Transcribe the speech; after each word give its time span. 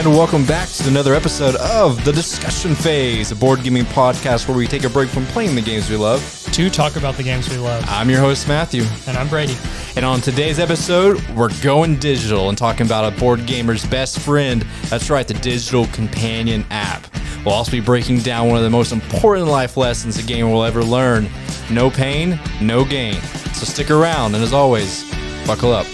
And 0.00 0.16
welcome 0.16 0.46
back 0.46 0.66
to 0.70 0.88
another 0.88 1.14
episode 1.14 1.56
of 1.56 2.02
The 2.06 2.12
Discussion 2.12 2.74
Phase, 2.74 3.32
a 3.32 3.36
board 3.36 3.62
gaming 3.62 3.84
podcast 3.84 4.48
where 4.48 4.56
we 4.56 4.66
take 4.66 4.84
a 4.84 4.88
break 4.88 5.10
from 5.10 5.26
playing 5.26 5.54
the 5.54 5.60
games 5.60 5.90
we 5.90 5.96
love. 5.96 6.22
to 6.52 6.70
talk 6.70 6.96
about 6.96 7.16
the 7.16 7.22
games 7.22 7.50
we 7.50 7.58
love. 7.58 7.84
I'm 7.86 8.08
your 8.08 8.18
host, 8.18 8.48
Matthew. 8.48 8.84
And 9.06 9.18
I'm 9.18 9.28
Brady. 9.28 9.58
And 9.96 10.04
on 10.06 10.22
today's 10.22 10.58
episode, 10.58 11.20
we're 11.36 11.50
going 11.62 11.96
digital 11.96 12.48
and 12.48 12.56
talking 12.56 12.86
about 12.86 13.12
a 13.12 13.20
board 13.20 13.44
gamer's 13.44 13.84
best 13.84 14.20
friend. 14.20 14.62
That's 14.84 15.10
right, 15.10 15.28
the 15.28 15.34
Digital 15.34 15.84
Companion 15.88 16.64
app. 16.70 17.06
We'll 17.44 17.54
also 17.54 17.70
be 17.70 17.80
breaking 17.80 18.20
down 18.20 18.48
one 18.48 18.56
of 18.56 18.62
the 18.62 18.70
most 18.70 18.92
important 18.92 19.48
life 19.48 19.76
lessons 19.76 20.16
a 20.16 20.22
gamer 20.22 20.48
will 20.48 20.64
ever 20.64 20.82
learn 20.82 21.28
no 21.70 21.90
pain, 21.90 22.40
no 22.62 22.86
gain. 22.86 23.20
So 23.52 23.66
stick 23.66 23.90
around, 23.90 24.34
and 24.34 24.42
as 24.42 24.54
always, 24.54 25.04
buckle 25.46 25.72
up. 25.72 25.86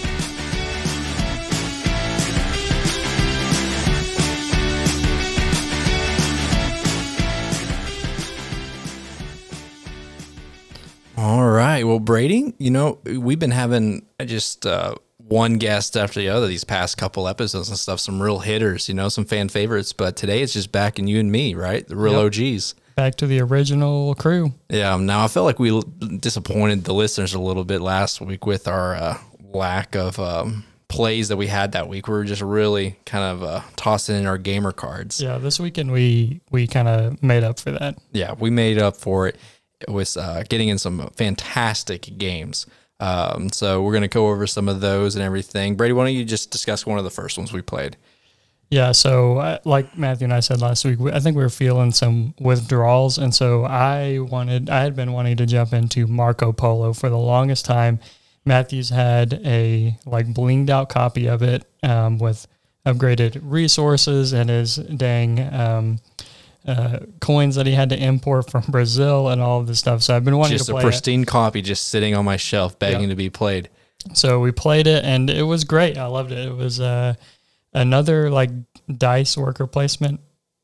Right. 11.57 11.83
Well, 11.83 11.99
Brady, 11.99 12.53
you 12.57 12.71
know, 12.71 12.99
we've 13.03 13.39
been 13.39 13.51
having 13.51 14.05
just 14.25 14.65
uh, 14.65 14.95
one 15.17 15.55
guest 15.57 15.97
after 15.97 16.19
the 16.19 16.29
other 16.29 16.47
these 16.47 16.63
past 16.63 16.97
couple 16.97 17.27
episodes 17.27 17.69
and 17.69 17.77
stuff, 17.77 17.99
some 17.99 18.21
real 18.21 18.39
hitters, 18.39 18.87
you 18.87 18.95
know, 18.95 19.09
some 19.09 19.25
fan 19.25 19.49
favorites. 19.49 19.93
But 19.93 20.15
today 20.15 20.41
it's 20.41 20.53
just 20.53 20.71
back 20.71 20.99
in 20.99 21.07
you 21.07 21.19
and 21.19 21.31
me, 21.31 21.53
right? 21.55 21.85
The 21.87 21.95
real 21.95 22.23
Yep. 22.23 22.33
OGs. 22.55 22.75
Back 22.95 23.15
to 23.15 23.27
the 23.27 23.41
original 23.41 24.15
crew. 24.15 24.53
Yeah. 24.69 24.95
Now 24.97 25.23
I 25.23 25.27
felt 25.27 25.45
like 25.45 25.59
we 25.59 25.81
disappointed 26.19 26.83
the 26.85 26.93
listeners 26.93 27.33
a 27.33 27.39
little 27.39 27.63
bit 27.63 27.81
last 27.81 28.21
week 28.21 28.45
with 28.45 28.67
our 28.67 28.95
uh, 28.95 29.17
lack 29.53 29.95
of 29.95 30.19
um, 30.19 30.63
plays 30.87 31.27
that 31.27 31.37
we 31.37 31.45
had 31.47 31.73
that 31.73 31.87
week. 31.87 32.07
We 32.07 32.13
were 32.15 32.23
just 32.23 32.41
really 32.41 32.97
kind 33.05 33.23
of 33.23 33.43
uh, 33.43 33.61
tossing 33.75 34.15
in 34.15 34.25
our 34.25 34.37
gamer 34.39 34.71
cards. 34.71 35.21
Yeah, 35.21 35.37
this 35.37 35.59
weekend 35.59 35.91
we 35.91 36.41
we 36.49 36.65
kind 36.67 36.87
of 36.87 37.21
made 37.21 37.43
up 37.43 37.59
for 37.59 37.71
that. 37.71 37.97
yeah, 38.13 38.33
we 38.33 38.49
made 38.49 38.79
up 38.79 38.95
for 38.95 39.27
it 39.27 39.35
with 39.87 40.17
uh, 40.17 40.43
getting 40.43 40.69
in 40.69 40.77
some 40.77 41.09
fantastic 41.15 42.17
games. 42.17 42.65
Um, 42.99 43.49
so 43.49 43.81
we're 43.83 43.93
gonna 43.93 44.07
go 44.07 44.29
over 44.29 44.47
some 44.47 44.67
of 44.67 44.81
those 44.81 45.15
and 45.15 45.23
everything. 45.23 45.75
Brady, 45.75 45.93
why 45.93 46.05
don't 46.05 46.15
you 46.15 46.25
just 46.25 46.51
discuss 46.51 46.85
one 46.85 46.97
of 46.97 47.03
the 47.03 47.11
first 47.11 47.37
ones 47.37 47.53
we 47.53 47.61
played? 47.61 47.97
Yeah, 48.69 48.91
so 48.91 49.37
uh, 49.37 49.59
like 49.63 49.97
Matthew 49.97 50.25
and 50.25 50.33
I 50.33 50.41
said 50.41 50.61
last 50.61 50.83
week, 50.83 50.99
we, 50.99 51.11
I 51.11 51.19
think 51.19 51.37
we 51.37 51.43
were 51.43 51.49
feeling 51.49 51.91
some 51.91 52.33
withdrawals, 52.39 53.17
and 53.17 53.33
so 53.33 53.63
I 53.63 54.19
wanted, 54.19 54.69
I 54.69 54.81
had 54.81 54.93
been 54.93 55.13
wanting 55.13 55.37
to 55.37 55.45
jump 55.45 55.71
into 55.71 56.05
Marco 56.05 56.51
Polo 56.51 56.91
for 56.91 57.09
the 57.09 57.17
longest 57.17 57.65
time. 57.65 57.99
Matthew's 58.45 58.89
had 58.89 59.41
a 59.45 59.97
like 60.05 60.27
blinged 60.27 60.69
out 60.69 60.89
copy 60.89 61.27
of 61.27 61.43
it 61.43 61.65
um, 61.83 62.17
with 62.17 62.47
upgraded 62.85 63.39
resources 63.43 64.33
and 64.33 64.49
his 64.49 64.77
dang 64.77 65.53
um, 65.53 65.99
uh, 66.67 66.99
coins 67.21 67.55
that 67.55 67.65
he 67.65 67.71
had 67.73 67.89
to 67.89 67.97
import 67.97 68.51
from 68.51 68.63
Brazil 68.69 69.29
and 69.29 69.41
all 69.41 69.59
of 69.61 69.67
this 69.67 69.79
stuff. 69.79 70.03
So 70.03 70.15
I've 70.15 70.25
been 70.25 70.37
wanting 70.37 70.57
Just 70.57 70.67
to 70.67 70.73
a 70.73 70.75
play 70.75 70.81
it. 70.81 70.85
pristine 70.85 71.23
copy, 71.25 71.61
just 71.61 71.87
sitting 71.87 72.13
on 72.15 72.25
my 72.25 72.37
shelf, 72.37 72.77
begging 72.77 73.03
Yeah. 73.03 73.09
to 73.09 73.15
be 73.15 73.29
played. 73.29 73.69
So 74.13 74.39
we 74.39 74.51
played 74.51 74.85
it 74.87 75.03
and 75.05 75.29
it 75.29 75.43
was 75.43 75.63
great. 75.63 75.97
I 75.97 76.05
loved 76.07 76.31
it. 76.31 76.39
It 76.47 76.55
was 76.55 76.79
uh, 76.79 77.15
another 77.73 78.29
like 78.29 78.49
dice 78.95 79.37
worker 79.37 79.67
placement. 79.67 80.19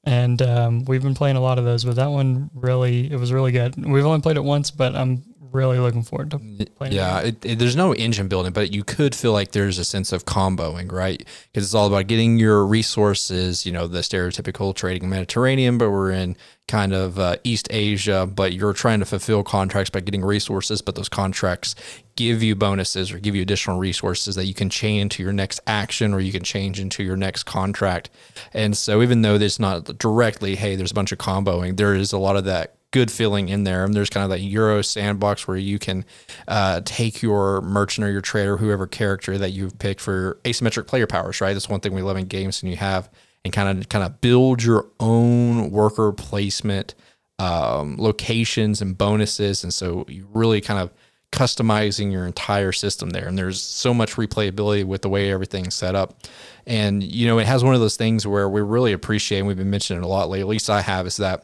And 0.06 0.42
um, 0.42 0.84
we've 0.86 1.02
been 1.02 1.16
playing 1.16 1.38
a 1.38 1.42
lot 1.42 1.58
of 1.58 1.64
those, 1.64 1.86
but 1.86 1.96
that 1.96 2.08
one 2.12 2.50
really, 2.54 3.10
it 3.10 3.16
was 3.18 3.32
really 3.32 3.54
good. 3.54 3.76
We've 3.86 4.06
only 4.06 4.20
played 4.20 4.36
it 4.36 4.44
once, 4.44 4.70
but 4.70 4.96
I'm 4.96 5.24
really 5.54 5.80
looking 5.80 6.04
forward 6.04 6.32
to 6.32 6.40
playing 6.76 6.94
Yeah, 6.94 7.20
it. 7.22 7.46
it, 7.46 7.60
there's 7.60 7.76
no 7.76 7.94
engine 7.94 8.28
building, 8.28 8.52
but 8.52 8.74
you 8.74 8.84
could 8.84 9.16
feel 9.16 9.32
like 9.32 9.52
there's 9.52 9.78
a 9.78 9.86
sense 9.86 10.12
of 10.12 10.26
comboing, 10.26 10.92
right? 10.92 11.20
Because 11.52 11.64
it's 11.66 11.74
all 11.74 11.88
about 11.88 12.08
getting 12.08 12.38
your 12.38 12.66
resources. 12.66 13.66
You 13.66 13.72
know, 13.72 13.88
the 13.88 14.00
stereotypical 14.00 14.76
trading 14.76 15.10
Mediterranean, 15.10 15.78
but 15.78 15.92
we're 15.92 16.12
in 16.12 16.36
kind 16.68 16.94
of 16.94 17.20
uh, 17.20 17.36
East 17.44 17.68
Asia. 17.70 18.26
But 18.26 18.54
you're 18.54 18.74
trying 18.74 19.00
to 19.00 19.06
fulfill 19.06 19.44
contracts 19.44 19.90
by 19.90 20.00
getting 20.00 20.24
resources, 20.26 20.82
but 20.82 20.96
those 20.96 21.10
contracts 21.10 21.76
give 22.16 22.44
you 22.44 22.56
bonuses 22.56 23.12
or 23.12 23.20
give 23.20 23.36
you 23.36 23.42
additional 23.42 23.78
resources 23.80 24.36
that 24.36 24.46
you 24.46 24.54
can 24.54 24.70
chain 24.70 25.02
into 25.02 25.24
your 25.24 25.34
next 25.34 25.60
action 25.66 26.14
or 26.14 26.20
you 26.20 26.32
can 26.32 26.44
change 26.44 26.80
into 26.80 27.04
your 27.04 27.18
next 27.18 27.44
contract. 27.44 28.10
And 28.54 28.78
so, 28.78 29.02
even 29.02 29.22
though 29.22 29.38
there's 29.38 29.60
not 29.60 29.98
directly, 29.98 30.56
hey, 30.56 30.76
there's 30.76 30.92
a 30.92 30.96
bunch 30.96 31.12
of 31.12 31.18
comboing, 31.18 31.78
there 31.78 31.96
is 31.96 32.12
a 32.14 32.18
lot 32.18 32.36
of 32.36 32.46
that 32.46 32.76
good 32.94 33.12
feeling 33.12 33.50
in 33.50 33.66
there. 33.66 33.84
And 33.84 33.94
there's 33.94 34.10
kind 34.10 34.24
of 34.24 34.30
that 34.30 34.40
Euro 34.40 34.82
sandbox 34.82 35.48
where 35.48 35.58
you 35.58 35.80
can 35.80 36.06
uh, 36.48 36.80
take 36.86 37.22
your 37.22 37.60
merchant 37.62 38.06
or 38.06 38.12
your 38.12 38.22
trader, 38.22 38.56
whoever 38.56 38.88
character 38.88 39.38
that 39.38 39.50
you've 39.50 39.78
picked 39.80 40.00
for 40.00 40.40
asymmetric 40.46 40.88
player 40.88 41.08
powers, 41.08 41.42
right? 41.42 41.54
That's 41.54 41.68
one 41.68 41.82
thing 41.82 41.94
we 41.94 42.04
love 42.04 42.18
in 42.18 42.28
games, 42.28 42.62
and 42.62 42.72
you 42.72 42.78
have 42.78 43.10
and 43.44 43.52
kind 43.52 43.78
of 43.78 43.90
kind 43.90 44.06
of 44.06 44.22
build 44.22 44.64
your 44.64 44.88
own 45.02 45.72
worker 45.72 46.14
placement 46.14 46.96
um, 47.40 47.98
locations 47.98 48.82
and 48.82 48.98
bonuses, 48.98 49.64
and 49.64 49.74
so 49.74 50.06
you 50.08 50.28
really 50.32 50.62
kind 50.62 50.80
of 50.80 50.92
customizing 51.32 52.12
your 52.12 52.28
entire 52.28 52.72
system 52.72 53.10
there. 53.10 53.28
And 53.28 53.36
there's 53.36 53.60
so 53.60 53.92
much 53.92 54.14
replayability 54.14 54.86
with 54.86 55.02
the 55.02 55.10
way 55.10 55.32
everything's 55.32 55.74
set 55.74 55.96
up. 55.96 56.28
And 56.68 57.04
you 57.04 57.26
know, 57.26 57.40
it 57.40 57.48
has 57.48 57.64
one 57.64 57.74
of 57.74 57.82
those 57.82 57.98
things 57.98 58.28
where 58.28 58.48
we 58.48 58.62
really 58.62 58.94
appreciate, 58.94 59.40
and 59.40 59.48
we've 59.48 59.58
been 59.58 59.72
mentioning 59.72 60.04
it 60.04 60.06
a 60.06 60.10
lot 60.10 60.30
lately. 60.30 60.42
At 60.42 60.48
least 60.48 60.70
I 60.70 60.82
have, 60.82 61.08
is 61.08 61.18
that 61.18 61.44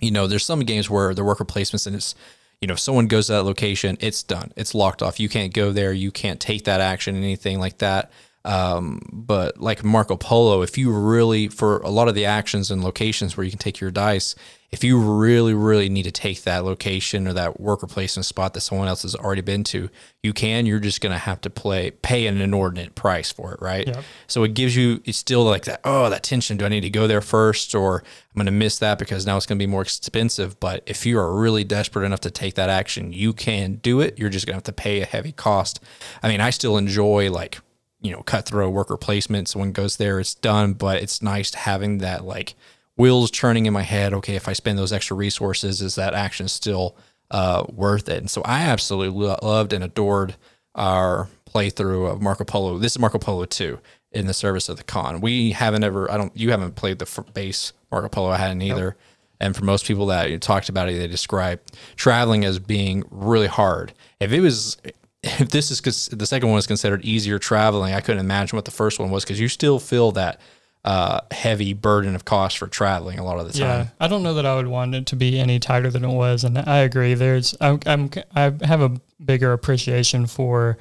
you 0.00 0.10
know, 0.10 0.26
there's 0.26 0.44
some 0.44 0.60
games 0.60 0.88
where 0.88 1.14
the 1.14 1.24
worker 1.24 1.44
placements 1.44 1.86
and 1.86 1.96
it's, 1.96 2.14
you 2.60 2.66
know, 2.66 2.74
if 2.74 2.80
someone 2.80 3.06
goes 3.06 3.26
to 3.26 3.32
that 3.34 3.42
location, 3.44 3.96
it's 4.00 4.22
done. 4.22 4.52
It's 4.56 4.74
locked 4.74 5.02
off. 5.02 5.20
You 5.20 5.28
can't 5.28 5.54
go 5.54 5.72
there. 5.72 5.92
You 5.92 6.10
can't 6.10 6.40
take 6.40 6.64
that 6.64 6.80
action, 6.80 7.16
anything 7.16 7.60
like 7.60 7.78
that. 7.78 8.10
Um, 8.44 9.02
but 9.12 9.60
like 9.60 9.84
Marco 9.84 10.16
Polo, 10.16 10.62
if 10.62 10.78
you 10.78 10.90
really, 10.90 11.48
for 11.48 11.78
a 11.78 11.90
lot 11.90 12.08
of 12.08 12.14
the 12.14 12.24
actions 12.24 12.70
and 12.70 12.82
locations 12.82 13.36
where 13.36 13.44
you 13.44 13.50
can 13.50 13.58
take 13.58 13.80
your 13.80 13.90
dice, 13.90 14.34
if 14.70 14.84
you 14.84 14.98
really, 14.98 15.54
really 15.54 15.88
need 15.88 16.02
to 16.02 16.10
take 16.10 16.42
that 16.42 16.64
location 16.64 17.26
or 17.26 17.32
that 17.32 17.58
worker 17.58 17.86
placement 17.86 18.26
spot 18.26 18.52
that 18.52 18.60
someone 18.60 18.86
else 18.86 19.02
has 19.02 19.14
already 19.14 19.40
been 19.40 19.64
to, 19.64 19.88
you 20.22 20.34
can. 20.34 20.66
You're 20.66 20.78
just 20.78 21.00
going 21.00 21.12
to 21.12 21.18
have 21.18 21.40
to 21.42 21.50
play, 21.50 21.90
pay 21.90 22.26
an 22.26 22.40
inordinate 22.40 22.94
price 22.94 23.32
for 23.32 23.54
it, 23.54 23.60
right? 23.62 23.86
Yep. 23.86 24.04
So 24.26 24.44
it 24.44 24.52
gives 24.52 24.76
you, 24.76 25.00
it's 25.06 25.16
still 25.16 25.42
like 25.44 25.64
that, 25.64 25.80
oh, 25.84 26.10
that 26.10 26.22
tension. 26.22 26.58
Do 26.58 26.66
I 26.66 26.68
need 26.68 26.82
to 26.82 26.90
go 26.90 27.06
there 27.06 27.22
first 27.22 27.74
or 27.74 28.00
I'm 28.00 28.34
going 28.34 28.46
to 28.46 28.52
miss 28.52 28.78
that 28.78 28.98
because 28.98 29.26
now 29.26 29.38
it's 29.38 29.46
going 29.46 29.58
to 29.58 29.62
be 29.62 29.70
more 29.70 29.82
expensive? 29.82 30.60
But 30.60 30.82
if 30.86 31.06
you 31.06 31.18
are 31.18 31.34
really 31.34 31.64
desperate 31.64 32.04
enough 32.04 32.20
to 32.20 32.30
take 32.30 32.54
that 32.54 32.68
action, 32.68 33.12
you 33.12 33.32
can 33.32 33.76
do 33.76 34.00
it. 34.00 34.18
You're 34.18 34.30
just 34.30 34.46
going 34.46 34.52
to 34.52 34.58
have 34.58 34.64
to 34.64 34.72
pay 34.72 35.00
a 35.00 35.06
heavy 35.06 35.32
cost. 35.32 35.80
I 36.22 36.28
mean, 36.28 36.42
I 36.42 36.50
still 36.50 36.76
enjoy 36.76 37.30
like, 37.30 37.58
you 38.00 38.12
know, 38.12 38.22
cutthroat 38.22 38.72
worker 38.72 38.96
placement. 38.96 39.48
So 39.48 39.60
when 39.60 39.70
it 39.70 39.74
goes 39.74 39.96
there, 39.96 40.20
it's 40.20 40.34
done, 40.34 40.72
but 40.74 41.02
it's 41.02 41.22
nice 41.22 41.52
having 41.54 41.98
that 41.98 42.24
like 42.24 42.54
wheels 42.96 43.30
churning 43.30 43.66
in 43.66 43.72
my 43.72 43.82
head. 43.82 44.12
Okay, 44.14 44.36
if 44.36 44.48
I 44.48 44.52
spend 44.52 44.78
those 44.78 44.92
extra 44.92 45.16
resources, 45.16 45.82
is 45.82 45.94
that 45.96 46.14
action 46.14 46.48
still 46.48 46.96
uh, 47.30 47.64
worth 47.68 48.08
it? 48.08 48.18
And 48.18 48.30
so 48.30 48.42
I 48.44 48.62
absolutely 48.62 49.26
lo- 49.26 49.38
loved 49.42 49.72
and 49.72 49.82
adored 49.82 50.36
our 50.74 51.28
playthrough 51.46 52.10
of 52.10 52.22
Marco 52.22 52.44
Polo. 52.44 52.78
This 52.78 52.92
is 52.92 52.98
Marco 52.98 53.18
Polo 53.18 53.44
2 53.44 53.78
in 54.12 54.26
the 54.26 54.34
service 54.34 54.68
of 54.68 54.76
the 54.76 54.84
Khan. 54.84 55.20
We 55.20 55.52
haven't 55.52 55.84
ever, 55.84 56.10
I 56.10 56.16
don't, 56.16 56.34
you 56.36 56.50
haven't 56.50 56.76
played 56.76 56.98
the 56.98 57.24
base 57.34 57.72
Marco 57.90 58.08
Polo. 58.08 58.30
I 58.30 58.36
hadn't 58.36 58.62
either. 58.62 58.96
And 59.40 59.54
for 59.54 59.64
most 59.64 59.86
people 59.86 60.06
that 60.06 60.30
you 60.30 60.38
talked 60.38 60.68
about 60.68 60.88
it, 60.88 60.98
they 60.98 61.06
describe 61.06 61.60
traveling 61.96 62.44
as 62.44 62.58
being 62.58 63.04
really 63.10 63.46
hard. 63.46 63.92
If 64.18 64.32
it 64.32 64.40
was, 64.40 64.76
if 65.22 65.50
this 65.50 65.70
is 65.70 65.80
because 65.80 66.06
the 66.08 66.26
second 66.26 66.48
one 66.48 66.58
is 66.58 66.66
considered 66.66 67.04
easier 67.04 67.38
traveling, 67.38 67.94
I 67.94 68.00
couldn't 68.00 68.20
imagine 68.20 68.56
what 68.56 68.64
the 68.64 68.70
first 68.70 68.98
one 68.98 69.10
was 69.10 69.24
because 69.24 69.40
you 69.40 69.48
still 69.48 69.78
feel 69.78 70.12
that 70.12 70.40
uh, 70.84 71.20
heavy 71.32 71.74
burden 71.74 72.14
of 72.14 72.24
cost 72.24 72.58
for 72.58 72.66
traveling 72.66 73.18
a 73.18 73.24
lot 73.24 73.38
of 73.38 73.46
the 73.46 73.58
time. 73.58 73.68
Yeah, 73.68 73.86
I 74.00 74.08
don't 74.08 74.22
know 74.22 74.34
that 74.34 74.46
I 74.46 74.54
would 74.54 74.68
want 74.68 74.94
it 74.94 75.06
to 75.06 75.16
be 75.16 75.38
any 75.38 75.58
tighter 75.58 75.90
than 75.90 76.04
it 76.04 76.12
was, 76.12 76.44
and 76.44 76.56
I 76.56 76.78
agree. 76.78 77.14
There's, 77.14 77.54
I'm, 77.60 77.80
I'm 77.84 78.10
I 78.34 78.54
have 78.64 78.80
a 78.80 79.00
bigger 79.22 79.52
appreciation 79.52 80.26
for 80.26 80.78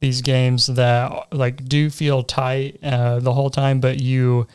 these 0.00 0.22
games 0.22 0.66
that 0.66 1.32
like 1.32 1.64
do 1.66 1.90
feel 1.90 2.22
tight 2.22 2.78
uh, 2.82 3.20
the 3.20 3.32
whole 3.32 3.50
time, 3.50 3.80
but 3.80 4.00
you, 4.00 4.46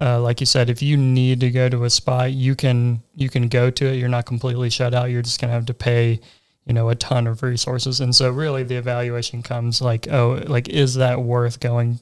uh, 0.00 0.20
like 0.20 0.40
you 0.40 0.46
said, 0.46 0.70
if 0.70 0.82
you 0.82 0.96
need 0.96 1.40
to 1.40 1.50
go 1.50 1.68
to 1.68 1.84
a 1.84 1.90
spot, 1.90 2.32
you 2.32 2.54
can 2.54 3.02
you 3.14 3.28
can 3.28 3.48
go 3.48 3.70
to 3.70 3.86
it. 3.86 3.96
You're 3.96 4.08
not 4.08 4.26
completely 4.26 4.70
shut 4.70 4.94
out. 4.94 5.10
You're 5.10 5.22
just 5.22 5.40
gonna 5.40 5.52
have 5.54 5.66
to 5.66 5.74
pay, 5.74 6.20
you 6.66 6.74
know, 6.74 6.88
a 6.88 6.94
ton 6.94 7.26
of 7.26 7.42
resources, 7.42 8.00
and 8.00 8.14
so 8.14 8.30
really 8.30 8.62
the 8.62 8.76
evaluation 8.76 9.42
comes 9.42 9.80
like, 9.80 10.08
oh, 10.08 10.42
like 10.46 10.68
is 10.68 10.94
that 10.94 11.22
worth 11.22 11.60
going 11.60 12.00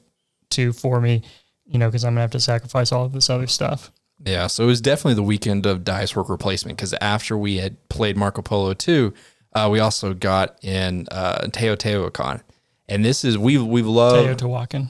to 0.51 0.73
for 0.73 0.99
me? 0.99 1.21
You 1.65 1.79
know, 1.79 1.87
because 1.87 2.03
I'm 2.03 2.13
gonna 2.13 2.21
have 2.21 2.31
to 2.31 2.39
sacrifice 2.39 2.91
all 2.91 3.05
of 3.05 3.13
this 3.13 3.29
other 3.29 3.47
stuff. 3.47 3.91
Yeah, 4.23 4.47
so 4.47 4.63
it 4.63 4.67
was 4.67 4.81
definitely 4.81 5.15
the 5.15 5.23
weekend 5.23 5.65
of 5.65 5.83
dice 5.83 6.15
worker 6.15 6.37
placement 6.37 6.77
because 6.77 6.93
after 7.01 7.37
we 7.37 7.57
had 7.57 7.89
played 7.89 8.15
Marco 8.15 8.41
Polo 8.41 8.73
2, 8.73 9.13
uh, 9.53 9.69
we 9.71 9.79
also 9.79 10.13
got 10.13 10.57
in 10.63 11.07
uh, 11.11 11.47
Teotihuacan. 11.47 12.41
And 12.87 13.03
this 13.03 13.25
is, 13.25 13.37
we've, 13.37 13.65
we've 13.65 13.87
loved, 13.87 14.39
Teotihuacan. 14.39 14.89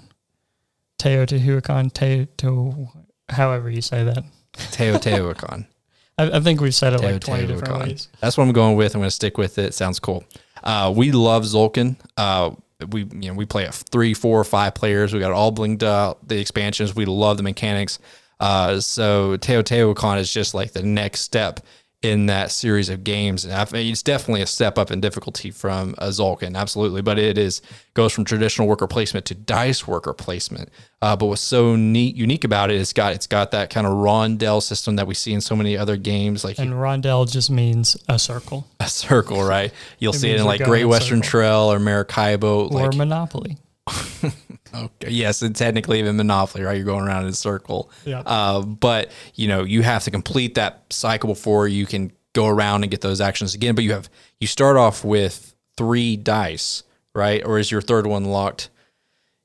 Teotihuacan. 0.99 2.37
Teo, 2.37 2.91
however 3.29 3.69
you 3.69 3.81
say 3.81 4.03
that. 4.03 4.23
Teotihuacan. 4.53 5.67
I, 6.17 6.31
I 6.31 6.39
think 6.39 6.61
we've 6.61 6.75
said 6.75 6.93
it 6.93 7.01
like 7.01 7.21
20 7.21 7.47
different 7.47 7.73
Teotihuacan. 7.73 7.87
ways. 7.87 8.07
That's 8.21 8.37
what 8.37 8.45
I'm 8.45 8.53
going 8.53 8.75
with. 8.75 8.95
I'm 8.95 9.01
going 9.01 9.07
to 9.07 9.11
stick 9.11 9.37
with 9.37 9.57
it. 9.57 9.73
Sounds 9.73 9.99
cool. 9.99 10.23
Uh, 10.63 10.93
we 10.95 11.11
love 11.11 11.43
Tzolk'in. 11.43 11.95
Uh, 12.17 12.51
we 12.89 13.01
you 13.03 13.29
know 13.29 13.33
we 13.33 13.45
play 13.45 13.65
a 13.65 13.71
three, 13.71 14.13
four, 14.13 14.43
five 14.43 14.75
players. 14.75 15.13
We 15.13 15.19
got 15.19 15.31
all 15.31 15.51
blinged 15.51 15.83
out. 15.83 16.27
The 16.27 16.39
expansions. 16.39 16.95
We 16.95 17.05
love 17.05 17.37
the 17.37 17.43
mechanics. 17.43 17.99
Uh, 18.39 18.79
so 18.79 19.37
Teotihuacan 19.37 20.19
is 20.19 20.31
just 20.31 20.53
like 20.53 20.73
the 20.73 20.83
next 20.83 21.21
step 21.21 21.61
in 22.05 22.27
that 22.27 22.51
series 22.51 22.89
of 22.89 23.03
games. 23.03 23.43
And 23.43 23.53
I 23.53 23.65
mean, 23.71 23.91
it's 23.91 24.03
definitely 24.03 24.41
a 24.41 24.47
step 24.47 24.77
up 24.77 24.91
in 24.91 25.01
difficulty 25.01 25.51
from 25.51 25.95
a 25.97 26.07
Tzolk'in, 26.07 26.55
absolutely. 26.55 27.01
But 27.01 27.19
it 27.19 27.37
is 27.37 27.61
goes 27.93 28.13
from 28.13 28.23
traditional 28.25 28.67
worker 28.67 28.87
placement 28.87 29.25
to 29.27 29.35
dice 29.35 29.87
worker 29.87 30.13
placement. 30.13 30.69
Uh, 31.01 31.15
but 31.15 31.25
what's 31.27 31.41
so 31.41 31.75
neat, 31.75 32.15
unique 32.15 32.43
about 32.43 32.71
it, 32.71 32.79
it's 32.79 32.93
got 32.93 33.13
it's 33.13 33.27
got 33.27 33.51
that 33.51 33.69
kind 33.69 33.85
of 33.85 33.93
rondel 33.93 34.61
system 34.61 34.95
that 34.95 35.07
we 35.07 35.13
see 35.13 35.33
in 35.33 35.41
so 35.41 35.55
many 35.55 35.77
other 35.77 35.97
games. 35.97 36.43
Like 36.43 36.59
And 36.59 36.73
rondel 36.73 37.29
just 37.29 37.49
means 37.49 37.97
a 38.07 38.17
circle 38.19 38.67
a 38.79 38.87
circle, 38.87 39.43
right? 39.43 39.73
You'll 39.99 40.13
see 40.13 40.31
it 40.31 40.39
in 40.39 40.45
like 40.45 40.63
Great 40.63 40.85
Western. 40.85 41.21
Trail 41.21 41.71
or 41.71 41.79
Maracaibo. 41.79 42.67
or 42.69 42.87
Like, 42.89 42.95
monopoly. 42.95 43.57
Okay, 43.87 45.09
yes, 45.09 45.41
and 45.41 45.55
technically 45.55 45.99
even 45.99 46.17
Monopoly, 46.17 46.63
right? 46.63 46.75
You're 46.75 46.85
going 46.85 47.05
around 47.05 47.23
in 47.23 47.29
a 47.29 47.33
circle. 47.33 47.91
Yeah. 48.05 48.21
Uh, 48.25 48.61
but 48.61 49.11
you 49.35 49.47
know, 49.47 49.63
you 49.63 49.83
have 49.83 50.03
to 50.05 50.11
complete 50.11 50.55
that 50.55 50.83
cycle 50.89 51.27
before 51.27 51.67
you 51.67 51.85
can 51.85 52.11
go 52.33 52.47
around 52.47 52.83
and 52.83 52.91
get 52.91 53.01
those 53.01 53.21
actions 53.21 53.53
again. 53.53 53.75
But 53.75 53.83
you 53.83 53.93
have 53.93 54.09
you 54.39 54.47
start 54.47 54.77
off 54.77 55.03
with 55.03 55.55
three 55.77 56.17
dice, 56.17 56.83
right? 57.13 57.43
Or 57.45 57.59
is 57.59 57.71
your 57.71 57.81
third 57.81 58.07
one 58.07 58.25
locked? 58.25 58.69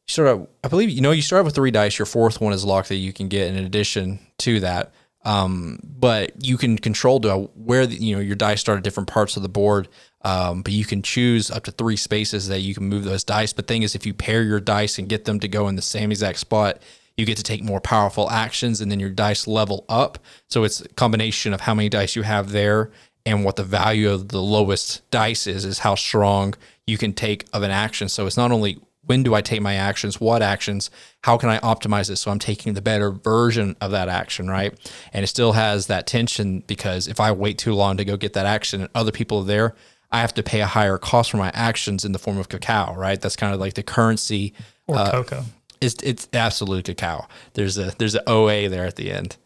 You 0.08 0.12
start 0.12 0.28
out, 0.28 0.50
I 0.64 0.68
believe 0.68 0.90
you 0.90 1.00
know 1.00 1.12
you 1.12 1.22
start 1.22 1.44
with 1.44 1.54
three 1.54 1.70
dice. 1.70 1.98
Your 1.98 2.06
fourth 2.06 2.40
one 2.40 2.52
is 2.52 2.64
locked 2.64 2.88
that 2.88 2.96
you 2.96 3.12
can 3.12 3.28
get 3.28 3.48
in 3.48 3.64
addition 3.64 4.20
to 4.38 4.60
that. 4.60 4.92
Um, 5.22 5.80
but 5.84 6.44
you 6.44 6.56
can 6.56 6.78
control 6.78 7.20
to 7.20 7.50
where 7.54 7.86
the, 7.86 7.96
you 7.96 8.14
know 8.14 8.22
your 8.22 8.36
dice 8.36 8.60
start 8.60 8.78
at 8.78 8.84
different 8.84 9.08
parts 9.08 9.36
of 9.36 9.42
the 9.42 9.48
board. 9.48 9.88
Um, 10.22 10.62
but 10.62 10.72
you 10.72 10.84
can 10.84 11.02
choose 11.02 11.50
up 11.50 11.64
to 11.64 11.70
three 11.70 11.96
spaces 11.96 12.48
that 12.48 12.60
you 12.60 12.74
can 12.74 12.84
move 12.84 13.04
those 13.04 13.24
dice. 13.24 13.52
But 13.52 13.66
thing 13.66 13.82
is, 13.82 13.94
if 13.94 14.04
you 14.04 14.12
pair 14.12 14.42
your 14.42 14.60
dice 14.60 14.98
and 14.98 15.08
get 15.08 15.24
them 15.24 15.40
to 15.40 15.48
go 15.48 15.68
in 15.68 15.76
the 15.76 15.82
same 15.82 16.10
exact 16.10 16.38
spot, 16.38 16.82
you 17.16 17.24
get 17.26 17.36
to 17.38 17.42
take 17.42 17.62
more 17.62 17.80
powerful 17.80 18.30
actions, 18.30 18.80
and 18.80 18.90
then 18.90 19.00
your 19.00 19.10
dice 19.10 19.46
level 19.46 19.84
up. 19.88 20.18
So 20.48 20.64
it's 20.64 20.80
a 20.80 20.88
combination 20.88 21.52
of 21.52 21.62
how 21.62 21.74
many 21.74 21.88
dice 21.88 22.16
you 22.16 22.22
have 22.22 22.50
there 22.52 22.90
and 23.26 23.44
what 23.44 23.56
the 23.56 23.64
value 23.64 24.10
of 24.10 24.28
the 24.28 24.40
lowest 24.40 25.08
dice 25.10 25.46
is, 25.46 25.64
is 25.64 25.80
how 25.80 25.94
strong 25.94 26.54
you 26.86 26.96
can 26.96 27.12
take 27.12 27.46
of 27.52 27.62
an 27.62 27.70
action. 27.70 28.08
So 28.08 28.26
it's 28.26 28.36
not 28.36 28.52
only 28.52 28.78
when 29.10 29.24
do 29.24 29.34
I 29.34 29.40
take 29.40 29.60
my 29.60 29.74
actions, 29.74 30.20
what 30.20 30.40
actions, 30.40 30.88
how 31.24 31.36
can 31.36 31.48
I 31.48 31.58
optimize 31.58 32.10
it 32.10 32.16
so 32.16 32.30
I'm 32.30 32.38
taking 32.38 32.74
the 32.74 32.80
better 32.80 33.10
version 33.10 33.74
of 33.80 33.90
that 33.90 34.08
action, 34.08 34.48
right? 34.48 34.72
And 35.12 35.24
it 35.24 35.26
still 35.26 35.50
has 35.50 35.88
that 35.88 36.06
tension 36.06 36.60
because 36.68 37.08
if 37.08 37.18
I 37.18 37.32
wait 37.32 37.58
too 37.58 37.74
long 37.74 37.96
to 37.96 38.04
go 38.04 38.16
get 38.16 38.34
that 38.34 38.46
action 38.46 38.82
and 38.82 38.88
other 38.94 39.10
people 39.10 39.38
are 39.40 39.44
there, 39.44 39.74
I 40.12 40.20
have 40.20 40.32
to 40.34 40.44
pay 40.44 40.60
a 40.60 40.66
higher 40.66 40.96
cost 40.96 41.32
for 41.32 41.38
my 41.38 41.50
actions 41.54 42.04
in 42.04 42.12
the 42.12 42.20
form 42.20 42.38
of 42.38 42.48
cacao, 42.48 42.94
right? 42.94 43.20
That's 43.20 43.34
kind 43.34 43.52
of 43.52 43.58
like 43.58 43.74
the 43.74 43.82
currency. 43.82 44.54
Or 44.86 44.96
uh, 44.96 45.10
cocoa. 45.10 45.42
It's 45.80 46.00
it's 46.04 46.28
absolute 46.32 46.84
cacao. 46.84 47.26
There's 47.54 47.78
a 47.78 47.92
there's 47.98 48.14
an 48.14 48.22
OA 48.28 48.68
there 48.68 48.86
at 48.86 48.94
the 48.94 49.10
end. 49.10 49.38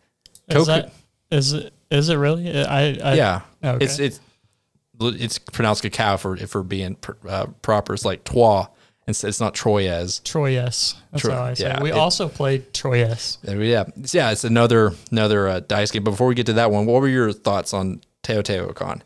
Is 0.46 0.66
that 0.66 0.92
is 1.30 1.54
it 1.54 1.72
is 1.90 2.10
it 2.10 2.16
really? 2.16 2.50
I, 2.50 2.98
I 3.02 3.14
yeah, 3.14 3.40
okay. 3.64 3.82
it's 3.82 3.98
it's 3.98 4.20
it's 5.00 5.38
pronounced 5.38 5.80
cacao 5.80 6.18
for 6.18 6.36
if 6.36 6.54
we're 6.54 6.62
being 6.64 6.96
pr- 6.96 7.12
uh, 7.26 7.46
proper. 7.62 7.94
It's 7.94 8.04
like 8.04 8.24
trois. 8.24 8.66
It's, 9.06 9.22
it's 9.22 9.38
not 9.40 9.54
Troyes. 9.54 10.20
Troyes. 10.20 10.94
That's 11.12 11.22
Tro- 11.22 11.34
how 11.34 11.42
I 11.44 11.54
say. 11.54 11.64
yeah, 11.66 11.76
it. 11.76 11.82
we 11.82 11.90
it- 11.90 11.96
also 11.96 12.28
played 12.28 12.72
Troyes. 12.72 13.38
Yeah, 13.46 13.84
yeah, 14.12 14.30
it's 14.32 14.44
another 14.44 14.92
another 15.10 15.48
uh, 15.48 15.60
dice 15.60 15.90
game. 15.90 16.04
But 16.04 16.12
before 16.12 16.26
we 16.26 16.34
get 16.34 16.46
to 16.46 16.54
that 16.54 16.70
one, 16.70 16.86
what 16.86 17.00
were 17.02 17.08
your 17.08 17.32
thoughts 17.32 17.74
on 17.74 18.00
Teotihuacan? 18.22 19.02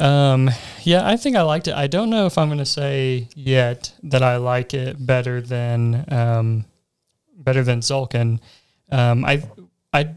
Um, 0.00 0.50
yeah, 0.82 1.06
I 1.06 1.16
think 1.16 1.36
I 1.36 1.42
liked 1.42 1.68
it. 1.68 1.74
I 1.74 1.86
don't 1.86 2.10
know 2.10 2.26
if 2.26 2.36
I'm 2.36 2.48
going 2.48 2.58
to 2.58 2.64
say 2.66 3.28
yet 3.36 3.92
that 4.02 4.22
I 4.24 4.38
like 4.38 4.74
it 4.74 5.04
better 5.06 5.40
than 5.40 6.04
um, 6.12 6.64
better 7.36 7.62
than 7.62 7.80
Tzolk'in. 7.80 8.40
Um, 8.90 9.24
I 9.24 9.42
I 9.92 10.08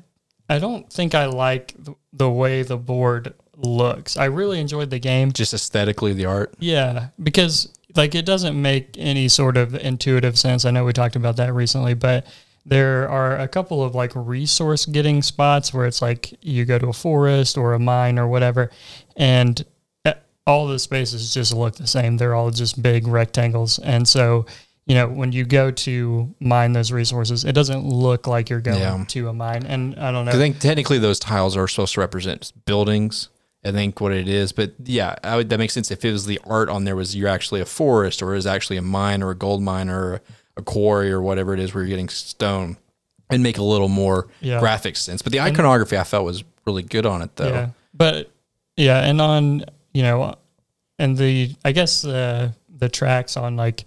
I 0.50 0.58
don't 0.58 0.92
think 0.92 1.14
I 1.14 1.26
like 1.28 1.76
the, 1.78 1.94
the 2.14 2.30
way 2.30 2.64
the 2.64 2.78
board 2.78 3.36
looks. 3.56 4.18
I 4.18 4.26
really 4.26 4.60
enjoyed 4.60 4.90
the 4.90 5.00
game. 5.00 5.32
Just 5.32 5.54
aesthetically, 5.54 6.14
the 6.14 6.26
art. 6.26 6.56
Yeah, 6.58 7.10
because 7.22 7.72
like 7.98 8.16
it 8.16 8.26
doesn't 8.26 8.60
make 8.62 8.96
any 8.98 9.28
sort 9.28 9.58
of 9.58 9.74
intuitive 9.76 10.38
sense. 10.38 10.66
I 10.66 10.72
know 10.72 10.86
we 10.86 10.94
talked 10.94 11.16
about 11.16 11.36
that 11.38 11.54
recently, 11.54 11.94
but 11.94 12.26
there 12.66 13.08
are 13.10 13.38
a 13.40 13.48
couple 13.48 13.84
of 13.84 13.96
like 13.96 14.12
resource 14.16 14.86
getting 14.86 15.22
spots 15.22 15.74
where 15.74 15.86
it's 15.86 16.02
like 16.02 16.34
you 16.42 16.66
go 16.66 16.78
to 16.78 16.88
a 16.88 16.94
forest 16.94 17.58
or 17.58 17.74
a 17.74 17.80
mine 17.80 18.20
or 18.20 18.28
whatever, 18.28 18.70
and 19.16 19.64
uh, 20.06 20.14
all 20.46 20.68
the 20.68 20.78
spaces 20.80 21.34
just 21.34 21.54
look 21.54 21.76
the 21.76 21.88
same. 21.88 22.18
They're 22.18 22.36
all 22.36 22.52
just 22.52 22.82
big 22.82 23.08
rectangles, 23.08 23.80
and 23.80 24.08
so 24.08 24.46
you 24.86 24.96
know 24.96 25.08
when 25.08 25.32
you 25.32 25.46
go 25.46 25.72
to 25.72 26.34
mine 26.40 26.74
those 26.74 26.92
resources, 26.92 27.46
it 27.46 27.54
doesn't 27.54 27.86
look 27.86 28.28
like 28.28 28.50
you're 28.50 28.60
going 28.62 28.80
Yeah. 28.80 29.04
to 29.08 29.30
a 29.30 29.34
mine. 29.34 29.66
And 29.66 29.96
I 29.98 30.12
don't 30.12 30.26
know. 30.26 30.32
I 30.32 30.36
think 30.36 30.60
technically 30.60 30.98
those 31.00 31.20
tiles 31.20 31.56
are 31.58 31.68
supposed 31.70 31.94
to 31.96 32.02
represent 32.02 32.52
buildings. 32.66 33.30
I 33.68 33.72
think 33.72 34.00
what 34.00 34.12
it 34.14 34.28
is, 34.28 34.52
but 34.52 34.74
yeah, 34.86 35.16
I 35.24 35.36
would, 35.36 35.50
that 35.50 35.58
makes 35.58 35.74
sense. 35.74 35.92
If 35.92 36.06
it 36.06 36.12
was 36.12 36.26
the 36.26 36.40
art 36.46 36.70
on 36.70 36.86
there 36.86 36.96
was 36.96 37.16
you're 37.16 37.28
actually 37.28 37.60
a 37.62 37.66
forest 37.66 38.22
or 38.22 38.34
is 38.36 38.46
actually 38.48 38.78
a 38.78 38.82
mine 38.82 39.22
or 39.22 39.32
a 39.32 39.36
gold 39.36 39.62
mine 39.62 39.90
or 39.90 40.22
a 40.56 40.62
quarry 40.62 41.12
or 41.12 41.22
whatever 41.22 41.54
it 41.54 41.60
is 41.60 41.74
where 41.74 41.84
you're 41.84 41.90
getting 41.90 42.10
stone, 42.10 42.78
and 43.30 43.44
make 43.44 43.58
a 43.58 43.64
little 43.64 43.90
more 43.90 44.28
Yeah. 44.42 44.60
graphic 44.60 44.96
sense. 44.96 45.22
But 45.22 45.34
the 45.34 45.42
iconography 45.42 45.98
I 45.98 46.04
felt 46.04 46.24
was 46.26 46.44
really 46.66 46.84
good 46.84 47.06
on 47.06 47.22
it 47.22 47.36
though. 47.36 47.50
Yeah, 47.50 47.70
but 47.94 48.32
yeah, 48.78 49.04
and 49.04 49.20
on 49.22 49.66
you 49.94 50.04
know, 50.04 50.36
and 51.00 51.18
the 51.18 51.56
I 51.66 51.72
guess 51.74 52.02
the 52.04 52.54
the 52.76 52.90
tracks 52.90 53.36
on 53.38 53.56
like 53.58 53.86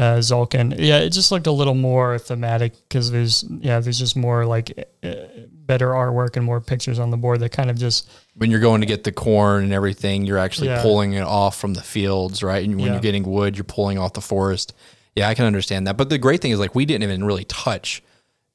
uh, 0.00 0.16
Tzolk'in, 0.18 0.74
yeah, 0.78 0.98
it 1.00 1.10
just 1.10 1.30
looked 1.30 1.46
a 1.46 1.52
little 1.52 1.74
more 1.74 2.18
thematic 2.18 2.72
because 2.88 3.10
there's 3.10 3.44
yeah, 3.60 3.80
there's 3.80 3.98
just 3.98 4.16
more 4.16 4.46
like 4.46 4.66
uh, 5.02 5.14
better 5.52 5.88
artwork 5.88 6.36
and 6.36 6.44
more 6.44 6.60
pictures 6.60 6.98
on 6.98 7.10
the 7.10 7.16
board 7.16 7.40
that 7.40 7.50
kind 7.52 7.68
of 7.70 7.78
just 7.78 8.08
when 8.34 8.50
you're 8.50 8.60
going 8.60 8.80
to 8.80 8.86
get 8.86 9.04
the 9.04 9.12
corn 9.12 9.64
and 9.64 9.72
everything, 9.72 10.24
you're 10.26 10.38
actually 10.38 10.68
Yeah. 10.68 10.80
pulling 10.82 11.12
it 11.12 11.22
off 11.22 11.56
from 11.60 11.74
the 11.74 11.82
fields, 11.82 12.42
right? 12.42 12.64
And 12.64 12.76
when 12.76 12.86
Yeah. 12.86 12.92
you're 12.94 13.02
getting 13.02 13.24
wood, 13.24 13.56
you're 13.56 13.64
pulling 13.64 13.98
off 13.98 14.14
the 14.14 14.20
forest. 14.22 14.72
Yeah, 15.16 15.28
I 15.28 15.34
can 15.34 15.44
understand 15.44 15.86
that. 15.86 15.96
But 15.96 16.08
the 16.08 16.18
great 16.18 16.40
thing 16.40 16.52
is, 16.52 16.58
like, 16.58 16.74
we 16.74 16.84
didn't 16.86 17.02
even 17.02 17.24
really 17.24 17.44
touch 17.44 18.02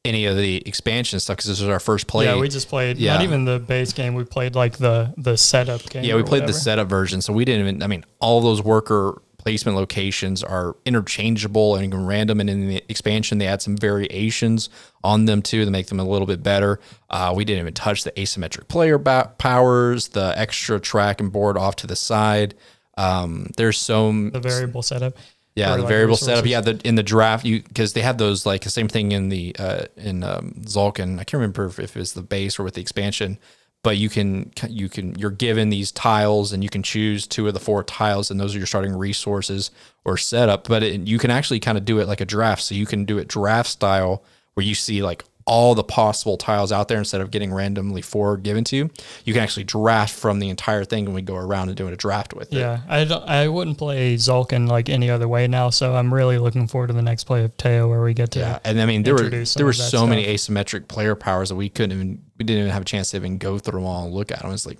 any 0.03 0.25
of 0.25 0.37
the 0.37 0.63
expansion 0.67 1.19
stuff 1.19 1.37
because 1.37 1.49
this 1.49 1.59
was 1.59 1.69
our 1.69 1.79
first 1.79 2.07
play. 2.07 2.25
yeah, 2.25 2.37
we 2.39 2.47
just 2.49 2.69
played 2.69 2.97
Yeah. 2.97 3.13
not 3.13 3.23
even 3.23 3.45
the 3.45 3.59
base 3.59 3.91
game. 3.93 4.13
We 4.15 4.23
played 4.23 4.55
like 4.55 4.77
the 4.77 5.13
the 5.17 5.35
setup 5.37 5.87
game. 5.89 6.03
Yeah, 6.05 6.15
we 6.15 6.23
played 6.23 6.47
the 6.47 6.53
setup 6.53 6.87
version, 6.87 7.21
so 7.21 7.33
we 7.33 7.43
didn't 7.45 7.61
even. 7.67 7.83
I 7.83 7.87
mean, 7.87 8.03
all 8.19 8.39
those 8.41 8.63
worker 8.63 9.21
placement 9.45 9.77
locations 9.77 10.43
are 10.43 10.75
interchangeable 10.85 11.75
and 11.75 12.07
random, 12.07 12.39
and 12.39 12.49
in 12.49 12.67
the 12.67 12.83
expansion, 12.89 13.37
they 13.37 13.45
add 13.45 13.61
some 13.61 13.77
variations 13.77 14.69
on 15.03 15.25
them 15.25 15.43
too 15.43 15.63
to 15.63 15.69
make 15.69 15.85
them 15.85 15.99
a 15.99 16.03
little 16.03 16.25
bit 16.25 16.41
better. 16.41 16.79
Uh, 17.11 17.31
we 17.35 17.45
didn't 17.45 17.61
even 17.61 17.73
touch 17.73 18.03
the 18.03 18.11
asymmetric 18.13 18.67
player 18.67 18.97
powers, 18.97 20.07
the 20.09 20.33
extra 20.35 20.79
track 20.79 21.21
and 21.21 21.31
board 21.31 21.57
off 21.57 21.75
to 21.75 21.85
the 21.85 21.95
side. 21.95 22.55
Um, 22.97 23.51
there's 23.55 23.77
so 23.77 24.11
the 24.11 24.39
variable 24.39 24.81
setup. 24.81 25.15
yeah, 25.53 25.75
the 25.75 25.83
like, 25.83 25.89
variable 25.89 26.17
setup. 26.17 26.47
Yeah, 26.47 26.61
the 26.61 26.81
in 26.83 26.95
the 26.95 27.03
draft 27.03 27.45
you 27.45 27.61
because 27.61 27.93
they 27.93 28.01
have 28.01 28.17
those 28.17 28.47
like 28.47 28.63
the 28.63 28.71
same 28.71 28.87
thing 28.87 29.11
in 29.11 29.29
the 29.29 29.55
uh, 29.59 29.85
in 29.95 30.23
um, 30.23 30.55
Tzolk'in. 30.61 31.19
I 31.19 31.23
can't 31.23 31.33
remember 31.33 31.67
if, 31.67 31.77
if 31.77 31.95
it 31.95 31.99
was 31.99 32.13
the 32.13 32.23
base 32.23 32.57
or 32.57 32.63
with 32.63 32.73
the 32.73 32.81
expansion, 32.81 33.37
but 33.85 33.97
you 33.97 34.09
can 34.09 34.51
you 34.67 34.89
can 34.89 35.13
you're 35.13 35.29
given 35.29 35.69
these 35.69 35.91
tiles 35.91 36.51
and 36.51 36.63
you 36.63 36.69
can 36.71 36.81
choose 36.81 37.27
two 37.27 37.47
of 37.47 37.53
the 37.53 37.59
four 37.59 37.83
tiles 37.83 38.31
and 38.31 38.39
those 38.39 38.55
are 38.55 38.57
your 38.57 38.65
starting 38.65 38.95
resources 38.95 39.69
or 40.03 40.17
setup. 40.17 40.67
But 40.67 40.81
it, 40.81 41.01
you 41.01 41.19
can 41.19 41.29
actually 41.29 41.59
kind 41.59 41.77
of 41.77 41.85
do 41.85 41.99
it 41.99 42.07
like 42.07 42.19
a 42.19 42.25
draft. 42.25 42.63
So 42.63 42.73
you 42.73 42.87
can 42.87 43.05
do 43.05 43.19
it 43.19 43.27
draft 43.27 43.69
style 43.69 44.23
where 44.55 44.65
you 44.65 44.73
see 44.73 45.03
like 45.03 45.23
all 45.45 45.75
the 45.75 45.83
possible 45.83 46.37
tiles 46.37 46.71
out 46.71 46.87
there 46.87 46.97
instead 46.97 47.21
of 47.21 47.29
getting 47.29 47.53
randomly 47.53 48.01
four 48.01 48.35
given 48.35 48.63
to 48.63 48.75
you. 48.75 48.89
You 49.25 49.33
can 49.33 49.43
actually 49.43 49.63
draft 49.63 50.13
from 50.13 50.39
the 50.39 50.49
entire 50.49 50.83
thing 50.83 51.05
and 51.05 51.13
we 51.13 51.21
go 51.21 51.35
around 51.35 51.67
and 51.69 51.77
doing 51.77 51.93
a 51.93 51.95
draft 51.97 52.33
with 52.33 52.51
it. 52.51 52.57
Yeah, 52.57 52.81
I 52.87 53.03
don't. 53.03 53.23
I 53.29 53.47
wouldn't 53.47 53.77
play 53.77 54.15
Tzolk'in 54.15 54.67
like 54.67 54.89
any 54.89 55.09
other 55.09 55.27
way 55.27 55.47
now. 55.47 55.69
So 55.69 55.95
I'm 55.95 56.11
really 56.13 56.39
looking 56.39 56.67
forward 56.67 56.87
to 56.87 56.93
the 56.93 57.03
next 57.03 57.25
play 57.25 57.43
of 57.43 57.55
Teo, 57.57 57.87
where 57.87 58.01
we 58.01 58.15
get 58.15 58.31
to. 58.31 58.39
Yeah, 58.39 58.59
and 58.63 58.81
I 58.81 58.85
mean 58.87 59.03
there 59.03 59.13
were 59.13 59.29
there 59.29 59.65
were 59.65 59.73
so 59.73 60.07
many 60.07 60.25
asymmetric 60.25 60.87
player 60.87 61.15
powers 61.15 61.49
that 61.49 61.55
we 61.55 61.69
couldn't 61.69 61.95
even 61.95 62.23
we 62.37 62.45
didn't 62.45 62.61
even 62.61 62.71
have 62.71 62.81
a 62.81 62.85
chance 62.85 63.11
to 63.11 63.17
even 63.17 63.37
go 63.37 63.59
through 63.59 63.79
them 63.79 63.87
all 63.87 64.05
and 64.05 64.13
look 64.13 64.31
at 64.31 64.41
them. 64.41 64.51
It's 64.51 64.65
like 64.65 64.79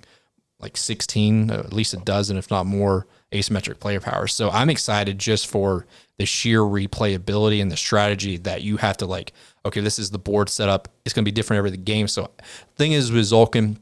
like 0.58 0.76
sixteen, 0.76 1.50
uh, 1.50 1.58
at 1.58 1.72
least 1.72 1.94
a 1.94 1.98
dozen, 1.98 2.36
if 2.36 2.50
not 2.50 2.66
more, 2.66 3.06
asymmetric 3.32 3.78
player 3.78 4.00
powers. 4.00 4.34
So 4.34 4.50
I'm 4.50 4.70
excited 4.70 5.18
just 5.18 5.46
for 5.46 5.86
the 6.18 6.26
sheer 6.26 6.60
replayability 6.60 7.60
and 7.60 7.70
the 7.70 7.76
strategy 7.76 8.36
that 8.38 8.62
you 8.62 8.78
have 8.78 8.96
to 8.98 9.06
like. 9.06 9.32
Okay, 9.66 9.80
this 9.80 9.98
is 9.98 10.10
the 10.10 10.18
board 10.18 10.48
setup. 10.48 10.88
It's 11.04 11.12
going 11.12 11.24
to 11.24 11.30
be 11.30 11.34
different 11.34 11.58
every 11.58 11.76
game. 11.76 12.06
So 12.06 12.30
thing 12.76 12.92
is 12.92 13.10
with 13.10 13.24
Tzolk'in, 13.24 13.78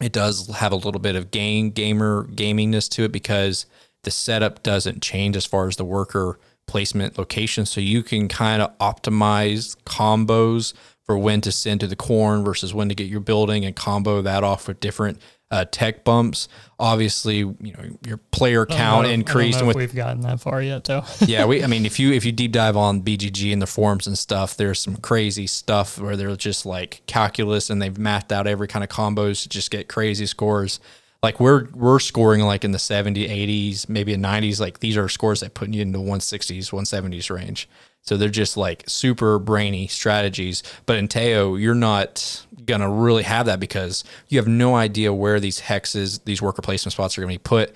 it 0.00 0.12
does 0.12 0.48
have 0.48 0.72
a 0.72 0.76
little 0.76 1.00
bit 1.00 1.14
of 1.14 1.30
game 1.30 1.70
gamer 1.70 2.26
gamingness 2.28 2.88
to 2.92 3.04
it 3.04 3.12
because 3.12 3.66
the 4.04 4.10
setup 4.10 4.62
doesn't 4.62 5.02
change 5.02 5.36
as 5.36 5.44
far 5.44 5.68
as 5.68 5.76
the 5.76 5.84
worker 5.84 6.38
placement 6.66 7.18
location. 7.18 7.66
So 7.66 7.80
you 7.80 8.02
can 8.02 8.28
kind 8.28 8.62
of 8.62 8.76
optimize 8.78 9.76
combos 9.84 10.72
for 11.04 11.18
when 11.18 11.40
to 11.42 11.52
send 11.52 11.80
to 11.80 11.86
the 11.86 11.96
corn 11.96 12.42
versus 12.42 12.74
when 12.74 12.88
to 12.88 12.94
get 12.94 13.06
your 13.06 13.20
building 13.20 13.64
and 13.64 13.76
combo 13.76 14.22
that 14.22 14.42
off 14.42 14.66
with 14.66 14.80
different 14.80 15.20
uh, 15.50 15.64
tech 15.70 16.04
bumps. 16.04 16.48
Obviously, 16.78 17.38
you 17.38 17.54
know 17.60 17.96
your 18.06 18.16
player 18.16 18.66
count 18.66 18.78
know 18.78 18.84
if- 18.84 18.98
I 18.98 19.02
don't 19.02 19.20
increased, 19.20 19.58
and 19.58 19.68
with 19.68 19.76
we've 19.76 19.94
gotten 19.94 20.20
that 20.22 20.40
far 20.40 20.60
yet, 20.60 20.84
though. 20.84 21.04
yeah, 21.26 21.44
we. 21.46 21.62
I 21.62 21.66
mean, 21.66 21.86
if 21.86 21.98
you 21.98 22.12
if 22.12 22.24
you 22.24 22.32
deep 22.32 22.52
dive 22.52 22.76
on 22.76 23.02
BGG 23.02 23.52
and 23.52 23.62
the 23.62 23.66
forums 23.66 24.06
and 24.06 24.18
stuff, 24.18 24.56
there's 24.56 24.80
some 24.80 24.96
crazy 24.96 25.46
stuff 25.46 25.98
where 25.98 26.16
they're 26.16 26.36
just 26.36 26.66
like 26.66 27.02
calculus 27.06 27.70
and 27.70 27.80
they've 27.80 27.96
mapped 27.96 28.32
out 28.32 28.46
every 28.46 28.68
kind 28.68 28.82
of 28.84 28.90
combos 28.90 29.42
to 29.42 29.48
just 29.48 29.70
get 29.70 29.88
crazy 29.88 30.26
scores. 30.26 30.80
Like 31.22 31.40
we're 31.40 31.66
we're 31.72 31.98
scoring 31.98 32.42
like 32.42 32.62
in 32.62 32.72
the 32.72 32.78
70s, 32.78 33.28
80s, 33.28 33.88
maybe 33.88 34.12
in 34.12 34.20
90s. 34.20 34.60
Like 34.60 34.80
these 34.80 34.96
are 34.96 35.08
scores 35.08 35.40
that 35.40 35.54
put 35.54 35.70
you 35.70 35.80
into 35.80 35.98
160s, 35.98 36.70
170s 36.70 37.34
range. 37.34 37.68
So 38.06 38.16
they're 38.16 38.28
just 38.28 38.56
like 38.56 38.84
super 38.86 39.38
brainy 39.38 39.88
strategies. 39.88 40.62
But 40.86 40.96
in 40.98 41.08
Teo, 41.08 41.56
you're 41.56 41.74
not 41.74 42.46
gonna 42.64 42.90
really 42.90 43.24
have 43.24 43.46
that 43.46 43.60
because 43.60 44.04
you 44.28 44.38
have 44.38 44.48
no 44.48 44.74
idea 44.74 45.12
where 45.12 45.40
these 45.40 45.60
hexes, 45.60 46.24
these 46.24 46.40
worker 46.40 46.62
placement 46.62 46.92
spots 46.92 47.18
are 47.18 47.20
gonna 47.20 47.34
be 47.34 47.38
put 47.38 47.74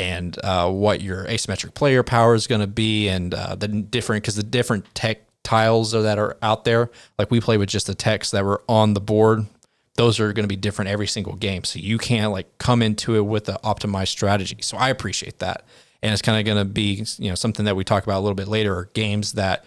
and 0.00 0.38
uh, 0.42 0.70
what 0.70 1.02
your 1.02 1.26
asymmetric 1.26 1.74
player 1.74 2.02
power 2.02 2.34
is 2.34 2.46
going 2.46 2.62
to 2.62 2.66
be, 2.66 3.06
and 3.08 3.34
uh, 3.34 3.54
the 3.54 3.68
different 3.68 4.22
because 4.22 4.34
the 4.34 4.42
different 4.42 4.92
tech 4.94 5.20
tiles 5.42 5.92
that 5.92 6.18
are 6.18 6.36
out 6.42 6.64
there. 6.64 6.90
Like 7.18 7.30
we 7.30 7.40
play 7.40 7.58
with 7.58 7.68
just 7.68 7.86
the 7.86 7.94
techs 7.94 8.30
that 8.30 8.44
were 8.44 8.62
on 8.66 8.94
the 8.94 9.00
board. 9.00 9.46
Those 9.96 10.18
are 10.18 10.32
going 10.32 10.44
to 10.44 10.48
be 10.48 10.56
different 10.56 10.90
every 10.90 11.06
single 11.06 11.34
game, 11.34 11.64
so 11.64 11.78
you 11.78 11.98
can't 11.98 12.32
like 12.32 12.56
come 12.56 12.80
into 12.80 13.14
it 13.16 13.20
with 13.26 13.48
an 13.50 13.56
optimized 13.62 14.08
strategy. 14.08 14.56
So 14.62 14.78
I 14.78 14.88
appreciate 14.88 15.38
that, 15.40 15.64
and 16.02 16.12
it's 16.12 16.22
kind 16.22 16.38
of 16.38 16.44
going 16.44 16.58
to 16.66 16.70
be 16.70 17.04
you 17.18 17.28
know 17.28 17.34
something 17.34 17.64
that 17.64 17.76
we 17.76 17.84
talk 17.84 18.04
about 18.04 18.18
a 18.18 18.22
little 18.22 18.34
bit 18.34 18.48
later. 18.48 18.74
Are 18.76 18.84
games 18.94 19.32
that 19.32 19.64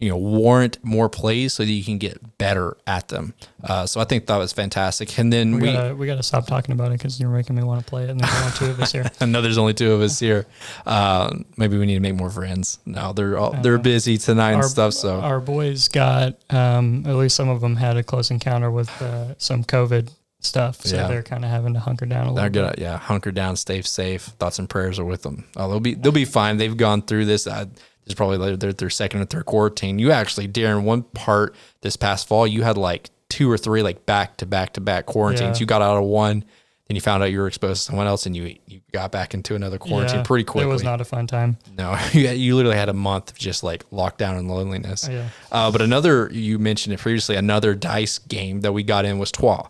you 0.00 0.08
know 0.08 0.16
warrant 0.16 0.78
more 0.82 1.08
plays 1.08 1.52
so 1.54 1.62
that 1.62 1.70
you 1.70 1.84
can 1.84 1.98
get 1.98 2.38
better 2.38 2.76
at 2.86 3.08
them. 3.08 3.34
Uh, 3.62 3.86
so 3.86 4.00
I 4.00 4.04
think 4.04 4.26
that 4.26 4.36
was 4.38 4.52
fantastic. 4.52 5.18
And 5.18 5.32
then 5.32 5.56
We 5.56 5.60
we, 5.60 5.72
gotta 5.72 5.94
we 5.94 6.06
gotta 6.06 6.22
stop 6.22 6.46
talking 6.46 6.72
about 6.72 6.88
it 6.88 6.98
because 6.98 7.20
you're 7.20 7.30
making 7.30 7.54
me 7.54 7.62
want 7.62 7.84
to 7.84 7.88
play 7.88 8.04
it, 8.04 8.10
and 8.10 8.18
there's 8.18 8.40
only 8.40 8.52
two 8.56 8.64
of 8.66 8.80
us 8.80 8.92
here. 8.92 9.10
I 9.20 9.26
know 9.26 9.42
there's 9.42 9.58
only 9.58 9.74
two 9.74 9.92
of 9.92 10.00
us 10.00 10.18
here. 10.18 10.46
Uh, 10.86 11.36
maybe 11.56 11.76
we 11.78 11.86
need 11.86 11.94
to 11.94 12.00
make 12.00 12.14
more 12.14 12.30
friends. 12.30 12.78
No, 12.86 13.12
they're 13.12 13.38
all, 13.38 13.52
they're 13.52 13.78
busy 13.78 14.16
tonight 14.16 14.52
and 14.52 14.62
our, 14.62 14.68
stuff. 14.68 14.94
So 14.94 15.20
our 15.20 15.40
boys 15.40 15.88
got 15.88 16.38
um, 16.50 17.04
at 17.06 17.14
least 17.14 17.36
some 17.36 17.48
of 17.48 17.60
them 17.60 17.76
had 17.76 17.96
a 17.96 18.02
close 18.02 18.30
encounter 18.30 18.70
with 18.70 18.90
uh, 19.02 19.34
some 19.36 19.62
COVID 19.64 20.10
stuff, 20.40 20.80
so 20.84 20.96
Yeah. 20.96 21.06
they're 21.08 21.22
kind 21.22 21.44
of 21.44 21.50
having 21.50 21.74
to 21.74 21.80
hunker 21.80 22.06
down 22.06 22.26
a 22.28 22.34
they're 22.34 22.48
little 22.48 22.62
gonna 22.70 22.74
yeah 22.78 22.96
hunker 22.98 23.30
down, 23.30 23.56
stay 23.56 23.82
safe. 23.82 24.22
Thoughts 24.38 24.58
and 24.58 24.68
prayers 24.68 24.98
are 24.98 25.04
with 25.04 25.22
them. 25.22 25.44
Oh, 25.56 25.68
they'll 25.68 25.80
be 25.80 25.94
they'll 25.94 26.12
be 26.12 26.24
fine. 26.24 26.56
They've 26.56 26.76
gone 26.76 27.02
through 27.02 27.26
this. 27.26 27.46
Uh, 27.46 27.64
this 27.66 28.08
is 28.08 28.14
probably 28.14 28.56
their 28.56 28.72
their 28.72 28.90
second 28.90 29.20
or 29.20 29.24
third 29.26 29.46
quarantine. 29.46 29.98
You 29.98 30.12
actually, 30.12 30.46
during 30.46 30.84
one 30.84 31.02
part 31.02 31.54
this 31.82 31.96
past 31.96 32.26
fall, 32.28 32.46
you 32.46 32.62
had 32.62 32.76
like 32.78 33.10
two 33.28 33.50
or 33.50 33.56
three 33.58 33.82
like 33.82 34.06
back 34.06 34.36
to 34.38 34.46
back 34.46 34.72
to 34.74 34.80
back 34.80 35.06
quarantines. 35.06 35.58
Yeah. 35.58 35.62
You 35.62 35.66
got 35.66 35.82
out 35.82 35.96
of 35.98 36.04
one, 36.04 36.44
then 36.88 36.94
you 36.96 37.00
found 37.00 37.22
out 37.22 37.26
you 37.30 37.38
were 37.38 37.46
exposed 37.46 37.82
to 37.82 37.84
someone 37.86 38.06
else, 38.06 38.24
and 38.26 38.34
you 38.34 38.56
you 38.66 38.80
got 38.92 39.12
back 39.12 39.34
into 39.34 39.54
another 39.54 39.78
quarantine 39.78 40.16
Yeah, 40.16 40.22
pretty 40.24 40.44
quickly. 40.44 40.68
It 40.68 40.72
was 40.72 40.82
not 40.82 41.00
a 41.00 41.04
fun 41.04 41.26
time. 41.26 41.58
No, 41.76 41.96
you, 42.12 42.28
you 42.30 42.56
literally 42.56 42.76
had 42.78 42.88
a 42.88 42.94
month 42.94 43.30
of 43.32 43.38
just 43.38 43.62
like 43.62 43.88
lockdown 43.90 44.38
and 44.38 44.48
loneliness. 44.48 45.06
Yeah. 45.08 45.28
Uh, 45.52 45.70
but 45.70 45.82
another, 45.82 46.28
you 46.32 46.58
mentioned 46.58 46.94
it 46.94 46.98
previously, 47.00 47.36
another 47.36 47.74
dice 47.74 48.18
game 48.18 48.62
that 48.62 48.72
we 48.72 48.82
got 48.82 49.04
in 49.04 49.18
was 49.18 49.30
Troyes. 49.30 49.68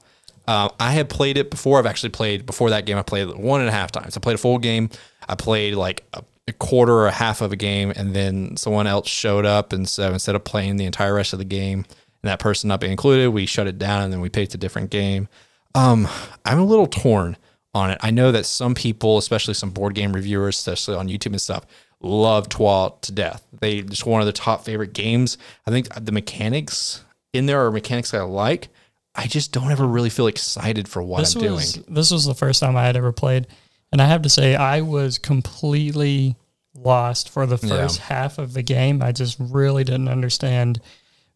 Uh, 0.50 0.68
I 0.80 0.90
had 0.90 1.08
played 1.08 1.36
it 1.36 1.48
before. 1.48 1.78
I've 1.78 1.86
actually 1.86 2.10
played 2.10 2.44
before 2.44 2.70
that 2.70 2.84
game. 2.84 2.96
I 2.96 3.02
played 3.02 3.28
one 3.36 3.60
and 3.60 3.68
a 3.68 3.72
half 3.72 3.92
times. 3.92 4.16
I 4.16 4.20
played 4.20 4.34
a 4.34 4.38
full 4.38 4.58
game. 4.58 4.90
I 5.28 5.36
played 5.36 5.76
like 5.76 6.04
a, 6.12 6.24
a 6.48 6.52
quarter 6.54 6.92
or 6.92 7.06
a 7.06 7.12
half 7.12 7.40
of 7.40 7.52
a 7.52 7.56
game, 7.56 7.92
and 7.94 8.16
then 8.16 8.56
someone 8.56 8.88
else 8.88 9.08
showed 9.08 9.46
up, 9.46 9.72
and 9.72 9.88
so 9.88 10.12
instead 10.12 10.34
of 10.34 10.42
playing 10.42 10.74
the 10.74 10.86
entire 10.86 11.14
rest 11.14 11.32
of 11.32 11.38
the 11.38 11.44
game, 11.44 11.84
and 11.84 12.28
that 12.28 12.40
person 12.40 12.66
not 12.66 12.80
being 12.80 12.90
included, 12.90 13.28
we 13.28 13.46
shut 13.46 13.68
it 13.68 13.78
down, 13.78 14.02
and 14.02 14.12
then 14.12 14.20
we 14.20 14.28
picked 14.28 14.52
a 14.52 14.58
different 14.58 14.90
game. 14.90 15.28
Um, 15.76 16.08
I'm 16.44 16.58
a 16.58 16.64
little 16.64 16.88
torn 16.88 17.36
on 17.72 17.90
it. 17.90 17.98
I 18.00 18.10
know 18.10 18.32
that 18.32 18.44
some 18.44 18.74
people, 18.74 19.18
especially 19.18 19.54
some 19.54 19.70
board 19.70 19.94
game 19.94 20.12
reviewers, 20.12 20.58
especially 20.58 20.96
on 20.96 21.08
YouTube 21.08 21.26
and 21.26 21.40
stuff, 21.40 21.64
love 22.00 22.48
Troyes 22.48 22.94
to 23.02 23.12
death. 23.12 23.46
They 23.60 23.82
just 23.82 24.04
one 24.04 24.20
of 24.20 24.26
their 24.26 24.32
top 24.32 24.64
favorite 24.64 24.94
games. 24.94 25.38
I 25.64 25.70
think 25.70 25.94
the 25.94 26.10
mechanics 26.10 27.04
in 27.32 27.46
there 27.46 27.64
are 27.64 27.70
mechanics 27.70 28.12
I 28.12 28.22
like. 28.22 28.68
I 29.14 29.26
just 29.26 29.52
don't 29.52 29.70
ever 29.70 29.86
really 29.86 30.10
feel 30.10 30.26
excited 30.28 30.86
for 30.88 31.02
what 31.02 31.20
This 31.20 31.34
I'm 31.34 31.42
was 31.52 31.72
doing. 31.74 31.84
this 31.88 32.10
was 32.10 32.24
the 32.24 32.34
first 32.34 32.60
time 32.60 32.76
I 32.76 32.84
had 32.84 32.96
ever 32.96 33.12
played, 33.12 33.46
and 33.92 34.00
I 34.00 34.06
have 34.06 34.22
to 34.22 34.28
say 34.28 34.54
I 34.54 34.80
was 34.82 35.18
completely 35.18 36.36
lost 36.74 37.28
for 37.28 37.46
the 37.46 37.58
Yeah. 37.62 37.68
first 37.82 37.98
half 37.98 38.38
of 38.38 38.52
the 38.52 38.62
game. 38.62 39.02
I 39.02 39.12
just 39.12 39.36
really 39.40 39.84
didn't 39.84 40.08
understand 40.08 40.80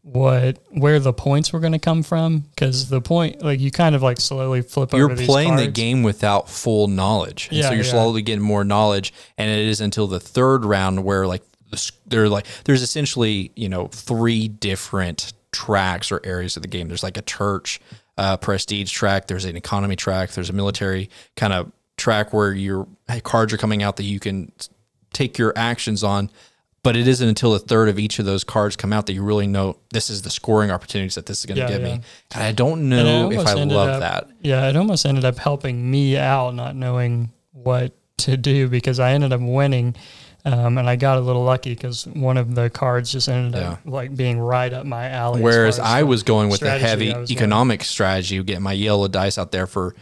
what 0.03 0.59
where 0.71 1.01
the 1.01 1.15
points 1.15 1.51
were 1.53 1.61
going 1.61 1.73
to 1.73 1.79
come 1.79 2.03
from 2.03 2.41
because 2.55 2.91
the 2.91 3.01
point 3.01 3.43
like 3.43 3.59
you 3.59 3.71
kind 3.71 3.95
of 3.95 4.03
like 4.03 4.21
slowly 4.21 4.61
flip 4.61 4.93
You're 4.93 5.07
over 5.07 5.15
these 5.15 5.27
playing 5.27 5.57
the 5.57 5.67
game 5.67 6.03
without 6.03 6.49
full 6.51 6.89
knowledge, 6.89 7.49
and 7.51 7.63
so 7.65 7.71
you're 7.73 7.85
yeah. 7.85 7.91
slowly 7.91 8.21
getting 8.23 8.45
more 8.45 8.65
knowledge. 8.65 9.13
And 9.39 9.51
it 9.51 9.67
is 9.67 9.81
until 9.81 10.07
the 10.07 10.21
third 10.21 10.65
round 10.65 11.05
where 11.05 11.27
like 11.27 11.43
they're 12.07 12.29
like 12.29 12.47
there's 12.65 12.83
essentially 12.83 13.51
you 13.57 13.69
know 13.69 13.89
three 13.89 14.47
different 14.47 15.33
tracks 15.55 16.11
or 16.13 16.21
areas 16.25 16.57
of 16.57 16.63
the 16.63 16.69
game. 16.69 16.89
There's 16.89 17.03
like 17.03 17.17
a 17.17 17.23
church, 17.23 17.81
uh, 18.19 18.37
prestige 18.37 18.91
track. 18.93 19.29
There's 19.29 19.45
an 19.45 19.57
economy 19.57 19.97
track. 19.97 20.33
There's 20.33 20.51
a 20.51 20.53
military 20.53 21.09
kind 21.37 21.53
of 21.53 21.71
track 21.97 22.33
where 22.33 22.53
your 22.53 22.87
cards 23.23 23.53
are 23.53 23.57
coming 23.57 23.83
out 23.83 23.97
that 23.97 24.05
you 24.05 24.19
can 24.21 24.51
take 25.13 25.39
your 25.39 25.53
actions 25.57 26.03
on. 26.03 26.29
But 26.83 26.97
it 26.97 27.09
isn't 27.09 27.27
until 27.27 27.55
a 27.55 27.59
third 27.59 27.89
of 27.89 27.99
each 27.99 28.19
of 28.19 28.27
those 28.27 28.45
cards 28.45 28.77
come 28.77 28.93
out 28.93 29.07
that 29.07 29.15
you 29.15 29.23
really 29.23 29.47
know 29.47 29.79
this 29.91 30.11
is 30.11 30.21
the 30.21 30.29
scoring 30.29 30.71
opportunities 30.71 31.15
that 31.15 31.25
this 31.25 31.39
is 31.39 31.47
going 31.47 31.57
to 31.57 31.63
Yeah, 31.63 31.69
give 31.69 31.81
yeah. 31.81 31.95
me. 31.97 32.01
And 32.35 32.43
I 32.43 32.53
don't 32.53 32.91
know 32.91 33.33
if 33.33 33.47
I 33.47 33.55
love 33.55 33.89
up- 33.89 34.01
that. 34.01 34.29
Yeah, 34.43 34.69
it 34.69 34.77
almost 34.77 35.07
ended 35.07 35.25
up 35.25 35.39
helping 35.39 35.91
me 35.91 36.19
out 36.19 36.55
not 36.55 36.77
knowing 36.77 37.31
what 37.53 37.93
to 38.19 38.37
do 38.37 38.69
because 38.69 39.01
I 39.01 39.13
ended 39.13 39.33
up 39.33 39.41
winning. 39.41 39.97
Um, 40.47 40.77
and 40.77 40.89
I 40.91 40.97
got 40.97 41.17
a 41.17 41.23
little 41.23 41.43
lucky 41.43 41.71
because 41.71 42.07
one 42.07 42.37
of 42.37 42.55
the 42.55 42.69
cards 42.69 43.11
just 43.11 43.31
ended 43.31 43.61
up 43.63 43.81
like 43.87 44.15
being 44.15 44.39
right 44.39 44.71
up 44.71 44.85
my 44.85 45.09
alley. 45.09 45.41
Whereas 45.41 45.79
I 45.79 46.03
was 46.03 46.23
going 46.23 46.51
with 46.51 46.61
the 46.61 46.79
heavy 46.79 47.07
was 47.07 47.15
going. 47.15 47.31
economic 47.31 47.83
strategy, 47.83 48.43
getting 48.43 48.63
my 48.63 48.75
yellow 48.75 49.09
dice 49.09 49.39
out 49.39 49.53
there 49.53 49.67
for. 49.67 49.95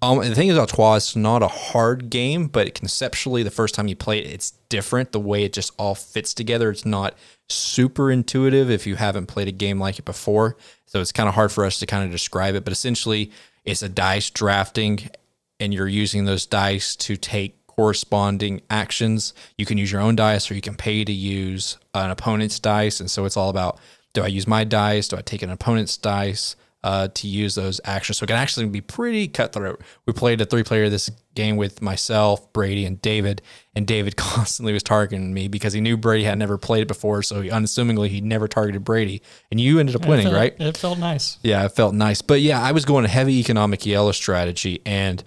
Um, 0.00 0.20
the 0.20 0.36
thing 0.36 0.46
is 0.46 0.56
about 0.56 0.68
Troyes, 0.68 1.08
it's 1.08 1.16
not 1.16 1.42
a 1.42 1.48
hard 1.48 2.08
game, 2.08 2.46
but 2.46 2.72
conceptually, 2.72 3.42
the 3.42 3.50
first 3.50 3.74
time 3.74 3.88
you 3.88 3.96
play 3.96 4.20
it, 4.20 4.26
it's 4.26 4.52
different. 4.68 5.10
The 5.10 5.18
way 5.18 5.42
it 5.42 5.52
just 5.52 5.72
all 5.76 5.96
fits 5.96 6.32
together, 6.32 6.70
it's 6.70 6.86
not 6.86 7.14
super 7.48 8.08
intuitive 8.12 8.70
if 8.70 8.86
you 8.86 8.94
haven't 8.94 9.26
played 9.26 9.48
a 9.48 9.52
game 9.52 9.80
like 9.80 9.98
it 9.98 10.04
before. 10.04 10.56
So 10.86 11.00
it's 11.00 11.10
kind 11.10 11.28
of 11.28 11.34
hard 11.34 11.50
for 11.50 11.64
us 11.64 11.80
to 11.80 11.86
kind 11.86 12.04
of 12.04 12.12
describe 12.12 12.54
it. 12.54 12.62
But 12.62 12.72
essentially, 12.72 13.32
it's 13.64 13.82
a 13.82 13.88
dice 13.88 14.30
drafting, 14.30 15.10
and 15.58 15.74
you're 15.74 15.88
using 15.88 16.26
those 16.26 16.46
dice 16.46 16.94
to 16.94 17.16
take 17.16 17.57
corresponding 17.78 18.60
actions. 18.70 19.32
You 19.56 19.64
can 19.64 19.78
use 19.78 19.92
your 19.92 20.00
own 20.00 20.16
dice, 20.16 20.50
or 20.50 20.54
you 20.54 20.60
can 20.60 20.74
pay 20.74 21.04
to 21.04 21.12
use 21.12 21.78
an 21.94 22.10
opponent's 22.10 22.58
dice. 22.58 22.98
And 22.98 23.08
so 23.08 23.24
it's 23.24 23.36
all 23.36 23.50
about 23.50 23.78
do 24.14 24.22
I 24.24 24.26
use 24.26 24.48
my 24.48 24.64
dice? 24.64 25.06
Do 25.06 25.16
I 25.16 25.20
take 25.22 25.42
an 25.42 25.50
opponent's 25.50 25.96
dice 25.96 26.56
uh, 26.82 27.06
to 27.14 27.28
use 27.28 27.54
those 27.54 27.80
actions? 27.84 28.18
So 28.18 28.24
it 28.24 28.26
can 28.26 28.36
actually 28.36 28.66
be 28.66 28.80
pretty 28.80 29.28
cutthroat. 29.28 29.80
We 30.06 30.12
played 30.12 30.40
a 30.40 30.44
three 30.44 30.64
player 30.64 30.88
this 30.88 31.08
game 31.36 31.56
with 31.56 31.80
myself, 31.80 32.52
Brady, 32.52 32.84
and 32.84 33.00
David. 33.00 33.42
And 33.76 33.86
David 33.86 34.16
constantly 34.32 34.72
was 34.72 34.82
targeting 34.82 35.32
me 35.32 35.46
because 35.46 35.72
he 35.72 35.80
knew 35.80 35.96
Brady 35.96 36.24
had 36.24 36.36
never 36.36 36.58
played 36.58 36.82
it 36.82 36.88
before. 36.88 37.22
So 37.22 37.42
he, 37.42 37.50
unassumingly, 37.50 38.08
he 38.08 38.20
never 38.20 38.48
targeted 38.48 38.82
Brady. 38.82 39.22
And 39.52 39.60
you 39.60 39.78
ended 39.78 39.94
up 39.94 40.02
It 40.02 40.08
winning, 40.08 40.26
felt- 40.26 40.34
right? 40.36 40.56
It 40.58 40.76
felt 40.76 40.98
nice. 40.98 41.38
Yeah, 41.44 41.64
it 41.64 41.72
felt 41.76 41.94
nice. 41.94 42.22
But 42.22 42.40
yeah, 42.40 42.60
I 42.60 42.72
was 42.72 42.84
going 42.84 43.04
a 43.04 43.08
heavy 43.08 43.38
economic 43.38 43.86
yellow 43.86 44.10
strategy 44.10 44.82
and 44.84 45.22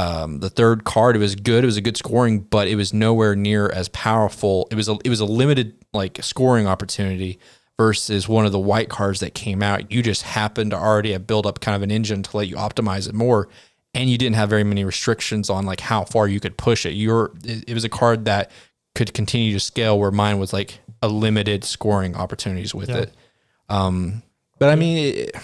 um, 0.00 0.38
the 0.40 0.50
third 0.50 0.84
card, 0.84 1.16
it 1.16 1.18
was 1.18 1.34
good. 1.34 1.64
It 1.64 1.66
was 1.66 1.76
a 1.76 1.80
good 1.82 1.96
scoring, 1.96 2.40
but 2.40 2.68
it 2.68 2.76
was 2.76 2.92
nowhere 2.92 3.34
near 3.36 3.68
as 3.68 3.88
powerful. 3.88 4.66
It 4.70 4.74
was 4.74 4.88
a 4.88 4.96
it 5.04 5.08
was 5.08 5.20
a 5.20 5.24
limited 5.24 5.74
like 5.92 6.18
scoring 6.22 6.66
opportunity 6.66 7.38
versus 7.76 8.28
one 8.28 8.46
of 8.46 8.52
the 8.52 8.58
white 8.58 8.88
cards 8.88 9.20
that 9.20 9.34
came 9.34 9.62
out. 9.62 9.90
You 9.90 10.02
just 10.02 10.22
happened 10.22 10.70
to 10.72 10.76
already 10.78 11.12
have 11.12 11.26
built 11.26 11.46
up 11.46 11.60
kind 11.60 11.74
of 11.76 11.82
an 11.82 11.90
engine 11.90 12.22
to 12.22 12.36
let 12.36 12.46
you 12.48 12.56
optimize 12.56 13.08
it 13.08 13.14
more. 13.14 13.48
And 13.92 14.08
you 14.08 14.16
didn't 14.18 14.36
have 14.36 14.48
very 14.48 14.62
many 14.64 14.84
restrictions 14.84 15.50
on 15.50 15.66
like 15.66 15.80
how 15.80 16.04
far 16.04 16.28
you 16.28 16.38
could 16.40 16.56
push 16.56 16.86
it. 16.86 16.92
You're 16.92 17.32
it, 17.44 17.64
it 17.68 17.74
was 17.74 17.84
a 17.84 17.88
card 17.88 18.26
that 18.26 18.50
could 18.94 19.12
continue 19.14 19.52
to 19.52 19.60
scale 19.60 19.98
where 19.98 20.10
mine 20.12 20.38
was 20.38 20.52
like 20.52 20.78
a 21.02 21.08
limited 21.08 21.64
scoring 21.64 22.14
opportunities 22.14 22.74
with 22.74 22.88
Yeah. 22.88 22.98
it. 22.98 23.14
Um, 23.68 24.22
but 24.58 24.68
I 24.68 24.76
mean, 24.76 24.96
it, 25.16 25.36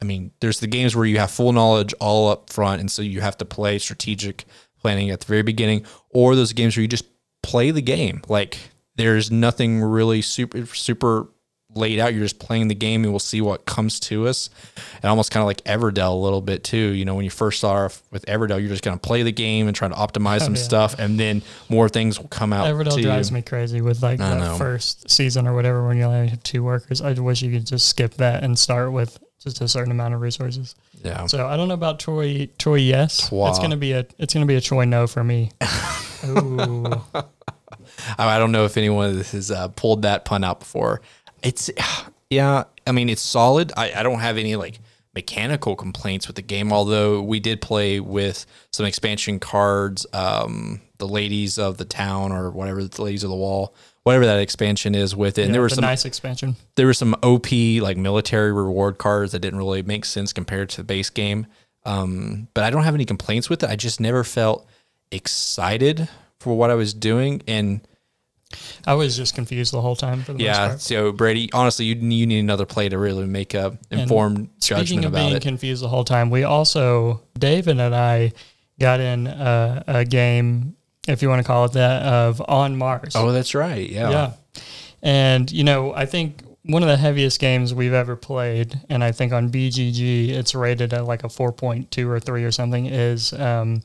I 0.00 0.04
mean, 0.04 0.32
there's 0.40 0.60
the 0.60 0.66
games 0.66 0.94
where 0.94 1.06
you 1.06 1.18
have 1.18 1.30
full 1.30 1.52
knowledge 1.52 1.94
all 2.00 2.30
up 2.30 2.50
front, 2.50 2.80
and 2.80 2.90
so 2.90 3.02
you 3.02 3.20
have 3.20 3.38
to 3.38 3.44
play 3.44 3.78
strategic 3.78 4.44
planning 4.80 5.10
at 5.10 5.20
the 5.20 5.26
very 5.26 5.42
beginning, 5.42 5.84
or 6.10 6.36
those 6.36 6.52
games 6.52 6.76
where 6.76 6.82
you 6.82 6.88
just 6.88 7.06
play 7.42 7.70
the 7.70 7.82
game. 7.82 8.22
Like 8.28 8.58
there's 8.96 9.30
nothing 9.30 9.80
really 9.80 10.22
super 10.22 10.66
super 10.66 11.28
laid 11.76 11.98
out. 11.98 12.14
You're 12.14 12.24
just 12.24 12.38
playing 12.38 12.68
the 12.68 12.74
game, 12.74 13.04
and 13.04 13.12
we'll 13.12 13.20
see 13.20 13.40
what 13.40 13.66
comes 13.66 14.00
to 14.00 14.26
us. 14.26 14.50
And 15.02 15.04
almost 15.04 15.30
kind 15.30 15.42
of 15.42 15.46
like 15.46 15.62
Everdell 15.64 16.12
a 16.12 16.16
little 16.16 16.40
bit 16.40 16.64
too. 16.64 16.76
You 16.76 17.04
know, 17.04 17.14
when 17.14 17.24
you 17.24 17.30
first 17.30 17.58
start 17.58 17.92
off 17.92 18.02
with 18.10 18.24
Everdell, 18.26 18.60
you're 18.60 18.68
just 18.68 18.82
gonna 18.82 18.98
play 18.98 19.22
the 19.22 19.32
game 19.32 19.66
and 19.66 19.76
try 19.76 19.88
to 19.88 19.94
optimize 19.94 20.40
some 20.40 20.54
yeah. 20.56 20.62
stuff, 20.62 20.98
and 20.98 21.18
then 21.18 21.42
more 21.68 21.88
things 21.88 22.18
will 22.18 22.28
come 22.28 22.52
out. 22.52 22.66
Everdell 22.66 22.96
to 22.96 23.02
drives 23.02 23.30
you. 23.30 23.34
me 23.34 23.42
crazy 23.42 23.80
with 23.80 24.02
like 24.02 24.20
I 24.20 24.30
the 24.30 24.36
know. 24.36 24.56
first 24.56 25.10
season 25.10 25.46
or 25.46 25.54
whatever 25.54 25.86
when 25.86 25.96
you 25.96 26.04
only 26.04 26.28
have 26.28 26.42
two 26.42 26.62
workers. 26.62 27.00
I 27.00 27.12
wish 27.14 27.42
you 27.42 27.50
could 27.50 27.66
just 27.66 27.88
skip 27.88 28.14
that 28.14 28.42
and 28.42 28.58
start 28.58 28.92
with 28.92 29.18
just 29.42 29.60
a 29.60 29.68
certain 29.68 29.92
amount 29.92 30.14
of 30.14 30.20
resources. 30.20 30.74
Yeah. 31.04 31.26
So 31.26 31.46
I 31.46 31.56
don't 31.56 31.68
know 31.68 31.74
about 31.74 32.00
Troy. 32.00 32.48
Troy, 32.58 32.76
yes, 32.76 33.28
Trois. 33.28 33.50
it's 33.50 33.58
gonna 33.58 33.76
be 33.76 33.92
a 33.92 34.06
it's 34.18 34.34
gonna 34.34 34.46
be 34.46 34.56
a 34.56 34.60
Troy 34.60 34.84
no 34.84 35.06
for 35.06 35.22
me. 35.22 35.50
Ooh, 36.26 36.86
I 37.14 37.24
I 38.18 38.38
don't 38.38 38.52
know 38.52 38.64
if 38.64 38.76
anyone 38.76 39.16
has 39.16 39.50
uh, 39.50 39.68
pulled 39.68 40.02
that 40.02 40.24
pun 40.24 40.44
out 40.44 40.60
before. 40.60 41.00
It's 41.42 41.70
yeah. 42.30 42.64
I 42.86 42.92
mean, 42.92 43.08
it's 43.08 43.22
solid. 43.22 43.72
I, 43.76 43.92
I 43.92 44.02
don't 44.02 44.20
have 44.20 44.38
any 44.38 44.54
like 44.56 44.80
mechanical 45.14 45.74
complaints 45.74 46.26
with 46.28 46.36
the 46.36 46.42
game. 46.42 46.72
Although 46.72 47.22
we 47.22 47.40
did 47.40 47.60
play 47.60 47.98
with 48.00 48.46
some 48.70 48.86
expansion 48.86 49.40
cards, 49.40 50.06
um, 50.12 50.80
the 50.98 51.08
ladies 51.08 51.58
of 51.58 51.78
the 51.78 51.84
town 51.84 52.32
or 52.32 52.50
whatever 52.50 52.84
the 52.84 53.02
ladies 53.02 53.24
of 53.24 53.30
the 53.30 53.36
wall, 53.36 53.74
whatever 54.06 54.24
that 54.24 54.38
expansion 54.38 54.94
is 54.94 55.16
with 55.16 55.36
it. 55.36 55.42
And 55.42 55.48
yeah, 55.48 55.54
there 55.54 55.62
were 55.62 55.68
the 55.68 55.74
some 55.74 55.82
nice 55.82 56.04
expansion. 56.04 56.54
there 56.76 56.86
were 56.86 56.94
some 56.94 57.16
OP 57.24 57.50
like 57.50 57.96
military 57.96 58.52
reward 58.52 58.98
cards 58.98 59.32
that 59.32 59.40
didn't 59.40 59.58
really 59.58 59.82
make 59.82 60.04
sense 60.04 60.32
compared 60.32 60.68
to 60.70 60.76
the 60.76 60.84
base 60.84 61.10
game. 61.10 61.48
Um, 61.84 62.46
but 62.54 62.62
I 62.62 62.70
don't 62.70 62.84
have 62.84 62.94
any 62.94 63.04
complaints 63.04 63.50
with 63.50 63.64
it. 63.64 63.68
I 63.68 63.74
just 63.74 64.00
never 64.00 64.22
felt 64.22 64.64
excited 65.10 66.08
for 66.38 66.56
what 66.56 66.70
I 66.70 66.74
was 66.74 66.94
doing. 66.94 67.42
And 67.48 67.80
I 68.86 68.94
was 68.94 69.16
just 69.16 69.34
confused 69.34 69.72
the 69.72 69.80
whole 69.80 69.96
time. 69.96 70.20
For 70.20 70.34
the 70.34 70.38
most 70.38 70.42
yeah, 70.44 70.68
part. 70.68 70.80
so 70.80 71.10
Brady, 71.10 71.50
honestly, 71.52 71.86
you 71.86 71.96
you 71.96 72.26
need 72.28 72.38
another 72.38 72.64
play 72.64 72.88
to 72.88 72.98
really 72.98 73.26
make 73.26 73.54
a 73.54 73.76
informed 73.90 74.50
Speaking 74.60 75.00
judgment 75.00 75.04
of 75.06 75.12
about 75.14 75.18
being 75.18 75.36
it. 75.36 75.42
confused 75.42 75.82
the 75.82 75.88
whole 75.88 76.04
time, 76.04 76.30
we 76.30 76.44
also 76.44 77.22
David 77.36 77.80
and 77.80 77.92
I 77.92 78.32
got 78.78 79.00
in 79.00 79.26
a, 79.26 79.82
a 79.88 80.04
game, 80.04 80.76
if 81.06 81.22
you 81.22 81.28
want 81.28 81.40
to 81.40 81.46
call 81.46 81.64
it 81.66 81.72
that, 81.72 82.02
of 82.02 82.42
on 82.48 82.76
Mars. 82.76 83.14
oh, 83.14 83.32
that's 83.32 83.54
right. 83.54 83.88
Yeah. 83.88 84.10
yeah, 84.10 84.32
and 85.02 85.50
you 85.50 85.64
know, 85.64 85.94
I 85.94 86.06
think 86.06 86.42
one 86.62 86.82
of 86.82 86.88
the 86.88 86.96
heaviest 86.96 87.38
games 87.40 87.72
we've 87.72 87.92
ever 87.92 88.16
played, 88.16 88.80
and 88.88 89.02
I 89.02 89.12
think 89.12 89.32
on 89.32 89.50
BGG 89.50 90.30
it's 90.30 90.54
rated 90.54 90.92
at 90.92 91.04
like 91.04 91.24
a 91.24 91.28
four 91.28 91.52
point 91.52 91.90
two 91.90 92.10
or 92.10 92.20
three 92.20 92.44
or 92.44 92.50
something. 92.50 92.86
Is 92.86 93.32
um, 93.32 93.82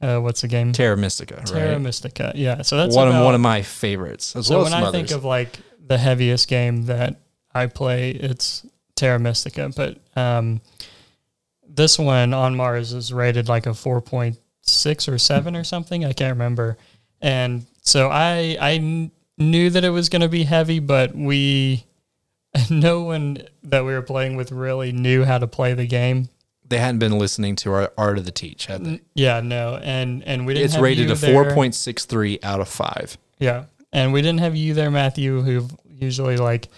uh, 0.00 0.18
what's 0.18 0.40
the 0.40 0.48
game? 0.48 0.72
Terra 0.72 0.96
Mystica, 0.96 1.42
Terra 1.44 1.72
right? 1.72 1.80
Mystica. 1.80 2.32
Yeah, 2.34 2.62
so 2.62 2.76
that's 2.76 2.94
one 2.94 3.08
of 3.08 3.24
one 3.24 3.34
of 3.34 3.40
my 3.40 3.62
favorites, 3.62 4.34
as 4.36 4.46
so 4.46 4.56
well 4.56 4.64
when 4.64 4.74
as 4.74 4.84
I 4.84 4.92
think 4.92 5.10
of 5.10 5.24
like 5.24 5.58
the 5.86 5.98
heaviest 5.98 6.48
game 6.48 6.86
that 6.86 7.16
I 7.54 7.66
play, 7.66 8.10
it's 8.10 8.66
Terra 8.94 9.18
Mystica. 9.18 9.70
But 9.74 9.98
um, 10.16 10.60
this 11.68 11.98
one 11.98 12.34
on 12.34 12.56
Mars 12.56 12.92
is 12.92 13.12
rated 13.12 13.48
like 13.48 13.66
a 13.66 13.74
four 13.74 14.00
point 14.00 14.38
six 14.68 15.08
or 15.08 15.18
seven 15.18 15.56
or 15.56 15.64
something. 15.64 16.04
I 16.04 16.12
can't 16.12 16.32
remember. 16.34 16.76
And 17.20 17.66
so 17.82 18.08
I 18.08 18.56
I 18.60 18.78
kn- 18.78 19.10
knew 19.38 19.70
that 19.70 19.84
it 19.84 19.90
was 19.90 20.08
going 20.08 20.22
to 20.22 20.28
be 20.28 20.44
heavy, 20.44 20.78
but 20.78 21.14
we 21.14 21.84
no 22.70 23.02
one 23.02 23.42
that 23.64 23.84
we 23.84 23.92
were 23.92 24.02
playing 24.02 24.36
with 24.36 24.52
really 24.52 24.92
knew 24.92 25.24
how 25.24 25.38
to 25.38 25.46
play 25.46 25.74
the 25.74 25.86
game. 25.86 26.28
they 26.66 26.78
hadn't 26.78 26.98
been 26.98 27.18
listening 27.18 27.56
to 27.56 27.72
our 27.72 27.92
Art 27.96 28.18
of 28.18 28.24
the 28.24 28.30
Teach, 28.30 28.66
had 28.66 28.84
they? 28.84 29.00
Yeah, 29.14 29.40
no, 29.40 29.80
and 29.82 30.22
and 30.24 30.46
we 30.46 30.54
didn't. 30.54 30.66
It's 30.66 30.78
rated 30.78 31.10
a 31.10 31.16
four 31.16 31.52
point 31.52 31.74
six 31.74 32.04
three 32.04 32.38
out 32.42 32.60
of 32.60 32.68
five. 32.68 33.16
Yeah. 33.38 33.64
And 33.92 34.12
we 34.12 34.20
didn't 34.20 34.40
have 34.40 34.54
you 34.54 34.74
there, 34.74 34.90
Matthew, 34.90 35.40
who 35.40 35.66
usually 35.88 36.36
like 36.36 36.68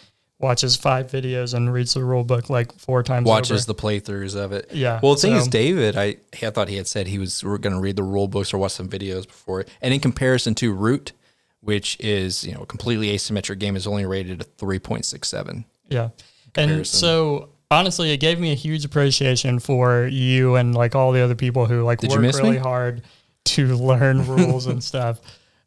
watches 0.41 0.75
five 0.75 1.07
videos 1.09 1.55
and 1.55 1.73
reads 1.73 1.95
the 1.95 2.03
rule 2.03 2.25
book 2.25 2.51
like 2.51 2.73
four 2.79 3.03
times. 3.03 3.27
watches 3.27 3.69
over. 3.69 3.75
the 3.75 3.75
playthroughs 3.81 4.35
of 4.35 4.53
it. 4.53 4.71
Yeah, 4.73 4.99
Well, 5.03 5.15
the 5.15 5.21
thing 5.21 5.35
is, 5.35 5.47
David, 5.47 5.97
I 5.97 6.17
I 6.43 6.51
thought 6.51 6.69
he 6.69 6.77
had 6.77 6.87
said 6.87 7.07
he 7.07 7.19
was 7.19 7.43
going 7.43 7.63
to 7.63 7.79
read 7.81 7.97
the 7.97 8.03
rule 8.03 8.27
books 8.27 8.53
or 8.53 8.59
watch 8.59 8.73
some 8.73 8.89
videos 8.89 9.27
before. 9.27 9.65
And 9.83 9.95
in 9.95 10.01
comparison 10.01 10.55
to 10.57 10.73
Root, 10.73 11.13
which 11.61 11.97
is 12.01 12.45
you 12.45 12.55
know 12.55 12.63
a 12.63 12.67
completely 12.67 13.09
asymmetric 13.15 13.59
game, 13.59 13.77
is 13.77 13.87
only 13.87 14.07
rated 14.07 14.41
a 14.41 14.45
three 14.45 14.79
point 14.79 15.05
six 15.05 15.29
seven. 15.29 15.65
Yeah. 15.89 16.09
And 16.57 16.87
so 16.87 17.51
honestly, 17.71 18.11
it 18.11 18.17
gave 18.19 18.41
me 18.41 18.51
a 18.51 18.57
huge 18.57 18.85
appreciation 18.85 19.59
for 19.61 20.07
you 20.07 20.57
and 20.57 20.75
like 20.75 20.95
all 20.97 21.13
the 21.13 21.21
other 21.21 21.37
people 21.37 21.67
who 21.67 21.83
like 21.85 22.01
Did 22.01 22.11
work 22.11 22.21
really 22.21 22.53
me? 22.53 22.57
hard 22.57 23.03
to 23.45 23.77
learn 23.77 24.27
rules 24.27 24.67
and 24.67 24.83
stuff. 24.83 25.21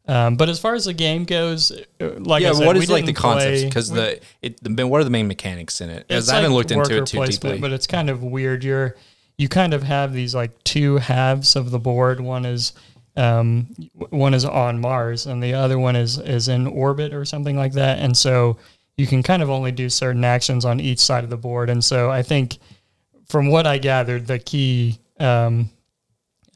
Um, 0.06 0.36
but 0.36 0.48
as 0.50 0.58
far 0.58 0.74
as 0.74 0.84
the 0.84 0.92
game 0.92 1.24
goes, 1.24 1.72
uh, 1.72 2.10
like 2.18 2.42
I 2.42 2.48
Yeah, 2.48 2.52
said, 2.52 2.66
what 2.66 2.76
we 2.76 2.86
like 2.86 3.06
the 3.06 3.14
concepts? 3.14 3.64
Because 3.64 3.90
the 3.90 4.20
it 4.42 4.58
the, 4.62 4.86
what 4.86 5.00
are 5.00 5.04
the 5.04 5.10
main 5.10 5.28
mechanics 5.28 5.80
in 5.80 5.88
it? 5.88 6.06
As 6.10 6.28
I 6.28 6.36
haven't 6.36 6.50
like 6.50 6.70
looked 6.70 6.70
into 6.72 7.02
it 7.02 7.06
too 7.06 7.24
deeply. 7.24 7.58
but 7.58 7.72
it's 7.72 7.86
kind 7.86 8.10
of 8.10 8.22
weird. 8.22 8.64
You're 8.64 8.96
you 9.38 9.48
kind 9.48 9.72
of 9.72 9.82
have 9.82 10.12
these 10.12 10.34
like 10.34 10.62
two 10.64 10.98
halves 10.98 11.56
of 11.56 11.70
the 11.70 11.78
board. 11.78 12.20
One 12.20 12.44
is 12.44 12.74
um, 13.16 13.68
one 14.10 14.34
is 14.34 14.44
on 14.44 14.80
Mars, 14.80 15.26
and 15.26 15.42
the 15.42 15.54
other 15.54 15.78
one 15.78 15.96
is 15.96 16.18
is 16.18 16.48
in 16.48 16.66
orbit 16.66 17.14
or 17.14 17.24
something 17.24 17.56
like 17.56 17.72
that. 17.72 17.98
And 17.98 18.14
so 18.16 18.58
you 18.96 19.06
can 19.06 19.22
kind 19.22 19.42
of 19.42 19.48
only 19.48 19.72
do 19.72 19.88
certain 19.88 20.24
actions 20.24 20.64
on 20.64 20.80
each 20.80 21.00
side 21.00 21.24
of 21.24 21.30
the 21.30 21.36
board. 21.36 21.70
And 21.70 21.82
so 21.82 22.10
I 22.10 22.22
think, 22.22 22.58
from 23.26 23.48
what 23.48 23.66
I 23.66 23.78
gathered, 23.78 24.26
the 24.26 24.38
key 24.38 24.98
um, 25.18 25.70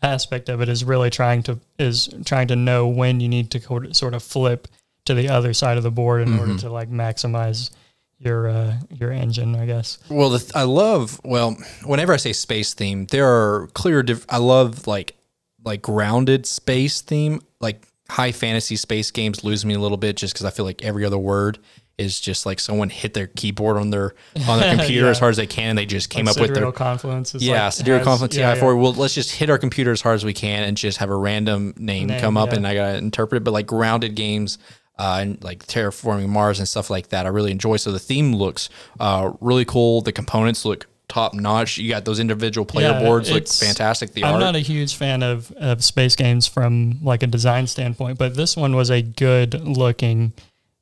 aspect 0.02 0.48
of 0.48 0.60
it 0.60 0.68
is 0.68 0.84
really 0.84 1.10
trying 1.10 1.42
to 1.44 1.58
is 1.78 2.08
trying 2.24 2.48
to 2.48 2.56
know 2.56 2.86
when 2.86 3.20
you 3.20 3.28
need 3.28 3.50
to 3.50 3.94
sort 3.94 4.14
of 4.14 4.22
flip 4.22 4.68
to 5.04 5.14
the 5.14 5.28
other 5.28 5.52
side 5.52 5.76
of 5.76 5.82
the 5.82 5.90
board 5.90 6.22
in 6.22 6.38
order 6.38 6.56
to 6.58 6.70
like 6.70 6.90
maximize 6.90 7.70
your 8.18 8.48
uh, 8.48 8.76
your 8.90 9.12
engine, 9.12 9.54
I 9.56 9.66
guess. 9.66 9.98
Well, 10.08 10.30
the 10.30 10.38
th- 10.40 10.52
I 10.54 10.64
love 10.64 11.20
well, 11.24 11.56
whenever 11.84 12.12
I 12.12 12.16
say 12.16 12.32
space 12.32 12.74
theme, 12.74 13.06
there 13.06 13.26
are 13.28 13.68
clear. 13.74 14.02
Diff- 14.02 14.26
I 14.28 14.38
love 14.38 14.86
like 14.86 15.16
like 15.64 15.82
grounded 15.82 16.46
space 16.46 17.00
theme. 17.00 17.40
Like 17.60 17.86
high 18.10 18.32
fantasy 18.32 18.76
space 18.76 19.10
games 19.10 19.44
lose 19.44 19.64
me 19.64 19.74
a 19.74 19.78
little 19.78 19.96
bit 19.96 20.16
just 20.16 20.34
because 20.34 20.44
I 20.44 20.50
feel 20.50 20.64
like 20.64 20.84
every 20.84 21.04
other 21.04 21.18
word 21.18 21.58
is 21.98 22.20
just 22.20 22.46
like 22.46 22.60
someone 22.60 22.88
hit 22.90 23.12
their 23.12 23.26
keyboard 23.26 23.76
on 23.76 23.90
their 23.90 24.14
on 24.48 24.60
their 24.60 24.74
computer 24.76 25.06
Yeah. 25.06 25.10
as 25.10 25.18
hard 25.18 25.30
as 25.30 25.36
they 25.36 25.46
can, 25.46 25.70
and 25.70 25.78
they 25.78 25.84
just 25.86 26.10
came 26.10 26.26
Like 26.26 26.36
up 26.36 26.40
with 26.42 26.54
their 26.54 26.70
confluence. 26.72 27.34
Is 27.34 27.44
yeah, 27.44 27.64
like, 27.64 27.72
Sidereal 27.74 28.04
Confluence 28.04 28.36
yeah, 28.36 28.54
AI4. 28.54 28.60
yeah. 28.62 28.72
Well, 28.74 28.92
let's 28.94 29.14
just 29.14 29.32
hit 29.32 29.50
our 29.50 29.58
computer 29.58 29.90
as 29.90 30.00
hard 30.00 30.14
as 30.14 30.24
we 30.24 30.32
can 30.32 30.62
and 30.62 30.76
just 30.76 30.98
have 30.98 31.10
a 31.10 31.16
random 31.16 31.74
name, 31.76 32.06
Name, 32.06 32.20
come 32.20 32.36
up 32.36 32.50
yeah. 32.50 32.56
and 32.56 32.66
I 32.66 32.74
got 32.74 32.92
to 32.92 32.98
interpret 32.98 33.42
it. 33.42 33.44
But 33.44 33.50
like 33.52 33.66
grounded 33.66 34.14
games 34.14 34.58
uh, 34.98 35.18
and 35.20 35.42
like 35.42 35.66
terraforming 35.66 36.28
Mars 36.28 36.58
and 36.60 36.68
stuff 36.68 36.88
like 36.88 37.08
that, 37.08 37.26
I 37.26 37.30
really 37.30 37.50
enjoy. 37.50 37.76
So 37.76 37.90
the 37.92 37.98
theme 37.98 38.34
looks 38.34 38.68
uh, 39.00 39.32
really 39.40 39.64
cool. 39.64 40.00
The 40.00 40.12
components 40.12 40.64
look 40.64 40.86
top 41.08 41.32
notch. 41.34 41.78
You 41.78 41.88
got 41.88 42.04
those 42.04 42.20
individual 42.20 42.64
player 42.66 42.90
Yeah, 42.90 43.00
boards 43.00 43.30
look 43.32 43.48
fantastic. 43.48 44.12
The 44.12 44.24
I'm 44.24 44.34
art. 44.34 44.40
not 44.40 44.56
a 44.56 44.60
huge 44.60 44.94
fan 44.94 45.22
of, 45.22 45.50
of 45.52 45.82
space 45.82 46.14
games 46.14 46.46
from 46.46 46.98
like 47.02 47.22
a 47.22 47.26
design 47.26 47.66
standpoint, 47.66 48.18
but 48.18 48.34
this 48.36 48.56
one 48.56 48.76
was 48.76 48.90
a 48.90 49.00
good 49.02 49.54
looking 49.66 50.32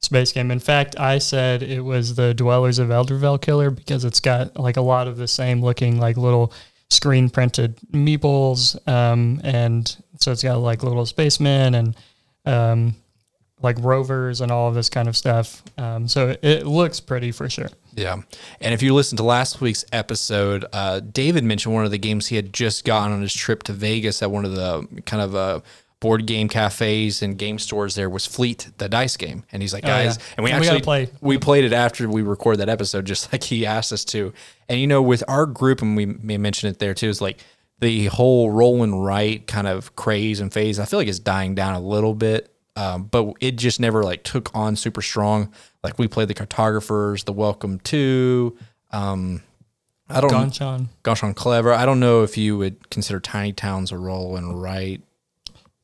space 0.07 0.33
game. 0.33 0.51
In 0.51 0.59
fact, 0.61 0.99
I 0.99 1.19
said 1.19 1.63
it 1.63 1.83
was 1.83 2.15
the 2.15 2.33
Dwellers 2.33 2.79
of 2.79 2.89
Eldervale 2.89 3.41
killer 3.41 3.71
because 3.71 4.05
it's 4.05 4.21
got 4.21 4.59
like 4.59 4.77
a 4.77 4.83
lot 4.83 5.09
of 5.09 5.19
the 5.19 5.29
same 5.29 5.61
looking 5.61 5.99
like 5.99 6.17
little 6.17 6.53
screen 6.89 7.29
printed 7.29 7.77
meeples, 7.93 8.77
um, 8.89 9.41
and 9.45 9.97
so 10.19 10.33
it's 10.33 10.43
got 10.43 10.59
like 10.59 10.83
little 10.83 11.05
spacemen 11.05 11.75
and 11.75 11.97
um, 12.47 12.95
like 13.61 13.77
rovers 13.81 14.41
and 14.41 14.53
all 14.53 14.69
of 14.69 14.75
this 14.75 14.89
kind 14.89 15.09
of 15.09 15.17
stuff. 15.17 15.63
Um, 15.77 16.09
so 16.09 16.37
it, 16.43 16.67
looks 16.67 17.01
pretty 17.01 17.33
for 17.33 17.51
sure. 17.51 17.69
Yeah. 17.95 18.23
And 18.61 18.75
if 18.75 18.83
you 18.83 18.95
listen 18.95 19.17
to 19.17 19.23
last 19.23 19.61
week's 19.61 19.85
episode, 19.93 20.65
uh, 20.73 21.01
David 21.01 21.45
mentioned 21.45 21.75
one 21.75 21.85
of 21.85 21.91
the 21.91 21.99
games 21.99 22.27
he 22.29 22.37
had 22.37 22.53
just 22.53 22.85
gotten 22.85 23.13
on 23.13 23.23
his 23.23 23.35
trip 23.35 23.63
to 23.65 23.73
Vegas 23.73 24.23
at 24.23 24.31
one 24.31 24.45
of 24.45 24.53
the 24.53 24.87
kind 25.07 25.23
of 25.23 25.35
uh, 25.35 25.61
board 26.01 26.27
game 26.27 26.49
cafes 26.49 27.23
and 27.23 27.39
game 27.39 27.59
stores 27.59 27.95
there 27.95 28.11
was 28.11 28.27
Fleet, 28.27 28.69
the 28.79 28.89
dice 28.89 29.17
game. 29.17 29.45
And 29.51 29.63
he's 29.63 29.73
like, 29.73 29.85
Oh, 29.85 29.89
yeah. 29.89 30.05
guys, 30.05 30.19
and 30.37 30.45
we 30.45 30.51
And 30.51 30.59
actually 30.59 30.81
gotta 30.81 30.85
play. 30.85 31.09
we 31.21 31.39
played 31.39 31.65
it 31.65 31.73
after 31.73 32.09
we 32.09 32.23
recorded 32.23 32.61
that 32.61 32.69
episode, 32.69 33.07
just 33.07 33.33
like 33.33 33.43
he 33.45 33.65
asked 33.67 33.93
us 33.93 34.05
to. 34.07 34.33
And 34.69 34.79
you 34.81 34.87
know, 34.87 35.01
with 35.03 35.25
our 35.29 35.47
group, 35.47 35.81
and 35.83 35.97
we 35.97 36.07
may 36.07 36.37
mention 36.39 36.69
it 36.69 36.79
there 36.79 36.95
too, 36.95 37.09
is 37.09 37.21
like 37.21 37.39
the 37.79 38.07
whole 38.07 38.51
roll 38.51 38.83
and 38.83 39.05
write 39.05 39.47
kind 39.47 39.67
of 39.67 39.97
craze 39.97 40.41
and 40.41 40.53
phase. 40.53 40.79
I 40.79 40.85
feel 40.87 40.99
like 40.99 41.09
it's 41.09 41.19
dying 41.19 41.55
down 41.55 41.75
a 41.75 41.81
little 41.81 42.15
bit. 42.15 42.53
Um, 42.75 43.05
but 43.05 43.33
it 43.41 43.57
just 43.57 43.81
never 43.81 44.03
like 44.03 44.23
took 44.23 44.51
on 44.55 44.77
super 44.77 45.01
strong. 45.01 45.51
Like 45.83 45.99
we 45.99 46.09
played 46.09 46.29
the 46.29 46.35
cartographers, 46.35 47.25
the 47.25 47.33
welcome 47.33 47.79
to, 47.81 48.55
um, 48.91 49.43
I 50.11 50.21
don't 50.21 50.31
Gonchon. 50.31 50.89
Ganz 51.03 51.21
Schön 51.21 51.35
Clever. 51.35 51.73
I 51.73 51.87
don't 51.87 52.01
know 52.01 52.23
if 52.23 52.37
you 52.37 52.59
would 52.59 52.91
consider 52.91 53.19
Tiny 53.19 53.53
Towns 53.55 53.93
a 53.93 53.99
roll 53.99 54.37
and 54.37 54.61
write. 54.61 55.01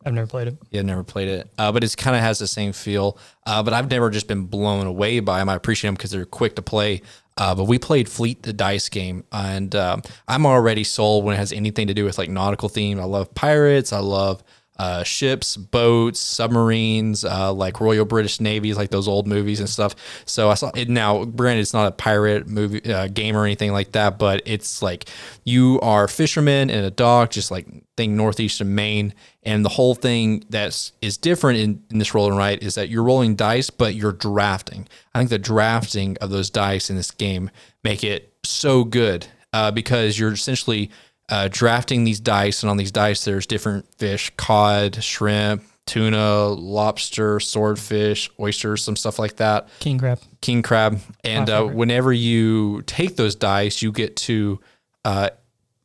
I've 0.05 0.15
never 0.15 0.27
played 0.27 0.49
it. 0.49 0.57
Yeah, 0.71 0.83
never 0.83 1.05
played 1.05 1.29
it, 1.29 1.51
uh, 1.59 1.71
but 1.73 1.85
it 1.85 1.97
kind 1.97 2.17
of 2.17 2.23
has 2.23 2.39
the 2.39 2.47
same 2.47 2.73
feel. 2.73 3.19
Uh, 3.47 3.63
but 3.63 3.73
I've 3.73 3.91
never 3.91 4.11
just 4.11 4.27
been 4.27 4.47
blown 4.47 4.87
away 4.87 5.21
by 5.21 5.39
them. 5.39 5.49
I 5.49 5.55
appreciate 5.55 5.89
them 5.89 5.95
because 5.95 6.11
they're 6.11 6.25
quick 6.25 6.57
to 6.57 6.63
play. 6.63 7.03
Uh, 7.37 7.55
but 7.55 7.65
we 7.65 7.79
played 7.79 8.09
Fleet 8.09 8.43
the 8.43 8.53
dice 8.53 8.89
game, 8.89 9.25
and 9.33 9.75
um, 9.75 10.03
I'm 10.29 10.45
already 10.45 10.85
sold 10.85 11.25
when 11.25 11.35
it 11.35 11.39
has 11.39 11.53
anything 11.53 11.87
to 11.87 11.95
do 11.95 12.05
with 12.05 12.19
like 12.19 12.29
nautical 12.29 12.69
theme. 12.69 13.01
I 13.01 13.05
love 13.05 13.35
pirates. 13.35 13.93
I 13.93 14.01
love 14.01 14.43
uh, 14.83 15.05
ships, 15.05 15.57
boats, 15.57 16.19
submarines, 16.19 17.25
uh, 17.25 17.53
like 17.53 17.81
Royal 17.81 18.05
British 18.05 18.41
Navies, 18.41 18.77
like 18.77 18.91
those 18.91 19.07
old 19.07 19.29
movies 19.29 19.61
and 19.61 19.69
stuff. 19.69 19.95
So 20.25 20.51
I 20.51 20.55
saw 20.55 20.73
it 20.75 20.89
now. 20.89 21.25
Granted, 21.25 21.61
it's 21.61 21.73
not 21.73 21.87
a 21.87 21.93
pirate 21.93 22.49
movie 22.49 22.93
uh, 22.93 23.07
game 23.07 23.37
or 23.37 23.45
anything 23.45 23.71
like 23.71 23.93
that, 23.93 24.19
but 24.19 24.43
it's 24.45 24.83
like 24.83 25.09
you 25.45 25.79
are 25.83 26.09
fishermen 26.09 26.69
in 26.69 26.83
a 26.83 26.91
dock, 26.91 27.31
just 27.31 27.53
like 27.53 27.69
thing 27.97 28.17
northeastern 28.17 28.75
Maine, 28.75 29.15
and 29.45 29.65
the 29.65 29.69
whole 29.69 29.95
thing 29.95 30.43
that's 30.49 30.91
is 31.01 31.17
different 31.17 31.61
in, 31.61 31.85
in 31.93 31.99
this 31.99 32.13
roll 32.13 32.27
and 32.27 32.37
write 32.37 32.61
is 32.65 32.75
that 32.75 32.89
you're 32.89 33.05
rolling 33.05 33.37
dice, 33.37 33.71
but 33.71 33.95
you're 33.95 34.11
drafting. 34.11 34.89
I 35.15 35.21
think 35.21 35.31
the 35.31 35.39
drafting 35.39 36.17
of 36.21 36.31
those 36.31 36.51
dice 36.51 36.91
in 36.91 36.97
this 36.97 37.13
game 37.13 37.53
make 37.85 38.03
it 38.03 38.35
so 38.43 38.83
good 38.83 39.29
uh, 39.53 39.71
because 39.71 40.19
you're 40.19 40.33
essentially 40.33 40.91
uh, 41.29 41.49
drafting 41.51 42.05
these 42.05 42.21
dice, 42.21 42.63
and 42.63 42.71
on 42.71 42.77
these 42.77 42.93
dice, 42.93 43.25
there's 43.25 43.47
different 43.47 43.87
fish 43.95 44.31
cod, 44.37 45.03
shrimp, 45.03 45.65
tuna, 45.87 46.49
lobster, 46.49 47.41
swordfish, 47.41 48.31
oysters, 48.39 48.83
some 48.83 48.97
stuff 48.97 49.19
like 49.19 49.37
that. 49.37 49.69
King 49.81 49.99
crab. 49.99 50.21
King 50.41 50.63
crab. 50.63 51.01
And 51.25 51.49
uh, 51.51 51.65
whenever 51.65 52.13
you 52.13 52.83
take 52.83 53.17
those 53.17 53.35
dice, 53.35 53.83
you 53.83 53.93
get 53.93 54.17
to 54.17 54.61
uh, 55.05 55.31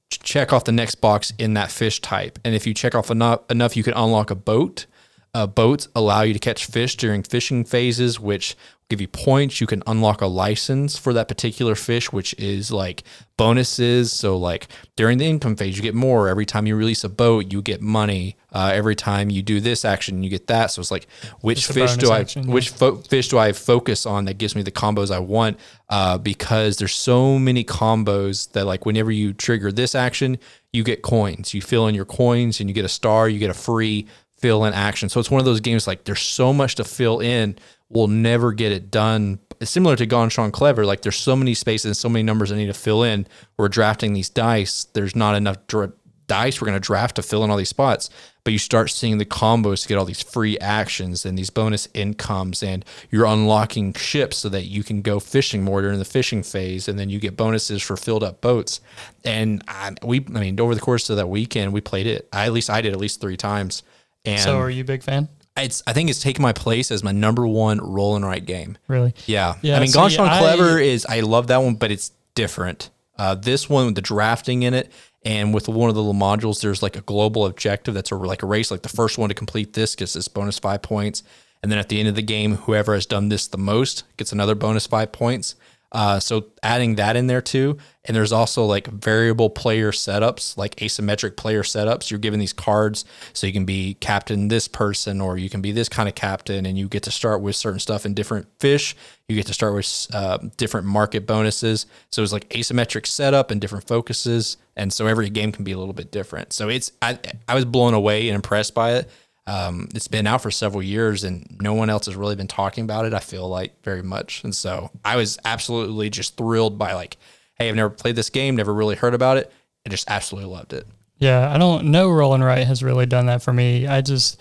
check 0.10 0.54
off 0.54 0.66
the 0.66 0.72
next 0.72 0.96
box 0.96 1.34
in 1.38 1.54
that 1.56 1.72
fish 1.72 2.00
type. 2.02 2.40
And 2.46 2.56
if 2.56 2.68
you 2.68 2.74
check 2.74 2.96
off 2.96 3.10
enough, 3.12 3.42
enough 3.50 3.76
you 3.76 3.84
can 3.84 3.94
unlock 3.94 4.32
a 4.32 4.36
boat. 4.36 4.86
Uh, 5.34 5.46
boats 5.46 5.88
allow 5.96 6.22
you 6.22 6.34
to 6.34 6.40
catch 6.40 6.66
fish 6.66 6.96
during 6.96 7.24
fishing 7.24 7.64
phases, 7.64 8.20
which 8.20 8.56
give 8.90 9.02
you 9.02 9.08
points. 9.08 9.60
You 9.60 9.68
can 9.68 9.84
unlock 9.86 10.22
a 10.22 10.28
license 10.28 10.98
for 10.98 11.14
that 11.14 11.28
particular 11.28 11.76
fish, 11.76 12.12
which 12.12 12.34
is 12.36 12.72
like 12.72 13.04
bonuses. 13.36 14.12
So, 14.12 14.38
like 14.38 14.68
during 14.96 15.18
the 15.18 15.26
income 15.26 15.56
phase, 15.56 15.76
you 15.76 15.84
get 15.84 15.94
more. 15.94 16.30
Every 16.30 16.46
time 16.46 16.66
you 16.66 16.76
release 16.76 17.04
a 17.04 17.10
boat, 17.10 17.52
you 17.52 17.62
get 17.62 17.82
money. 17.82 18.38
Uh, 18.52 18.72
every 18.74 18.96
time 18.96 19.30
you 19.30 19.42
do 19.42 19.60
this 19.60 19.84
action, 19.86 20.24
you 20.24 20.30
get 20.30 20.48
that. 20.48 20.72
So 20.72 20.80
it's 20.80 20.90
like, 20.90 21.08
which 21.42 21.68
fish 21.68 21.96
do 21.98 22.10
I, 22.10 22.22
action, 22.22 22.48
which 22.48 22.70
fo- 22.70 22.96
fish 22.96 23.28
do 23.28 23.38
I 23.38 23.52
focus 23.52 24.06
on 24.06 24.26
that 24.26 24.38
gives 24.38 24.56
me 24.56 24.62
the 24.64 24.72
combos 24.72 25.12
I 25.12 25.20
want? 25.20 25.60
Uh, 25.90 26.18
because 26.18 26.78
there's 26.78 26.96
so 26.96 27.38
many 27.38 27.64
combos 27.64 28.52
that 28.54 28.66
like 28.66 28.86
whenever 28.86 29.12
you 29.12 29.34
trigger 29.34 29.72
this 29.72 29.94
action, 29.94 30.40
you 30.74 30.84
get 30.84 31.02
coins. 31.02 31.54
You 31.54 31.62
fill 31.62 31.88
in 31.88 31.96
your 31.96 32.06
coins 32.06 32.60
and 32.60 32.70
you 32.70 32.74
get 32.74 32.86
a 32.86 32.90
star. 32.90 33.30
You 33.30 33.38
get 33.38 33.50
a 33.50 33.54
free 33.54 34.08
fill 34.38 34.66
in 34.66 34.74
action. 34.74 35.10
So 35.10 35.20
it's 35.20 35.32
one 35.32 35.40
of 35.40 35.46
those 35.46 35.60
games 35.62 35.88
like 35.88 36.04
there's 36.04 36.22
so 36.22 36.54
much 36.54 36.76
to 36.76 36.84
fill 36.84 37.20
in 37.20 37.58
we'll 37.90 38.08
never 38.08 38.54
get 38.54 38.72
it 38.72 38.92
done. 38.92 39.40
It's 39.60 39.72
similar 39.72 39.96
to 39.96 40.06
Ganz 40.06 40.36
Schön 40.36 40.52
Clever. 40.52 40.86
Like 40.86 41.02
there's 41.02 41.18
so 41.18 41.36
many 41.36 41.54
spaces 41.54 41.86
and 41.86 41.98
so 41.98 42.10
many 42.10 42.24
numbers 42.24 42.52
I 42.52 42.56
need 42.56 42.68
to 42.68 42.74
fill 42.74 43.04
in. 43.04 43.28
We're 43.58 43.70
drafting 43.70 44.14
these 44.14 44.30
dice. 44.30 44.86
There's 44.94 45.16
not 45.16 45.36
enough 45.36 45.66
dra- 45.68 45.94
dice 46.28 46.60
we're 46.60 46.68
going 46.68 46.80
to 46.80 46.86
draft 46.86 47.16
to 47.16 47.22
fill 47.22 47.44
in 47.44 47.50
all 47.50 47.58
these 47.58 47.70
spots. 47.70 48.10
But 48.44 48.54
you 48.54 48.60
start 48.60 48.90
seeing 48.90 49.18
the 49.18 49.26
combos 49.26 49.82
to 49.82 49.88
get 49.90 49.98
all 49.98 50.06
these 50.06 50.22
free 50.22 50.58
actions 50.60 51.26
and 51.26 51.38
these 51.38 51.50
bonus 51.50 51.88
incomes, 51.94 52.64
and 52.64 52.86
you're 53.10 53.26
unlocking 53.26 53.94
ships 53.94 54.38
so 54.38 54.48
that 54.50 54.66
you 54.66 54.84
can 54.84 55.02
go 55.02 55.20
fishing 55.20 55.64
more 55.64 55.82
during 55.82 56.00
the 56.00 56.06
fishing 56.06 56.44
phase, 56.44 56.88
and 56.88 56.98
then 56.98 57.10
you 57.10 57.20
get 57.20 57.36
bonuses 57.36 57.82
for 57.82 57.98
filled 57.98 58.24
up 58.24 58.40
boats. 58.40 58.80
And 59.26 59.64
I, 59.68 59.96
we, 60.02 60.26
I 60.34 60.40
mean, 60.40 60.60
over 60.62 60.76
the 60.76 60.82
course 60.82 61.10
of 61.10 61.18
that 61.18 61.28
weekend, 61.28 61.74
we 61.74 61.82
played 61.82 62.08
it. 62.08 62.30
I, 62.32 62.46
at 62.46 62.54
least 62.54 62.70
I 62.70 62.80
did 62.80 62.94
at 62.94 63.00
least 63.00 63.20
three 63.20 63.38
times. 63.38 63.84
And 64.28 64.42
so, 64.42 64.58
are 64.60 64.70
you 64.70 64.82
a 64.82 64.86
big 64.86 65.04
fan? 65.04 65.30
it's 65.58 65.84
I 65.88 65.94
think 65.94 66.10
it's 66.10 66.22
taken 66.22 66.42
my 66.42 66.54
place 66.54 66.92
as 66.92 67.04
my 67.04 67.12
number 67.12 67.48
one 67.48 67.80
roll 67.80 68.16
and 68.16 68.26
write 68.26 68.46
game. 68.46 68.78
Really? 68.88 69.14
Yeah. 69.26 69.56
Yeah. 69.62 69.78
I 69.78 69.80
mean, 69.80 69.92
Ganz 69.92 70.16
Schön 70.16 70.38
Clever 70.38 70.80
is 70.80 71.06
I 71.06 71.22
love 71.22 71.48
that 71.48 71.58
one, 71.58 71.76
but 71.76 71.92
it's 71.92 72.12
different. 72.36 72.90
Uh, 73.18 73.36
this 73.36 73.70
one 73.70 73.88
with 73.88 73.96
the 73.96 74.02
drafting 74.02 74.64
in 74.64 74.74
it, 74.76 74.92
and 75.26 75.54
with 75.54 75.68
one 75.68 75.90
of 75.90 75.96
the 75.96 76.04
little 76.04 76.20
modules, 76.20 76.62
there's 76.62 76.84
like 76.84 76.96
a 76.96 77.02
global 77.02 77.48
objective 77.48 77.96
that's 77.96 78.12
a, 78.12 78.16
like 78.16 78.44
a 78.44 78.46
race. 78.46 78.70
Like 78.70 78.84
the 78.84 78.90
first 78.90 79.18
one 79.18 79.30
to 79.30 79.36
complete 79.36 79.74
this 79.74 79.96
gets 79.96 80.14
this 80.14 80.28
bonus 80.28 80.60
five 80.60 80.84
points, 80.84 81.24
and 81.64 81.72
then 81.72 81.80
at 81.80 81.90
the 81.90 82.00
end 82.00 82.08
of 82.08 82.16
the 82.16 82.22
game, 82.22 82.56
whoever 82.56 82.94
has 82.94 83.06
done 83.06 83.30
this 83.30 83.48
the 83.48 83.58
most 83.58 84.04
gets 84.18 84.32
another 84.32 84.56
bonus 84.56 84.86
five 84.86 85.12
points. 85.12 85.56
Uh, 85.92 86.20
so 86.20 86.48
adding 86.64 86.96
that 86.96 87.16
in 87.16 87.28
there 87.28 87.42
too, 87.42 87.78
and 88.04 88.16
there's 88.16 88.34
also 88.34 88.66
like 88.66 88.88
variable 88.88 89.50
player 89.50 89.92
setups, 89.92 90.58
like 90.58 90.76
asymmetric 90.78 91.38
player 91.38 91.64
setups. 91.64 92.12
You're 92.12 92.20
given 92.20 92.40
these 92.40 92.54
cards, 92.54 93.06
so 93.34 93.48
you 93.48 93.54
can 93.54 93.66
be 93.66 93.96
captain 93.96 94.50
this 94.50 94.68
person, 94.68 95.22
or 95.22 95.38
you 95.38 95.50
can 95.50 95.62
be 95.62 95.72
this 95.72 95.88
kind 95.88 96.10
of 96.10 96.16
captain, 96.16 96.66
and 96.66 96.78
you 96.78 96.90
get 96.90 97.04
to 97.04 97.12
start 97.12 97.42
with 97.42 97.56
certain 97.56 97.80
stuff 97.80 98.06
in 98.06 98.14
different 98.14 98.48
fish. 98.60 98.96
You 99.30 99.36
get 99.36 99.48
to 99.48 99.54
start 99.54 99.74
with 99.74 100.08
uh, 100.14 100.40
different 100.58 100.88
market 100.88 101.26
bonuses. 101.26 101.86
So 102.12 102.22
it's 102.22 102.34
like 102.34 102.50
asymmetric 102.50 103.06
setup 103.06 103.50
and 103.50 103.62
different 103.62 103.88
focuses, 103.88 104.58
and 104.76 104.92
so 104.92 105.08
every 105.08 105.30
game 105.30 105.54
can 105.54 105.64
be 105.64 105.72
a 105.72 105.78
little 105.78 105.94
bit 105.94 106.12
different. 106.12 106.52
So 106.52 106.68
it's 106.68 106.92
I 107.02 107.18
I 107.48 107.56
was 107.56 107.64
blown 107.66 107.94
away 107.94 108.28
and 108.28 108.36
impressed 108.36 108.74
by 108.74 108.96
it. 108.96 109.10
Um, 109.48 109.88
it's 109.96 110.10
been 110.10 110.28
out 110.28 110.42
for 110.42 110.52
several 110.52 110.84
years 110.84 111.24
and 111.24 111.58
no 111.62 111.74
one 111.74 111.90
else 111.90 112.06
has 112.08 112.16
really 112.16 112.36
been 112.36 112.48
talking 112.48 112.84
about 112.84 113.06
it. 113.06 113.14
I 113.14 113.20
feel 113.20 113.48
like 113.48 113.82
very 113.82 114.04
much. 114.04 114.44
And 114.44 114.54
so 114.54 114.92
I 115.06 115.16
was 115.16 115.40
absolutely 115.46 116.10
just 116.10 116.36
thrilled 116.36 116.78
by 116.78 116.94
like, 116.94 117.18
Hey, 117.56 117.70
I've 117.70 117.76
never 117.76 117.90
played 117.90 118.18
this 118.18 118.30
game, 118.30 118.58
never 118.58 118.74
really 118.74 118.96
heard 118.96 119.14
about 119.14 119.38
it. 119.38 119.52
I 119.86 119.90
just 119.90 120.10
absolutely 120.10 120.52
loved 120.52 120.74
it. 120.74 120.86
Yeah. 121.18 121.50
I 121.50 121.58
don't 121.58 121.86
know. 121.86 122.10
Rolling 122.10 122.44
Write 122.44 122.68
has 122.68 122.84
really 122.84 123.06
done 123.06 123.28
that 123.28 123.42
for 123.42 123.54
me. 123.54 123.88
I 123.88 124.02
just, 124.02 124.40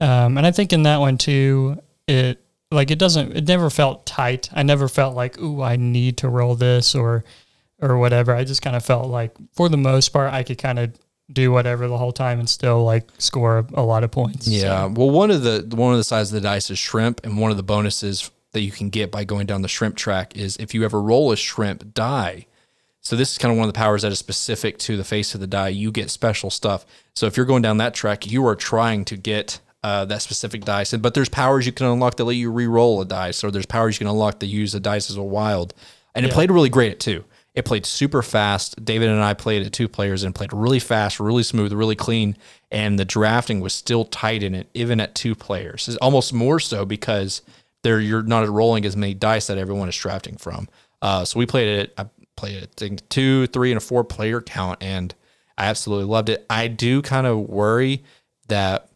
um, 0.00 0.36
and 0.36 0.46
I 0.46 0.50
think 0.50 0.72
in 0.72 0.82
that 0.82 0.98
one 0.98 1.18
too, 1.18 1.80
it, 2.08 2.44
like 2.72 2.90
it 2.90 2.98
doesn't, 2.98 3.36
it 3.36 3.46
never 3.46 3.70
felt 3.70 4.06
tight. 4.06 4.50
I 4.52 4.64
never 4.64 4.88
felt 4.88 5.14
like, 5.14 5.38
Ooh, 5.40 5.62
I 5.62 5.76
need 5.76 6.16
to 6.18 6.28
roll 6.28 6.56
this 6.56 6.96
or, 6.96 7.22
or 7.80 7.96
whatever. 7.96 8.34
I 8.34 8.42
just 8.42 8.60
kind 8.60 8.74
of 8.74 8.84
felt 8.84 9.06
like 9.06 9.36
for 9.52 9.68
the 9.68 9.76
most 9.76 10.08
part, 10.08 10.32
I 10.32 10.42
could 10.42 10.58
kind 10.58 10.80
of 10.80 10.92
do 11.30 11.52
whatever 11.52 11.88
the 11.88 11.98
whole 11.98 12.12
time 12.12 12.38
and 12.38 12.48
still 12.48 12.84
like 12.84 13.08
score 13.18 13.66
a 13.74 13.82
lot 13.82 14.04
of 14.04 14.10
points. 14.10 14.48
Yeah. 14.48 14.86
So. 14.86 14.94
Well, 14.96 15.10
one 15.10 15.30
of 15.30 15.42
the 15.42 15.66
one 15.76 15.92
of 15.92 15.98
the 15.98 16.04
sides 16.04 16.30
of 16.30 16.34
the 16.34 16.46
dice 16.46 16.70
is 16.70 16.78
shrimp, 16.78 17.24
and 17.24 17.38
one 17.38 17.50
of 17.50 17.56
the 17.56 17.62
bonuses 17.62 18.30
that 18.52 18.60
you 18.60 18.72
can 18.72 18.88
get 18.88 19.10
by 19.10 19.24
going 19.24 19.46
down 19.46 19.62
the 19.62 19.68
shrimp 19.68 19.96
track 19.96 20.36
is 20.36 20.56
if 20.56 20.74
you 20.74 20.84
ever 20.84 21.00
roll 21.00 21.32
a 21.32 21.36
shrimp 21.36 21.94
die. 21.94 22.46
So 23.00 23.14
this 23.16 23.32
is 23.32 23.38
kind 23.38 23.52
of 23.52 23.58
one 23.58 23.68
of 23.68 23.72
the 23.72 23.78
powers 23.78 24.02
that 24.02 24.12
is 24.12 24.18
specific 24.18 24.78
to 24.80 24.96
the 24.96 25.04
face 25.04 25.34
of 25.34 25.40
the 25.40 25.46
die. 25.46 25.68
You 25.68 25.90
get 25.92 26.10
special 26.10 26.50
stuff. 26.50 26.84
So 27.14 27.26
if 27.26 27.36
you're 27.36 27.46
going 27.46 27.62
down 27.62 27.78
that 27.78 27.94
track, 27.94 28.30
you 28.30 28.46
are 28.46 28.56
trying 28.56 29.04
to 29.06 29.16
get 29.16 29.60
uh, 29.82 30.04
that 30.06 30.20
specific 30.20 30.64
dice. 30.64 30.92
But 30.92 31.14
there's 31.14 31.28
powers 31.28 31.64
you 31.64 31.72
can 31.72 31.86
unlock 31.86 32.16
that 32.16 32.24
let 32.24 32.36
you 32.36 32.50
re-roll 32.50 33.00
a 33.00 33.04
dice, 33.04 33.44
or 33.44 33.50
there's 33.50 33.66
powers 33.66 33.96
you 33.96 34.04
can 34.04 34.08
unlock 34.08 34.40
that 34.40 34.46
use 34.46 34.74
a 34.74 34.80
dice 34.80 35.08
as 35.10 35.16
a 35.16 35.22
wild. 35.22 35.74
And 36.14 36.26
it 36.26 36.32
played 36.32 36.50
really 36.50 36.68
great 36.68 36.90
at 36.90 37.00
two. 37.00 37.24
It 37.58 37.64
played 37.64 37.84
super 37.84 38.22
fast. 38.22 38.84
David 38.84 39.08
and 39.08 39.20
I 39.20 39.34
played 39.34 39.66
it 39.66 39.72
two 39.72 39.88
players 39.88 40.22
and 40.22 40.32
played 40.32 40.52
really 40.52 40.78
fast, 40.78 41.18
really 41.18 41.42
smooth, 41.42 41.72
really 41.72 41.96
clean. 41.96 42.36
And 42.70 43.00
the 43.00 43.04
drafting 43.04 43.58
was 43.58 43.74
still 43.74 44.04
tight 44.04 44.44
in 44.44 44.54
it, 44.54 44.68
even 44.74 45.00
at 45.00 45.16
two 45.16 45.34
players. 45.34 45.88
It's 45.88 45.96
almost 45.96 46.32
more 46.32 46.60
so 46.60 46.84
because 46.84 47.42
there 47.82 47.98
you're 47.98 48.22
not 48.22 48.48
rolling 48.48 48.84
as 48.84 48.96
many 48.96 49.12
dice 49.12 49.48
that 49.48 49.58
everyone 49.58 49.88
is 49.88 49.96
drafting 49.96 50.36
from. 50.36 50.68
Uh, 51.02 51.24
so 51.24 51.36
we 51.36 51.46
played 51.46 51.80
it. 51.80 51.94
I 51.98 52.06
played 52.36 52.62
it 52.62 52.70
I 52.76 52.78
think 52.78 53.08
two, 53.08 53.48
three, 53.48 53.72
and 53.72 53.78
a 53.78 53.80
four 53.80 54.04
player 54.04 54.40
count, 54.40 54.80
and 54.80 55.12
I 55.56 55.64
absolutely 55.66 56.06
loved 56.06 56.28
it. 56.28 56.46
I 56.48 56.68
do 56.68 57.02
kind 57.02 57.26
of 57.26 57.38
worry 57.38 58.04
that 58.46 58.88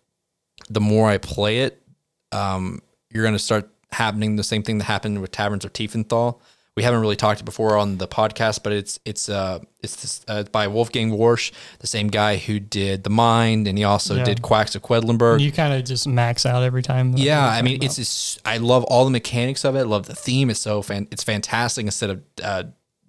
the 0.70 0.80
more 0.80 1.08
I 1.08 1.18
play 1.18 1.62
it, 1.62 1.82
um, 2.30 2.80
you're 3.10 3.24
going 3.24 3.34
to 3.34 3.40
start 3.40 3.68
happening 3.90 4.36
the 4.36 4.44
same 4.44 4.62
thing 4.62 4.78
that 4.78 4.84
happened 4.84 5.20
with 5.20 5.32
Taverns 5.32 5.64
of 5.64 5.72
Tiefenthal, 5.72 6.38
we 6.76 6.82
haven't 6.82 7.00
really 7.00 7.16
talked 7.16 7.44
before 7.44 7.76
on 7.76 7.98
the 7.98 8.08
podcast, 8.08 8.62
but 8.62 8.72
it's 8.72 8.98
it's 9.04 9.28
uh 9.28 9.58
it's 9.82 9.96
this, 9.96 10.24
uh, 10.28 10.44
by 10.44 10.68
Wolfgang 10.68 11.10
Warsch, 11.10 11.52
the 11.80 11.86
same 11.86 12.08
guy 12.08 12.36
who 12.36 12.60
did 12.60 13.04
The 13.04 13.10
Mind, 13.10 13.66
and 13.66 13.76
he 13.76 13.84
also 13.84 14.16
yeah. 14.16 14.24
did 14.24 14.42
Quacks 14.42 14.74
of 14.74 14.82
Quedlinburg. 14.82 15.40
You 15.40 15.52
kind 15.52 15.74
of 15.74 15.84
just 15.84 16.06
max 16.06 16.46
out 16.46 16.62
every 16.62 16.82
time. 16.82 17.14
Yeah, 17.16 17.44
I 17.46 17.62
mean, 17.62 17.82
it's 17.82 17.96
just, 17.96 18.40
I 18.44 18.58
love 18.58 18.84
all 18.84 19.04
the 19.04 19.10
mechanics 19.10 19.64
of 19.64 19.74
it. 19.76 19.80
I 19.80 19.82
love 19.82 20.06
the 20.06 20.14
theme. 20.14 20.50
It's 20.50 20.60
so 20.60 20.82
fan, 20.82 21.08
it's 21.10 21.24
fantastic. 21.24 21.84
Instead 21.84 22.10
of 22.10 22.22
uh, 22.42 22.62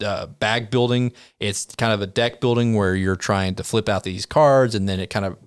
uh, 0.04 0.26
bag 0.26 0.72
building, 0.72 1.14
it's 1.40 1.66
kind 1.76 1.94
of 1.94 2.02
a 2.02 2.08
deck 2.08 2.42
building 2.42 2.74
where 2.74 2.96
you're 2.96 3.16
trying 3.16 3.56
to 3.56 3.64
flip 3.64 3.88
out 3.88 4.04
these 4.04 4.26
cards, 4.26 4.76
and 4.76 4.90
then 4.90 5.00
it 5.00 5.10
kind 5.10 5.26
of 5.26 5.38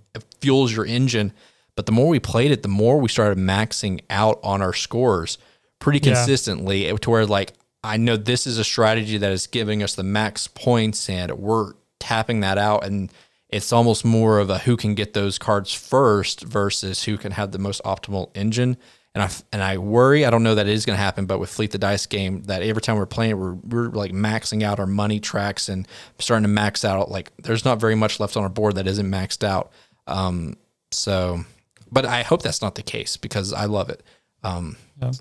fuels 0.40 0.74
your 0.74 0.86
engine. 0.86 1.32
But 1.74 1.84
the 1.84 1.92
more 1.92 2.08
we 2.08 2.20
played 2.20 2.50
it, 2.50 2.62
the 2.62 2.68
more 2.68 2.98
we 2.98 3.08
started 3.08 3.36
maxing 3.36 4.00
out 4.08 4.40
on 4.42 4.62
our 4.62 4.72
scores 4.72 5.36
pretty 5.78 6.00
consistently 6.00 6.86
yeah. 6.86 6.96
to 6.96 7.10
where 7.10 7.26
like 7.26 7.52
I 7.86 7.96
know 7.96 8.16
this 8.16 8.46
is 8.46 8.58
a 8.58 8.64
strategy 8.64 9.16
that 9.18 9.30
is 9.30 9.46
giving 9.46 9.82
us 9.82 9.94
the 9.94 10.02
max 10.02 10.48
points 10.48 11.08
and 11.08 11.30
we're 11.32 11.74
tapping 12.00 12.40
that 12.40 12.58
out 12.58 12.84
and 12.84 13.12
it's 13.48 13.72
almost 13.72 14.04
more 14.04 14.40
of 14.40 14.50
a 14.50 14.58
who 14.58 14.76
can 14.76 14.94
get 14.94 15.12
those 15.12 15.38
cards 15.38 15.72
first 15.72 16.42
versus 16.42 17.04
who 17.04 17.16
can 17.16 17.32
have 17.32 17.52
the 17.52 17.58
most 17.58 17.80
optimal 17.84 18.30
engine. 18.34 18.76
And 19.14 19.22
I 19.22 19.30
and 19.52 19.62
I 19.62 19.78
worry, 19.78 20.26
I 20.26 20.30
don't 20.30 20.42
know 20.42 20.56
that 20.56 20.66
it 20.66 20.72
is 20.72 20.84
going 20.84 20.96
to 20.96 21.02
happen, 21.02 21.26
but 21.26 21.38
with 21.38 21.48
Fleet 21.48 21.70
the 21.70 21.78
Dice 21.78 22.06
game, 22.06 22.42
that 22.44 22.62
every 22.62 22.82
time 22.82 22.96
we're 22.96 23.06
playing, 23.06 23.38
we're 23.38 23.54
we're 23.54 23.88
like 23.88 24.10
maxing 24.10 24.62
out 24.62 24.78
our 24.78 24.86
money 24.86 25.20
tracks 25.20 25.68
and 25.68 25.88
starting 26.18 26.42
to 26.42 26.48
max 26.48 26.84
out. 26.84 27.10
Like 27.10 27.32
there's 27.38 27.64
not 27.64 27.80
very 27.80 27.94
much 27.94 28.20
left 28.20 28.36
on 28.36 28.42
our 28.42 28.50
board 28.50 28.74
that 28.74 28.86
isn't 28.86 29.10
maxed 29.10 29.42
out. 29.42 29.70
Um, 30.06 30.56
so, 30.90 31.44
but 31.90 32.04
I 32.04 32.24
hope 32.24 32.42
that's 32.42 32.60
not 32.60 32.74
the 32.74 32.82
case 32.82 33.16
because 33.16 33.52
I 33.52 33.66
love 33.66 33.88
it. 33.88 34.02
Um, 34.42 34.76
yeah. 35.00 35.12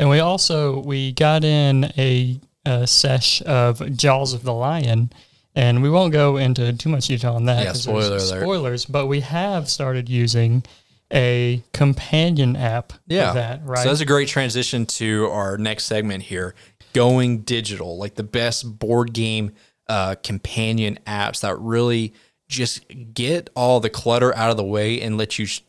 And 0.00 0.08
we 0.08 0.18
also 0.18 0.80
we 0.80 1.12
got 1.12 1.44
in 1.44 1.84
a, 1.96 2.40
a 2.64 2.86
sesh 2.86 3.42
of 3.42 3.94
Jaws 3.96 4.32
of 4.32 4.42
the 4.42 4.54
Lion, 4.54 5.12
and 5.54 5.82
we 5.82 5.90
won't 5.90 6.12
go 6.12 6.38
into 6.38 6.72
too 6.72 6.88
much 6.88 7.06
detail 7.06 7.34
on 7.34 7.44
that. 7.44 7.62
Yeah, 7.64 7.72
spoiler 7.74 8.18
spoilers, 8.18 8.86
but 8.86 9.06
we 9.06 9.20
have 9.20 9.68
started 9.68 10.08
using 10.08 10.64
a 11.12 11.62
companion 11.74 12.56
app 12.56 12.94
Yeah. 13.06 13.28
for 13.28 13.34
that, 13.34 13.60
right? 13.64 13.82
So 13.82 13.88
that's 13.90 14.00
a 14.00 14.06
great 14.06 14.28
transition 14.28 14.86
to 14.86 15.26
our 15.26 15.58
next 15.58 15.84
segment 15.84 16.22
here 16.24 16.54
going 16.94 17.42
digital, 17.42 17.96
like 17.98 18.14
the 18.14 18.22
best 18.22 18.78
board 18.78 19.12
game 19.12 19.52
uh, 19.88 20.14
companion 20.22 20.98
apps 21.06 21.40
that 21.42 21.58
really 21.58 22.14
just 22.48 22.84
get 23.12 23.50
all 23.54 23.80
the 23.80 23.90
clutter 23.90 24.34
out 24.36 24.50
of 24.50 24.56
the 24.56 24.64
way 24.64 25.00
and 25.00 25.18
let 25.18 25.38
you. 25.38 25.46
sh- 25.46 25.60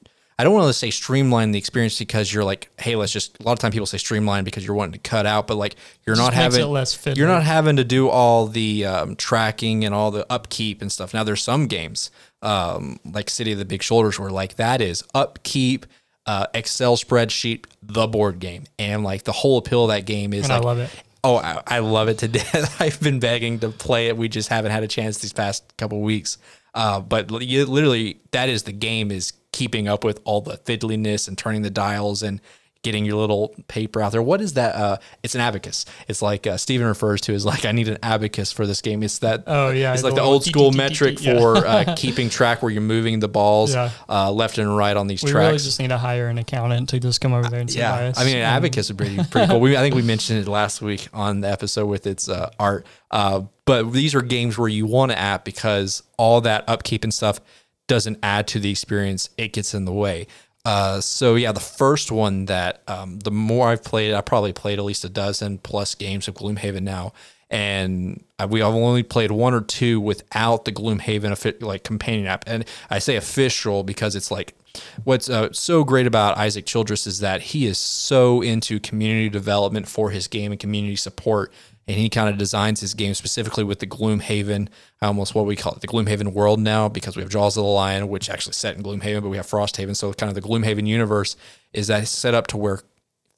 I 0.42 0.44
don't 0.44 0.54
want 0.54 0.70
to 0.70 0.74
say 0.74 0.90
streamline 0.90 1.52
the 1.52 1.60
experience 1.60 2.00
because 2.00 2.34
you're 2.34 2.44
like, 2.44 2.72
hey, 2.80 2.96
let's 2.96 3.12
just. 3.12 3.40
A 3.40 3.44
lot 3.44 3.52
of 3.52 3.60
time 3.60 3.72
people 3.72 3.86
say 3.86 4.00
streamline 4.00 4.44
because 4.44 4.66
you're 4.66 4.76
wanting 4.76 4.94
to 4.94 4.98
cut 5.08 5.28
out, 5.28 5.46
but 5.46 5.54
like 5.54 5.76
you're 6.04 6.16
not 6.16 6.34
having 6.34 6.68
you're 7.16 7.28
not 7.28 7.44
having 7.44 7.76
to 7.76 7.84
do 7.84 8.10
all 8.10 8.48
the 8.48 8.84
um, 8.84 9.16
tracking 9.16 9.86
and 9.86 9.94
all 9.94 10.10
the 10.10 10.26
upkeep 10.32 10.82
and 10.82 10.92
stuff. 10.92 11.14
Now 11.14 11.24
there's 11.24 11.44
some 11.44 11.68
games 11.68 12.10
um, 12.42 13.00
like 13.06 13.30
City 13.30 13.52
of 13.52 13.60
the 13.60 13.66
Big 13.66 13.84
Shoulders 13.84 14.20
where 14.20 14.32
like 14.32 14.56
that 14.56 14.82
is 14.82 15.04
upkeep, 15.14 15.86
uh, 16.26 16.48
Excel 16.56 16.98
spreadsheet, 16.98 17.66
the 17.84 18.08
board 18.08 18.40
game, 18.40 18.64
and 18.80 19.04
like 19.04 19.26
the 19.26 19.32
whole 19.32 19.60
appeal 19.60 19.84
of 19.84 19.90
that 19.90 20.06
game 20.06 20.34
is 20.34 20.46
And 20.46 20.54
I 20.54 20.58
love 20.58 20.80
it. 20.80 20.90
Oh, 21.24 21.36
I, 21.36 21.62
I 21.68 21.80
love 21.80 22.10
it 22.10 22.18
to 22.18 22.28
death. 22.30 22.82
I've 22.82 23.00
been 23.00 23.20
begging 23.20 23.60
to 23.60 23.70
play 23.70 24.08
it. 24.08 24.18
We 24.18 24.28
just 24.28 24.50
haven't 24.50 24.72
had 24.72 24.82
a 24.82 24.88
chance 24.88 25.20
these 25.20 25.34
past 25.34 25.64
couple 25.78 26.00
of 26.00 26.04
weeks. 26.04 26.40
Uh, 26.74 27.02
but 27.02 27.30
literally, 27.32 28.22
that 28.32 28.50
is 28.50 28.64
the 28.64 28.72
game 28.72 29.12
is 29.12 29.34
keeping 29.52 29.88
up 29.88 30.04
with 30.04 30.22
all 30.24 30.42
the 30.42 30.58
fiddliness 30.58 31.28
and 31.28 31.38
turning 31.38 31.62
the 31.62 31.70
dials 31.70 32.24
and 32.24 32.40
getting 32.84 33.06
your 33.06 33.16
little 33.16 33.54
paper 33.68 34.02
out 34.02 34.12
there. 34.12 34.22
What 34.22 34.42
is 34.42 34.54
that? 34.54 34.76
Uh, 34.76 34.98
it's 35.22 35.36
an 35.36 35.42
abacus. 35.42 35.86
It's 36.08 36.22
like 36.22 36.48
uh, 36.48 36.58
Steven 36.58 36.88
refers 36.88 37.22
to 37.22 37.34
as 37.34 37.46
like 37.46 37.66
I 37.66 37.72
need 37.72 37.88
an 37.88 38.00
abacus 38.02 38.52
for 38.52 38.66
this 38.66 38.82
game. 38.82 39.04
It's 39.04 39.20
that. 39.20 39.44
Oh, 39.48 39.70
yeah, 39.70 39.94
It's 39.94 40.04
like 40.04 40.16
the 40.16 40.22
old 40.22 40.44
school 40.44 40.72
metric 40.72 41.20
for 41.20 41.58
uh, 41.58 41.96
keeping 41.96 42.30
track 42.30 42.62
where 42.64 42.72
you're 42.72 42.82
moving 42.82 43.20
the 43.20 43.28
balls 43.28 43.76
uh, 43.76 44.32
left 44.32 44.58
and 44.58 44.76
right 44.76 44.98
on 44.98 45.08
these 45.08 45.24
we 45.24 45.32
tracks. 45.32 45.46
really 45.46 45.58
just 45.60 45.80
need 45.80 45.90
to 45.90 45.98
hire 45.98 46.28
an 46.28 46.38
accountant 46.38 46.90
to 46.90 47.00
just 47.00 47.22
come 47.22 47.34
over 47.34 47.50
there 47.50 47.60
and 47.60 47.70
by 47.70 47.76
Yeah. 47.76 48.14
I 48.18 48.24
mean, 48.24 48.38
an 48.38 48.44
abacus 48.44 48.90
would 48.90 48.98
be 48.98 49.20
pretty 49.30 49.48
cool. 49.48 49.60
We, 49.62 49.78
I 49.78 49.82
think 49.82 49.94
we 49.94 50.02
mentioned 50.02 50.40
it 50.40 50.48
last 50.48 50.82
week 50.82 51.08
on 51.14 51.42
the 51.42 51.50
episode 51.50 51.86
with 51.86 52.08
its 52.08 52.28
uh, 52.28 52.50
art. 52.60 52.86
Uh, 53.12 53.42
but 53.66 53.92
these 53.94 54.16
are 54.16 54.22
games 54.22 54.58
where 54.58 54.68
you 54.68 54.88
want 54.88 55.12
an 55.12 55.20
app 55.20 55.46
because 55.46 56.02
all 56.18 56.42
that 56.42 56.64
upkeep 56.68 57.04
and 57.04 57.14
stuff 57.14 57.40
doesn't 57.88 58.18
add 58.24 58.48
to 58.48 58.60
the 58.60 58.72
experience; 58.72 59.30
it 59.38 59.54
gets 59.54 59.74
in 59.74 59.86
the 59.86 59.94
way. 59.94 60.26
Uh, 60.64 61.02
so 61.02 61.36
yeah, 61.36 61.52
the 61.52 61.60
first 61.60 62.12
one 62.12 62.46
that 62.46 62.84
um, 62.88 63.20
the 63.20 63.32
more 63.32 63.70
I've 63.70 63.84
played, 63.84 64.14
I 64.14 64.22
probably 64.22 64.54
played 64.54 64.80
at 64.80 64.86
least 64.86 65.04
a 65.04 65.10
dozen 65.10 65.58
plus 65.58 65.96
games 65.96 66.28
of 66.28 66.36
Gloomhaven 66.36 66.84
now, 66.84 67.14
and 67.50 68.24
we 68.48 68.60
have 68.60 68.74
only 68.74 69.04
played 69.04 69.32
one 69.32 69.54
or 69.54 69.62
two 69.62 70.00
without 70.00 70.66
the 70.66 70.72
Gloomhaven 70.72 71.62
like 71.62 71.84
companion 71.84 72.28
app. 72.28 72.44
And 72.48 72.66
I 72.90 73.00
say 73.00 73.16
official 73.16 73.84
because 73.84 74.16
it's 74.16 74.30
like 74.30 74.56
what's 75.04 75.30
uh, 75.30 75.52
so 75.52 75.84
great 75.84 76.08
about 76.08 76.38
Isaac 76.38 76.66
Childres 76.66 77.08
is 77.08 77.20
that 77.20 77.42
he 77.42 77.66
is 77.66 77.78
so 77.78 78.42
into 78.42 78.80
community 78.80 79.30
development 79.30 79.88
for 79.88 80.12
his 80.12 80.28
game 80.28 80.52
and 80.52 80.60
community 80.60 80.96
support. 80.96 81.52
And 81.92 82.00
he 82.00 82.08
kind 82.08 82.30
of 82.30 82.38
designs 82.38 82.80
his 82.80 82.94
game 82.94 83.14
specifically 83.14 83.66
with 83.66 83.80
the 83.80 83.86
Gloomhaven, 83.86 84.70
almost 85.02 85.36
what 85.36 85.46
we 85.46 85.58
call 85.58 85.74
it, 85.74 85.82
the 85.82 85.88
Gloomhaven 85.88 86.32
world 86.32 86.58
now, 86.58 86.88
because 86.88 87.18
we 87.18 87.22
have 87.22 87.30
Jaws 87.30 87.58
of 87.58 87.66
the 87.66 87.70
Lion, 87.70 88.08
which 88.08 88.30
actually 88.30 88.54
set 88.54 88.78
in 88.78 88.82
Gloomhaven, 88.82 89.22
but 89.22 89.28
we 89.28 89.36
have 89.36 89.46
Frosthaven. 89.46 89.94
So 89.94 90.14
kind 90.14 90.30
of 90.30 90.42
the 90.42 90.48
Gloomhaven 90.48 90.88
universe 90.88 91.36
is 91.74 91.88
that 91.88 92.08
set 92.08 92.34
up 92.34 92.48
to 92.48 92.58
where 92.58 92.80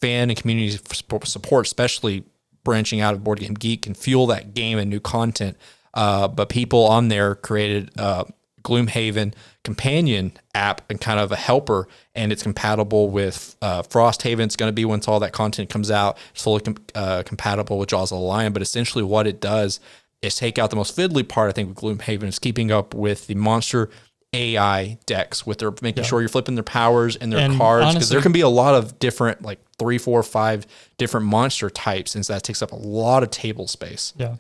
fan 0.02 0.30
and 0.30 0.40
community 0.40 0.78
support, 1.24 1.66
especially 1.66 2.26
branching 2.64 3.02
out 3.02 3.16
of 3.16 3.24
Board 3.24 3.40
Game 3.40 3.56
Geek, 3.56 3.82
can 3.82 3.96
fuel 3.96 4.28
that 4.28 4.54
game 4.54 4.78
and 4.78 4.88
new 4.88 5.00
content. 5.00 5.58
Uh, 5.96 6.28
but 6.28 6.50
people 6.50 6.86
on 6.86 7.08
there 7.08 7.34
created 7.34 7.90
uh, 7.98 8.24
Gloomhaven 8.64 9.34
companion 9.64 10.34
app 10.54 10.82
and 10.90 11.00
kind 11.00 11.20
of 11.20 11.32
a 11.32 11.36
helper, 11.36 11.88
and 12.16 12.32
it's 12.32 12.44
compatible 12.44 13.10
with 13.10 13.56
uh, 13.62 13.82
Frosthaven. 13.84 14.42
It's 14.42 14.56
going 14.56 14.70
to 14.70 14.74
be 14.74 14.86
once 14.86 15.08
all 15.08 15.20
that 15.22 15.32
content 15.32 15.70
comes 15.70 15.90
out. 15.90 16.18
It's 16.34 16.44
fully 16.44 16.62
com- 16.62 16.78
uh, 16.96 17.24
compatible 17.24 17.78
with 17.78 17.90
Jaws 17.90 18.12
of 18.12 18.20
the 18.20 18.24
Lion. 18.24 18.54
But 18.54 18.62
essentially, 18.62 19.04
what 19.04 19.28
it 19.28 19.40
does 19.40 19.80
is 20.22 20.36
take 20.36 20.58
out 20.58 20.70
the 20.70 20.76
most 20.76 20.96
fiddly 20.96 21.28
part. 21.28 21.50
I 21.50 21.54
think 21.54 21.70
with 21.70 21.78
Gloomhaven 21.78 22.24
is 22.24 22.40
keeping 22.40 22.72
up 22.72 22.94
with 22.94 23.28
the 23.28 23.36
monster. 23.36 23.90
AI 24.36 24.98
decks 25.06 25.46
with 25.46 25.60
their 25.60 25.72
making 25.84 26.04
sure 26.06 26.20
you're 26.20 26.28
flipping 26.28 26.56
their 26.56 26.64
powers 26.64 27.16
and 27.16 27.32
their 27.32 27.40
And 27.40 27.56
cards 27.56 27.94
because 27.94 28.10
there 28.10 28.20
can 28.20 28.32
be 28.32 28.42
a 28.42 28.50
lot 28.50 28.74
of 28.74 28.98
different 28.98 29.44
like 29.44 29.60
three, 29.78 30.00
four, 30.00 30.24
five 30.24 30.66
different 30.98 31.28
monster 31.28 31.70
types, 31.70 32.16
and 32.16 32.26
so 32.26 32.34
that 32.34 32.42
takes 32.42 32.64
up 32.64 32.72
a 32.72 32.76
lot 32.76 33.22
of 33.22 33.30
table 33.30 33.68
space. 33.68 34.12
Yeah. 34.18 34.38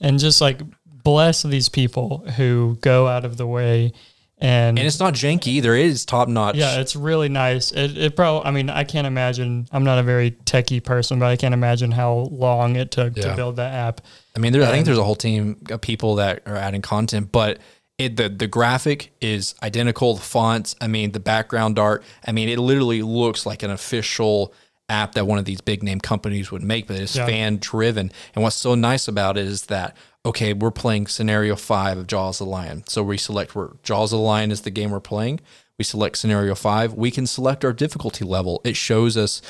And 0.00 0.20
just 0.20 0.40
like 0.40 0.60
bless 1.02 1.42
these 1.42 1.68
people 1.68 2.18
who 2.36 2.78
go 2.80 3.06
out 3.08 3.24
of 3.24 3.36
the 3.36 3.46
way 3.46 3.92
and, 4.38 4.76
And 4.76 4.84
it's 4.86 4.98
not 4.98 5.14
janky 5.14 5.46
either; 5.48 5.72
it 5.76 5.86
is 5.86 6.04
top 6.04 6.26
notch. 6.28 6.56
yeah, 6.56 6.80
it's 6.80 6.96
really 6.96 7.28
nice. 7.28 7.70
It, 7.70 7.96
it 7.96 8.16
probably, 8.16 8.44
I 8.48 8.50
mean, 8.50 8.70
I 8.70 8.82
can't 8.82 9.06
imagine, 9.06 9.68
I'm 9.70 9.84
not 9.84 9.98
a 9.98 10.02
very 10.02 10.32
techie 10.32 10.82
person, 10.82 11.20
but 11.20 11.26
I 11.26 11.36
can't 11.36 11.54
imagine 11.54 11.92
how 11.92 12.12
long 12.32 12.74
it 12.74 12.90
took 12.90 13.16
Yeah. 13.16 13.28
to 13.30 13.36
build 13.36 13.54
that 13.56 13.72
app. 13.72 14.00
I 14.34 14.40
mean, 14.40 14.52
there, 14.52 14.64
I 14.64 14.72
think 14.72 14.84
there's 14.84 14.98
a 14.98 15.04
whole 15.04 15.14
team 15.14 15.58
of 15.70 15.80
people 15.80 16.16
that 16.16 16.42
are 16.46 16.56
adding 16.56 16.82
content, 16.82 17.30
but 17.30 17.58
it 17.98 18.16
the 18.16 18.28
the 18.28 18.48
graphic 18.48 19.12
is 19.20 19.54
identical. 19.62 20.14
The 20.14 20.22
fonts, 20.22 20.74
I 20.80 20.88
mean, 20.88 21.12
the 21.12 21.20
background 21.20 21.78
art. 21.78 22.02
I 22.26 22.32
mean, 22.32 22.48
it 22.48 22.58
literally 22.58 23.02
looks 23.02 23.46
like 23.46 23.62
an 23.62 23.70
official 23.70 24.52
app 24.92 25.14
that 25.14 25.26
one 25.26 25.38
of 25.38 25.44
these 25.44 25.60
big 25.60 25.82
name 25.82 25.98
companies 26.00 26.52
would 26.52 26.62
make, 26.62 26.86
but 26.86 26.96
it's 26.96 27.16
Yeah. 27.16 27.26
fan 27.26 27.58
driven. 27.60 28.12
And 28.34 28.44
what's 28.44 28.56
so 28.56 28.74
nice 28.74 29.08
about 29.08 29.36
it 29.38 29.46
is 29.46 29.62
that 29.62 29.96
okay, 30.24 30.52
we're 30.52 30.70
playing 30.70 31.08
scenario 31.08 31.56
five 31.56 31.98
of 31.98 32.06
Jaws 32.06 32.40
of 32.40 32.46
the 32.46 32.50
Lion, 32.52 32.84
so 32.86 33.02
we 33.02 33.18
select 33.18 33.56
where 33.56 33.70
Jaws 33.82 34.12
of 34.12 34.18
the 34.20 34.24
Lion 34.24 34.52
is 34.52 34.60
the 34.60 34.70
game 34.70 34.92
we're 34.92 35.00
playing. 35.00 35.40
We 35.78 35.84
select 35.84 36.16
scenario 36.16 36.54
five. 36.54 36.94
We 36.94 37.10
can 37.10 37.26
select 37.26 37.64
our 37.64 37.72
difficulty 37.72 38.24
level. 38.24 38.60
It 38.62 38.76
shows 38.76 39.16
us 39.16 39.42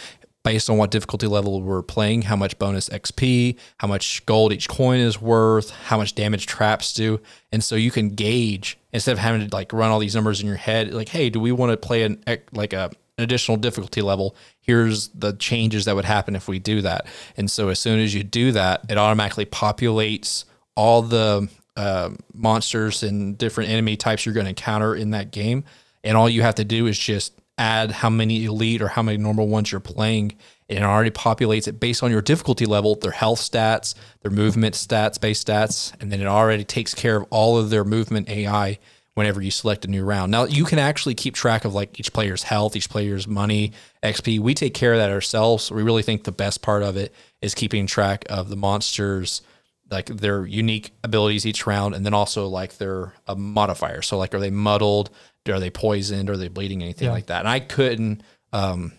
based 0.44 0.70
on 0.70 0.78
what 0.78 0.90
difficulty 0.90 1.26
level 1.26 1.61
we're 1.61 1.83
playing, 1.83 2.22
how 2.22 2.37
much 2.37 2.59
bonus 2.59 2.88
XP, 2.88 3.57
how 3.78 3.87
much 3.87 4.24
gold 4.26 4.50
each 4.52 4.66
coin 4.68 4.98
is 4.98 5.20
worth, 5.20 5.70
how 5.70 5.98
much 5.98 6.14
damage 6.14 6.46
traps 6.46 6.92
do. 6.94 7.20
And 7.52 7.62
so 7.62 7.76
you 7.76 7.90
can 7.90 8.09
gauge 8.09 8.78
instead 8.92 9.12
of 9.12 9.18
having 9.18 9.46
to 9.46 9.55
like 9.55 9.72
run 9.74 9.90
all 9.90 9.98
these 9.98 10.14
numbers 10.14 10.40
in 10.40 10.46
your 10.46 10.57
head, 10.57 10.92
like, 10.94 11.11
hey, 11.11 11.28
do 11.31 11.38
we 11.38 11.52
want 11.52 11.70
to 11.70 11.76
play 11.76 12.02
an 12.02 12.24
like 12.52 12.72
a 12.72 12.90
additional 13.22 13.56
difficulty 13.56 14.02
level? 14.02 14.37
Here's 14.61 15.08
the 15.08 15.32
changes 15.32 15.85
that 15.87 15.94
would 15.94 16.04
happen 16.04 16.37
if 16.37 16.48
we 16.48 16.58
do 16.58 16.82
that. 16.82 17.06
And 17.37 17.50
so 17.50 17.68
as 17.68 17.78
soon 17.78 18.00
as 18.00 18.14
you 18.14 18.22
do 18.22 18.52
that, 18.52 18.82
it 18.88 18.98
automatically 18.98 19.46
populates 19.46 20.44
all 20.76 21.02
the 21.02 21.48
uh, 21.76 22.11
monsters 22.35 23.02
and 23.02 23.37
different 23.38 23.70
enemy 23.70 23.96
types 23.96 24.26
you're 24.26 24.35
going 24.35 24.46
to 24.46 24.50
encounter 24.50 24.94
in 24.94 25.11
that 25.11 25.30
game. 25.30 25.64
And 26.04 26.16
all 26.16 26.28
you 26.28 26.42
have 26.42 26.56
to 26.56 26.64
do 26.64 26.87
is 26.87 26.98
just 26.98 27.32
add 27.58 27.90
how 27.90 28.11
many 28.11 28.44
elite 28.44 28.82
or 28.82 28.88
how 28.88 29.02
many 29.02 29.18
normal 29.18 29.46
ones 29.46 29.70
you're 29.70 29.80
playing. 29.80 30.37
And 30.68 30.78
it 30.78 30.85
already 30.85 31.11
populates 31.11 31.68
it 31.68 31.78
based 31.78 32.02
on 32.02 32.11
your 32.11 32.22
difficulty 32.22 32.66
level, 32.66 32.96
their 32.96 33.12
health 33.12 33.40
stats, 33.40 33.94
their 34.22 34.30
movement 34.30 34.74
stats, 34.74 35.20
base 35.20 35.42
stats, 35.42 35.92
and 36.00 36.11
then 36.11 36.20
it 36.20 36.26
already 36.26 36.64
takes 36.64 36.94
care 36.94 37.16
of 37.16 37.26
all 37.30 37.58
of 37.58 37.70
their 37.70 37.85
movement 37.85 38.28
AI 38.28 38.78
whenever 39.14 39.42
you 39.42 39.51
select 39.51 39.85
a 39.85 39.88
new 39.88 40.05
round. 40.05 40.33
Now 40.33 40.44
you 40.44 40.64
can 40.64 40.79
actually 40.79 41.14
keep 41.14 41.35
track 41.35 41.64
of 41.64 41.75
like 41.75 42.01
each 42.01 42.12
player's 42.12 42.44
health, 42.44 42.75
each 42.77 42.88
player's 42.88 43.29
money, 43.29 43.72
XP. 44.03 44.38
We 44.40 44.55
take 44.55 44.75
care 44.75 44.92
of 44.94 44.98
that 44.98 45.11
ourselves. 45.11 45.70
We 45.70 45.83
really 45.83 46.03
think 46.03 46.25
the 46.25 46.33
best 46.33 46.62
part 46.62 46.83
of 46.83 46.96
it 46.96 47.14
is 47.40 47.55
keeping 47.55 47.87
track 47.87 48.25
of 48.31 48.48
the 48.48 48.57
monsters 48.57 49.42
like 49.90 50.07
their 50.07 50.46
unique 50.46 50.92
abilities 51.05 51.44
each 51.44 51.66
round, 51.66 51.94
and 51.94 52.07
then 52.07 52.14
also 52.14 52.46
like 52.48 52.79
their 52.79 53.12
uh, 53.29 53.35
modifiers. 53.35 54.07
So 54.07 54.16
like, 54.16 54.35
are 54.35 54.40
they 54.40 54.51
muddled? 54.51 55.11
Are 55.46 55.61
they 55.61 55.68
poisoned? 55.68 56.31
Are 56.31 56.37
they 56.38 56.48
bleeding? 56.48 56.83
Anything 56.83 57.07
Yeah. 57.09 57.12
like 57.12 57.27
that? 57.27 57.40
And 57.40 57.48
I 57.48 57.61
couldn't 57.61 58.22
um, 58.55 58.92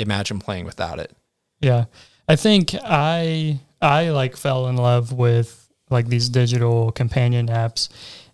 imagine 0.00 0.40
playing 0.40 0.64
without 0.64 0.98
it. 0.98 1.12
Yeah. 1.60 1.84
I 2.28 2.34
think 2.34 2.74
I 2.82 3.60
I 3.80 4.10
like 4.10 4.36
fell 4.36 4.66
in 4.66 4.76
love 4.76 5.12
with 5.12 5.68
like 5.90 6.08
these 6.08 6.28
digital 6.28 6.90
companion 6.90 7.46
apps. 7.46 7.88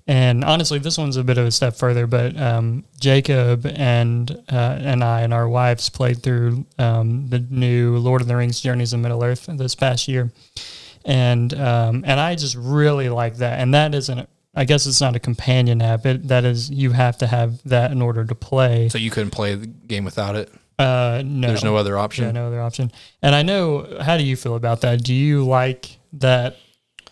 And 0.09 0.43
honestly, 0.43 0.79
this 0.79 0.97
one's 0.97 1.19
a 1.19 1.23
bit 1.23 1.37
of 1.37 1.45
a 1.45 1.51
step 1.51 1.77
further, 1.77 2.07
but 2.07 2.35
um, 2.41 2.85
Jacob 2.99 3.67
and 3.67 4.31
uh, 4.51 4.79
and 4.81 5.05
I 5.05 5.21
and 5.21 5.35
our 5.35 5.47
wives 5.47 5.91
played 5.91 6.23
through 6.23 6.65
um, 6.79 7.29
the 7.29 7.41
new 7.51 7.99
Lord 7.99 8.23
of 8.23 8.27
the 8.27 8.35
Rings: 8.35 8.59
Journeys 8.63 8.95
in 8.95 9.03
Middle 9.03 9.23
Earth 9.23 9.45
this 9.47 9.75
past 9.75 10.09
year, 10.09 10.33
and 11.05 11.53
um, 11.53 12.05
and 12.07 12.19
I 12.19 12.37
just 12.37 12.57
really 12.57 13.11
like 13.11 13.37
that. 13.37 13.61
And 13.61 13.75
that 13.75 13.95
isn't, 13.95 14.27
I 14.55 14.65
guess, 14.65 14.87
it's 14.87 15.03
not 15.03 15.15
a 15.15 15.21
companion 15.21 15.83
app. 15.83 16.07
It, 16.07 16.27
that 16.29 16.47
is, 16.47 16.71
you 16.71 16.93
have 16.93 17.19
to 17.19 17.27
have 17.27 17.63
that 17.65 17.93
in 17.93 18.01
order 18.01 18.25
to 18.25 18.35
play. 18.35 18.89
So 18.89 18.97
you 18.97 19.11
couldn't 19.11 19.33
play 19.33 19.57
the 19.57 19.67
game 19.67 20.07
without 20.07 20.37
it. 20.37 20.51
Uh, 20.79 21.23
no, 21.23 21.49
There's 21.49 21.65
no 21.65 21.77
other 21.77 21.97
yeah, 21.97 22.01
option. 22.01 22.35
no 22.35 22.47
other 22.47 22.63
option. 22.63 22.93
And 23.21 23.35
I 23.35 23.43
know, 23.43 23.99
how 24.01 24.17
do 24.17 24.25
you 24.25 24.37
feel 24.37 24.55
about 24.55 24.81
that? 24.83 25.03
Do 25.05 25.13
you 25.13 25.45
like 25.45 25.99
that? 26.15 26.57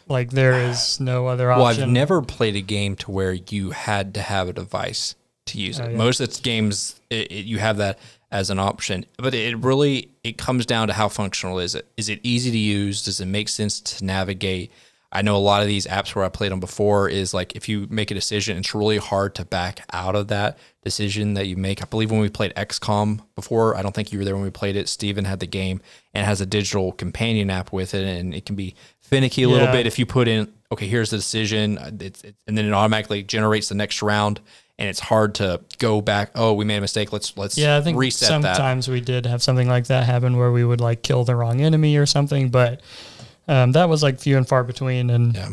Like 0.08 0.30
there 0.30 0.60
is 0.70 1.00
no 1.00 1.26
other 1.26 1.50
option. 1.50 1.62
Well. 1.62 1.88
I've 1.88 1.88
never 1.88 2.22
played 2.22 2.56
a 2.56 2.60
game 2.60 2.96
to 2.96 3.10
where 3.10 3.32
you 3.32 3.70
had 3.70 4.14
to 4.14 4.22
have 4.22 4.48
a 4.48 4.52
device 4.52 5.14
to 5.46 5.58
use 5.58 5.80
oh, 5.80 5.84
it. 5.84 5.86
Oh, 5.86 5.90
yeah. 5.90 5.96
Most 5.96 6.20
of 6.20 6.32
the 6.32 6.40
games, 6.42 7.00
it, 7.10 7.30
it, 7.32 7.44
you 7.44 7.58
have 7.58 7.78
that 7.78 7.98
as 8.30 8.50
an 8.50 8.58
option, 8.58 9.06
but 9.18 9.34
it 9.34 9.56
really 9.58 10.10
it 10.24 10.36
comes 10.36 10.66
down 10.66 10.88
to 10.88 10.94
how 10.94 11.08
functional 11.08 11.58
is 11.58 11.74
it. 11.74 11.86
Is 11.96 12.08
it 12.08 12.20
easy 12.22 12.50
to 12.50 12.58
use? 12.58 13.04
Does 13.04 13.20
it 13.20 13.26
make 13.26 13.48
sense 13.48 13.80
to 13.80 14.04
navigate? 14.04 14.70
I 15.12 15.22
know 15.22 15.36
a 15.36 15.38
lot 15.38 15.62
of 15.62 15.68
these 15.68 15.86
apps 15.86 16.14
where 16.14 16.24
I 16.24 16.28
played 16.28 16.50
them 16.50 16.60
before 16.60 17.08
is 17.08 17.32
like 17.32 17.54
if 17.54 17.68
you 17.68 17.86
make 17.88 18.10
a 18.10 18.14
decision, 18.14 18.58
it's 18.58 18.74
really 18.74 18.98
hard 18.98 19.34
to 19.36 19.44
back 19.44 19.80
out 19.92 20.16
of 20.16 20.28
that 20.28 20.58
decision 20.82 21.34
that 21.34 21.46
you 21.46 21.56
make. 21.56 21.80
I 21.80 21.86
believe 21.86 22.10
when 22.10 22.20
we 22.20 22.28
played 22.28 22.52
XCOM 22.54 23.20
before, 23.34 23.76
I 23.76 23.82
don't 23.82 23.94
think 23.94 24.12
you 24.12 24.18
were 24.18 24.24
there 24.24 24.34
when 24.34 24.44
we 24.44 24.50
played 24.50 24.76
it. 24.76 24.88
Steven 24.88 25.24
had 25.24 25.40
the 25.40 25.46
game 25.46 25.80
and 26.12 26.26
has 26.26 26.40
a 26.40 26.46
digital 26.46 26.92
companion 26.92 27.50
app 27.50 27.72
with 27.72 27.94
it, 27.94 28.04
and 28.04 28.34
it 28.34 28.44
can 28.44 28.56
be 28.56 28.74
finicky 29.08 29.42
a 29.44 29.48
little 29.48 29.66
Yeah. 29.66 29.72
bit 29.72 29.86
if 29.86 29.98
you 29.98 30.06
put 30.06 30.28
in, 30.28 30.52
okay, 30.72 30.86
here's 30.86 31.10
the 31.10 31.16
decision, 31.16 31.78
uh, 31.78 31.90
it's, 32.00 32.22
it's, 32.22 32.38
and 32.46 32.56
then 32.56 32.64
it 32.66 32.72
automatically 32.72 33.22
generates 33.22 33.68
the 33.68 33.74
next 33.74 34.02
round. 34.02 34.40
And 34.78 34.90
it's 34.90 35.00
hard 35.00 35.36
to 35.36 35.62
go 35.78 36.02
back. 36.02 36.32
Oh, 36.34 36.52
we 36.52 36.66
made 36.66 36.76
a 36.76 36.80
mistake. 36.82 37.10
Let's 37.10 37.34
let's 37.38 37.56
Yeah, 37.56 37.78
I 37.78 37.80
think 37.80 37.96
reset 37.96 38.42
that. 38.42 38.56
sometimes 38.56 38.88
we 38.88 39.00
did 39.00 39.24
have 39.24 39.42
something 39.42 39.66
like 39.66 39.86
that 39.86 40.04
happen 40.04 40.36
where 40.36 40.52
we 40.52 40.66
would 40.66 40.82
like 40.82 41.02
kill 41.02 41.24
the 41.24 41.34
wrong 41.34 41.62
enemy 41.62 41.96
or 41.96 42.04
something, 42.04 42.50
but 42.50 42.82
um, 43.48 43.72
that 43.72 43.88
was 43.88 44.02
like 44.02 44.20
few 44.20 44.36
and 44.36 44.46
far 44.46 44.64
between. 44.64 45.08
And 45.08 45.34
Yeah. 45.34 45.48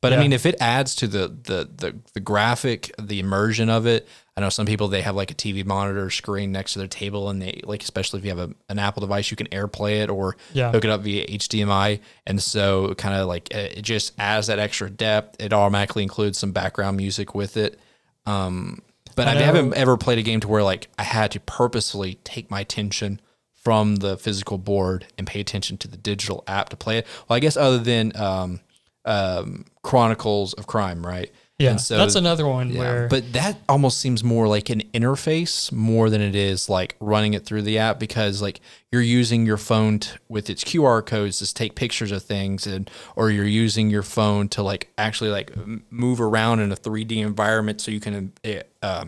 But 0.00 0.12
I 0.12 0.16
mean, 0.16 0.32
if 0.32 0.44
it 0.44 0.56
adds 0.60 0.96
to 0.96 1.06
the, 1.06 1.28
the 1.28 1.68
the 1.76 1.94
the 2.14 2.20
graphic, 2.20 2.90
the 3.00 3.20
immersion 3.20 3.68
of 3.70 3.86
it, 3.86 4.08
I 4.38 4.40
know 4.40 4.50
some 4.50 4.66
people 4.66 4.86
they 4.86 5.02
have 5.02 5.16
like 5.16 5.32
a 5.32 5.34
TV 5.34 5.66
monitor 5.66 6.10
screen 6.10 6.52
next 6.52 6.74
to 6.74 6.78
their 6.78 6.86
table, 6.86 7.28
and 7.28 7.42
they 7.42 7.60
like, 7.64 7.82
especially 7.82 8.20
if 8.20 8.24
you 8.24 8.30
have 8.30 8.38
a, 8.38 8.54
an 8.68 8.78
Apple 8.78 9.00
device, 9.00 9.32
you 9.32 9.36
can 9.36 9.48
AirPlay 9.48 10.00
it 10.04 10.10
or 10.10 10.36
Yeah. 10.52 10.70
hook 10.70 10.84
it 10.84 10.90
up 10.90 11.00
via 11.00 11.26
HDMI, 11.26 11.98
and 12.24 12.40
so 12.40 12.94
kind 12.94 13.16
of 13.16 13.26
like 13.26 13.52
it 13.52 13.82
just 13.82 14.12
adds 14.16 14.46
that 14.46 14.60
extra 14.60 14.88
depth. 14.90 15.42
It 15.42 15.52
automatically 15.52 16.04
includes 16.04 16.38
some 16.38 16.52
background 16.52 16.96
music 16.96 17.34
with 17.34 17.56
it. 17.56 17.80
Um, 18.26 18.80
but 19.16 19.26
I, 19.26 19.32
I 19.32 19.42
haven't 19.42 19.74
ever 19.74 19.96
played 19.96 20.18
a 20.18 20.22
game 20.22 20.38
to 20.38 20.46
where 20.46 20.62
like 20.62 20.86
I 20.96 21.02
had 21.02 21.32
to 21.32 21.40
purposefully 21.40 22.20
take 22.22 22.48
my 22.48 22.60
attention 22.60 23.20
from 23.64 23.96
the 23.96 24.16
physical 24.16 24.56
board 24.56 25.08
and 25.18 25.26
pay 25.26 25.40
attention 25.40 25.78
to 25.78 25.88
the 25.88 25.96
digital 25.96 26.44
app 26.46 26.68
to 26.68 26.76
play 26.76 26.98
it. 26.98 27.08
Well, 27.28 27.36
I 27.36 27.40
guess 27.40 27.56
other 27.56 27.78
than 27.78 28.12
um, 28.14 28.60
um, 29.04 29.64
Chronicles 29.82 30.52
of 30.52 30.68
Crime, 30.68 31.04
right? 31.04 31.32
Yeah, 31.58 31.70
And 31.72 31.80
so- 31.80 31.96
that's 31.96 32.14
another 32.14 32.46
one 32.46 32.70
Yeah, 32.70 32.78
where 32.78 33.08
but 33.08 33.32
that 33.32 33.58
almost 33.68 33.98
seems 33.98 34.22
more 34.22 34.46
like 34.46 34.70
an 34.70 34.82
interface 34.94 35.72
more 35.72 36.08
than 36.08 36.20
it 36.20 36.36
is 36.36 36.68
like 36.68 36.94
running 37.00 37.34
it 37.34 37.44
through 37.44 37.62
the 37.62 37.78
app 37.78 37.98
because 37.98 38.40
like 38.40 38.60
you're 38.92 39.02
using 39.02 39.44
your 39.44 39.56
phone 39.56 39.98
t- 39.98 40.10
with 40.28 40.48
its 40.48 40.62
QR 40.62 41.04
codes 41.04 41.38
to 41.40 41.52
take 41.52 41.74
pictures 41.74 42.12
of 42.12 42.22
things 42.22 42.66
and 42.66 42.88
or 43.16 43.30
you're 43.30 43.44
using 43.44 43.90
your 43.90 44.04
phone 44.04 44.48
to 44.50 44.62
like 44.62 44.88
actually 44.98 45.30
like 45.30 45.52
move 45.90 46.20
around 46.20 46.60
in 46.60 46.70
a 46.70 46.76
3D 46.76 47.18
environment 47.18 47.80
so 47.80 47.90
you 47.90 48.00
can 48.00 48.32
uh, 48.82 49.06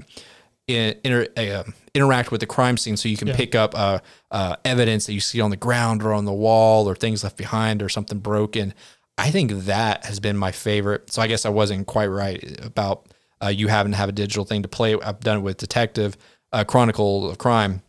inter, 0.68 1.26
uh, 1.36 1.62
interact 1.94 2.30
with 2.30 2.40
the 2.40 2.46
crime 2.46 2.76
scene 2.76 2.96
so 2.96 3.08
you 3.08 3.16
can 3.16 3.28
Yeah. 3.28 3.36
pick 3.36 3.54
up 3.54 3.74
uh, 3.78 3.98
uh, 4.30 4.56
evidence 4.64 5.06
that 5.06 5.12
you 5.14 5.20
see 5.20 5.40
on 5.40 5.50
the 5.50 5.56
ground 5.56 6.02
or 6.02 6.12
on 6.12 6.24
the 6.24 6.32
wall 6.32 6.88
or 6.88 6.94
things 6.94 7.22
left 7.24 7.36
behind 7.36 7.82
or 7.82 7.88
something 7.88 8.18
broken. 8.18 8.74
I 9.20 9.30
think 9.30 9.52
that 9.52 10.06
has 10.06 10.18
been 10.18 10.36
my 10.36 10.50
favorite. 10.50 11.12
So 11.12 11.20
I 11.20 11.26
guess 11.26 11.44
I 11.44 11.50
wasn't 11.50 11.86
quite 11.86 12.06
right 12.06 12.58
about 12.64 13.06
uh, 13.42 13.48
you 13.48 13.68
having 13.68 13.92
to 13.92 13.98
have 13.98 14.08
a 14.08 14.12
digital 14.12 14.46
thing 14.46 14.62
to 14.62 14.68
play. 14.68 14.94
I've 14.94 15.20
done 15.20 15.38
it 15.38 15.40
with 15.40 15.58
Detective 15.58 16.16
uh, 16.52 16.64
Chronicle 16.64 17.30
of 17.30 17.36
Crime. 17.36 17.82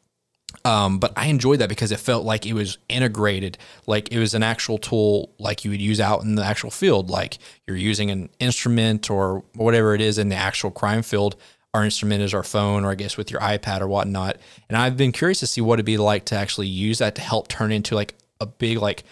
Um, 0.65 1.00
but 1.00 1.13
I 1.15 1.28
enjoyed 1.28 1.60
that 1.60 1.70
because 1.70 1.94
it 1.94 2.00
felt 2.00 2.26
like 2.26 2.46
it 2.46 2.54
was 2.54 2.78
integrated, 2.89 3.58
like 3.88 4.12
it 4.12 4.20
was 4.20 4.34
an 4.34 4.44
actual 4.44 4.78
tool, 4.78 5.34
like 5.39 5.63
you 5.63 5.72
would 5.72 5.82
use 5.82 6.02
out 6.02 6.24
in 6.24 6.36
the 6.36 6.44
actual 6.44 6.70
field, 6.70 7.10
like 7.10 7.38
you're 7.65 7.78
using 7.78 8.12
an 8.12 8.30
instrument 8.39 9.10
or 9.10 9.46
whatever 9.56 9.96
it 9.96 10.02
is 10.02 10.17
in 10.17 10.28
the 10.28 10.36
actual 10.36 10.70
crime 10.70 11.02
field. 11.02 11.38
Our 11.74 11.86
instrument 11.86 12.22
is 12.22 12.34
our 12.34 12.44
phone, 12.44 12.84
or 12.84 12.91
I 12.91 12.96
guess 12.96 13.15
with 13.15 13.32
your 13.32 13.39
iPad 13.39 13.80
or 13.80 13.88
whatnot. 13.88 14.38
And 14.67 14.78
I've 14.78 14.98
been 14.98 15.13
curious 15.13 15.39
to 15.39 15.48
see 15.48 15.62
what 15.62 15.76
it'd 15.76 15.86
be 15.86 15.98
like 15.98 16.26
to 16.26 16.36
actually 16.36 16.67
use 16.67 16.98
that 16.98 17.15
to 17.15 17.22
help 17.22 17.48
turn 17.48 17.72
into 17.72 17.96
like 17.96 18.15
a 18.41 18.46
big, 18.46 18.80
like, 18.80 19.06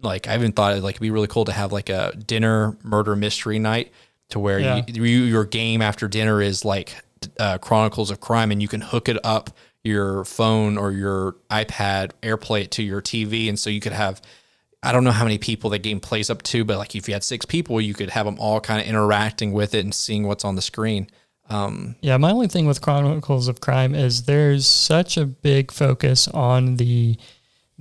like 0.00 0.28
I 0.28 0.34
even 0.34 0.52
thought 0.52 0.76
it 0.76 0.82
like 0.82 0.94
it'd 0.94 1.02
be 1.02 1.10
really 1.10 1.26
cool 1.28 1.44
to 1.46 1.52
have 1.52 1.72
like 1.72 1.88
a 1.88 2.12
dinner 2.16 2.76
murder 2.82 3.16
mystery 3.16 3.58
night 3.58 3.92
to 4.30 4.38
where 4.38 4.58
Yeah. 4.60 4.82
you, 4.86 5.04
you 5.04 5.22
your 5.24 5.44
game 5.44 5.82
after 5.82 6.08
dinner 6.08 6.40
is 6.42 6.64
like 6.64 6.96
uh, 7.38 7.58
Chronicles 7.58 8.10
of 8.10 8.20
Crime, 8.20 8.50
and 8.50 8.60
you 8.60 8.68
can 8.68 8.80
hook 8.80 9.08
it 9.08 9.18
up 9.24 9.50
your 9.84 10.24
phone 10.24 10.76
or 10.78 10.90
your 10.92 11.36
iPad, 11.50 12.10
AirPlay 12.22 12.62
it 12.62 12.70
to 12.72 12.82
your 12.82 13.00
TV, 13.02 13.48
and 13.48 13.58
so 13.58 13.70
you 13.70 13.80
could 13.80 13.92
have. 13.92 14.20
I 14.84 14.90
don't 14.90 15.04
know 15.04 15.12
how 15.12 15.22
many 15.22 15.38
people 15.38 15.70
that 15.70 15.78
game 15.84 16.00
plays 16.00 16.28
up 16.30 16.42
to, 16.42 16.64
but 16.64 16.76
like 16.78 16.96
if 16.96 17.06
you 17.06 17.14
had 17.14 17.22
six 17.22 17.44
people, 17.46 17.80
you 17.80 17.94
could 17.94 18.10
have 18.10 18.26
them 18.26 18.36
all 18.40 18.60
kind 18.60 18.80
of 18.80 18.86
interacting 18.88 19.52
with 19.52 19.74
it 19.76 19.84
and 19.84 19.94
seeing 19.94 20.26
what's 20.26 20.44
on 20.44 20.56
the 20.56 20.62
screen. 20.62 21.06
Um, 21.48 21.94
Yeah, 22.00 22.16
my 22.16 22.32
only 22.32 22.48
thing 22.48 22.66
with 22.66 22.80
Chronicles 22.80 23.46
of 23.46 23.60
Crime 23.60 23.94
is 23.94 24.24
there's 24.24 24.66
such 24.66 25.16
a 25.16 25.24
big 25.24 25.70
focus 25.70 26.26
on 26.26 26.78
the 26.78 27.16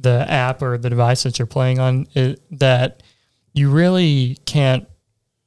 the 0.01 0.25
app 0.29 0.61
or 0.61 0.77
the 0.77 0.89
device 0.89 1.23
that 1.23 1.39
you're 1.39 1.45
playing 1.45 1.79
on 1.79 2.07
it, 2.13 2.41
that 2.59 3.03
you 3.53 3.69
really 3.69 4.37
can't 4.45 4.87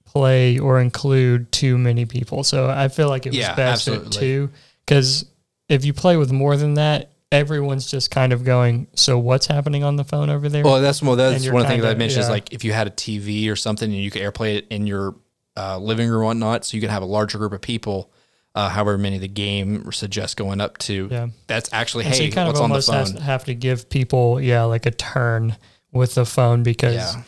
play 0.04 0.58
or 0.58 0.80
include 0.80 1.50
too 1.50 1.76
many 1.76 2.06
people. 2.06 2.44
So 2.44 2.68
I 2.68 2.88
feel 2.88 3.08
like 3.08 3.26
it 3.26 3.30
was 3.30 3.38
Yeah, 3.38 3.54
best 3.54 3.88
at 3.88 4.12
two 4.12 4.50
because 4.86 5.26
if 5.68 5.84
you 5.84 5.92
play 5.92 6.16
with 6.16 6.30
more 6.30 6.56
than 6.56 6.74
that, 6.74 7.12
everyone's 7.32 7.90
just 7.90 8.10
kind 8.10 8.32
of 8.32 8.44
going. 8.44 8.86
So 8.94 9.18
what's 9.18 9.46
happening 9.46 9.82
on 9.82 9.96
the 9.96 10.04
phone 10.04 10.30
over 10.30 10.48
there? 10.48 10.64
Well, 10.64 10.80
that's 10.80 11.02
well, 11.02 11.16
that's 11.16 11.44
one 11.48 11.62
of 11.62 11.68
the 11.68 11.74
things 11.74 11.84
I 11.84 11.94
mentioned 11.94 12.22
is 12.22 12.28
like 12.28 12.52
if 12.52 12.64
you 12.64 12.72
had 12.72 12.86
a 12.86 12.90
TV 12.90 13.50
or 13.50 13.56
something 13.56 13.92
and 13.92 14.00
you 14.00 14.10
could 14.10 14.22
AirPlay 14.22 14.56
it 14.58 14.68
in 14.68 14.86
your 14.86 15.16
uh, 15.56 15.78
living 15.78 16.08
room 16.08 16.20
or 16.20 16.24
whatnot, 16.24 16.64
so 16.64 16.76
you 16.76 16.80
can 16.80 16.90
have 16.90 17.02
a 17.02 17.06
larger 17.06 17.38
group 17.38 17.52
of 17.52 17.60
people, 17.60 18.12
uh, 18.54 18.68
however 18.68 18.96
many 18.98 19.18
the 19.18 19.28
game 19.28 19.90
suggests 19.92 20.34
going 20.34 20.60
up 20.60 20.78
to. 20.78 21.08
yeah. 21.10 21.28
That's 21.46 21.68
actually 21.72 22.04
And 22.06 22.14
so 22.14 22.20
hey, 22.20 22.26
you 22.26 22.32
kind 22.32 22.46
what's 22.48 22.58
of 22.60 22.64
on 22.64 22.70
the 22.70 22.74
almost 22.76 23.14
phone? 23.14 23.22
have 23.22 23.44
to 23.46 23.54
give 23.54 23.88
people, 23.88 24.40
yeah, 24.40 24.62
like 24.64 24.86
a 24.86 24.90
turn 24.90 25.56
with 25.92 26.14
the 26.14 26.24
phone 26.24 26.62
because 26.62 26.94
Yeah. 26.94 27.22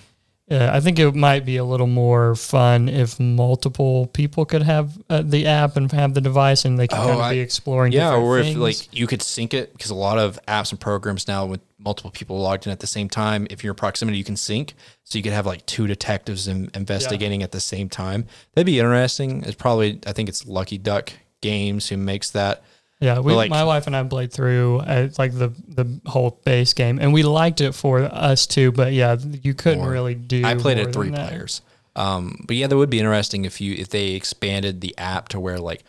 Uh, 0.51 0.71
I 0.73 0.81
think 0.81 0.99
it 0.99 1.15
might 1.15 1.45
be 1.45 1.57
a 1.57 1.65
little 1.65 1.87
more 1.89 2.35
fun 2.37 2.89
if 2.89 3.19
multiple 3.19 4.07
people 4.09 4.45
could 4.45 4.63
have 4.63 4.97
uh, 5.11 5.23
the 5.25 5.47
app 5.47 5.77
and 5.77 5.91
have 5.93 6.15
the 6.15 6.21
device 6.21 6.65
and 6.65 6.79
they 6.79 6.87
can 6.87 6.99
Oh, 6.99 7.03
kind 7.07 7.15
of 7.15 7.21
I- 7.21 7.33
be 7.35 7.41
exploring. 7.41 7.93
Yeah, 7.93 8.11
different 8.11 8.25
or 8.25 8.39
if 8.39 8.47
things. 8.47 8.59
like 8.59 8.95
you 8.97 9.07
could 9.07 9.23
sync 9.23 9.55
it 9.55 9.73
because 9.73 9.91
a 9.91 9.95
lot 9.95 10.19
of 10.19 10.39
apps 10.47 10.71
and 10.71 10.81
programs 10.81 11.27
now 11.27 11.47
with 11.47 11.61
multiple 11.79 12.11
people 12.11 12.39
logged 12.41 12.67
in 12.67 12.73
at 12.73 12.81
the 12.81 12.87
same 12.87 13.09
time, 13.09 13.47
if 13.51 13.65
you're 13.65 13.73
in 13.73 13.77
proximity, 13.77 14.19
you 14.19 14.25
can 14.25 14.37
sync. 14.37 14.75
So 15.05 15.19
you 15.19 15.23
could 15.23 15.33
have 15.33 15.47
like 15.47 15.65
two 15.67 15.87
detectives 15.87 16.49
in, 16.49 16.71
investigating 16.75 17.43
at 17.43 17.53
the 17.53 17.61
same 17.61 17.89
time. 17.89 18.27
That'd 18.55 18.67
be 18.67 18.79
interesting. 18.79 19.43
It's 19.45 19.55
probably 19.57 20.01
I 20.07 20.13
think 20.13 20.29
it's 20.29 20.47
Lucky 20.47 20.79
Duck 20.79 21.13
Games 21.41 21.89
who 21.89 21.97
makes 21.97 22.31
that. 22.31 22.63
Yeah, 23.01 23.19
we, 23.21 23.35
like- 23.35 23.51
my 23.51 23.65
wife 23.65 23.87
and 23.87 23.95
I 23.95 24.03
played 24.05 24.33
through 24.33 24.79
uh, 24.79 25.09
like 25.19 25.33
the 25.33 25.49
the 25.69 26.01
whole 26.07 26.41
base 26.45 26.73
game, 26.73 26.99
and 26.99 27.13
we 27.13 27.23
liked 27.23 27.61
it 27.61 27.73
for 27.73 28.01
us 28.01 28.47
too. 28.47 28.73
But 28.73 28.93
yeah, 28.95 29.17
you 29.43 29.53
couldn't 29.55 29.81
More. 29.81 29.91
really 29.91 30.15
do. 30.15 30.45
I 30.45 30.55
played 30.55 30.79
it 30.79 30.93
three 30.93 31.11
players. 31.11 31.61
Um, 31.95 32.45
but 32.47 32.57
yeah, 32.57 32.67
that 32.67 32.77
would 32.77 32.91
be 32.91 32.99
interesting 32.99 33.45
if 33.45 33.61
you 33.61 33.75
if 33.75 33.89
they 33.89 34.13
expanded 34.13 34.81
the 34.81 34.97
app 34.99 35.29
to 35.31 35.41
where 35.41 35.59
like 35.59 35.83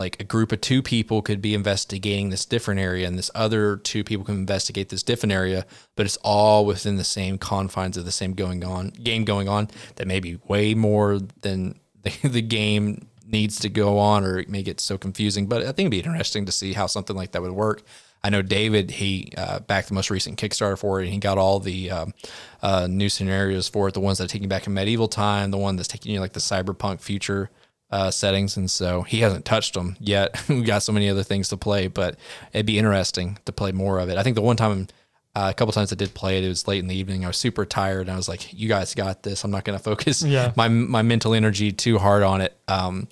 like 0.00 0.20
a 0.20 0.24
group 0.24 0.50
of 0.50 0.60
two 0.60 0.82
people 0.82 1.22
could 1.22 1.40
be 1.40 1.54
investigating 1.54 2.30
this 2.30 2.44
different 2.44 2.80
area 2.80 3.06
and 3.06 3.16
this 3.16 3.30
other 3.34 3.76
two 3.76 4.02
people 4.02 4.24
can 4.24 4.34
investigate 4.34 4.88
this 4.88 5.02
different 5.02 5.32
area, 5.32 5.64
but 5.94 6.04
it's 6.04 6.16
all 6.24 6.66
within 6.66 6.96
the 6.96 7.04
same 7.04 7.38
confines 7.38 7.96
of 7.96 8.04
the 8.04 8.10
same 8.10 8.32
going 8.34 8.64
on 8.64 8.88
game 8.88 9.24
going 9.24 9.48
on 9.48 9.68
that 9.96 10.08
may 10.08 10.18
be 10.20 10.38
way 10.48 10.74
more 10.74 11.20
than 11.42 11.78
the, 12.02 12.28
the 12.28 12.42
game 12.42 13.08
needs 13.32 13.58
to 13.60 13.68
go 13.68 13.98
on 13.98 14.24
or 14.24 14.38
it 14.38 14.48
may 14.48 14.62
get 14.62 14.80
so 14.80 14.96
confusing. 14.98 15.46
But 15.46 15.62
I 15.62 15.66
think 15.66 15.80
it'd 15.80 15.90
be 15.90 16.00
interesting 16.00 16.46
to 16.46 16.52
see 16.52 16.72
how 16.74 16.86
something 16.86 17.16
like 17.16 17.32
that 17.32 17.42
would 17.42 17.52
work. 17.52 17.82
I 18.24 18.30
know 18.30 18.42
David, 18.42 18.90
he 18.92 19.32
uh, 19.36 19.60
backed 19.60 19.88
the 19.88 19.94
most 19.94 20.10
recent 20.10 20.38
Kickstarter 20.38 20.78
for 20.78 21.00
it, 21.00 21.04
and 21.04 21.12
he 21.12 21.18
got 21.18 21.38
all 21.38 21.58
the 21.58 21.90
um, 21.90 22.14
uh, 22.62 22.86
new 22.88 23.08
scenarios 23.08 23.68
for 23.68 23.88
it. 23.88 23.94
The 23.94 24.00
ones 24.00 24.18
that 24.18 24.30
take 24.30 24.42
you 24.42 24.48
back 24.48 24.66
in 24.66 24.74
medieval 24.74 25.08
time, 25.08 25.50
the 25.50 25.58
one 25.58 25.74
that's 25.74 25.88
taking 25.88 26.12
you 26.12 26.20
like 26.20 26.32
the 26.32 26.40
cyberpunk 26.40 27.00
future 27.00 27.50
uh, 27.90 28.10
settings, 28.10 28.56
and 28.56 28.70
so 28.70 29.02
he 29.02 29.20
hasn't 29.20 29.44
touched 29.44 29.74
them 29.74 29.96
yet. 29.98 30.40
we 30.48 30.62
got 30.62 30.82
so 30.82 30.92
many 30.92 31.08
other 31.08 31.24
things 31.24 31.48
to 31.48 31.56
play, 31.56 31.88
but 31.88 32.16
it'd 32.52 32.64
be 32.64 32.78
interesting 32.78 33.38
to 33.44 33.52
play 33.52 33.72
more 33.72 33.98
of 33.98 34.08
it. 34.08 34.16
I 34.16 34.22
think 34.22 34.36
the 34.36 34.42
one 34.42 34.56
time, 34.56 34.86
uh, 35.34 35.48
a 35.50 35.54
couple 35.54 35.72
times 35.72 35.92
I 35.92 35.96
did 35.96 36.12
play 36.12 36.38
it, 36.38 36.44
it 36.44 36.48
was 36.48 36.68
late 36.68 36.80
in 36.80 36.88
the 36.88 36.94
evening. 36.94 37.24
I 37.24 37.28
was 37.28 37.38
super 37.38 37.64
tired, 37.64 38.02
and 38.02 38.10
I 38.10 38.16
was 38.16 38.28
like, 38.28 38.52
"You 38.52 38.68
guys 38.68 38.94
got 38.94 39.22
this. 39.22 39.44
I'm 39.44 39.50
not 39.50 39.64
going 39.64 39.78
to 39.78 39.82
focus 39.82 40.22
Yeah. 40.22 40.52
my 40.56 40.68
my 40.68 41.02
mental 41.02 41.32
energy 41.34 41.72
too 41.72 41.98
hard 41.98 42.22
on 42.22 42.40
it." 42.42 42.56
Um, 42.68 43.08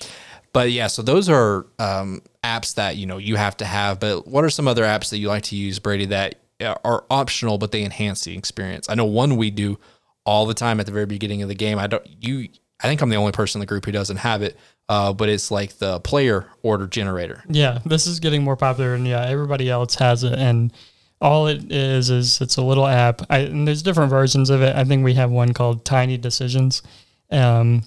but 0.52 0.70
yeah, 0.70 0.88
so 0.88 1.02
those 1.02 1.28
are 1.28 1.66
um, 1.78 2.22
apps 2.44 2.74
that 2.74 2.96
you 2.96 3.06
know 3.06 3.18
you 3.18 3.36
have 3.36 3.56
to 3.58 3.64
have. 3.64 4.00
But 4.00 4.26
what 4.26 4.44
are 4.44 4.50
some 4.50 4.68
other 4.68 4.84
apps 4.84 5.10
that 5.10 5.18
you 5.18 5.28
like 5.28 5.44
to 5.44 5.56
use, 5.56 5.78
Brady, 5.78 6.06
that 6.06 6.36
are 6.84 7.04
optional 7.10 7.56
but 7.56 7.72
they 7.72 7.84
enhance 7.84 8.24
the 8.24 8.36
experience? 8.36 8.88
I 8.90 8.94
know 8.94 9.06
one 9.06 9.36
we 9.36 9.50
do 9.50 9.78
all 10.26 10.44
the 10.46 10.54
time 10.54 10.78
at 10.80 10.86
the 10.86 10.92
very 10.92 11.06
beginning 11.06 11.42
of 11.42 11.48
the 11.48 11.54
game. 11.54 11.78
I 11.78 11.86
don't 11.86 12.06
you. 12.22 12.48
I 12.82 12.86
think 12.86 13.02
I'm 13.02 13.10
the 13.10 13.16
only 13.16 13.32
person 13.32 13.58
in 13.58 13.60
the 13.60 13.66
group 13.66 13.84
who 13.84 13.92
doesn't 13.92 14.18
have 14.18 14.42
it, 14.42 14.56
uh, 14.88 15.12
but 15.12 15.28
it's 15.28 15.50
like 15.50 15.78
the 15.78 16.00
player 16.00 16.46
order 16.62 16.86
generator. 16.86 17.44
Yeah, 17.48 17.78
this 17.84 18.06
is 18.06 18.20
getting 18.20 18.42
more 18.42 18.56
popular, 18.56 18.94
and 18.94 19.06
yeah, 19.06 19.24
everybody 19.24 19.68
else 19.68 19.94
has 19.96 20.24
it. 20.24 20.38
And 20.38 20.72
all 21.20 21.46
it 21.46 21.70
is 21.70 22.10
is 22.10 22.40
it's 22.40 22.56
a 22.56 22.62
little 22.62 22.86
app. 22.86 23.22
I, 23.28 23.38
and 23.38 23.66
there's 23.66 23.82
different 23.82 24.10
versions 24.10 24.50
of 24.50 24.62
it. 24.62 24.74
I 24.74 24.84
think 24.84 25.04
we 25.04 25.14
have 25.14 25.30
one 25.30 25.52
called 25.52 25.84
Tiny 25.84 26.16
Decisions, 26.16 26.82
um, 27.30 27.82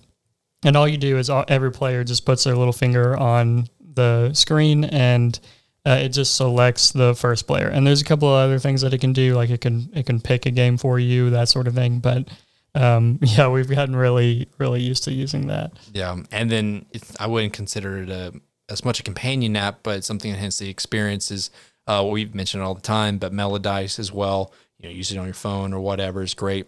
and 0.64 0.78
all 0.78 0.88
you 0.88 0.98
do 0.98 1.18
is 1.18 1.30
all, 1.30 1.46
every 1.48 1.72
player 1.72 2.04
just 2.04 2.26
puts 2.26 2.44
their 2.44 2.56
little 2.56 2.74
finger 2.74 3.18
on 3.18 3.68
the 3.80 4.34
screen, 4.34 4.86
and 4.86 5.40
uh, 5.86 6.00
it 6.02 6.10
just 6.10 6.36
selects 6.36 6.92
the 6.92 7.16
first 7.16 7.48
player. 7.48 7.68
And 7.68 7.86
there's 7.86 8.02
a 8.02 8.06
couple 8.06 8.30
of 8.30 8.36
other 8.36 8.60
things 8.60 8.82
that 8.82 8.94
it 8.94 9.02
can 9.02 9.14
do, 9.14 9.36
like 9.36 9.50
it 9.50 9.62
can 9.62 9.90
it 9.94 10.06
can 10.06 10.22
pick 10.22 10.46
a 10.46 10.52
game 10.52 10.78
for 10.78 11.00
you, 11.00 11.32
that 11.32 11.50
sort 11.50 11.68
of 11.68 11.74
thing. 11.74 12.00
But 12.00 12.28
um, 12.76 13.20
yeah, 13.22 13.48
we've 13.48 13.70
gotten 13.70 13.96
really, 13.96 14.48
really 14.60 14.82
used 14.82 15.04
to 15.06 15.12
using 15.12 15.48
that. 15.48 15.74
Yeah, 15.92 16.18
and 16.32 16.50
then 16.50 16.86
I 17.20 17.28
wouldn't 17.28 17.54
consider 17.54 17.98
it 18.04 18.10
a, 18.10 18.34
as 18.70 18.86
much 18.86 19.00
a 19.00 19.04
companion 19.04 19.56
app, 19.56 19.80
but 19.84 20.04
something 20.04 20.32
that 20.32 20.38
enhances 20.38 20.60
the 20.60 20.70
experience 20.70 21.32
is 21.32 21.50
uh, 21.88 22.08
we've 22.10 22.34
mentioned 22.34 22.64
it 22.64 22.66
all 22.66 22.76
the 22.76 22.82
time, 22.82 23.18
but 23.18 23.34
Melodice 23.34 24.00
as 24.00 24.12
well. 24.12 24.54
You 24.80 24.90
know, 24.90 24.96
use 24.96 25.12
it 25.12 25.18
on 25.18 25.26
your 25.26 25.34
phone 25.34 25.74
or 25.74 25.80
whatever 25.80 26.22
is 26.22 26.34
great. 26.34 26.68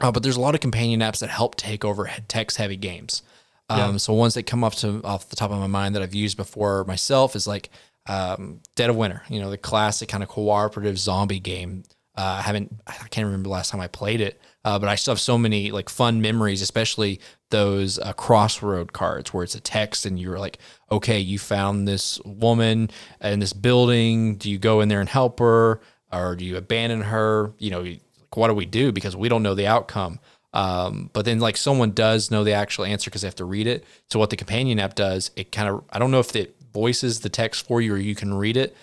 Uh, 0.00 0.12
but 0.12 0.22
there's 0.22 0.36
a 0.36 0.40
lot 0.40 0.54
of 0.54 0.60
companion 0.60 1.00
apps 1.00 1.20
that 1.20 1.30
help 1.30 1.54
take 1.54 1.84
over 1.84 2.10
text 2.28 2.56
heavy 2.58 2.76
games. 2.76 3.22
Um, 3.68 3.92
yeah. 3.92 3.96
So 3.96 4.12
ones 4.12 4.34
that 4.34 4.44
come 4.44 4.62
up 4.62 4.74
to 4.74 5.00
off 5.04 5.28
the 5.28 5.36
top 5.36 5.50
of 5.50 5.58
my 5.58 5.66
mind 5.66 5.94
that 5.94 6.02
I've 6.02 6.14
used 6.14 6.36
before 6.36 6.84
myself 6.84 7.34
is 7.34 7.46
like 7.46 7.70
um, 8.06 8.60
Dead 8.74 8.90
of 8.90 8.96
Winter. 8.96 9.22
You 9.28 9.40
know, 9.40 9.50
the 9.50 9.58
classic 9.58 10.08
kind 10.08 10.22
of 10.22 10.28
cooperative 10.28 10.98
zombie 10.98 11.40
game. 11.40 11.84
Uh, 12.16 12.36
I 12.38 12.42
haven't, 12.42 12.80
I 12.86 12.92
can't 13.08 13.26
remember 13.26 13.44
the 13.44 13.52
last 13.52 13.70
time 13.70 13.80
I 13.80 13.88
played 13.88 14.20
it, 14.22 14.40
uh, 14.66 14.80
but 14.80 14.88
I 14.88 14.96
still 14.96 15.12
have 15.12 15.20
so 15.20 15.38
many 15.38 15.70
like 15.70 15.88
fun 15.88 16.20
memories, 16.20 16.60
especially 16.60 17.20
those 17.50 18.00
uh, 18.00 18.12
crossroad 18.14 18.92
cards 18.92 19.32
where 19.32 19.44
it's 19.44 19.54
a 19.54 19.60
text 19.60 20.04
and 20.04 20.18
you're 20.18 20.40
like, 20.40 20.58
okay, 20.90 21.20
you 21.20 21.38
found 21.38 21.86
this 21.86 22.20
woman 22.24 22.90
in 23.20 23.38
this 23.38 23.52
building. 23.52 24.34
Do 24.34 24.50
you 24.50 24.58
go 24.58 24.80
in 24.80 24.88
there 24.88 24.98
and 24.98 25.08
help 25.08 25.38
her, 25.38 25.80
or 26.12 26.34
do 26.34 26.44
you 26.44 26.56
abandon 26.56 27.02
her? 27.02 27.52
You 27.60 27.70
know, 27.70 27.96
what 28.34 28.48
do 28.48 28.54
we 28.54 28.66
do 28.66 28.90
because 28.90 29.14
we 29.14 29.28
don't 29.28 29.44
know 29.44 29.54
the 29.54 29.68
outcome. 29.68 30.18
Um, 30.52 31.10
but 31.12 31.24
then 31.24 31.38
like 31.38 31.56
someone 31.56 31.92
does 31.92 32.32
know 32.32 32.42
the 32.42 32.54
actual 32.54 32.86
answer 32.86 33.08
because 33.08 33.20
they 33.20 33.28
have 33.28 33.36
to 33.36 33.44
read 33.44 33.68
it. 33.68 33.84
So 34.10 34.18
what 34.18 34.30
the 34.30 34.36
companion 34.36 34.80
app 34.80 34.96
does, 34.96 35.30
it 35.36 35.52
kind 35.52 35.68
of 35.68 35.84
I 35.90 36.00
don't 36.00 36.10
know 36.10 36.18
if 36.18 36.34
it 36.34 36.56
voices 36.72 37.20
the 37.20 37.28
text 37.28 37.68
for 37.68 37.80
you 37.80 37.94
or 37.94 37.98
you 37.98 38.16
can 38.16 38.34
read 38.34 38.56
it, 38.56 38.76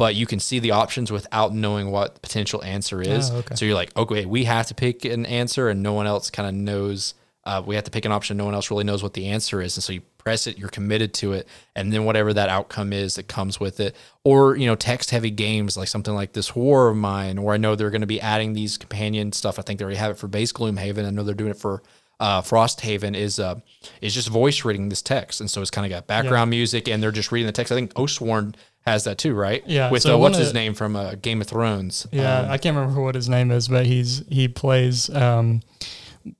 but 0.00 0.14
you 0.14 0.24
can 0.24 0.40
see 0.40 0.58
the 0.60 0.70
options 0.70 1.12
without 1.12 1.54
knowing 1.54 1.90
what 1.90 2.14
the 2.14 2.20
potential 2.20 2.64
answer 2.64 3.02
is. 3.02 3.30
Oh, 3.30 3.36
okay. 3.36 3.54
So 3.54 3.66
you're 3.66 3.74
like, 3.74 3.94
okay, 3.94 4.24
we 4.24 4.44
have 4.44 4.66
to 4.68 4.74
pick 4.74 5.04
an 5.04 5.26
answer, 5.26 5.68
and 5.68 5.82
no 5.82 5.92
one 5.92 6.06
else 6.06 6.30
kind 6.30 6.48
of 6.48 6.54
knows. 6.54 7.12
Uh, 7.44 7.62
we 7.66 7.74
have 7.74 7.84
to 7.84 7.90
pick 7.90 8.06
an 8.06 8.10
option. 8.10 8.38
No 8.38 8.46
one 8.46 8.54
else 8.54 8.70
really 8.70 8.84
knows 8.84 9.02
what 9.02 9.12
the 9.12 9.26
answer 9.26 9.60
is, 9.60 9.76
and 9.76 9.84
so 9.84 9.92
you 9.92 10.00
press 10.16 10.46
it. 10.46 10.56
You're 10.56 10.70
committed 10.70 11.12
to 11.14 11.34
it, 11.34 11.46
and 11.76 11.92
then 11.92 12.06
whatever 12.06 12.32
that 12.32 12.48
outcome 12.48 12.94
is 12.94 13.16
that 13.16 13.28
comes 13.28 13.60
with 13.60 13.78
it, 13.78 13.94
or 14.24 14.56
you 14.56 14.64
know, 14.64 14.74
text-heavy 14.74 15.32
games 15.32 15.76
like 15.76 15.88
something 15.88 16.14
like 16.14 16.32
this 16.32 16.56
War 16.56 16.88
of 16.88 16.96
Mine, 16.96 17.42
where 17.42 17.54
I 17.54 17.58
know 17.58 17.76
they're 17.76 17.90
going 17.90 18.00
to 18.00 18.06
be 18.06 18.22
adding 18.22 18.54
these 18.54 18.78
companion 18.78 19.32
stuff. 19.32 19.58
I 19.58 19.62
think 19.62 19.80
they 19.80 19.84
already 19.84 19.98
have 19.98 20.12
it 20.12 20.18
for 20.18 20.28
base 20.28 20.50
Gloomhaven. 20.50 21.06
I 21.06 21.10
know 21.10 21.24
they're 21.24 21.34
doing 21.34 21.50
it 21.50 21.58
for 21.58 21.82
uh, 22.20 22.42
Frosthaven 22.42 23.16
is 23.16 23.38
uh, 23.38 23.60
is 24.00 24.14
just 24.14 24.28
voice 24.28 24.64
reading 24.64 24.88
this 24.90 25.02
text, 25.02 25.40
and 25.40 25.50
so 25.50 25.60
it's 25.60 25.70
kind 25.70 25.86
of 25.86 25.90
got 25.90 26.06
background 26.06 26.52
yeah. 26.52 26.58
music, 26.58 26.88
and 26.88 27.02
they're 27.02 27.10
just 27.10 27.32
reading 27.32 27.46
the 27.46 27.52
text. 27.52 27.72
I 27.72 27.74
think 27.74 27.92
Oathsworn 27.94 28.54
has 28.82 29.04
that 29.04 29.18
too, 29.18 29.34
right? 29.34 29.62
Yeah. 29.66 29.90
With 29.90 30.02
so 30.02 30.14
uh, 30.14 30.18
what's 30.18 30.38
his 30.38 30.54
name 30.54 30.74
from 30.74 30.96
uh, 30.96 31.14
Game 31.14 31.40
of 31.40 31.46
Thrones? 31.48 32.06
Yeah, 32.10 32.40
um, 32.40 32.50
I 32.50 32.58
can't 32.58 32.76
remember 32.76 33.00
what 33.00 33.14
his 33.14 33.28
name 33.28 33.50
is, 33.50 33.68
but 33.68 33.86
he's 33.86 34.24
he 34.28 34.48
plays 34.48 35.10
um, 35.14 35.62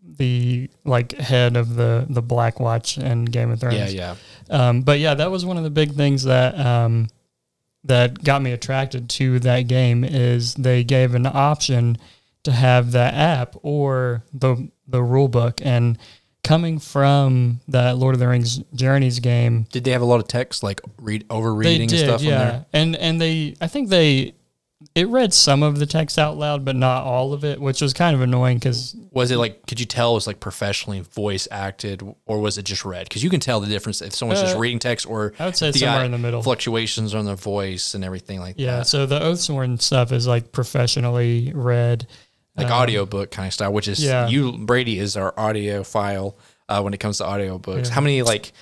the 0.02 0.70
like 0.84 1.12
head 1.12 1.56
of 1.56 1.76
the 1.76 2.06
the 2.08 2.22
Black 2.22 2.58
Watch 2.60 2.98
in 2.98 3.26
Game 3.26 3.50
of 3.50 3.60
Thrones. 3.60 3.94
Yeah, 3.94 4.14
yeah. 4.50 4.68
Um, 4.68 4.82
but 4.82 4.98
yeah, 4.98 5.14
that 5.14 5.30
was 5.30 5.44
one 5.44 5.58
of 5.58 5.64
the 5.64 5.70
big 5.70 5.94
things 5.94 6.24
that 6.24 6.58
um, 6.58 7.08
that 7.84 8.22
got 8.22 8.42
me 8.42 8.52
attracted 8.52 9.08
to 9.10 9.38
that 9.40 9.68
game 9.68 10.04
is 10.04 10.54
they 10.54 10.84
gave 10.84 11.14
an 11.14 11.26
option 11.26 11.98
to 12.42 12.52
have 12.52 12.92
that 12.92 13.14
app 13.14 13.54
or 13.62 14.24
the 14.32 14.70
the 14.86 15.02
rule 15.02 15.28
book 15.28 15.60
and 15.62 15.98
coming 16.42 16.78
from 16.78 17.60
that 17.68 17.96
Lord 17.96 18.14
of 18.14 18.20
the 18.20 18.28
Rings 18.28 18.58
Journeys 18.74 19.18
game. 19.18 19.66
Did 19.70 19.84
they 19.84 19.90
have 19.92 20.02
a 20.02 20.06
lot 20.06 20.20
of 20.20 20.28
text, 20.28 20.62
like 20.62 20.80
read 21.00 21.24
over 21.30 21.54
reading 21.54 21.90
and 21.90 21.98
stuff? 21.98 22.22
Yeah, 22.22 22.64
and 22.72 22.96
and 22.96 23.20
they, 23.20 23.54
I 23.60 23.66
think 23.66 23.88
they, 23.88 24.34
it 24.94 25.08
read 25.08 25.34
some 25.34 25.62
of 25.62 25.78
the 25.78 25.86
text 25.86 26.18
out 26.18 26.36
loud, 26.36 26.64
but 26.64 26.76
not 26.76 27.04
all 27.04 27.32
of 27.32 27.44
it, 27.44 27.60
which 27.60 27.80
was 27.80 27.92
kind 27.92 28.14
of 28.14 28.22
annoying 28.22 28.58
because. 28.58 28.96
Was 29.12 29.30
it 29.30 29.36
like? 29.36 29.66
Could 29.66 29.80
you 29.80 29.86
tell 29.86 30.12
it 30.12 30.14
was 30.14 30.26
like 30.26 30.40
professionally 30.40 31.00
voice 31.00 31.46
acted, 31.50 32.02
or 32.26 32.40
was 32.40 32.58
it 32.58 32.62
just 32.62 32.84
read? 32.84 33.08
Because 33.08 33.22
you 33.22 33.30
can 33.30 33.40
tell 33.40 33.60
the 33.60 33.66
difference 33.66 34.00
if 34.00 34.14
someone's 34.14 34.40
uh, 34.40 34.44
just 34.46 34.58
reading 34.58 34.78
text, 34.78 35.06
or 35.06 35.34
I 35.38 35.46
would 35.46 35.56
say 35.56 35.72
somewhere 35.72 36.04
in 36.04 36.12
the 36.12 36.18
middle. 36.18 36.42
Fluctuations 36.42 37.14
on 37.14 37.24
the 37.24 37.36
voice 37.36 37.94
and 37.94 38.04
everything 38.04 38.40
like 38.40 38.54
yeah, 38.58 38.66
that. 38.66 38.76
Yeah, 38.78 38.82
so 38.84 39.06
the 39.06 39.20
Oathsworn 39.20 39.80
stuff 39.80 40.12
is 40.12 40.26
like 40.26 40.52
professionally 40.52 41.52
read 41.54 42.06
like 42.62 42.72
um, 42.72 42.82
audiobook 42.82 43.30
kind 43.30 43.46
of 43.46 43.54
style, 43.54 43.72
which 43.72 43.88
is 43.88 44.02
yeah. 44.02 44.28
you 44.28 44.52
Brady 44.52 44.98
is 44.98 45.16
our 45.16 45.34
audio 45.38 45.82
file 45.82 46.36
uh, 46.68 46.80
when 46.82 46.94
it 46.94 47.00
comes 47.00 47.18
to 47.18 47.24
audiobooks. 47.24 47.86
Yeah. 47.86 47.92
How 47.92 48.00
many 48.00 48.22
like 48.22 48.52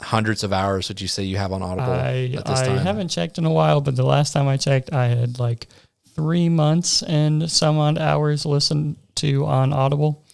hundreds 0.00 0.44
of 0.44 0.52
hours 0.52 0.88
would 0.88 1.00
you 1.00 1.08
say 1.08 1.22
you 1.22 1.36
have 1.36 1.52
on 1.52 1.62
Audible 1.62 1.92
I, 1.92 2.32
at 2.36 2.44
this 2.44 2.60
I 2.60 2.66
time? 2.66 2.78
I 2.78 2.82
haven't 2.82 3.08
checked 3.08 3.38
in 3.38 3.44
a 3.44 3.52
while, 3.52 3.80
but 3.80 3.96
the 3.96 4.04
last 4.04 4.32
time 4.32 4.48
I 4.48 4.56
checked, 4.56 4.92
I 4.92 5.06
had 5.06 5.38
like 5.38 5.68
three 6.14 6.48
months 6.48 7.02
and 7.02 7.50
some 7.50 7.78
odd 7.78 7.98
hours 7.98 8.46
listened 8.46 8.96
to 9.16 9.44
on 9.46 9.72
Audible 9.72 10.24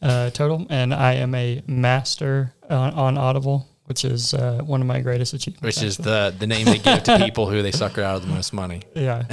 uh, 0.00 0.30
total, 0.30 0.66
and 0.70 0.92
I 0.92 1.14
am 1.14 1.34
a 1.34 1.62
master 1.66 2.54
on, 2.68 2.92
on 2.94 3.18
Audible 3.18 3.68
which 3.92 4.06
is 4.06 4.32
uh, 4.32 4.58
one 4.64 4.80
of 4.80 4.86
my 4.86 5.00
greatest 5.00 5.34
achievements. 5.34 5.62
Which 5.62 5.76
actually. 5.76 5.88
is 5.88 5.96
the 5.98 6.34
the 6.38 6.46
name 6.46 6.64
they 6.64 6.78
give 6.78 7.02
to 7.02 7.18
people 7.18 7.46
who 7.50 7.60
they 7.60 7.72
sucker 7.72 8.00
out 8.00 8.16
of 8.16 8.22
the 8.22 8.32
most 8.32 8.54
money. 8.54 8.80
Yeah, 8.94 9.24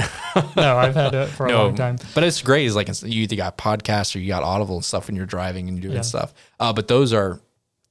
no, 0.57 0.78
I've 0.78 0.95
had 0.95 1.14
it 1.14 1.28
for 1.28 1.45
a 1.45 1.49
no, 1.51 1.66
long 1.66 1.76
time. 1.76 1.97
But 2.14 2.24
it's 2.24 2.41
great. 2.41 2.66
Is 2.66 2.76
like 2.76 2.89
you 3.03 3.24
either 3.24 3.38
got 3.38 3.57
podcasts 3.57 4.16
or 4.16 4.20
you 4.20 4.28
got 4.28 4.43
Audible 4.43 4.76
and 4.76 4.84
stuff 4.84 5.07
when 5.07 5.16
you're 5.16 5.26
driving 5.26 5.70
and 5.70 5.80
doing 5.80 5.95
yeah. 5.95 6.01
stuff. 6.01 6.34
Uh, 6.60 6.74
but 6.74 6.88
those 6.88 7.14
are, 7.14 7.39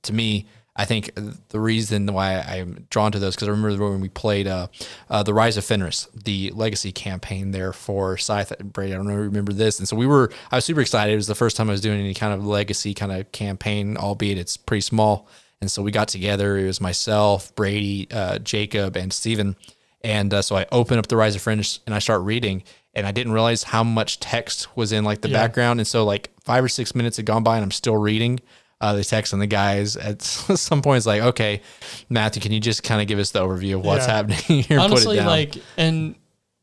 to 0.02 0.12
me, 0.12 0.46
I 0.74 0.84
think 0.84 1.12
the 1.48 1.60
reason 1.60 2.12
why 2.12 2.40
I'm 2.40 2.86
drawn 2.90 3.12
to 3.12 3.18
those 3.18 3.34
because 3.34 3.48
I 3.48 3.52
remember 3.52 3.90
when 3.90 4.00
we 4.00 4.08
played 4.08 4.46
uh, 4.46 4.66
uh, 5.08 5.22
the 5.22 5.32
Rise 5.32 5.56
of 5.56 5.64
Fenris, 5.64 6.08
the 6.12 6.50
legacy 6.54 6.92
campaign 6.92 7.52
there 7.52 7.72
for 7.72 8.18
Scythe. 8.18 8.52
Brady, 8.58 8.92
I 8.92 8.96
don't 8.96 9.06
know, 9.06 9.14
remember 9.14 9.52
this, 9.52 9.78
and 9.78 9.86
so 9.88 9.96
we 9.96 10.06
were. 10.06 10.32
I 10.50 10.56
was 10.56 10.64
super 10.64 10.80
excited. 10.80 11.12
It 11.12 11.16
was 11.16 11.28
the 11.28 11.34
first 11.34 11.56
time 11.56 11.68
I 11.68 11.72
was 11.72 11.80
doing 11.80 12.00
any 12.00 12.14
kind 12.14 12.34
of 12.34 12.44
legacy 12.44 12.92
kind 12.92 13.12
of 13.12 13.30
campaign, 13.32 13.96
albeit 13.96 14.36
it's 14.36 14.56
pretty 14.56 14.82
small. 14.82 15.28
And 15.60 15.70
so 15.70 15.82
we 15.82 15.90
got 15.90 16.08
together. 16.08 16.56
It 16.56 16.66
was 16.66 16.80
myself, 16.80 17.54
Brady, 17.54 18.08
uh, 18.10 18.38
Jacob, 18.38 18.96
and 18.96 19.12
Steven. 19.12 19.56
And 20.02 20.32
uh, 20.32 20.42
so 20.42 20.56
I 20.56 20.66
open 20.70 20.98
up 20.98 21.08
the 21.08 21.16
Rise 21.16 21.34
of 21.34 21.42
Fenris 21.42 21.80
and 21.86 21.94
I 21.94 21.98
start 21.98 22.22
reading. 22.22 22.62
And 22.94 23.06
I 23.06 23.12
didn't 23.12 23.32
realize 23.32 23.62
how 23.62 23.84
much 23.84 24.20
text 24.20 24.76
was 24.76 24.92
in 24.92 25.04
like 25.04 25.20
the 25.20 25.28
yeah. 25.28 25.38
background. 25.38 25.80
And 25.80 25.86
so 25.86 26.04
like 26.04 26.30
five 26.40 26.64
or 26.64 26.68
six 26.68 26.94
minutes 26.94 27.16
had 27.16 27.26
gone 27.26 27.42
by 27.42 27.56
and 27.56 27.64
I'm 27.64 27.70
still 27.70 27.96
reading 27.96 28.40
uh, 28.80 28.94
the 28.94 29.04
text. 29.04 29.32
And 29.32 29.42
the 29.42 29.46
guys 29.46 29.96
at 29.96 30.22
some 30.22 30.82
point 30.82 30.98
is 30.98 31.06
like, 31.06 31.22
okay, 31.22 31.62
Matthew, 32.08 32.40
can 32.40 32.52
you 32.52 32.60
just 32.60 32.82
kind 32.82 33.00
of 33.00 33.08
give 33.08 33.18
us 33.18 33.30
the 33.30 33.40
overview 33.40 33.76
of 33.76 33.84
what's 33.84 34.06
yeah. 34.06 34.14
happening 34.14 34.62
here? 34.62 34.80
Honestly, 34.80 35.20
like, 35.20 35.56
and 35.76 36.14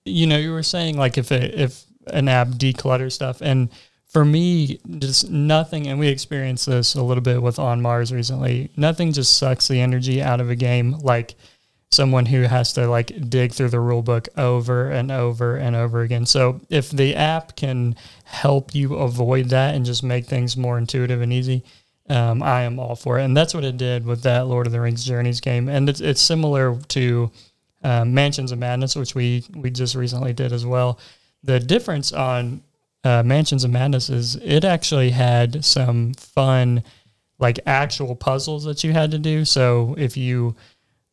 you 0.05 0.27
know, 0.27 0.37
you 0.37 0.51
were 0.51 0.63
saying 0.63 0.97
like 0.97 1.17
if 1.17 1.31
it, 1.31 1.53
if 1.55 1.83
an 2.07 2.27
app 2.27 2.47
declutters 2.49 3.13
stuff 3.13 3.41
and 3.41 3.69
for 4.15 4.23
me, 4.23 4.79
just 4.99 5.29
nothing, 5.29 5.87
and 5.87 5.99
we 5.99 6.07
experienced 6.07 6.67
this 6.67 6.95
a 6.95 7.03
little 7.03 7.21
bit 7.21 7.41
with 7.41 7.59
On 7.59 7.81
Mars 7.81 8.13
recently. 8.13 8.71
Nothing 8.77 9.11
just 9.11 9.37
sucks 9.37 9.67
the 9.67 9.81
energy 9.81 10.21
out 10.21 10.39
of 10.39 10.49
a 10.49 10.55
game 10.55 10.93
like 10.99 11.35
someone 11.91 12.25
who 12.25 12.43
has 12.43 12.71
to 12.71 12.87
like 12.87 13.29
dig 13.29 13.51
through 13.51 13.67
the 13.67 13.79
rule 13.81 14.01
book 14.01 14.29
over 14.37 14.89
and 14.89 15.11
over 15.11 15.57
and 15.57 15.75
over 15.75 15.99
again. 15.99 16.25
So 16.25 16.61
if 16.69 16.91
the 16.91 17.13
app 17.13 17.57
can 17.57 17.97
help 18.23 18.73
you 18.73 18.95
avoid 18.95 19.49
that 19.49 19.75
and 19.75 19.85
just 19.85 20.01
make 20.01 20.27
things 20.27 20.55
more 20.55 20.77
intuitive 20.77 21.21
and 21.21 21.33
easy, 21.33 21.65
um, 22.07 22.41
I 22.41 22.61
am 22.61 22.79
all 22.79 22.95
for 22.95 23.19
it. 23.19 23.25
And 23.25 23.35
that's 23.35 23.53
what 23.53 23.65
it 23.65 23.75
did 23.75 24.05
with 24.05 24.23
that 24.23 24.47
Lord 24.47 24.65
of 24.65 24.71
the 24.71 24.79
Rings 24.79 25.03
Journeys 25.03 25.41
game. 25.41 25.67
And 25.67 25.89
it's, 25.89 25.99
it's 25.99 26.21
similar 26.21 26.79
to 26.87 27.31
um, 27.83 28.13
Mansions 28.13 28.53
of 28.53 28.59
Madness, 28.59 28.95
which 28.95 29.13
we 29.13 29.43
we 29.53 29.71
just 29.71 29.93
recently 29.93 30.31
did 30.31 30.53
as 30.53 30.65
well. 30.65 31.01
The 31.43 31.59
difference 31.59 32.13
on 32.13 32.63
uh, 33.05 33.21
Mansions 33.23 33.63
of 33.63 33.71
Madness 33.71 34.09
is 34.09 34.35
it 34.37 34.65
actually 34.65 35.11
had 35.11 35.63
some 35.63 36.13
fun, 36.15 36.83
like 37.37 37.59
actual 37.67 38.15
puzzles 38.15 38.63
that 38.65 38.83
you 38.83 38.93
had 38.93 39.11
to 39.11 39.19
do. 39.19 39.45
So 39.45 39.93
if 39.97 40.17
you 40.17 40.55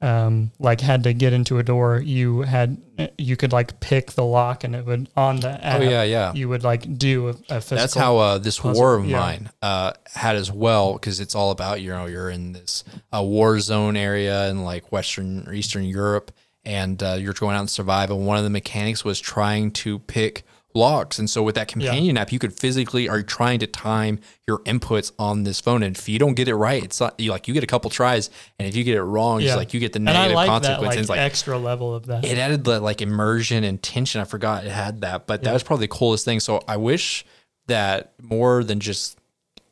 um, 0.01 0.51
like 0.59 0.80
had 0.80 1.05
to 1.05 1.12
get 1.12 1.34
into 1.34 1.59
a 1.59 1.62
door, 1.62 2.01
you 2.01 2.43
had 2.43 2.78
you 3.18 3.36
could 3.36 3.53
like 3.53 3.78
pick 3.80 4.12
the 4.12 4.24
lock, 4.24 4.64
and 4.64 4.74
it 4.74 4.86
would 4.86 5.11
on 5.16 5.40
the 5.40 5.51
oh, 5.51 5.62
app. 5.62 5.80
Oh 5.80 5.84
yeah, 5.84 6.03
yeah. 6.03 6.32
You 6.32 6.49
would 6.49 6.64
like 6.64 6.99
do 6.99 7.28
a, 7.28 7.30
a 7.30 7.61
physical. 7.61 7.76
That's 7.76 7.95
how 7.95 8.16
uh, 8.16 8.38
this 8.38 8.59
puzzle. 8.59 8.80
war 8.80 8.95
of 8.95 9.05
yeah. 9.05 9.20
mine 9.20 9.51
uh, 9.61 9.93
had 10.14 10.36
as 10.36 10.51
well, 10.51 10.95
because 10.95 11.20
it's 11.20 11.34
all 11.34 11.51
about 11.51 11.82
you 11.82 11.90
know 11.90 12.07
you're 12.07 12.30
in 12.30 12.53
this 12.53 12.84
uh, 13.14 13.22
war 13.22 13.61
zone 13.61 13.97
area 13.97 14.49
in 14.49 14.64
like 14.64 14.90
Western 14.90 15.47
or 15.47 15.53
Eastern 15.53 15.84
Europe, 15.84 16.32
and 16.64 17.03
uh, 17.03 17.16
you're 17.18 17.34
going 17.34 17.55
out 17.55 17.61
and 17.61 17.70
survive. 17.70 18.11
And 18.11 18.26
one 18.26 18.38
of 18.38 18.45
the 18.45 18.51
mechanics 18.51 19.05
was 19.05 19.20
trying 19.20 19.72
to 19.72 19.99
pick 19.99 20.45
locks. 20.75 21.18
And 21.18 21.29
so 21.29 21.43
with 21.43 21.55
that 21.55 21.68
companion 21.68 22.16
yeah. 22.16 22.23
app, 22.23 22.33
you 22.33 22.39
could 22.39 22.53
physically 22.53 23.09
are 23.09 23.23
trying 23.23 23.59
to 23.61 23.66
time 23.66 24.18
your 24.47 24.59
inputs 24.61 25.12
on 25.18 25.45
this 25.45 25.61
phone. 25.61 25.83
And 25.83 25.97
if 25.97 26.09
you 26.09 26.18
don't 26.18 26.35
get 26.35 26.49
it 26.49 26.55
right, 26.55 26.83
it's 26.83 27.01
not 27.01 27.18
you 27.18 27.31
like 27.31 27.49
you 27.49 27.55
get 27.55 27.64
a 27.64 27.66
couple 27.66 27.91
tries, 27.91 28.31
and 28.59 28.68
if 28.68 28.77
you 28.77 28.85
get 28.85 28.97
it 28.97 29.03
wrong, 29.03 29.41
yeah. 29.41 29.49
it's 29.49 29.57
like 29.57 29.75
you 29.75 29.81
get 29.81 29.93
the 29.93 29.99
negative 29.99 30.35
like 30.35 30.49
consequences. 30.49 31.07
That, 31.07 31.12
like, 31.12 31.18
like, 31.18 31.27
extra 31.27 31.59
level 31.59 31.95
of 31.95 32.07
that. 32.07 32.25
It 32.25 32.39
added 32.39 32.64
the 32.64 32.81
like 32.81 33.03
immersion 33.03 33.64
and 33.64 33.83
tension. 33.83 34.20
I 34.20 34.25
forgot 34.25 34.64
it 34.64 34.70
had 34.70 35.01
that, 35.03 35.27
but 35.27 35.41
yeah. 35.41 35.47
that 35.47 35.53
was 35.53 35.62
probably 35.62 35.85
the 35.87 35.93
coolest 35.93 36.25
thing. 36.25 36.41
So 36.41 36.62
I 36.66 36.77
wish 36.77 37.25
that 37.66 38.12
more 38.20 38.64
than 38.64 38.81
just 38.81 39.18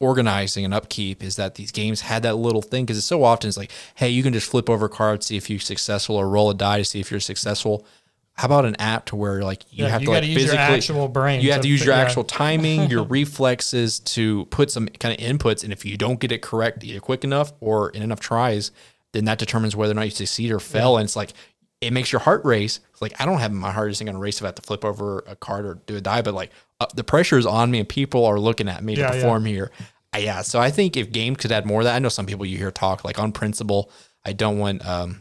organizing 0.00 0.64
and 0.64 0.72
upkeep 0.72 1.22
is 1.22 1.36
that 1.36 1.56
these 1.56 1.70
games 1.70 2.00
had 2.00 2.22
that 2.22 2.34
little 2.34 2.62
thing 2.62 2.86
because 2.86 2.96
it's 2.96 3.06
so 3.06 3.22
often 3.22 3.48
it's 3.48 3.58
like, 3.58 3.70
hey, 3.96 4.08
you 4.08 4.22
can 4.22 4.32
just 4.32 4.50
flip 4.50 4.70
over 4.70 4.88
cards, 4.88 5.26
see 5.26 5.36
if 5.36 5.50
you're 5.50 5.60
successful, 5.60 6.16
or 6.16 6.28
roll 6.28 6.48
a 6.48 6.54
die 6.54 6.78
to 6.78 6.84
see 6.84 7.00
if 7.00 7.10
you're 7.10 7.20
successful. 7.20 7.86
How 8.40 8.46
about 8.46 8.64
an 8.64 8.74
app 8.76 9.04
to 9.06 9.16
where 9.16 9.42
like 9.42 9.64
you 9.70 9.84
Yeah, 9.84 9.90
have 9.90 10.00
you 10.00 10.06
to 10.06 10.12
like 10.12 10.16
gotta 10.22 10.26
use 10.28 10.36
your 10.44 10.52
physically 10.52 10.76
actual 10.76 11.08
brain 11.08 11.42
you 11.42 11.52
have 11.52 11.60
to 11.60 11.68
use 11.68 11.84
your 11.84 11.94
yeah. 11.94 12.00
actual 12.00 12.24
timing, 12.24 12.88
your 12.88 13.04
reflexes 13.18 14.00
to 14.00 14.46
put 14.46 14.70
some 14.70 14.86
kind 14.88 15.12
of 15.18 15.20
inputs, 15.24 15.62
and 15.62 15.72
if 15.72 15.84
you 15.84 15.96
don't 15.96 16.18
get 16.20 16.32
it 16.32 16.40
correct 16.42 16.82
either 16.82 17.00
quick 17.00 17.22
enough 17.24 17.52
or 17.60 17.90
in 17.90 18.02
enough 18.02 18.20
tries, 18.20 18.70
then 19.12 19.26
that 19.26 19.38
determines 19.38 19.76
whether 19.76 19.92
or 19.92 19.94
not 19.94 20.06
you 20.06 20.10
succeed 20.10 20.50
or 20.50 20.58
fail. 20.60 20.96
And 20.96 21.04
it's 21.04 21.16
like 21.16 21.32
it 21.82 21.92
makes 21.92 22.12
your 22.12 22.20
heart 22.20 22.44
race. 22.44 22.80
It's 22.92 23.02
like 23.02 23.20
I 23.20 23.26
don't 23.26 23.38
have 23.38 23.52
my 23.52 23.72
heart 23.72 23.90
isn't 23.90 24.04
going 24.04 24.14
to 24.14 24.20
race 24.20 24.38
if 24.38 24.44
I 24.44 24.46
have 24.48 24.54
to 24.56 24.62
flip 24.62 24.84
over 24.84 25.22
a 25.26 25.36
card 25.36 25.66
or 25.66 25.74
do 25.86 25.96
a 25.96 26.00
die, 26.00 26.22
but 26.22 26.32
like 26.34 26.50
uh, 26.80 26.86
the 26.94 27.04
pressure 27.04 27.36
is 27.38 27.44
on 27.46 27.70
me 27.70 27.78
and 27.80 27.88
people 27.88 28.24
are 28.24 28.38
looking 28.40 28.68
at 28.68 28.82
me 28.82 28.94
Yeah, 28.94 29.08
to 29.10 29.16
yeah. 29.16 29.22
perform 29.22 29.44
here. 29.44 29.70
Uh, 30.14 30.18
yeah, 30.18 30.42
so 30.42 30.58
I 30.58 30.70
think 30.70 30.96
if 30.96 31.12
games 31.12 31.36
could 31.38 31.52
add 31.52 31.66
more 31.66 31.82
of 31.82 31.84
that, 31.84 31.94
I 31.94 31.98
know 31.98 32.08
some 32.08 32.26
people 32.26 32.44
you 32.46 32.56
hear 32.58 32.70
talk 32.70 33.04
like 33.04 33.18
on 33.18 33.32
principle. 33.32 33.90
I 34.24 34.32
don't 34.32 34.58
want 34.58 34.84
um, 34.86 35.20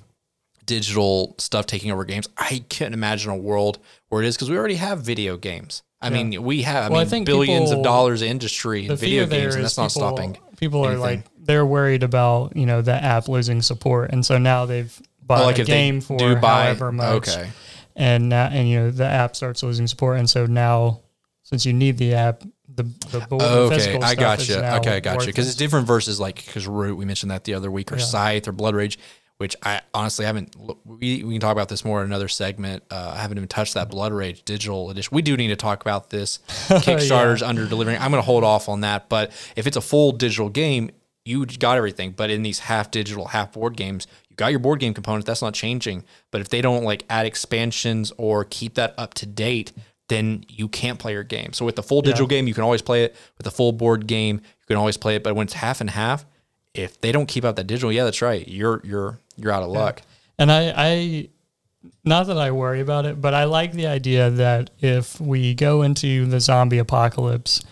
digital 0.70 1.36
stuff 1.40 1.66
taking 1.66 1.92
over 1.92 2.06
games. 2.06 2.28
I 2.38 2.64
can't 2.70 2.94
imagine 2.94 3.32
a 3.32 3.36
world 3.38 3.80
where 4.10 4.22
it 4.24 4.28
is 4.28 4.36
because 4.38 4.50
we 4.50 4.58
already 4.58 4.76
have 4.76 5.02
video 5.02 5.36
games. 5.36 5.82
I 6.02 6.10
mean, 6.12 6.42
we 6.44 6.62
have 6.62 6.86
I 6.86 6.90
Well, 6.90 7.00
I 7.00 7.04
mean, 7.04 7.10
think 7.10 7.26
billions 7.26 7.70
people- 7.72 7.80
of 7.80 7.84
dollars 7.84 8.22
industry 8.22 8.84
in 8.84 8.88
the 8.88 8.96
video 8.96 9.26
games, 9.26 9.56
and 9.56 9.64
that's 9.66 9.78
not 9.78 9.92
stopping. 9.92 10.38
People 10.58 10.82
are 10.86 10.92
anything. 10.92 11.02
like 11.02 11.24
they're 11.42 11.66
worried 11.66 12.04
about 12.04 12.56
you 12.56 12.66
know 12.66 12.82
the 12.82 12.94
app 12.94 13.28
losing 13.28 13.62
support, 13.62 14.12
and 14.12 14.26
so 14.26 14.38
now 14.38 14.66
they've 14.66 14.98
bought 15.22 15.42
Oh, 15.42 15.46
like 15.46 15.60
a 15.60 15.64
game 15.66 16.00
for 16.00 16.18
do 16.18 16.36
buy- 16.38 16.66
however 16.66 16.92
much, 16.94 17.28
okay. 17.28 17.50
and 17.96 18.30
now 18.30 18.46
and 18.48 18.70
you 18.70 18.80
know 18.80 18.92
the 18.92 19.06
app 19.08 19.36
starts 19.36 19.62
losing 19.64 19.88
support, 19.88 20.20
and 20.20 20.30
so 20.30 20.46
now 20.46 21.02
since 21.44 21.66
you 21.66 21.74
need 21.74 21.98
the 21.98 22.14
app, 22.14 22.44
the 22.74 22.84
the, 23.12 23.22
oh, 23.24 23.26
board, 23.28 23.42
the 23.42 23.76
Okay, 23.76 24.00
I 24.02 24.16
got 24.16 24.40
is 24.40 24.48
you. 24.50 24.56
Okay, 24.56 24.96
I 24.98 25.00
got 25.02 25.20
you. 25.22 25.26
Because 25.28 25.48
it's 25.48 25.58
different 25.58 25.86
versus 25.88 26.18
like 26.20 26.46
because 26.46 26.66
Root, 26.68 26.96
we 26.98 27.04
mentioned 27.06 27.32
that 27.32 27.44
the 27.44 27.56
other 27.56 27.70
week, 27.72 27.92
or 27.92 27.98
Yeah. 27.98 28.06
Scythe 28.06 28.48
or 28.48 28.52
Blood 28.54 28.76
Rage, 28.76 28.98
which 29.40 29.56
I 29.64 29.80
honestly 29.94 30.26
haven't. 30.26 30.54
We, 30.86 31.24
we 31.24 31.34
can 31.34 31.40
talk 31.40 31.54
about 31.54 31.70
this 31.70 31.86
more 31.86 32.02
in 32.02 32.08
another 32.08 32.28
segment. 32.28 32.84
Uh, 32.92 33.14
I 33.16 33.22
haven't 33.22 33.38
even 33.38 33.48
touched 33.48 33.74
that 33.76 33.90
Blood 33.90 34.12
Rage 34.12 34.44
digital 34.44 34.90
edition. 34.90 35.16
We 35.16 35.22
do 35.22 35.38
need 35.38 35.48
to 35.48 35.56
talk 35.56 35.82
about 35.82 36.10
this. 36.10 36.40
Kickstarter's 36.68 37.42
under 37.42 37.66
delivering. 37.66 37.98
I'm 38.02 38.12
going 38.12 38.22
to 38.22 38.26
hold 38.26 38.44
off 38.44 38.68
on 38.68 38.82
that. 38.82 39.08
But 39.08 39.32
if 39.56 39.66
it's 39.66 39.78
a 39.78 39.82
full 39.82 40.12
digital 40.12 40.50
game, 40.50 40.92
you 41.24 41.46
got 41.46 41.78
everything. 41.78 42.12
But 42.12 42.30
in 42.30 42.44
these 42.44 42.60
half 42.60 42.92
digital, 42.92 43.28
half 43.28 43.54
board 43.54 43.78
games, 43.78 44.08
you 44.30 44.36
got 44.36 44.48
your 44.48 44.60
board 44.60 44.82
game 44.82 44.94
component. 44.94 45.26
That's 45.26 45.42
not 45.42 45.54
changing. 45.54 46.04
But 46.32 46.42
if 46.42 46.50
they 46.50 46.62
don't 46.62 46.84
like 46.84 47.06
add 47.10 47.26
expansions 47.26 48.12
or 48.18 48.44
keep 48.44 48.74
that 48.74 48.94
up 48.98 49.14
to 49.16 49.26
date, 49.26 49.72
then 50.10 50.44
you 50.50 50.68
can't 50.68 51.00
play 51.00 51.14
your 51.14 51.24
game. 51.24 51.54
So 51.54 51.64
with 51.64 51.78
the 51.78 51.84
full 51.84 52.02
digital 52.02 52.28
game, 52.28 52.46
you 52.46 52.54
can 52.54 52.64
always 52.66 52.82
play 52.82 53.06
it. 53.06 53.16
With 53.38 53.46
the 53.46 53.52
full 53.52 53.72
board 53.72 54.06
game, 54.06 54.38
you 54.38 54.66
can 54.68 54.76
always 54.76 54.98
play 54.98 55.16
it. 55.16 55.24
But 55.24 55.36
when 55.36 55.46
it's 55.46 55.54
half 55.54 55.80
and 55.80 55.92
half, 55.92 56.26
if 56.74 57.00
they 57.02 57.12
don't 57.12 57.28
keep 57.28 57.46
up 57.46 57.56
that 57.56 57.68
digital, 57.68 57.92
yeah, 57.92 58.04
that's 58.04 58.22
right. 58.22 58.48
You're 58.48 58.82
you're 58.84 59.20
you're 59.40 59.52
out 59.52 59.64
of 59.64 59.70
luck. 59.70 60.02
And 60.38 60.52
I, 60.52 60.74
I, 60.76 61.30
not 62.04 62.28
that 62.28 62.38
I 62.38 62.52
worry 62.52 62.82
about 62.82 63.06
it, 63.06 63.20
but 63.22 63.34
I 63.34 63.46
like 63.46 63.72
the 63.74 63.88
idea 63.88 64.30
that 64.30 64.70
if 64.80 65.20
we 65.20 65.54
go 65.54 65.82
into 65.82 66.26
the 66.26 66.40
zombie 66.40 66.78
apocalypse, 66.78 67.64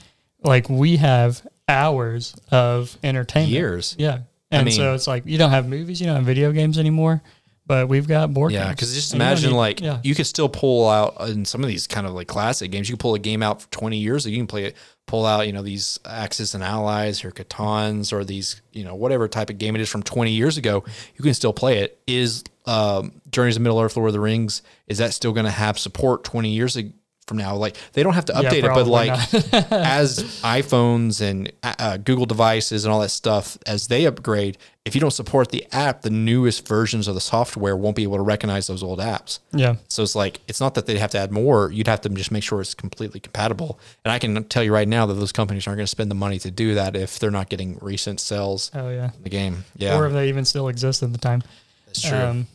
like 0.44 0.70
we 0.70 0.98
have 0.98 1.46
hours 1.68 2.36
of 2.52 2.98
entertainment. 3.04 3.52
Years. 3.52 3.96
Yeah. 3.98 4.20
And 4.52 4.66
mean- 4.66 4.74
so 4.76 4.94
it's 4.94 5.08
like 5.08 5.26
you 5.26 5.38
don't 5.38 5.52
have 5.52 5.68
movies, 5.68 6.00
you 6.00 6.08
don't 6.08 6.16
have 6.18 6.26
video 6.26 6.52
games 6.52 6.78
anymore, 6.78 7.22
but 7.66 7.90
we've 7.90 8.08
got 8.08 8.34
board 8.34 8.54
Yeah, 8.54 8.60
games. 8.60 8.68
Yeah, 8.68 8.74
because 8.76 8.94
just 8.96 9.14
imagine 9.14 9.52
need- 9.52 9.58
like 9.58 9.82
yeah. 9.82 10.00
you 10.04 10.16
could 10.16 10.28
still 10.28 10.48
pull 10.50 10.88
out 10.88 11.30
in 11.30 11.44
some 11.44 11.62
of 11.64 11.68
these 11.68 11.86
kind 11.88 12.08
of 12.08 12.14
like 12.14 12.28
classic 12.28 12.72
games. 12.72 12.88
You 12.90 12.94
can 12.96 13.00
pull 13.00 13.16
a 13.16 13.20
game 13.20 13.44
out 13.44 13.62
for 13.62 13.70
twenty 13.72 13.98
years. 13.98 14.26
You 14.26 14.38
can 14.38 14.48
play 14.48 14.66
it, 14.66 14.78
pull 15.08 15.26
out 15.26 15.48
you 15.48 15.54
know 15.54 15.64
these 15.64 16.00
Axis 16.06 16.54
and 16.54 16.64
Allies 16.64 17.26
or 17.26 17.32
Catans 17.32 18.14
or 18.14 18.24
these 18.24 18.62
you 18.72 18.84
know 18.84 18.94
whatever 18.94 19.28
type 19.28 19.50
of 19.50 19.58
game 19.58 19.76
it 19.76 19.82
is 19.82 19.90
from 19.90 20.04
twenty 20.04 20.32
years 20.32 20.58
ago. 20.58 20.84
You 21.16 21.24
can 21.24 21.34
still 21.34 21.54
play 21.54 21.80
it. 21.80 22.00
Is 22.06 22.44
um, 22.68 23.22
Journeys 23.32 23.56
of 23.56 23.64
Middle 23.64 23.80
Earth, 23.80 23.98
Lord 23.98 24.10
of 24.10 24.14
the 24.14 24.20
Rings, 24.20 24.62
is 24.88 25.00
that 25.00 25.14
still 25.14 25.34
going 25.34 25.46
to 25.46 25.52
have 25.52 25.80
support 25.80 26.24
twenty 26.24 26.52
years 26.52 26.78
ag- 26.78 26.94
from 27.28 27.38
now? 27.38 27.56
Like 27.56 27.76
they 27.94 28.02
don't 28.04 28.14
have 28.14 28.26
to 28.26 28.34
Yeah, 28.34 28.50
update 28.50 28.64
it, 28.64 28.74
but 28.74 28.88
like 28.88 29.12
as 29.72 30.42
iPhones 30.44 31.22
and 31.22 31.52
uh, 31.64 31.98
Google 31.98 32.26
devices 32.26 32.86
and 32.86 32.94
all 32.94 33.02
that 33.02 33.10
stuff, 33.10 33.58
as 33.68 33.88
they 33.88 34.06
upgrade, 34.06 34.58
if 34.86 34.96
you 34.96 35.02
don't 35.02 35.12
support 35.12 35.50
the 35.52 35.66
app, 35.74 36.02
the 36.02 36.10
newest 36.10 36.66
versions 36.68 37.08
of 37.10 37.14
the 37.16 37.20
software 37.22 37.76
won't 37.76 37.96
be 37.98 38.04
able 38.04 38.16
to 38.18 38.24
recognize 38.24 38.68
those 38.68 38.82
old 38.82 39.00
apps. 39.00 39.40
yeah. 39.52 39.76
So 39.90 40.02
it's 40.04 40.16
like 40.16 40.40
it's 40.48 40.62
not 40.62 40.76
that 40.76 40.86
they'd 40.86 40.98
have 40.98 41.12
to 41.12 41.18
add 41.20 41.32
more; 41.32 41.70
you'd 41.72 41.88
have 41.88 42.02
to 42.02 42.10
just 42.10 42.32
make 42.32 42.44
sure 42.44 42.62
it's 42.62 42.74
completely 42.74 43.20
compatible. 43.20 43.80
And 44.06 44.12
I 44.12 44.20
can 44.20 44.46
tell 44.46 44.64
you 44.64 44.74
right 44.74 44.88
now 44.88 45.06
that 45.06 45.16
those 45.16 45.34
companies 45.34 45.68
aren't 45.68 45.78
going 45.78 45.86
to 45.86 45.92
spend 45.92 46.10
the 46.10 46.16
money 46.16 46.40
to 46.40 46.50
do 46.52 46.76
that 46.76 46.96
if 46.96 47.20
they're 47.20 47.32
not 47.32 47.50
getting 47.50 47.78
recent 47.82 48.20
sales 48.22 48.72
Oh 48.74 48.90
yeah. 48.90 49.12
in 49.18 49.24
the 49.24 49.30
game. 49.30 49.66
Yeah, 49.76 49.98
Or 49.98 50.08
if 50.08 50.14
they 50.14 50.30
even 50.30 50.46
still 50.46 50.70
exist 50.70 51.04
at 51.04 51.12
the 51.12 51.20
time. 51.20 51.44
that's 51.86 52.02
true. 52.02 52.18
Um, 52.18 52.48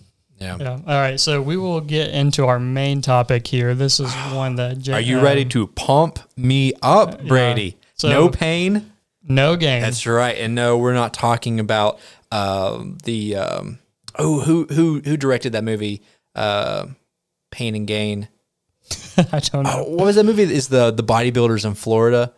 yeah. 0.42 0.56
yeah. 0.60 0.72
All 0.72 1.00
right. 1.00 1.18
So 1.18 1.40
we 1.40 1.56
will 1.56 1.80
get 1.80 2.10
into 2.10 2.46
our 2.46 2.58
main 2.58 3.00
topic 3.00 3.46
here. 3.46 3.74
This 3.74 4.00
is 4.00 4.12
one 4.32 4.56
that 4.56 4.78
J- 4.78 4.92
Are 4.92 5.00
you 5.00 5.18
um, 5.18 5.24
ready 5.24 5.44
to 5.46 5.66
pump 5.68 6.18
me 6.36 6.74
up, 6.82 7.24
Brady? 7.24 7.76
So- 7.94 8.08
no 8.08 8.28
pain. 8.28 8.92
No 9.26 9.56
gain. 9.56 9.82
That's 9.82 10.04
right. 10.04 10.36
And 10.36 10.54
no, 10.54 10.76
we're 10.76 10.94
not 10.94 11.14
talking 11.14 11.60
about 11.60 12.00
um, 12.32 12.98
the 13.04 13.36
um, 13.36 13.78
oh 14.18 14.40
who 14.40 14.66
who 14.66 15.00
who 15.00 15.16
directed 15.16 15.52
that 15.52 15.62
movie, 15.62 16.02
uh, 16.34 16.86
Pain 17.52 17.76
and 17.76 17.86
Gain. 17.86 18.28
I 19.16 19.38
don't 19.38 19.62
know. 19.62 19.84
Oh, 19.86 19.90
what 19.90 20.06
was 20.06 20.16
that 20.16 20.24
movie? 20.24 20.42
Is 20.42 20.68
the 20.68 20.90
the 20.90 21.04
bodybuilders 21.04 21.64
in 21.64 21.74
Florida? 21.74 22.32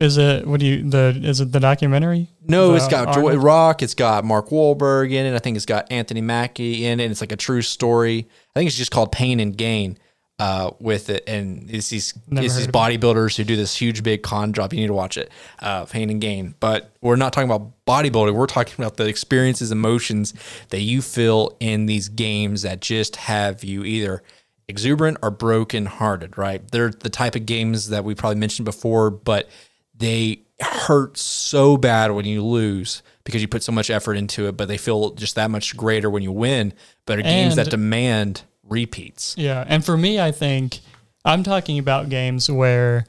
Is 0.00 0.16
it 0.18 0.46
what 0.46 0.60
do 0.60 0.66
you 0.66 0.88
the 0.88 1.18
is 1.22 1.40
it 1.40 1.52
the 1.52 1.60
documentary? 1.60 2.28
No, 2.50 2.74
it's 2.74 2.88
got 2.88 3.14
Joy 3.14 3.28
Arnold? 3.28 3.42
Rock. 3.44 3.82
It's 3.82 3.94
got 3.94 4.24
Mark 4.24 4.48
Wahlberg 4.48 5.12
in 5.12 5.26
it. 5.26 5.34
I 5.34 5.38
think 5.38 5.56
it's 5.56 5.66
got 5.66 5.90
Anthony 5.90 6.20
Mackie 6.20 6.84
in 6.84 7.00
it. 7.00 7.04
And 7.04 7.12
it's 7.12 7.20
like 7.20 7.32
a 7.32 7.36
true 7.36 7.62
story. 7.62 8.28
I 8.54 8.58
think 8.58 8.68
it's 8.68 8.76
just 8.76 8.90
called 8.90 9.12
Pain 9.12 9.40
and 9.40 9.56
Gain. 9.56 9.98
Uh, 10.38 10.70
with 10.80 11.10
it, 11.10 11.22
and 11.28 11.70
it's 11.70 11.90
these 11.90 12.14
Never 12.26 12.46
it's 12.46 12.56
these 12.56 12.66
bodybuilders 12.66 13.36
who 13.36 13.44
do 13.44 13.56
this 13.56 13.76
huge 13.76 14.02
big 14.02 14.22
con 14.22 14.54
job. 14.54 14.72
You 14.72 14.80
need 14.80 14.86
to 14.86 14.94
watch 14.94 15.18
it, 15.18 15.30
uh, 15.58 15.84
Pain 15.84 16.08
and 16.08 16.18
Gain. 16.18 16.54
But 16.60 16.94
we're 17.02 17.16
not 17.16 17.34
talking 17.34 17.50
about 17.50 17.72
bodybuilding. 17.86 18.32
We're 18.32 18.46
talking 18.46 18.74
about 18.78 18.96
the 18.96 19.06
experiences, 19.06 19.70
emotions 19.70 20.32
that 20.70 20.80
you 20.80 21.02
feel 21.02 21.58
in 21.60 21.84
these 21.84 22.08
games 22.08 22.62
that 22.62 22.80
just 22.80 23.16
have 23.16 23.62
you 23.62 23.84
either 23.84 24.22
exuberant 24.66 25.18
or 25.22 25.30
broken 25.30 25.84
hearted. 25.84 26.38
Right? 26.38 26.66
They're 26.70 26.88
the 26.90 27.10
type 27.10 27.34
of 27.34 27.44
games 27.44 27.90
that 27.90 28.04
we 28.04 28.14
probably 28.14 28.40
mentioned 28.40 28.64
before, 28.64 29.10
but 29.10 29.46
they 29.94 30.40
hurt 30.60 31.16
so 31.16 31.76
bad 31.76 32.12
when 32.12 32.24
you 32.24 32.44
lose 32.44 33.02
because 33.24 33.42
you 33.42 33.48
put 33.48 33.62
so 33.62 33.72
much 33.72 33.90
effort 33.90 34.14
into 34.14 34.46
it, 34.48 34.56
but 34.56 34.68
they 34.68 34.76
feel 34.78 35.10
just 35.10 35.34
that 35.36 35.50
much 35.50 35.76
greater 35.76 36.10
when 36.10 36.22
you 36.22 36.32
win. 36.32 36.72
But 37.06 37.18
are 37.18 37.22
games 37.22 37.56
And- 37.56 37.66
that 37.66 37.70
demand 37.70 38.42
repeats. 38.68 39.34
Yeah, 39.36 39.64
and 39.66 39.84
for 39.84 39.96
me, 39.96 40.20
I 40.20 40.30
think 40.32 40.80
I'm 41.24 41.42
talking 41.42 41.78
about 41.78 42.08
games 42.08 42.50
where, 42.50 43.04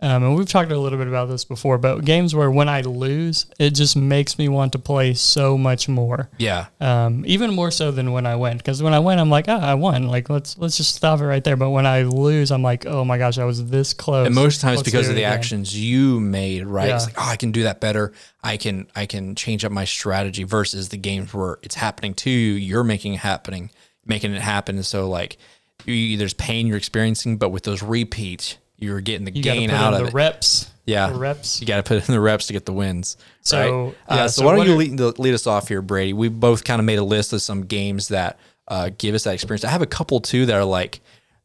um, 0.00 0.22
and 0.24 0.36
we've 0.36 0.46
talked 0.48 0.70
a 0.70 0.78
little 0.78 0.98
bit 0.98 1.08
about 1.08 1.28
this 1.30 1.44
before, 1.44 1.78
but 1.78 2.04
games 2.04 2.34
where 2.34 2.50
when 2.50 2.68
I 2.68 2.82
lose, 2.82 3.46
it 3.58 3.70
just 3.70 3.96
makes 3.96 4.38
me 4.38 4.46
want 4.48 4.72
to 4.72 4.78
play 4.78 5.14
so 5.14 5.56
much 5.56 5.88
more, 5.88 6.28
Yeah. 6.38 6.66
um, 6.80 7.24
even 7.26 7.54
more 7.54 7.70
so 7.70 7.90
than 7.90 8.12
when 8.12 8.26
I 8.26 8.36
win. 8.36 8.58
Because 8.58 8.82
when 8.82 8.92
I 8.92 8.98
win, 8.98 9.18
I'm 9.18 9.30
like, 9.30 9.46
ah, 9.48 9.58
I 9.58 9.74
won. 9.74 10.08
Like 10.08 10.28
let's 10.28 10.58
let's 10.58 10.76
just 10.76 10.94
stop 10.94 11.20
it 11.20 11.24
right 11.26 11.42
there. 11.42 11.56
But 11.56 11.70
when 11.70 11.86
I 11.86 12.02
lose, 12.02 12.50
I'm 12.52 12.62
like, 12.62 12.84
oh 12.84 13.04
my 13.06 13.16
gosh, 13.16 13.38
I 13.38 13.44
was 13.44 13.70
this 13.70 13.94
close. 13.94 14.26
And 14.26 14.34
most 14.34 14.60
times 14.60 14.78
Let's 14.78 14.88
because 14.90 15.08
of 15.08 15.14
the 15.14 15.22
again. 15.22 15.32
actions 15.32 15.74
you 15.78 16.20
made, 16.20 16.66
right? 16.66 16.90
It's 16.90 17.06
like, 17.06 17.14
oh, 17.18 17.28
I 17.30 17.36
can 17.36 17.50
do 17.52 17.62
that 17.62 17.80
better. 17.80 18.12
I 18.44 18.58
can 18.58 18.88
I 18.94 19.06
can 19.06 19.34
change 19.34 19.64
up 19.64 19.72
my 19.72 19.86
strategy 19.86 20.44
versus 20.44 20.90
the 20.90 20.98
games 20.98 21.32
where 21.32 21.58
it's 21.62 21.74
happening 21.74 22.12
to 22.14 22.30
you, 22.30 22.52
you're 22.52 22.84
making 22.84 23.14
it 23.14 23.20
happening, 23.20 23.70
making 24.04 24.34
it 24.34 24.42
happen. 24.42 24.76
And 24.76 24.84
so 24.84 25.08
like 25.08 25.38
you, 25.86 26.16
there's 26.18 26.34
pain 26.34 26.66
you're 26.66 26.76
experiencing, 26.76 27.38
but 27.38 27.48
with 27.48 27.62
those 27.62 27.82
repeats, 27.82 28.58
you're 28.78 29.00
getting 29.00 29.24
the 29.24 29.32
You 29.32 29.42
gain 29.42 29.70
out 29.70 29.94
of 29.94 30.00
the 30.00 30.06
it. 30.06 30.14
reps. 30.14 30.70
Yeah. 30.84 31.08
the 31.10 31.18
reps. 31.18 31.60
You 31.60 31.66
got 31.66 31.76
to 31.78 31.82
put 31.82 32.08
in 32.08 32.12
the 32.14 32.20
reps 32.20 32.46
to 32.46 32.52
get 32.52 32.64
the 32.64 32.72
wins. 32.72 33.16
So, 33.40 33.58
right? 33.86 33.94
yeah, 34.10 34.24
uh, 34.24 34.28
so, 34.28 34.40
so 34.42 34.46
why 34.46 34.54
don't 34.56 34.66
you 34.66 34.74
are- 34.74 34.76
lead, 34.76 35.18
lead 35.18 35.34
us 35.34 35.46
off 35.46 35.68
here, 35.68 35.82
Brady? 35.82 36.12
We 36.12 36.28
both 36.28 36.62
kind 36.64 36.78
of 36.80 36.84
made 36.84 36.98
a 36.98 37.04
list 37.04 37.32
of 37.32 37.42
some 37.42 37.62
games 37.62 38.08
that 38.08 38.38
uh, 38.68 38.90
give 38.96 39.14
us 39.14 39.24
that 39.24 39.34
experience. 39.34 39.64
I 39.64 39.70
have 39.70 39.82
a 39.82 39.86
couple 39.86 40.20
too 40.20 40.46
that 40.46 40.54
are 40.54 40.64
like 40.64 41.00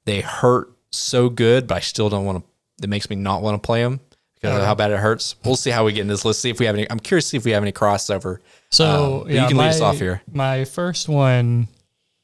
they 0.05 0.21
hurt 0.21 0.71
so 0.91 1.29
good, 1.29 1.65
but 1.67 1.75
I 1.77 1.79
still 1.79 2.09
don't 2.09 2.25
want 2.25 2.43
to. 2.43 2.49
That 2.79 2.87
makes 2.87 3.09
me 3.09 3.15
not 3.15 3.41
want 3.43 3.61
to 3.61 3.65
play 3.65 3.81
them 3.83 3.99
because 4.35 4.57
of 4.59 4.65
how 4.65 4.73
bad 4.73 4.89
it 4.91 4.97
hurts. 4.97 5.35
We'll 5.45 5.55
see 5.55 5.69
how 5.69 5.85
we 5.85 5.93
get 5.93 6.01
in 6.01 6.07
this. 6.07 6.25
Let's 6.25 6.39
see 6.39 6.49
if 6.49 6.59
we 6.59 6.65
have 6.65 6.73
any. 6.75 6.89
I'm 6.89 6.99
curious 6.99 7.25
to 7.25 7.29
see 7.29 7.37
if 7.37 7.45
we 7.45 7.51
have 7.51 7.61
any 7.61 7.71
crossover. 7.71 8.39
So 8.71 9.21
Um, 9.25 9.29
yeah, 9.31 9.41
you 9.43 9.47
can 9.49 9.57
my, 9.57 9.65
lead 9.65 9.75
us 9.75 9.81
off 9.81 9.97
here. 9.97 10.21
My 10.31 10.65
first 10.65 11.07
one 11.07 11.67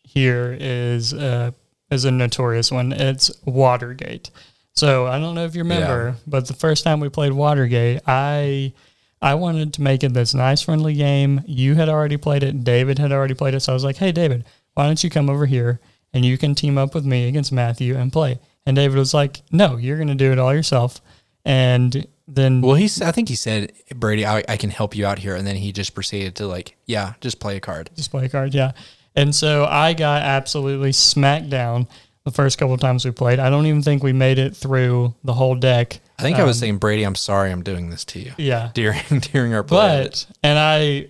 here 0.04 0.58
is 0.60 1.14
uh, 1.14 1.52
is 1.92 2.06
a 2.06 2.12
notorious 2.12 2.72
one. 2.72 2.92
It's 2.92 3.30
Watergate. 3.46 4.32
So 4.78 5.08
I 5.08 5.20
don't 5.20 5.34
know 5.36 5.46
if 5.46 5.56
you 5.56 5.64
remember, 5.64 6.16
but 6.28 6.48
the 6.48 6.54
first 6.54 6.84
time 6.84 7.00
we 7.00 7.10
played 7.10 7.34
Watergate, 7.34 8.02
I 8.06 8.74
I 9.22 9.34
wanted 9.34 9.74
to 9.74 9.82
make 9.82 10.04
it 10.04 10.14
this 10.14 10.34
nice 10.34 10.62
friendly 10.62 10.94
game. 10.94 11.42
You 11.48 11.74
had 11.76 11.90
already 11.90 12.18
played 12.18 12.44
it. 12.44 12.64
David 12.64 13.00
had 13.00 13.12
already 13.12 13.34
played 13.34 13.56
it. 13.56 13.62
So 13.62 13.74
I 13.74 13.74
was 13.74 13.84
like, 13.84 13.98
hey 13.98 14.12
David, 14.12 14.46
why 14.76 14.86
don't 14.86 15.04
you 15.04 15.10
come 15.10 15.30
over 15.30 15.48
here 15.48 15.80
and 16.14 16.24
you 16.24 16.38
can 16.38 16.54
team 16.54 16.78
up 16.78 16.94
with 16.94 17.06
me 17.06 17.28
against 17.28 17.52
Matthew 17.52 17.96
and 17.96 18.14
play? 18.14 18.40
And 18.68 18.76
David 18.76 18.98
was 18.98 19.14
like, 19.14 19.42
no, 19.52 19.78
you're 19.78 19.98
going 19.98 20.10
to 20.10 20.16
do 20.16 20.32
it 20.32 20.38
all 20.38 20.54
yourself. 20.54 21.02
And 21.44 22.06
then 22.28 22.62
Well, 22.62 22.76
he's. 22.76 23.02
I 23.02 23.12
think 23.12 23.30
he 23.30 23.36
said, 23.36 23.72
Brady, 23.96 24.26
I, 24.26 24.44
I 24.48 24.58
can 24.58 24.70
help 24.70 24.96
you 24.96 25.06
out 25.06 25.20
here, 25.20 25.34
and 25.36 25.48
then 25.48 25.56
he 25.56 25.72
just 25.72 25.96
proceeded 25.96 26.36
to 26.36 26.48
like, 26.48 26.76
yeah, 26.86 27.14
just 27.22 27.40
play 27.40 27.56
a 27.56 27.62
card. 27.62 27.90
just 27.96 28.12
play 28.12 28.26
a 28.26 28.30
card, 28.30 28.54
yeah. 28.54 28.74
And 29.16 29.34
so 29.34 29.66
I 29.66 29.94
got 29.94 30.22
absolutely 30.22 30.92
smacked 30.92 31.50
down 31.50 31.88
the 32.28 32.34
first 32.34 32.58
couple 32.58 32.74
of 32.74 32.82
times 32.82 33.06
we 33.06 33.12
played. 33.12 33.40
I 33.40 33.50
don't 33.50 33.66
even 33.68 33.82
think 33.82 34.04
we 34.04 34.12
made 34.12 34.38
it 34.38 34.54
through 34.54 35.16
the 35.24 35.34
whole 35.34 35.56
deck. 35.56 36.02
I 36.20 36.24
think 36.24 36.38
I 36.38 36.44
was 36.44 36.60
saying, 36.60 36.78
Brady, 36.78 37.04
I'm 37.04 37.16
sorry 37.16 37.52
I'm 37.52 37.64
doing 37.64 37.90
this 37.90 38.04
to 38.06 38.20
you 38.20 38.34
Yeah. 38.38 38.72
during 38.74 39.02
during 39.22 39.54
our 39.54 39.64
play. 39.64 40.04
But 40.04 40.26
and 40.44 40.60
I 40.60 41.08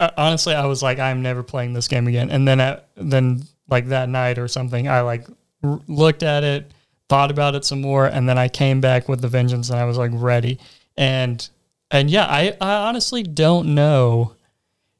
uh, 0.00 0.10
honestly 0.18 0.54
I 0.54 0.66
was 0.66 0.82
like 0.82 0.98
I'm 0.98 1.22
never 1.22 1.44
playing 1.44 1.72
this 1.72 1.86
game 1.86 2.08
again. 2.08 2.30
And 2.30 2.48
then 2.48 2.58
at, 2.58 2.88
then 2.96 3.44
like 3.68 3.86
that 3.88 4.08
night 4.08 4.38
or 4.38 4.48
something 4.48 4.88
I 4.88 5.02
like 5.02 5.28
r- 5.62 5.80
looked 5.86 6.24
at 6.24 6.42
it, 6.42 6.72
thought 7.08 7.30
about 7.30 7.54
it 7.54 7.64
some 7.64 7.80
more 7.80 8.06
and 8.06 8.28
then 8.28 8.38
I 8.38 8.48
came 8.48 8.80
back 8.80 9.08
with 9.08 9.20
the 9.20 9.28
vengeance 9.28 9.70
and 9.70 9.78
I 9.78 9.84
was 9.84 9.98
like 9.98 10.10
ready. 10.14 10.58
And 10.96 11.48
and 11.92 12.10
yeah, 12.10 12.26
I 12.26 12.56
I 12.60 12.88
honestly 12.88 13.22
don't 13.22 13.72
know 13.76 14.34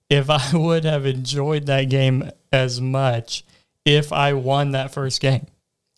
if 0.09 0.31
I 0.31 0.51
would 0.53 0.85
have 0.85 1.07
enjoyed 1.07 1.67
that 1.67 1.89
game 1.89 2.31
as 2.53 2.81
much 2.81 3.43
if 3.85 4.13
I 4.13 4.35
won 4.35 4.73
that 4.73 4.93
first 4.93 5.21
game. 5.21 5.47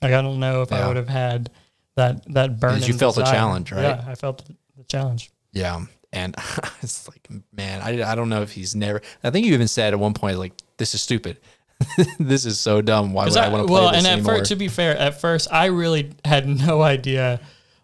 Like 0.03 0.13
I 0.13 0.23
don't 0.23 0.41
know 0.41 0.63
if 0.63 0.73
I 0.73 0.87
would 0.87 0.97
have 0.97 1.09
had 1.09 1.51
that 1.97 2.33
that 2.33 2.61
burn. 2.61 2.83
you 2.83 2.95
felt 2.95 3.17
the 3.17 3.25
challenge, 3.25 3.73
right? 3.73 3.83
Yeah, 3.83 4.05
I 4.07 4.15
felt 4.15 4.47
the, 4.47 4.85
challenge. 4.85 5.31
Yeah. 5.53 5.85
And 6.13 6.35
it's 6.83 7.07
like, 7.09 7.29
man, 7.53 7.83
I, 7.83 8.11
I 8.11 8.15
don't 8.15 8.29
know 8.29 8.43
if 8.43 8.53
he's 8.53 8.75
never. 8.75 9.03
I 9.23 9.31
think 9.31 9.47
you 9.47 9.55
even 9.55 9.69
said 9.69 9.93
at 9.93 9.99
one 9.99 10.15
point, 10.15 10.39
like, 10.39 10.55
this 10.79 10.95
is 10.95 11.03
stupid. 11.03 11.39
this 12.19 12.47
is 12.47 12.59
so 12.59 12.81
dumb. 12.81 13.13
Why 13.13 13.27
would 13.27 13.37
I, 13.37 13.47
I- 13.47 13.49
want 13.49 13.65
to 13.65 13.67
play 13.67 13.81
well, 13.81 13.91
this 13.91 13.99
and 13.99 14.07
at 14.07 14.13
anymore? 14.15 14.39
first, 14.39 14.49
to 14.51 14.57
be 14.57 14.69
fair, 14.69 14.97
at 14.97 15.21
first 15.21 15.53
I 15.53 15.67
really 15.67 16.13
had 16.25 16.49
no 16.49 16.83
idea 16.83 17.41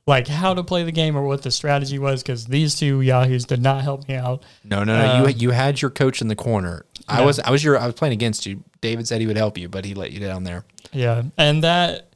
like 0.07 0.29
how 0.29 0.53
to 0.53 0.62
play 0.62 0.85
the 0.85 0.93
game 0.93 1.17
or 1.17 1.23
what 1.23 1.43
the 1.43 1.51
strategy 1.51 1.99
was 1.99 2.23
because 2.23 2.47
these 2.47 2.75
two 2.75 3.01
yahoos 3.01 3.45
did 3.45 3.62
not 3.62 3.83
help 3.83 4.07
me 4.09 4.15
out. 4.15 4.43
no, 4.62 4.85
no, 4.85 4.97
no. 4.97 5.19
you 5.19 5.25
um, 5.25 5.35
you 5.37 5.51
had 5.51 5.81
your 5.81 5.91
coach 5.91 6.21
in 6.21 6.29
the 6.29 6.37
corner. 6.37 6.85
I 7.09 7.21
Yeah. 7.21 7.27
was 7.27 7.39
I 7.41 7.51
was 7.51 7.63
your 7.63 7.79
I 7.79 7.87
was 7.87 7.95
playing 7.95 8.13
against 8.15 8.47
you. 8.47 8.63
David 8.81 9.07
said 9.09 9.21
he 9.21 9.27
would 9.27 9.37
help 9.37 9.57
you, 9.59 9.69
but 9.69 9.85
he 9.85 9.95
let 9.95 10.13
you 10.13 10.21
down 10.21 10.45
there. 10.45 10.65
Yeah, 10.93 11.23
and 11.39 11.63
that, 11.65 12.09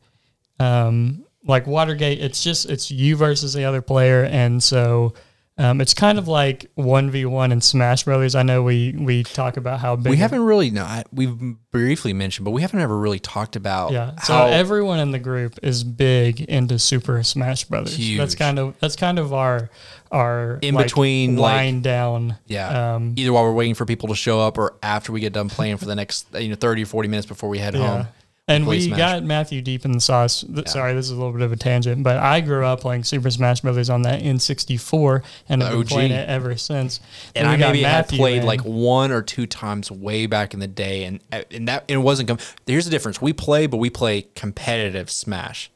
um, 0.61 1.25
like 1.45 1.67
Watergate, 1.67 2.21
it's 2.21 2.43
just 2.43 2.69
it's 2.71 2.91
you 2.91 3.17
versus 3.17 3.53
the 3.55 3.65
other 3.65 3.83
player, 3.83 4.25
and 4.25 4.63
so. 4.63 5.15
Um, 5.59 5.81
it's 5.81 5.93
kind 5.93 6.19
of 6.19 6.29
like 6.29 6.71
one 6.77 7.11
v 7.11 7.25
one 7.25 7.51
in 7.51 7.61
Smash 7.61 8.05
Brothers. 8.05 8.37
I 8.37 8.45
know 8.45 8.63
we 8.63 8.95
we 8.97 9.25
talk 9.25 9.57
about 9.57 9.81
how 9.81 9.97
big 9.97 10.11
We 10.11 10.17
haven't 10.17 10.45
really 10.45 10.71
no, 10.71 10.85
I, 10.85 11.03
we've 11.13 11.37
briefly 11.73 12.13
mentioned, 12.13 12.45
but 12.45 12.53
we 12.53 12.63
haven't 12.63 12.79
ever 12.81 12.97
really 12.97 13.19
talked 13.19 13.57
about 13.57 13.91
Yeah. 13.91 14.15
So 14.21 14.35
how 14.35 14.47
everyone 14.47 15.01
in 15.01 15.11
the 15.11 15.19
group 15.19 15.59
is 15.63 15.83
big 15.83 16.41
into 16.43 16.79
Super 16.79 17.23
Smash 17.25 17.65
Brothers. 17.65 17.99
That's 18.17 18.37
kind 18.37 18.61
of 18.61 18.79
that's 18.79 18.95
kind 18.95 19.19
of 19.19 19.33
our 19.33 19.69
our 20.13 20.59
In 20.63 20.75
like, 20.75 20.87
between, 20.87 21.37
like- 21.37 21.83
down. 21.83 22.37
yeah. 22.47 22.95
Um, 22.95 23.15
either 23.17 23.33
while 23.33 23.43
we're 23.43 23.53
waiting 23.53 23.75
for 23.75 23.85
people 23.85 24.09
to 24.09 24.15
show 24.15 24.41
up 24.41 24.59
or 24.59 24.77
after 24.83 25.11
we 25.13 25.21
get 25.21 25.33
done 25.33 25.49
playing 25.49 25.79
for 25.79 25.87
the 25.87 25.97
next 25.97 26.27
you 26.35 26.49
know 26.49 26.55
30 26.55 26.85
or 26.85 26.87
40 26.87 27.09
minutes 27.09 27.27
before 27.27 27.49
we 27.49 27.59
head 27.59 27.75
yeah. 27.75 27.81
home. 27.81 28.07
And 28.49 28.67
we 28.67 28.81
Smash. 28.81 28.97
got 28.99 29.23
Matthew 29.25 29.61
deep 29.61 29.85
in 29.85 29.93
the 29.93 30.01
sauce. 30.01 30.43
Th- 30.43 30.67
Sorry, 30.69 30.95
this 30.95 31.05
is 31.07 31.13
a 31.13 31.17
little 31.17 31.33
bit 31.33 31.43
of 31.43 31.53
a 31.53 31.57
tangent, 31.57 32.03
but 32.03 32.17
I 32.17 32.41
grew 32.41 32.65
up 32.65 32.81
playing 32.81 33.05
Super 33.05 33.31
Smash 33.31 33.61
Brothers 33.61 33.91
on 33.91 34.03
that 34.03 34.23
N64 34.23 35.23
and 35.49 35.63
I've 35.63 35.73
been 35.73 35.85
playing 35.85 36.13
it 36.13 36.29
ever 36.29 36.57
since. 36.57 37.01
and 37.35 37.47
Then 37.47 37.55
I 37.55 37.57
maybe 37.59 37.83
had 37.83 38.09
played 38.09 38.39
in. 38.41 38.47
like 38.47 38.63
one 38.63 39.13
or 39.13 39.21
two 39.23 39.47
times 39.47 39.91
way 39.91 40.27
back 40.27 40.55
in 40.55 40.61
the 40.61 40.67
day, 40.67 41.05
and 41.05 41.21
and 41.51 41.69
that 41.69 41.85
and 41.89 42.01
it 42.01 42.03
wasn't. 42.03 42.29
Com- 42.29 42.39
Here's 42.67 42.85
the 42.87 42.91
difference: 42.91 43.21
we 43.21 43.33
play, 43.33 43.67
but 43.67 43.77
we 43.77 43.91
play 43.91 44.27
competitive 44.35 45.11
Smash. 45.11 45.71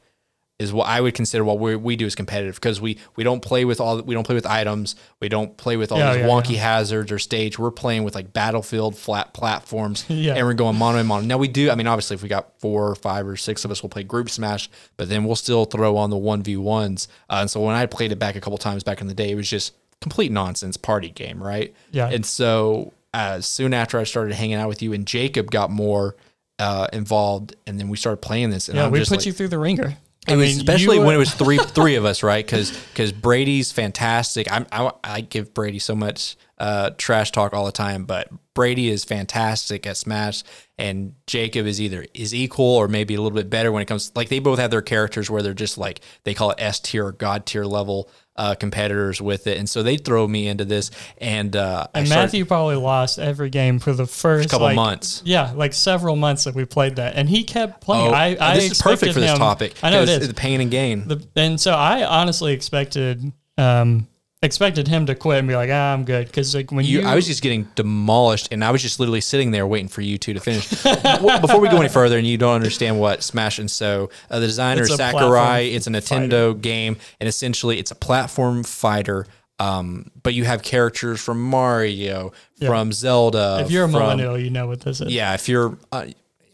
Is 0.63 0.73
what 0.73 0.87
I 0.87 0.99
would 1.01 1.13
consider 1.13 1.43
what 1.43 1.59
we 1.59 1.75
we 1.75 1.95
do 1.95 2.05
is 2.07 2.15
competitive 2.15 2.55
because 2.55 2.81
we 2.81 2.97
we 3.15 3.23
don't 3.23 3.41
play 3.41 3.65
with 3.65 3.79
all 3.79 4.01
we 4.01 4.15
don't 4.15 4.23
play 4.25 4.33
with 4.35 4.45
items, 4.47 4.95
we 5.19 5.29
don't 5.29 5.55
play 5.57 5.77
with 5.77 5.91
all 5.91 5.99
Yeah, 5.99 6.13
these 6.13 6.21
yeah, 6.21 6.27
wonky 6.27 6.55
hazards 6.55 7.11
or 7.11 7.19
stage. 7.19 7.59
We're 7.59 7.69
playing 7.71 8.03
with 8.03 8.15
like 8.15 8.33
battlefield 8.33 8.97
flat 8.97 9.33
platforms, 9.33 10.05
Yeah. 10.09 10.33
and 10.35 10.45
we're 10.47 10.53
going 10.53 10.77
mono 10.77 10.97
and 10.97 11.07
mono. 11.07 11.25
Now 11.25 11.37
we 11.37 11.47
do. 11.47 11.69
I 11.69 11.75
mean, 11.75 11.85
obviously, 11.87 12.15
if 12.15 12.23
we 12.23 12.29
got 12.29 12.59
four 12.59 12.87
or 12.89 12.95
five 12.95 13.27
or 13.27 13.35
six 13.37 13.63
of 13.65 13.71
us, 13.71 13.83
we'll 13.83 13.89
play 13.89 14.03
group 14.03 14.29
Smash, 14.29 14.69
but 14.97 15.09
then 15.09 15.23
we'll 15.25 15.35
still 15.35 15.65
throw 15.65 15.97
on 15.97 16.09
the 16.09 16.17
one 16.17 16.41
v 16.41 16.57
ones. 16.57 17.07
Uh, 17.29 17.37
and 17.41 17.51
so 17.51 17.59
when 17.61 17.75
I 17.75 17.85
played 17.85 18.11
it 18.11 18.17
back 18.19 18.35
a 18.35 18.41
couple 18.41 18.57
times 18.57 18.83
back 18.83 19.01
in 19.01 19.07
the 19.07 19.13
day, 19.13 19.31
it 19.31 19.35
was 19.35 19.49
just 19.49 19.73
complete 20.01 20.31
nonsense 20.31 20.77
party 20.77 21.09
game, 21.09 21.41
right? 21.41 21.73
Yeah. 21.91 22.09
And 22.09 22.25
so 22.25 22.93
as 23.13 23.45
soon 23.45 23.73
after 23.73 23.99
I 23.99 24.03
started 24.05 24.33
hanging 24.33 24.55
out 24.55 24.67
with 24.69 24.81
you 24.81 24.91
and 24.93 25.05
Jacob 25.05 25.51
got 25.51 25.69
more 25.69 26.15
uh, 26.59 26.87
involved, 26.93 27.55
and 27.67 27.79
then 27.79 27.89
we 27.89 27.97
started 27.97 28.17
playing 28.17 28.49
this. 28.49 28.69
And 28.69 28.77
yeah, 28.77 28.85
I'm 28.85 28.91
we 28.91 28.99
put 28.99 29.11
like, 29.11 29.25
you 29.25 29.31
through 29.33 29.47
the 29.49 29.59
ringer. 29.59 29.97
It 30.27 30.35
was 30.35 30.57
especially 30.57 30.99
when 30.99 31.15
it 31.15 31.17
was. 31.17 31.33
three 31.33 31.57
three 31.61 31.95
of 31.95 32.05
us, 32.05 32.23
right? 32.23 32.45
Because 32.45 33.11
Brady's 33.11 33.71
fantastic. 33.71 34.51
I'm, 34.51 34.65
I 34.71 34.91
I 35.03 35.21
give 35.21 35.53
Brady 35.53 35.79
so 35.79 35.95
much 35.95 36.37
uh, 36.57 36.91
trash 36.97 37.31
talk 37.31 37.53
all 37.53 37.65
the 37.65 37.71
time, 37.71 38.05
but 38.05 38.29
Brady 38.53 38.89
is 38.89 39.03
fantastic 39.03 39.85
at 39.85 39.97
Smash, 39.97 40.43
and 40.77 41.15
Jacob 41.27 41.65
is 41.65 41.81
either 41.81 42.05
is 42.13 42.33
equal 42.33 42.65
or 42.65 42.87
maybe 42.87 43.15
a 43.15 43.21
little 43.21 43.35
bit 43.35 43.49
better 43.49 43.71
when 43.71 43.81
it 43.81 43.85
comes. 43.85 44.11
Like 44.15 44.29
they 44.29 44.39
both 44.39 44.59
have 44.59 44.71
their 44.71 44.81
characters 44.81 45.29
where 45.29 45.41
they're 45.41 45.53
just 45.53 45.77
like 45.77 46.01
they 46.23 46.33
call 46.33 46.51
it 46.51 46.57
S 46.59 46.79
tier 46.79 47.07
or 47.07 47.11
God 47.11 47.45
tier 47.45 47.65
level 47.65 48.09
uh, 48.35 48.55
competitors 48.55 49.21
with 49.21 49.47
it, 49.47 49.57
and 49.57 49.69
so 49.69 49.83
they 49.83 49.97
throw 49.97 50.27
me 50.27 50.47
into 50.47 50.65
this, 50.65 50.91
and 51.17 51.55
uh, 51.55 51.87
I 51.93 51.99
And 51.99 52.09
Matthew 52.09 52.45
probably 52.45 52.75
lost 52.75 53.19
every 53.19 53.49
game 53.49 53.79
for 53.79 53.93
the 53.93 54.07
first 54.07 54.49
couple 54.49 54.67
like, 54.67 54.75
months. 54.75 55.21
Yeah, 55.25 55.51
like 55.55 55.73
several 55.73 56.15
months 56.15 56.45
that 56.45 56.55
we 56.55 56.65
played 56.65 56.95
that, 56.95 57.15
and 57.15 57.29
he 57.29 57.43
kept 57.43 57.81
playing. 57.81 58.09
Oh, 58.09 58.13
I, 58.13 58.37
I 58.39 58.55
this 58.55 58.71
is 58.71 58.81
perfect 58.81 59.13
for 59.13 59.19
this 59.19 59.31
him- 59.31 59.37
topic. 59.37 59.75
I 59.83 59.91
know 59.91 60.01
it 60.01 60.09
is. 60.09 60.27
The 60.27 60.33
pain 60.33 60.61
and 60.61 60.71
gain. 60.71 61.07
The, 61.07 61.25
and 61.35 61.59
so 61.59 61.73
I 61.73 62.03
honestly 62.05 62.53
expected 62.53 63.31
um, 63.57 64.07
expected 64.43 64.87
him 64.87 65.05
to 65.07 65.15
quit 65.15 65.39
and 65.39 65.47
be 65.47 65.55
like, 65.55 65.69
ah, 65.71 65.93
I'm 65.93 66.05
good, 66.05 66.27
because 66.27 66.53
like 66.53 66.71
when 66.71 66.85
you, 66.85 67.01
You, 67.01 67.07
I 67.07 67.15
was 67.15 67.25
just 67.25 67.41
getting 67.41 67.67
demolished, 67.75 68.49
and 68.51 68.63
I 68.63 68.71
was 68.71 68.81
just 68.81 68.99
literally 68.99 69.21
sitting 69.21 69.51
there 69.51 69.65
waiting 69.65 69.87
for 69.87 70.01
you 70.01 70.17
two 70.17 70.33
to 70.33 70.39
finish. 70.39 70.69
Before 70.69 71.59
we 71.59 71.69
go 71.69 71.77
any 71.77 71.89
further, 71.89 72.17
and 72.17 72.27
you 72.27 72.37
don't 72.37 72.53
understand 72.55 72.99
what 72.99 73.23
Smash 73.23 73.59
and 73.59 73.71
so 73.71 74.09
uh, 74.29 74.39
the 74.39 74.47
designer 74.47 74.83
It's 74.83 74.95
Sakurai, 74.95 75.69
it's 75.73 75.87
a 75.87 75.89
Nintendo 75.89 76.59
game, 76.59 76.97
and 77.19 77.27
essentially 77.27 77.79
it's 77.79 77.91
a 77.91 77.95
platform 77.95 78.63
fighter. 78.63 79.25
Um, 79.59 80.11
but 80.23 80.33
you 80.33 80.43
have 80.45 80.61
characters 80.63 81.21
from 81.21 81.41
Mario, 81.41 82.33
from 82.59 82.91
Zelda. 82.91 83.59
if 83.61 83.71
you're 83.71 83.85
a 83.85 83.89
from, 83.89 83.99
millennial, 84.01 84.37
you 84.37 84.49
know 84.49 84.67
what 84.67 84.81
this 84.81 84.99
is. 84.99 85.13
yeah, 85.13 85.33
if 85.35 85.47
you're 85.47 85.77
uh, 85.91 86.07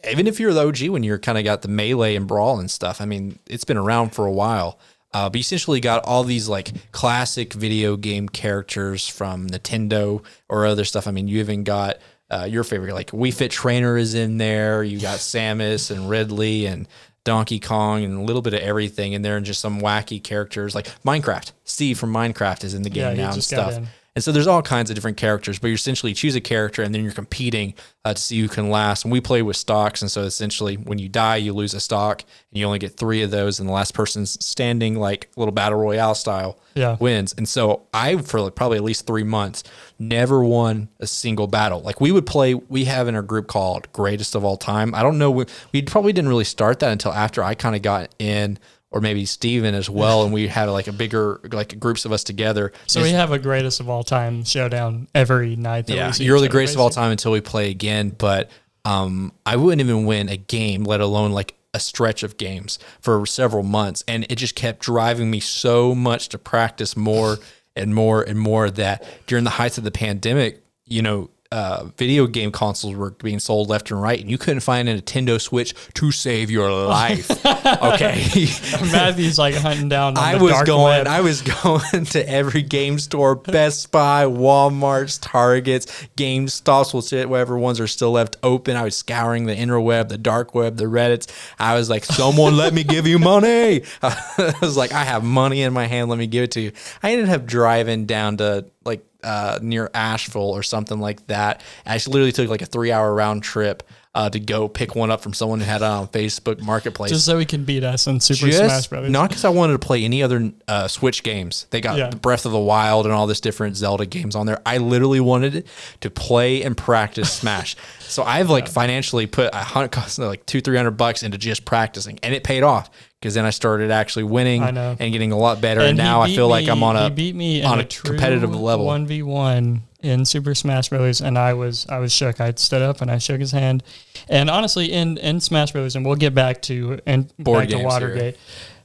even 0.09 0.27
if 0.27 0.39
you're 0.39 0.53
the 0.53 0.65
OG 0.67 0.89
when 0.89 1.03
you're 1.03 1.17
kind 1.19 1.37
of 1.37 1.43
got 1.43 1.61
the 1.61 1.67
melee 1.67 2.15
and 2.15 2.27
brawl 2.27 2.59
and 2.59 2.69
stuff. 2.69 3.01
I 3.01 3.05
mean, 3.05 3.39
it's 3.47 3.63
been 3.63 3.77
around 3.77 4.11
for 4.11 4.25
a 4.25 4.31
while. 4.31 4.79
Uh, 5.11 5.29
but 5.29 5.39
essentially 5.39 5.79
got 5.79 6.03
all 6.05 6.23
these 6.23 6.47
like 6.47 6.71
classic 6.91 7.53
video 7.53 7.97
game 7.97 8.29
characters 8.29 9.07
from 9.07 9.47
Nintendo 9.47 10.23
or 10.47 10.65
other 10.65 10.85
stuff. 10.85 11.07
I 11.07 11.11
mean, 11.11 11.27
you 11.27 11.39
even 11.39 11.63
got 11.63 11.97
uh, 12.29 12.47
your 12.49 12.63
favorite 12.63 12.93
like 12.93 13.11
Wii 13.11 13.33
Fit 13.33 13.51
Trainer 13.51 13.97
is 13.97 14.13
in 14.13 14.37
there. 14.37 14.83
You 14.83 14.99
got 14.99 15.17
Samus 15.17 15.89
and 15.89 16.09
Ridley 16.09 16.67
and 16.67 16.87
Donkey 17.23 17.59
Kong 17.59 18.03
and 18.03 18.17
a 18.19 18.21
little 18.21 18.41
bit 18.41 18.53
of 18.53 18.61
everything 18.61 19.13
in 19.13 19.21
there, 19.21 19.37
and 19.37 19.45
just 19.45 19.61
some 19.61 19.81
wacky 19.81 20.23
characters 20.23 20.75
like 20.75 20.87
Minecraft. 21.03 21.51
Steve 21.63 21.99
from 21.99 22.13
Minecraft 22.13 22.63
is 22.63 22.73
in 22.73 22.83
the 22.83 22.89
game 22.89 23.17
Yeah, 23.17 23.23
now 23.25 23.33
and 23.33 23.43
stuff. 23.43 23.79
And 24.19 24.23
so 24.25 24.33
there's 24.33 24.47
all 24.47 24.61
kinds 24.61 24.89
of 24.89 24.95
different 24.95 25.15
characters, 25.15 25.59
but 25.59 25.69
you 25.69 25.75
essentially 25.75 26.13
choose 26.13 26.35
a 26.35 26.41
character 26.41 26.83
and 26.83 26.93
then 26.93 27.05
you're 27.05 27.13
competing 27.13 27.73
uh, 28.03 28.13
to 28.13 28.21
see 28.21 28.37
who 28.41 28.49
can 28.49 28.69
last. 28.69 29.05
And 29.05 29.13
we 29.13 29.21
play 29.21 29.41
with 29.41 29.55
stocks. 29.55 30.01
And 30.01 30.11
so 30.11 30.23
essentially, 30.23 30.75
when 30.75 30.99
you 30.99 31.07
die, 31.07 31.37
you 31.37 31.53
lose 31.53 31.73
a 31.73 31.79
stock 31.79 32.23
and 32.51 32.59
you 32.59 32.65
only 32.65 32.79
get 32.79 32.97
three 32.97 33.21
of 33.21 33.31
those. 33.31 33.61
And 33.61 33.69
the 33.69 33.71
last 33.73 33.93
person's 33.93 34.43
standing, 34.45 34.95
like 34.95 35.29
little 35.37 35.53
battle 35.53 35.79
royale 35.79 36.15
style, 36.15 36.59
Yeah. 36.75 36.97
wins. 36.99 37.33
And 37.37 37.47
so 37.47 37.83
I, 37.93 38.17
for 38.17 38.41
like 38.41 38.55
probably 38.55 38.77
at 38.77 38.83
least 38.83 39.07
three 39.07 39.23
months, 39.23 39.63
never 39.97 40.43
won 40.43 40.89
a 40.99 41.07
single 41.07 41.47
battle. 41.47 41.79
Like 41.81 42.01
we 42.01 42.11
would 42.11 42.25
play, 42.25 42.55
we 42.55 42.83
have 42.85 43.07
in 43.07 43.15
our 43.15 43.21
group 43.21 43.47
called 43.47 43.89
Greatest 43.93 44.35
of 44.35 44.43
All 44.43 44.57
Time. 44.57 44.93
I 44.93 45.01
don't 45.01 45.17
know, 45.17 45.31
we, 45.31 45.45
we 45.71 45.81
probably 45.83 46.11
didn't 46.11 46.27
really 46.29 46.43
start 46.43 46.79
that 46.79 46.91
until 46.91 47.13
after 47.13 47.41
I 47.41 47.53
kind 47.55 47.75
of 47.75 47.81
got 47.81 48.13
in. 48.19 48.59
Or 48.91 49.01
maybe 49.01 49.25
Steven 49.25 49.75
as 49.75 49.87
well, 49.87 50.23
and 50.23 50.33
we 50.33 50.47
had 50.47 50.65
like 50.65 50.87
a 50.87 50.91
bigger 50.91 51.39
like 51.51 51.79
groups 51.79 52.05
of 52.05 52.11
us 52.11 52.23
together. 52.23 52.71
So 52.87 53.03
we 53.03 53.11
have 53.11 53.31
a 53.31 53.37
greatest 53.37 53.79
of 53.79 53.87
all 53.87 54.03
time 54.03 54.43
showdown 54.43 55.07
every 55.13 55.55
night. 55.55 55.85
That 55.85 55.95
Yeah, 55.95 56.13
you're 56.17 56.39
the 56.39 56.49
greatest 56.49 56.73
of 56.73 56.81
all 56.81 56.89
time 56.89 57.11
until 57.11 57.31
we 57.31 57.39
play 57.39 57.69
again. 57.69 58.09
But 58.09 58.49
um, 58.85 59.31
I 59.45 59.57
wouldn't 59.57 59.79
even 59.81 60.05
win 60.05 60.27
a 60.27 60.37
game, 60.37 60.85
let 60.85 61.01
alone 61.01 61.31
like 61.31 61.53
a 61.71 61.79
stretch 61.79 62.23
of 62.23 62.37
games 62.37 62.79
for 62.99 63.23
several 63.27 63.61
months, 63.61 64.03
and 64.07 64.25
it 64.27 64.37
just 64.37 64.55
kept 64.55 64.79
driving 64.79 65.29
me 65.29 65.39
so 65.39 65.93
much 65.93 66.29
to 66.29 66.39
practice 66.39 66.97
more 66.97 67.37
and 67.75 67.93
more 67.93 68.23
and 68.23 68.39
more. 68.39 68.71
That 68.71 69.03
during 69.27 69.43
the 69.43 69.51
heights 69.51 69.77
of 69.77 69.83
the 69.83 69.91
pandemic, 69.91 70.63
you 70.85 71.03
know. 71.03 71.29
Uh, 71.51 71.85
video 71.97 72.27
game 72.27 72.51
consoles 72.51 72.93
were 72.95 73.09
being 73.09 73.39
sold 73.39 73.69
left 73.69 73.89
and 73.89 73.99
right, 73.99 74.19
and 74.19 74.29
you 74.29 74.37
couldn't 74.37 74.59
find 74.59 74.87
a 74.87 75.01
Nintendo 75.01 75.41
Switch 75.41 75.73
to 75.95 76.11
save 76.11 76.51
your 76.51 76.71
life. 76.71 77.27
okay, 77.43 78.21
Matthew's 78.91 79.39
like 79.39 79.55
hunting 79.55 79.89
down. 79.89 80.15
I 80.15 80.37
the 80.37 80.43
was 80.43 80.61
going. 80.61 80.83
web. 80.83 81.07
I 81.07 81.21
was 81.21 81.41
going 81.63 82.05
to 82.05 82.29
every 82.29 82.61
game 82.61 82.99
store, 82.99 83.33
Best 83.33 83.91
Buy, 83.91 84.25
Walmart's, 84.25 85.17
Targets, 85.17 85.87
GameStops, 86.15 87.25
whatever 87.27 87.57
ones 87.57 87.79
are 87.79 87.87
still 87.87 88.11
left 88.11 88.37
open. 88.43 88.75
I 88.75 88.83
was 88.83 88.95
scouring 88.95 89.47
the 89.47 89.55
interweb, 89.55 90.09
the 90.09 90.19
dark 90.19 90.53
web, 90.53 90.77
the 90.77 90.85
Reddits. 90.85 91.31
I 91.57 91.73
was 91.73 91.89
like, 91.89 92.05
"Someone, 92.05 92.57
let 92.57 92.75
me 92.75 92.83
give 92.83 93.07
you 93.07 93.17
money." 93.17 93.81
I 94.03 94.53
was 94.61 94.77
like, 94.77 94.91
"I 94.91 95.03
have 95.03 95.23
money 95.23 95.63
in 95.63 95.73
my 95.73 95.87
hand. 95.87 96.11
Let 96.11 96.19
me 96.19 96.27
give 96.27 96.43
it 96.43 96.51
to 96.51 96.61
you." 96.61 96.73
I 97.01 97.13
ended 97.13 97.29
up 97.29 97.47
driving 97.47 98.05
down 98.05 98.37
to 98.37 98.65
like 98.85 99.03
uh, 99.23 99.59
near 99.61 99.89
Asheville 99.93 100.41
or 100.51 100.63
something 100.63 100.99
like 100.99 101.27
that. 101.27 101.61
I 101.85 101.95
literally 101.95 102.31
took 102.31 102.49
like 102.49 102.61
a 102.61 102.65
three 102.65 102.91
hour 102.91 103.13
round 103.13 103.43
trip 103.43 103.83
uh, 104.15 104.27
to 104.29 104.39
go 104.39 104.67
pick 104.67 104.95
one 104.95 105.11
up 105.11 105.21
from 105.21 105.33
someone 105.33 105.59
who 105.59 105.65
had 105.65 105.81
it 105.81 105.85
on 105.85 106.07
Facebook 106.07 106.59
Marketplace. 106.61 107.11
Just 107.11 107.25
so 107.25 107.37
he 107.37 107.45
can 107.45 107.63
beat 107.63 107.83
us 107.83 108.07
in 108.07 108.19
Super 108.19 108.47
Just- 108.47 108.57
Smash 108.57 108.87
Brothers. 108.87 109.11
Not 109.11 109.29
because 109.29 109.45
I 109.45 109.49
wanted 109.49 109.73
to 109.73 109.79
play 109.79 110.03
any 110.03 110.23
other 110.23 110.51
uh, 110.67 110.87
Switch 110.87 111.21
games. 111.21 111.67
They 111.69 111.79
got 111.79 111.97
Yeah. 111.97 112.09
the 112.09 112.15
Breath 112.15 112.45
of 112.47 112.51
the 112.51 112.59
Wild 112.59 113.05
and 113.05 113.13
all 113.13 113.27
this 113.27 113.39
different 113.39 113.77
Zelda 113.77 114.05
games 114.07 114.35
on 114.35 114.47
there. 114.47 114.61
I 114.65 114.77
literally 114.77 115.19
wanted 115.19 115.67
to 116.01 116.09
play 116.09 116.63
and 116.63 116.75
practice 116.75 117.31
Smash. 117.31 117.75
So 118.09 118.23
I've 118.23 118.49
like 118.49 118.67
financially 118.67 119.27
put 119.27 119.53
a 119.53 119.57
hundred, 119.57 119.91
cost 119.91 120.17
like 120.17 120.43
two, 120.47 120.61
three 120.61 120.75
hundred 120.75 120.97
bucks 120.97 121.21
into 121.21 121.37
just 121.37 121.63
practicing, 121.63 122.17
and 122.23 122.33
it 122.33 122.43
paid 122.43 122.63
off 122.63 122.89
because 123.21 123.35
then 123.35 123.45
I 123.45 123.51
started 123.51 123.91
actually 123.91 124.23
winning 124.23 124.63
and 124.63 124.97
getting 124.97 125.31
a 125.31 125.37
lot 125.37 125.61
better. 125.61 125.81
And, 125.81 125.95
he 125.95 126.03
now 126.03 126.21
I 126.21 126.33
feel 126.33 126.47
like 126.47 126.67
I'm 126.67 126.81
on 126.81 126.95
a 126.97 127.11
beat 127.11 127.35
me 127.35 127.61
on 127.63 127.79
in 127.79 127.85
a 127.85 127.87
competitive 127.87 128.55
level. 128.55 128.87
One 128.87 129.05
v 129.05 129.21
one 129.21 129.83
in 130.01 130.25
Super 130.25 130.55
Smash 130.55 130.89
Bros. 130.89 131.21
and 131.21 131.37
I 131.37 131.53
was 131.53 131.85
I 131.89 131.99
was 131.99 132.11
shook. 132.13 132.39
I 132.39 132.53
stood 132.55 132.81
up 132.81 133.01
and 133.01 133.09
I 133.11 133.17
shook 133.17 133.39
his 133.39 133.51
hand. 133.51 133.83
And 134.29 134.49
honestly, 134.49 134.91
in 134.91 135.17
in 135.17 135.39
Smash 135.39 135.71
Bros. 135.71 135.95
and 135.95 136.05
we'll 136.05 136.15
get 136.15 136.33
back 136.33 136.61
to 136.63 136.99
and 137.05 137.31
Board 137.37 137.69
back 137.69 137.77
to 137.77 137.83
Watergate. 137.83 138.37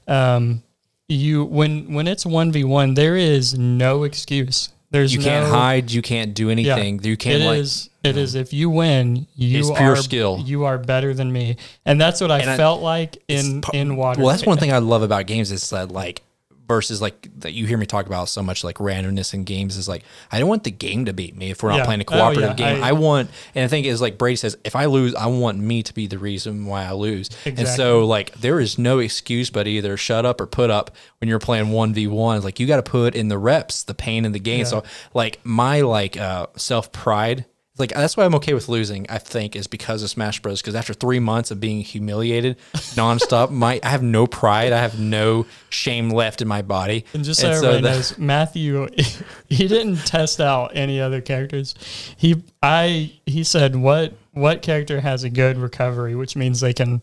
Um, 0.09 0.62
you 1.09 1.45
when 1.45 1.93
when 1.95 2.07
it's 2.09 2.25
one 2.27 2.51
v 2.53 2.65
one, 2.65 2.95
there 2.95 3.17
is 3.17 3.57
no 3.59 4.05
excuse. 4.05 4.71
There's 4.91 5.12
you 5.12 5.21
can't 5.21 5.49
hide, 5.51 5.91
you 5.91 6.03
can't 6.03 6.35
do 6.35 6.51
anything. 6.51 7.03
You 7.03 7.17
can't 7.17 7.43
like 7.43 7.59
is. 7.59 7.91
It 8.05 8.17
is. 8.17 8.35
If 8.37 8.53
you 8.53 8.71
win, 8.71 9.27
you 9.35 9.59
It's 9.59 9.71
pure 9.71 9.93
are 9.93 9.97
skill. 9.97 10.41
You 10.45 10.65
are 10.67 10.79
better 10.79 11.12
than 11.15 11.33
me, 11.33 11.57
and 11.85 12.01
that's 12.01 12.21
what 12.21 12.31
I 12.31 12.39
And 12.41 12.51
I- 12.51 12.57
felt 12.57 12.81
like 12.81 13.23
in 13.27 13.62
in 13.73 13.97
water. 13.97 14.21
Well, 14.23 14.31
that's 14.31 14.47
one 14.47 14.57
thing 14.59 14.73
I 14.73 14.79
love 14.79 15.03
about 15.03 15.27
games 15.27 15.51
is 15.51 15.69
that 15.71 15.91
like 15.91 16.23
versus 16.67 17.03
like 17.03 17.29
that 17.41 17.53
you 17.53 17.67
hear 17.67 17.77
me 17.77 17.85
talk 17.87 18.07
about 18.07 18.29
so 18.29 18.43
much 18.43 18.65
like 18.65 18.77
randomness 18.77 19.35
in 19.35 19.45
games 19.45 19.77
is 19.77 19.87
like 19.89 20.03
I 20.33 20.39
don't 20.41 20.49
want 20.49 20.65
the 20.65 20.71
game 20.71 21.05
to 21.05 21.12
beat 21.12 21.37
me 21.37 21.51
if 21.51 21.62
we're 21.62 21.69
not 21.71 21.79
Yeah. 21.81 21.85
playing 21.85 22.01
a 22.01 22.05
Oh, 22.09 22.12
cooperative 22.12 22.59
yeah. 22.59 22.75
game. 22.75 22.83
I- 22.83 22.89
I, 22.89 22.93
want 22.93 23.31
and 23.55 23.65
the 23.65 23.69
thing 23.69 23.85
is 23.85 24.01
like 24.01 24.17
Brady 24.17 24.37
says 24.37 24.57
if 24.65 24.75
I 24.75 24.87
lose 24.87 25.15
I 25.15 25.27
want 25.27 25.59
me 25.59 25.83
to 25.83 25.93
be 25.93 26.07
the 26.07 26.19
reason 26.19 26.65
why 26.67 26.85
I 26.85 26.93
lose. 26.93 27.29
And 27.45 27.69
so 27.69 28.07
like 28.07 28.33
there 28.35 28.61
is 28.61 28.79
no 28.79 28.99
excuse 28.99 29.51
but 29.51 29.67
either 29.67 29.97
shut 29.99 30.25
up 30.25 30.41
or 30.41 30.47
put 30.47 30.71
up 30.71 30.91
when 31.19 31.29
you're 31.29 31.39
playing 31.39 31.67
1v1 31.67 32.43
like 32.43 32.59
you 32.59 32.67
got 32.67 32.77
to 32.77 32.91
put 32.91 33.15
in 33.15 33.29
the 33.29 33.39
reps, 33.39 33.83
the 33.83 33.95
pain 33.95 34.25
in 34.25 34.33
the 34.33 34.39
game. 34.41 34.65
So 34.65 34.85
like 35.12 35.41
my 35.45 35.83
like 35.83 36.17
uh 36.17 36.47
like 37.77 37.93
that's 37.93 38.16
why 38.16 38.25
I'm 38.25 38.35
okay 38.37 38.55
with 38.55 38.68
losing. 38.68 39.07
I 39.09 39.18
think 39.18 39.57
is 39.57 39.66
because 39.66 40.03
of 40.05 40.11
Smash 40.11 40.41
Bros. 40.41 40.62
Because 40.62 40.77
after 40.77 40.95
three 40.95 41.18
months 41.18 41.51
of 41.51 41.59
being 41.59 41.81
humiliated 41.81 42.57
nonstop, 42.75 43.51
my 43.51 43.81
I 43.83 43.89
have 43.89 44.03
no 44.03 44.27
pride. 44.27 44.72
I 44.72 44.79
have 44.81 45.01
no 45.01 45.47
shame 45.70 46.11
left 46.11 46.41
in 46.41 46.47
my 46.47 46.62
body. 46.62 47.05
And 47.12 47.25
just 47.25 47.41
so 47.41 47.49
And 47.49 47.57
everybody 47.57 47.83
that- 47.83 47.91
knows, 47.97 48.18
Matthew, 48.18 48.89
he 49.49 49.66
didn't 49.66 49.97
test 50.07 50.41
out 50.41 50.72
any 50.75 51.01
other 51.01 51.20
characters. 51.20 51.75
He, 52.16 52.45
I, 52.62 53.12
he 53.27 53.43
said 53.43 53.75
what 53.75 54.12
what 54.33 54.62
character 54.62 55.01
has 55.01 55.25
a 55.25 55.31
good 55.31 55.59
recovery, 55.59 56.14
which 56.14 56.37
means 56.37 56.61
they 56.61 56.72
can 56.72 57.03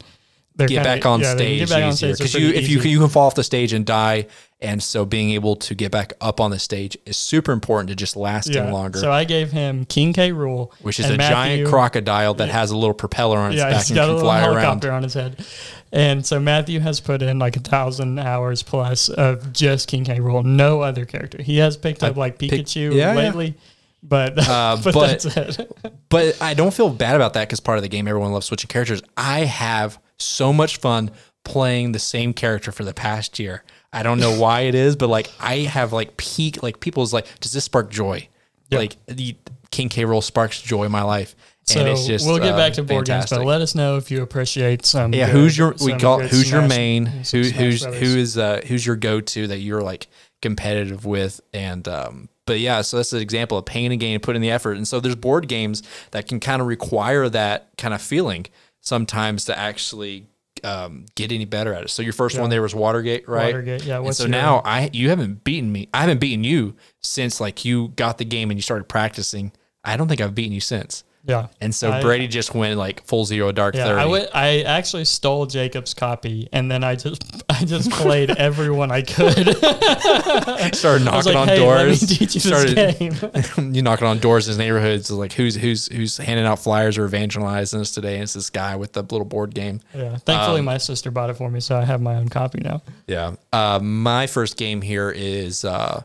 get 0.58 0.84
back 0.84 1.06
on 1.06 1.22
yeah, 1.22 1.34
stage 1.34 1.60
get 1.60 1.70
back 1.70 1.84
on 1.84 1.94
stage. 1.94 2.18
Because 2.18 2.34
you 2.34 2.50
if 2.50 2.70
you 2.70 2.80
you 2.80 3.00
can 3.00 3.10
fall 3.10 3.28
off 3.28 3.36
the 3.36 3.44
stage 3.44 3.74
and 3.74 3.86
die, 3.86 4.28
and 4.62 4.82
so 4.84 5.06
being 5.06 5.32
able 5.32 5.56
to 5.56 5.74
get 5.74 5.92
back 5.92 6.14
up 6.22 6.40
on 6.40 6.52
the 6.52 6.60
stage 6.60 6.96
is 7.06 7.18
super 7.18 7.52
important 7.52 7.90
to 7.90 7.96
just 7.96 8.16
lasting 8.16 8.56
yeah. 8.56 8.72
longer. 8.72 9.00
So 9.00 9.12
I 9.12 9.24
gave 9.24 9.52
him 9.52 9.86
King 9.86 10.14
K. 10.14 10.32
Rool, 10.32 10.72
which 10.82 11.00
is 11.00 11.10
a 11.10 11.18
Matthew- 11.18 11.36
giant 11.36 11.70
crocodile 11.70 12.34
that 12.36 12.50
has 12.50 12.72
a 12.72 12.78
little 12.78 12.94
propeller 12.94 13.38
on 13.40 13.52
its 13.54 13.58
Yeah, 13.60 13.70
back 13.72 13.78
he's 13.78 13.90
and 13.92 14.00
can 14.00 14.20
fly 14.20 14.42
around. 14.42 14.54
helicopter 14.56 14.92
on 14.92 15.04
his 15.04 15.14
head. 15.14 15.46
And 15.92 16.26
so 16.26 16.40
Matthew 16.40 16.80
has 16.80 17.00
put 17.00 17.22
in 17.22 17.40
like 17.40 17.56
a 17.58 17.60
thousand 17.60 18.18
hours 18.20 18.64
plus 18.64 19.10
of 19.10 19.52
just 19.52 19.88
King 19.88 20.04
K. 20.06 20.20
Rool, 20.20 20.46
no 20.46 20.82
other 20.82 21.06
character. 21.06 21.42
He 21.42 21.58
has 21.58 21.76
picked 21.76 22.04
up 22.04 22.16
like 22.16 22.38
pick- 22.38 22.52
Pikachu 22.52 22.94
yeah, 22.94 23.14
lately, 23.14 23.56
but 24.04 24.38
Uh, 24.38 24.78
but, 24.84 24.94
but- 24.94 25.08
that's 25.22 25.26
it. 25.60 25.72
But 26.10 26.42
I 26.42 26.54
don't 26.54 26.74
feel 26.74 26.90
bad 26.90 27.16
about 27.16 27.34
that 27.34 27.48
because 27.48 27.60
part 27.62 27.78
of 27.78 27.82
the 27.84 27.90
game, 27.90 28.08
everyone 28.08 28.32
loves 28.32 28.46
switching 28.46 28.68
characters. 28.68 29.02
I 29.18 29.40
have 29.46 29.98
so 30.18 30.52
much 30.54 30.78
fun 30.78 31.10
playing 31.44 31.94
the 31.94 32.00
same 32.00 32.34
character 32.34 32.72
for 32.72 32.84
the 32.84 32.94
past 32.94 33.40
year. 33.40 33.64
I 33.94 34.04
don't 34.04 34.20
know 34.20 34.40
why 34.40 34.62
it 34.62 34.76
is, 34.76 34.96
but 34.96 35.10
like 35.10 35.30
I 35.40 35.58
have 35.60 35.92
like 35.94 36.18
peak, 36.18 36.64
like 36.64 36.80
people's 36.80 37.14
like, 37.14 37.28
does 37.40 37.52
this 37.52 37.66
spark 37.66 37.90
joy? 37.90 38.28
Like 38.72 38.96
the 39.08 39.36
King 39.70 39.90
K. 39.90 40.04
Rool 40.06 40.24
sparks 40.24 40.62
joy 40.62 40.86
in 40.86 40.92
my 40.92 41.02
life. 41.02 41.36
So 41.64 41.82
and 41.82 41.90
it's 41.90 42.08
just, 42.08 42.26
we'll 42.26 42.40
get 42.40 42.54
uh, 42.54 42.58
back 42.58 42.74
to 42.74 42.84
board 42.84 43.06
fantastic. 43.06 43.36
games, 43.36 43.40
but 43.40 43.48
let 43.48 43.62
us 43.62 43.76
know 43.76 43.98
if 43.98 44.10
you 44.10 44.24
appreciate 44.24 44.86
some. 44.86 45.14
yeah, 45.14 45.26
good- 45.28 45.34
who's 45.34 45.58
your 45.58 45.76
we 45.84 45.94
call 45.94 46.20
who's 46.20 46.50
your 46.50 46.68
main? 46.68 47.06
Who 47.06 47.44
who's 47.44 47.84
Brothers. 47.84 48.00
who 48.00 48.18
is 48.18 48.38
uh 48.38 48.62
who's 48.66 48.86
your 48.86 48.96
go 48.96 49.22
to 49.22 49.48
that 49.48 49.60
you're 49.60 49.82
like 49.82 50.08
competitive 50.42 51.06
with 51.06 51.40
and 51.54 51.88
um 51.88 52.30
but 52.48 52.60
yeah, 52.60 52.82
so 52.82 52.98
that's 52.98 53.14
an 53.14 53.22
example 53.22 53.58
of 53.58 53.66
paying 53.66 53.92
a 53.92 53.98
game, 53.98 54.20
putting 54.20 54.42
the 54.42 54.50
effort. 54.52 54.76
And 54.76 54.88
so 54.88 55.00
there's 55.00 55.16
board 55.16 55.48
games 55.48 55.84
that 56.10 56.28
can 56.28 56.40
kind 56.40 56.62
of 56.62 56.68
require 56.68 57.30
that 57.30 57.70
kind 57.78 57.94
of 57.94 58.02
feeling 58.02 58.48
sometimes 58.82 59.46
to 59.46 59.58
actually 59.58 60.26
um, 60.64 61.06
get 61.16 61.32
any 61.32 61.46
better 61.46 61.74
at 61.74 61.84
it. 61.84 61.90
So 61.90 62.02
your 62.02 62.14
first 62.14 62.40
one 62.40 62.50
there 62.50 62.62
was 62.62 62.76
Watergate, 62.76 63.28
right? 63.28 63.48
Watergate, 63.48 63.84
yeah, 63.86 64.10
so 64.12 64.28
now 64.28 64.62
I 64.66 64.90
you 64.94 65.10
haven't 65.10 65.44
beaten 65.44 65.72
me. 65.72 65.90
I 65.94 66.02
haven't 66.02 66.20
beaten 66.20 66.44
you 66.44 66.76
since 67.02 67.40
like 67.40 67.66
you 67.66 67.90
got 67.90 68.18
the 68.18 68.26
game 68.26 68.50
and 68.52 68.58
you 68.58 68.62
started 68.62 68.86
practicing. 68.86 69.52
I 69.84 69.98
don't 69.98 70.08
think 70.08 70.22
I've 70.22 70.36
beaten 70.36 70.54
you 70.54 70.62
since. 70.62 71.04
Yeah, 71.24 71.48
And 71.62 71.74
so 71.74 71.92
I- 71.92 72.02
Brady 72.02 72.28
just 72.28 72.56
went 72.56 72.78
like 72.80 73.04
full 73.06 73.26
zero 73.26 73.52
dark 73.52 73.76
Yeah, 73.76 73.86
30. 73.86 74.02
I 74.02 74.06
went, 74.08 74.30
I 74.34 74.62
actually 74.62 75.06
stole 75.06 75.46
Jacob's 75.46 75.94
copy, 75.94 76.50
and 76.52 76.70
then 76.72 76.84
I 76.84 76.96
just 76.96 77.24
I 77.50 77.64
just 77.64 77.92
played 77.92 78.32
everyone 78.38 78.90
I 78.92 79.04
could. 79.04 79.56
started 80.76 81.06
knocking 81.06 81.34
like, 81.34 81.36
on 81.36 81.48
hey, 81.48 81.58
doors. 81.58 82.00
teach 82.08 82.34
you 82.36 82.42
started 82.42 83.76
you 83.76 83.82
knocking 83.82 84.08
on 84.08 84.18
doors 84.20 84.48
in 84.48 84.52
his 84.52 84.58
neighborhoods 84.58 85.12
like 85.12 85.34
who's 85.34 85.56
who's 85.56 85.88
who's 85.88 86.18
handing 86.18 86.46
out 86.46 86.60
flyers 86.60 86.98
or 86.98 87.06
evangelizing 87.06 87.80
us 87.80 87.92
today 87.92 88.16
and 88.16 88.24
it's 88.24 88.34
this 88.34 88.50
guy 88.50 88.76
with 88.76 88.94
the 88.94 89.02
little 89.04 89.26
board 89.26 89.54
game 89.54 89.80
yeah, 89.96 90.18
thankfully 90.18 90.60
Um, 90.60 90.66
my 90.66 90.78
sister 90.78 91.12
bought 91.12 91.30
it 91.30 91.36
for 91.36 91.50
me, 91.50 91.60
so 91.60 91.78
I 91.78 91.86
have 91.86 92.02
my 92.02 92.16
own 92.16 92.30
copy 92.30 92.60
now. 92.62 92.82
yeah 93.08 93.36
uh, 93.54 93.80
my 93.82 94.28
first 94.28 94.58
game 94.58 94.82
here 94.82 95.12
is 95.12 95.64
uh, 95.66 96.02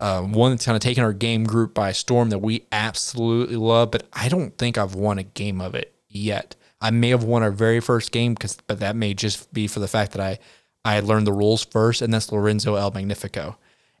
uh, 0.00 0.22
one 0.22 0.50
that's 0.52 0.64
kind 0.64 0.74
of 0.76 0.80
taken 0.82 1.04
our 1.04 1.12
game 1.12 1.44
group 1.44 1.74
by 1.74 1.92
storm 1.92 2.30
that 2.30 2.38
we 2.40 2.64
absolutely 2.72 3.56
love 3.56 3.90
but 3.90 4.02
i 4.12 4.28
don't 4.28 4.56
think 4.58 4.76
i've 4.78 4.94
won 4.94 5.18
a 5.18 5.22
game 5.22 5.60
of 5.60 5.74
it 5.74 5.94
yet 6.08 6.56
i 6.80 6.90
may 6.90 7.10
have 7.10 7.22
won 7.24 7.42
our 7.42 7.50
very 7.50 7.80
first 7.80 8.10
game 8.12 8.34
because 8.34 8.56
but 8.66 8.80
that 8.80 8.96
may 8.96 9.12
just 9.14 9.52
be 9.52 9.66
for 9.66 9.80
the 9.80 9.88
fact 9.88 10.12
that 10.12 10.20
i 10.20 10.38
i 10.84 11.00
learned 11.00 11.26
the 11.26 11.32
rules 11.32 11.64
first 11.64 12.02
and 12.02 12.12
that's 12.12 12.32
Lorenzo 12.32 12.76
il 12.76 12.90
Magnifico 12.90 13.56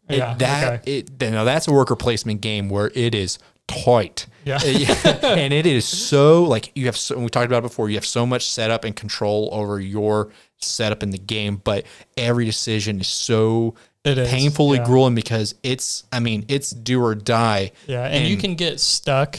It- 0.08 0.16
Yeah, 0.18 0.34
that 0.38 0.80
okay. 0.80 0.96
it 0.98 1.20
now 1.20 1.44
that's 1.44 1.68
a 1.68 1.72
worker 1.72 1.96
placement 1.96 2.40
game 2.40 2.68
where 2.70 2.90
it 2.94 3.14
is 3.14 3.38
tight 3.68 4.26
Yeah. 4.44 4.58
and 5.22 5.52
it 5.52 5.64
is 5.66 5.84
so 5.84 6.42
like 6.42 6.72
you 6.74 6.86
have 6.86 6.96
so 6.96 7.16
we 7.18 7.28
talked 7.28 7.46
about 7.46 7.58
it 7.58 7.62
before 7.68 7.88
you 7.88 7.94
have 7.96 8.06
so 8.06 8.26
much 8.26 8.48
setup 8.48 8.84
and 8.84 8.96
control 8.96 9.48
over 9.52 9.78
your 9.78 10.30
setup 10.56 11.02
in 11.04 11.10
the 11.10 11.18
game 11.18 11.60
but 11.62 11.84
every 12.16 12.44
decision 12.44 12.98
is 13.00 13.06
so 13.06 13.74
It 14.04 14.16
is, 14.18 14.28
painfully 14.28 14.78
yeah. 14.78 14.84
grueling 14.84 15.14
because 15.14 15.54
it's 15.62 16.04
i 16.10 16.20
mean 16.20 16.46
it's 16.48 16.70
do 16.70 17.02
or 17.02 17.14
die 17.14 17.72
Yeah, 17.86 18.04
and, 18.06 18.26
you 18.26 18.36
can 18.38 18.54
get 18.54 18.80
stuck. 18.80 19.38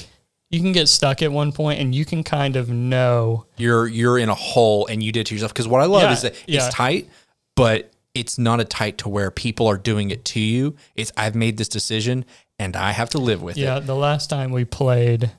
You 0.51 0.59
can 0.59 0.71
get 0.71 0.87
stuck 0.89 1.21
at 1.21 1.31
one 1.31 1.51
point, 1.53 1.79
and 1.79 1.95
you 1.95 2.03
can 2.05 2.23
kind 2.23 2.55
of 2.57 2.69
know. 2.69 3.45
you're 3.57 3.87
you're 3.87 4.19
in 4.19 4.29
a 4.29 4.35
hole 4.35 4.85
and 4.87 5.01
you 5.01 5.11
did 5.11 5.21
it 5.21 5.27
to 5.27 5.33
yourself 5.35 5.53
because 5.53 5.67
what 5.67 5.81
i 5.81 5.85
love 5.85 6.03
Yeah, 6.03 6.11
is 6.11 6.21
that 6.21 6.35
yeah. 6.47 6.65
it's 6.65 6.75
tight 6.75 7.09
but 7.55 7.91
it's 8.13 8.37
not 8.37 8.59
a 8.59 8.65
tight 8.65 8.97
to 8.99 9.09
where 9.09 9.31
people 9.31 9.67
are 9.67 9.77
doing 9.77 10.11
it 10.11 10.25
to 10.25 10.39
you 10.39 10.75
it's 10.95 11.11
i've 11.17 11.33
made 11.35 11.57
this 11.57 11.69
decision 11.69 12.25
and 12.59 12.75
i 12.75 12.91
have 12.91 13.09
to 13.11 13.17
live 13.17 13.41
with 13.41 13.57
it. 13.57 13.61
Yeah, 13.61 13.79
the 13.79 13.95
last 13.95 14.29
time 14.29 14.51
we 14.51 14.65
played, 14.65 15.31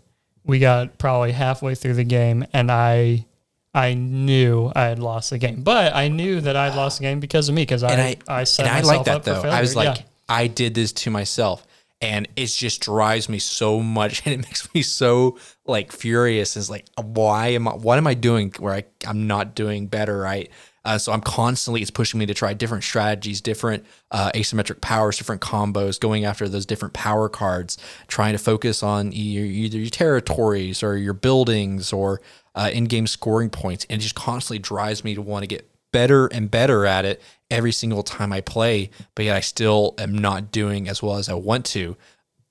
we 0.45 0.59
got 0.59 0.99
probably 0.99 1.31
halfway 1.33 1.75
through 1.77 1.95
the 1.95 2.05
game, 2.05 2.45
and 2.53 2.71
I, 2.73 3.27
I 3.75 3.95
knew 3.95 4.71
I 4.75 4.85
had 4.85 4.99
lost 4.99 5.31
the 5.31 5.39
game, 5.39 5.63
but 5.63 5.95
I 5.95 6.09
knew 6.09 6.41
that 6.43 6.57
I 6.57 6.69
would 6.69 6.77
lost 6.77 6.99
the 6.99 7.05
game 7.05 7.21
because 7.21 7.49
of 7.49 7.55
me, 7.55 7.63
because 7.63 7.83
I, 7.83 7.93
I, 8.29 8.41
I, 8.41 8.45
set 8.45 8.67
and 8.67 8.75
I 8.75 8.81
like 8.83 9.05
that 9.05 9.25
though. 9.25 9.41
I 9.43 9.61
was 9.61 9.75
like, 9.75 9.99
Yeah. 9.99 10.05
I 10.29 10.47
did 10.47 10.75
this 10.75 10.93
to 10.93 11.11
myself, 11.11 11.67
and 12.01 12.29
it 12.37 12.47
just 12.47 12.83
drives 12.83 13.29
me 13.29 13.39
so 13.39 13.81
much, 13.81 14.23
and 14.27 14.35
it 14.35 14.39
makes 14.39 14.73
me 14.75 14.83
so 14.83 15.39
like 15.67 15.91
furious. 15.91 16.57
It's 16.57 16.69
like, 16.69 16.87
why 17.01 17.49
am 17.49 17.67
I? 17.67 17.75
What 17.75 17.97
am 17.97 18.07
I 18.07 18.15
doing 18.15 18.53
where 18.59 18.75
I 18.75 18.85
I'm 19.07 19.27
not 19.27 19.55
doing 19.55 19.87
better, 19.87 20.19
right? 20.19 20.51
Uh, 20.85 20.99
so 20.99 21.13
I'm 21.13 21.21
constantly 21.21 21.81
it's 21.81 21.91
pushing 21.91 22.19
me 22.19 22.27
to 22.27 22.35
try 22.35 22.55
different 22.55 22.83
strategies, 22.85 23.41
different 23.41 23.85
uh, 24.11 24.33
asymmetric 24.35 24.81
powers, 24.81 25.17
different 25.17 25.41
combos, 25.41 26.01
going 26.01 26.25
after 26.25 26.49
those 26.49 26.67
different 26.67 26.93
power 26.95 27.29
cards, 27.29 27.79
trying 28.09 28.33
to 28.33 28.39
focus 28.39 28.83
on 28.83 29.13
your, 29.13 29.45
either 29.45 29.79
your 29.79 29.91
territories 29.91 30.83
or 30.83 30.97
your 30.97 31.15
buildings 31.15 31.93
or 31.93 32.21
uh, 32.55 32.71
in-game 32.73 33.07
scoring 33.07 33.49
points, 33.49 33.87
and 33.89 34.01
it 34.01 34.03
just 34.03 34.15
constantly 34.15 34.59
drives 34.59 35.05
me 35.05 35.15
to 35.15 35.23
want 35.23 35.43
to 35.43 35.47
get 35.47 35.69
better 35.93 36.27
and 36.27 36.51
better 36.51 36.85
at 36.87 37.05
it 37.05 37.23
every 37.51 37.73
single 37.73 38.03
time 38.03 38.33
I 38.33 38.41
play, 38.41 38.91
but 39.15 39.25
yet 39.27 39.37
I 39.37 39.41
still 39.41 39.95
am 39.99 40.17
not 40.17 40.51
doing 40.51 40.89
as 40.89 41.03
well 41.03 41.17
as 41.17 41.29
I 41.29 41.35
want 41.35 41.65
to. 41.67 41.97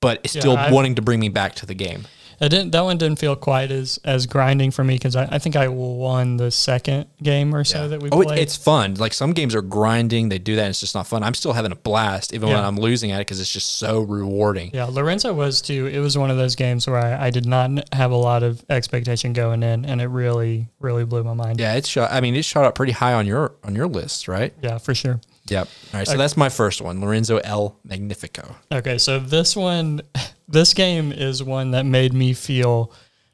But 0.00 0.20
it's 0.24 0.32
still 0.32 0.56
I- 0.56 0.70
wanting 0.72 0.94
to 0.96 1.02
bring 1.02 1.20
me 1.20 1.28
back 1.28 1.54
to 1.56 1.66
the 1.66 1.74
game. 1.74 2.06
It 2.40 2.48
didn't. 2.48 2.70
That 2.72 2.82
one 2.82 2.98
didn't 2.98 3.18
feel 3.18 3.36
quite 3.36 3.70
as 3.70 3.98
as 4.04 4.26
grinding 4.26 4.70
for 4.70 4.82
me 4.84 4.94
because 4.94 5.16
I, 5.16 5.28
I 5.30 5.38
think 5.38 5.56
I 5.56 5.68
won 5.68 6.36
the 6.36 6.50
second 6.50 7.06
game 7.22 7.54
or 7.54 7.64
so 7.64 7.88
that 7.88 8.02
we 8.02 8.10
Oh, 8.10 8.20
it, 8.22 8.38
it's 8.38 8.56
fun. 8.56 8.94
Like 8.94 9.12
some 9.12 9.32
games 9.32 9.54
are 9.54 9.62
grinding, 9.62 10.28
they 10.28 10.38
do 10.38 10.56
that, 10.56 10.62
and 10.62 10.70
it's 10.70 10.80
just 10.80 10.94
not 10.94 11.06
fun. 11.06 11.22
I'm 11.22 11.34
still 11.34 11.52
having 11.52 11.72
a 11.72 11.76
blast, 11.76 12.32
even 12.34 12.48
when 12.48 12.58
I'm 12.58 12.76
losing 12.76 13.10
at 13.12 13.18
it, 13.20 13.26
because 13.26 13.40
it's 13.40 13.52
just 13.52 13.76
so 13.76 14.00
rewarding. 14.00 14.70
yeah, 14.74 14.84
Lorenzo 14.84 15.32
was 15.32 15.60
too. 15.62 15.86
It 15.86 15.98
was 16.00 16.16
one 16.18 16.30
of 16.30 16.36
those 16.36 16.56
games 16.56 16.86
where 16.86 16.98
I, 16.98 17.26
I 17.26 17.30
did 17.30 17.46
not 17.46 17.92
have 17.94 18.10
a 18.10 18.16
lot 18.16 18.42
of 18.42 18.64
expectation 18.70 19.32
going 19.32 19.62
in, 19.62 19.84
and 19.84 20.00
it 20.00 20.06
really 20.08 20.68
really 20.80 21.04
blew 21.04 21.22
my 21.24 21.34
mind. 21.34 21.60
Yeah, 21.60 21.74
it's 21.74 21.88
shot. 21.88 22.10
I 22.12 22.20
mean, 22.20 22.34
it 22.34 22.44
shot 22.44 22.64
up 22.64 22.74
pretty 22.74 22.92
high 22.92 23.12
on 23.14 23.26
your 23.26 23.54
on 23.64 23.74
your 23.74 23.86
list, 23.86 24.28
right? 24.28 24.52
Yeah, 24.62 24.78
for 24.78 24.94
sure. 24.94 25.20
Yep. 25.52 25.68
All 25.94 25.98
right, 26.00 26.06
so 26.08 26.16
that's 26.16 26.36
my 26.36 26.48
first 26.48 26.80
one, 26.80 27.00
Lorenzo 27.00 27.38
il 27.38 27.76
Magnifico. 27.84 28.56
Okay, 28.72 28.98
so 28.98 29.18
this 29.18 29.54
one, 29.54 30.00
this 30.48 30.74
game 30.74 31.12
is 31.12 31.42
one 31.42 31.72
that 31.72 31.86
made 31.86 32.12
me 32.14 32.32
feel 32.32 32.92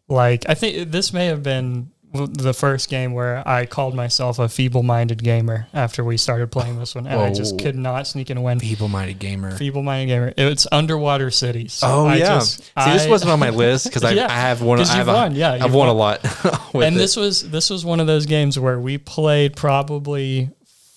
like 0.08 0.44
I 0.48 0.54
think 0.54 0.90
this 0.90 1.12
may 1.12 1.26
have 1.26 1.42
been 1.42 1.90
the 2.14 2.54
first 2.54 2.88
game 2.88 3.12
where 3.12 3.46
I 3.46 3.66
called 3.66 3.94
myself 3.94 4.38
a 4.38 4.48
feeble-minded 4.48 5.22
gamer 5.22 5.68
after 5.74 6.02
we 6.02 6.16
started 6.16 6.50
playing 6.50 6.78
this 6.78 6.94
one, 6.94 7.06
and 7.06 7.20
I 7.20 7.34
just 7.34 7.58
could 7.60 7.76
not 7.76 8.06
sneak 8.06 8.30
in 8.30 8.38
a 8.38 8.40
win. 8.40 8.58
Feeble-minded 8.60 9.18
gamer. 9.18 9.50
Feeble-minded 9.58 10.06
gamer. 10.06 10.32
It's 10.38 10.66
Underwater 10.72 11.30
Cities. 11.30 11.74
So 11.74 11.86
Oh 11.86 12.06
I 12.06 12.16
yeah. 12.16 12.38
just- 12.38 12.64
See, 12.64 12.90
this 12.92 13.06
wasn't 13.06 13.30
on 13.32 13.38
my 13.38 13.50
list 13.50 13.84
because 13.88 14.04
I, 14.04 14.12
Yeah, 14.18 14.26
I 14.30 14.40
have 14.40 14.62
one. 14.62 14.78
'cause 14.78 14.88
I 14.90 14.94
have 14.96 15.06
you've 15.06 15.36
a- 15.36 15.38
yeah, 15.38 15.52
I've 15.52 15.62
you've 15.64 15.74
won 15.74 15.88
a 15.88 15.92
lot. 15.92 16.24
and 16.74 16.96
it. 16.96 16.98
this 16.98 17.14
was 17.14 17.48
this 17.50 17.68
was 17.68 17.84
one 17.84 18.00
of 18.00 18.06
those 18.06 18.24
games 18.24 18.58
where 18.58 18.80
we 18.80 18.96
played 18.96 19.54
probably 19.54 20.48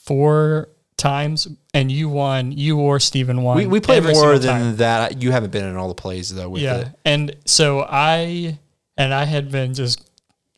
four 0.06 0.70
times, 1.02 1.48
and 1.74 1.92
you 1.92 2.08
won. 2.08 2.52
You 2.54 2.80
or 2.80 3.00
Steven 3.00 3.44
won. 3.44 3.58
we, 3.58 3.68
we 3.68 3.80
played 3.82 4.04
more 4.04 4.38
than 4.40 4.50
time. 4.62 4.76
that. 4.78 5.22
You 5.22 5.32
haven't 5.32 5.52
been 5.52 5.66
in 5.66 5.76
all 5.76 5.88
the 5.90 5.96
plays 5.96 6.34
though 6.34 6.50
with 6.50 6.62
yeah 6.62 6.78
it. 6.80 6.88
and 7.06 7.36
so 7.46 7.82
i 7.90 8.58
and 8.98 9.14
i 9.14 9.26
had 9.26 9.52
been 9.52 9.74
just 9.74 10.08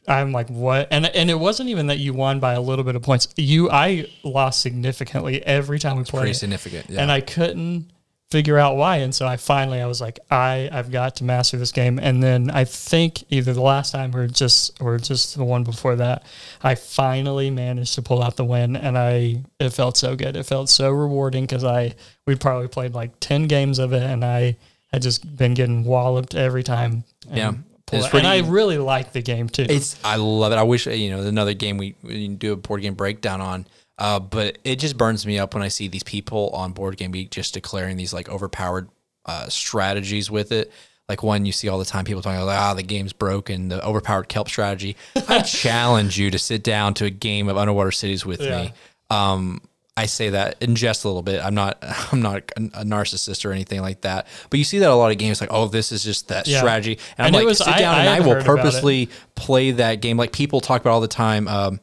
i'm 0.08 0.32
like 0.32 0.50
what 0.50 0.88
and 0.92 1.06
and 1.06 1.30
it 1.30 1.40
wasn't 1.40 1.70
even 1.70 1.88
that 1.88 1.98
you 1.98 2.14
won 2.14 2.40
by 2.40 2.54
a 2.54 2.62
little 2.62 2.84
bit 2.84 2.96
of 2.96 3.02
points 3.02 3.28
you 3.38 3.70
i 3.72 4.06
lost 4.24 4.62
significantly 4.62 5.42
every 5.46 5.80
time 5.80 5.96
we 5.98 6.04
Pretty 6.04 6.12
played 6.12 6.36
significant. 6.36 6.90
Yeah. 6.90 7.02
and 7.02 7.12
i 7.12 7.22
couldn't 7.22 7.90
figure 8.34 8.58
out 8.58 8.76
why. 8.76 8.98
And 8.98 9.14
so 9.14 9.28
i 9.28 9.38
finally 9.38 9.80
i 9.80 9.86
was 9.86 10.02
like 10.02 10.18
i 10.32 10.68
i've 10.72 10.92
got 10.92 11.16
to 11.18 11.24
master 11.24 11.56
this 11.58 11.72
game. 11.72 12.00
And 12.00 12.24
then 12.24 12.50
i 12.50 12.64
think 12.66 13.24
either 13.30 13.54
the 13.54 13.62
last 13.62 13.92
time 13.92 14.16
or 14.16 14.26
just 14.28 14.82
or 14.82 14.98
just 14.98 15.38
the 15.38 15.44
one 15.44 15.64
before 15.64 15.96
that 15.98 16.24
i 16.64 16.74
finally 16.74 17.50
managed 17.52 17.94
to 17.96 18.02
pull 18.02 18.24
out 18.24 18.36
the 18.36 18.44
win. 18.46 18.76
And 18.76 18.98
i 18.98 19.44
it 19.60 19.70
felt 19.70 19.98
so 19.98 20.16
good. 20.16 20.36
It 20.36 20.46
felt 20.48 20.68
so 20.70 20.90
rewarding 20.92 21.44
because 21.44 21.64
i 21.64 21.94
we'd 22.26 22.42
probably 22.42 22.68
played 22.68 22.94
like 22.96 23.12
10 23.20 23.48
games 23.48 23.78
of 23.78 23.94
it. 23.94 24.04
And 24.04 24.26
i 24.26 24.58
had 24.92 25.02
just 25.04 25.36
been 25.38 25.54
getting 25.54 25.84
walloped 25.84 26.34
every 26.36 26.64
time. 26.64 27.04
Yeah. 27.32 27.54
It's 27.92 28.08
it- 28.08 28.14
and 28.16 28.26
i 28.28 28.40
really 28.40 28.80
like 28.80 29.12
the 29.14 29.22
game 29.22 29.48
too. 29.48 29.68
It's 29.70 29.96
I 30.04 30.16
love 30.16 30.52
it. 30.52 30.58
I 30.58 30.64
wish 30.64 30.88
you 30.88 31.12
know 31.12 31.22
another 31.22 31.54
game 31.54 31.78
we, 31.78 31.96
we 32.02 32.28
do 32.30 32.54
a 32.54 32.56
board 32.56 32.82
game 32.82 32.96
breakdown 32.96 33.42
on. 33.42 33.68
Uh, 34.00 34.20
but 34.20 34.58
it 34.64 34.78
just 34.78 34.98
burns 34.98 35.26
me 35.26 35.38
up 35.38 35.54
when 35.54 35.62
I 35.64 35.68
see 35.68 35.88
these 35.88 36.04
people 36.04 36.50
on 36.50 36.74
BoardGameGeek 36.74 37.30
just 37.30 37.54
declaring 37.54 37.96
these 37.98 38.14
like 38.14 38.28
overpowered 38.30 38.90
uh, 39.26 39.48
strategies 39.50 40.32
with 40.32 40.52
it. 40.52 40.72
Like 41.10 41.22
one 41.22 41.46
you 41.46 41.52
see 41.52 41.68
all 41.70 41.78
the 41.80 41.86
time, 41.86 42.06
people 42.06 42.22
talking 42.22 42.42
about 42.42 42.58
ah 42.58 42.74
the 42.74 42.82
game's 42.84 43.14
broken, 43.14 43.68
the 43.70 43.86
overpowered 43.86 44.30
kelp 44.30 44.48
strategy. 44.50 44.96
I 45.28 45.42
challenge 45.42 46.18
you 46.18 46.32
to 46.32 46.40
sit 46.40 46.64
down 46.64 46.94
to 46.96 47.06
a 47.06 47.10
game 47.10 47.50
of 47.50 47.58
underwater 47.58 47.92
cities 47.92 48.26
with 48.26 48.42
Yeah. 48.42 48.64
me. 48.64 48.74
Um, 49.10 49.62
I 49.96 50.08
say 50.08 50.30
that 50.30 50.56
in 50.64 50.76
jest 50.76 51.04
a 51.04 51.08
little 51.08 51.22
bit. 51.22 51.44
I'm 51.44 51.54
not 51.54 51.78
I'm 52.12 52.22
not 52.22 52.38
a, 52.58 52.62
a 52.82 52.84
narcissist 52.84 53.46
or 53.46 53.52
anything 53.52 53.82
like 53.82 54.02
that. 54.02 54.28
But 54.50 54.58
you 54.60 54.64
see 54.66 54.80
that 54.80 54.90
a 54.90 54.96
lot 54.96 55.12
of 55.12 55.18
games 55.20 55.40
like, 55.42 55.52
oh, 55.54 55.68
this 55.68 55.92
is 55.92 56.04
just 56.04 56.30
that 56.30 56.48
Yeah. 56.48 56.60
strategy. 56.60 56.98
And, 57.18 57.28
And 57.28 57.36
I'm 57.36 57.42
like, 57.42 57.46
was- 57.48 57.58
sit 57.60 57.78
down 57.78 57.96
I 57.96 58.00
and 58.00 58.10
I 58.10 58.14
had 58.16 58.26
will 58.26 58.34
heard 58.36 58.44
about 58.44 58.54
it. 58.54 58.62
purposely 58.64 59.10
play 59.36 59.72
that 59.72 60.02
game. 60.02 60.18
Like 60.18 60.32
people 60.32 60.62
talk 60.62 60.82
about 60.82 60.94
all 60.94 61.02
the 61.02 61.08
time. 61.08 61.48
Um, 61.48 61.80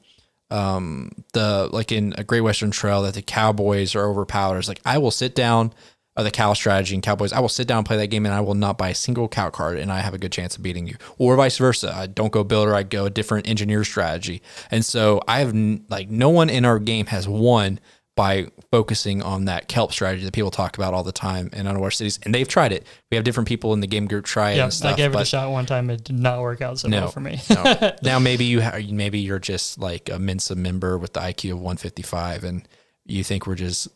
um, 0.50 1.12
the 1.32 1.68
like 1.72 1.92
in 1.92 2.14
a 2.18 2.24
Great 2.24 2.40
Western 2.42 2.70
Trail 2.70 3.02
that 3.02 3.14
the 3.14 3.22
Cowboys 3.22 3.94
are 3.94 4.08
overpowered. 4.08 4.58
It's 4.58 4.68
like 4.68 4.80
I 4.84 4.98
will 4.98 5.10
sit 5.10 5.34
down. 5.34 5.72
Or 6.16 6.24
the 6.24 6.30
cow 6.32 6.54
strategy 6.54 6.92
and 6.94 7.04
Cowboys. 7.04 7.32
I 7.32 7.38
will 7.38 7.48
sit 7.48 7.68
down 7.68 7.78
and 7.78 7.86
play 7.86 7.96
that 7.96 8.08
game, 8.08 8.26
and 8.26 8.34
I 8.34 8.40
will 8.40 8.56
not 8.56 8.76
buy 8.76 8.88
a 8.88 8.94
single 8.96 9.28
cow 9.28 9.48
card, 9.48 9.78
and 9.78 9.92
I 9.92 10.00
have 10.00 10.12
a 10.12 10.18
good 10.18 10.32
chance 10.32 10.56
of 10.56 10.62
beating 10.62 10.88
you. 10.88 10.96
Or 11.18 11.36
vice 11.36 11.56
versa. 11.56 11.94
I 11.94 12.08
don't 12.08 12.32
go 12.32 12.42
builder. 12.42 12.74
I 12.74 12.82
go 12.82 13.06
a 13.06 13.10
different 13.10 13.48
engineer 13.48 13.84
strategy. 13.84 14.42
And 14.72 14.84
so 14.84 15.22
I 15.28 15.38
have 15.38 15.54
like 15.88 16.10
no 16.10 16.28
one 16.28 16.50
in 16.50 16.64
our 16.64 16.80
game 16.80 17.06
has 17.06 17.28
won 17.28 17.78
by 18.16 18.48
focusing 18.70 19.22
on 19.22 19.46
that 19.46 19.68
kelp 19.68 19.92
strategy 19.92 20.24
that 20.24 20.32
people 20.32 20.50
talk 20.50 20.76
about 20.76 20.92
all 20.92 21.02
the 21.02 21.12
time 21.12 21.48
in 21.52 21.66
underwater 21.66 21.90
cities, 21.92 22.18
and 22.24 22.34
they've 22.34 22.48
tried 22.48 22.72
it. 22.72 22.86
We 23.10 23.16
have 23.16 23.24
different 23.24 23.48
people 23.48 23.72
in 23.72 23.80
the 23.80 23.86
game 23.86 24.06
group 24.06 24.24
try 24.24 24.52
it 24.52 24.56
yeah 24.56 24.68
stuff. 24.68 24.94
i 24.94 24.96
gave 24.96 25.14
it 25.14 25.20
a 25.20 25.24
shot 25.24 25.50
one 25.50 25.66
time 25.66 25.88
it 25.90 26.04
did 26.04 26.18
not 26.18 26.40
work 26.40 26.60
out 26.60 26.78
so 26.78 26.88
no, 26.88 27.00
well 27.02 27.08
for 27.10 27.20
me 27.20 27.40
no. 27.48 27.92
Now 28.02 28.18
maybe 28.18 28.44
you 28.44 28.60
ha- 28.62 28.78
maybe 28.90 29.20
you're 29.20 29.38
just 29.38 29.78
like 29.78 30.08
a 30.10 30.18
Mensa 30.18 30.54
member 30.54 30.98
with 30.98 31.14
the 31.14 31.20
IQ 31.20 31.52
of 31.52 31.58
155, 31.58 32.44
and 32.44 32.68
you 33.06 33.24
think 33.24 33.46
we're 33.46 33.54
just 33.54 33.88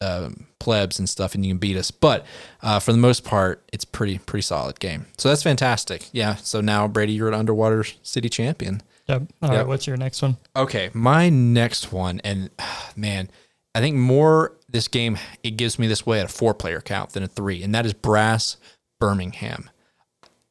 um, 0.00 0.46
plebs 0.58 0.98
and 0.98 1.08
stuff, 1.08 1.34
and 1.34 1.44
you 1.44 1.52
can 1.52 1.58
beat 1.58 1.76
us. 1.76 1.90
But 1.90 2.26
uh, 2.62 2.80
for 2.80 2.92
the 2.92 2.98
most 2.98 3.24
part, 3.24 3.62
it's 3.72 3.84
pretty 3.84 4.18
pretty 4.18 4.42
solid 4.42 4.80
game. 4.80 5.06
So 5.18 5.28
that's 5.28 5.42
fantastic. 5.42 6.08
Yeah. 6.12 6.36
So 6.36 6.60
now 6.60 6.88
Brady, 6.88 7.12
you're 7.12 7.28
an 7.28 7.34
underwater 7.34 7.84
city 8.02 8.28
champion. 8.28 8.82
Yep 9.08 9.22
All 9.42 9.48
right, 9.48 9.56
Yep. 9.58 9.66
what's 9.66 9.86
your 9.86 9.96
next 9.96 10.22
one 10.22 10.36
Okay, 10.54 10.90
my 10.92 11.28
next 11.28 11.92
one, 11.92 12.20
and 12.24 12.50
man, 12.96 13.30
I 13.74 13.80
think 13.80 13.96
more 13.96 14.52
this 14.68 14.88
game 14.88 15.18
it 15.42 15.52
gives 15.56 15.78
me 15.78 15.86
this 15.86 16.04
way 16.06 16.20
at 16.20 16.26
a 16.26 16.28
four 16.28 16.54
player 16.54 16.80
count 16.80 17.10
than 17.10 17.22
a 17.22 17.28
three, 17.28 17.62
and 17.62 17.74
that 17.74 17.86
is 17.86 17.92
Brass 17.92 18.56
Birmingham. 19.00 19.70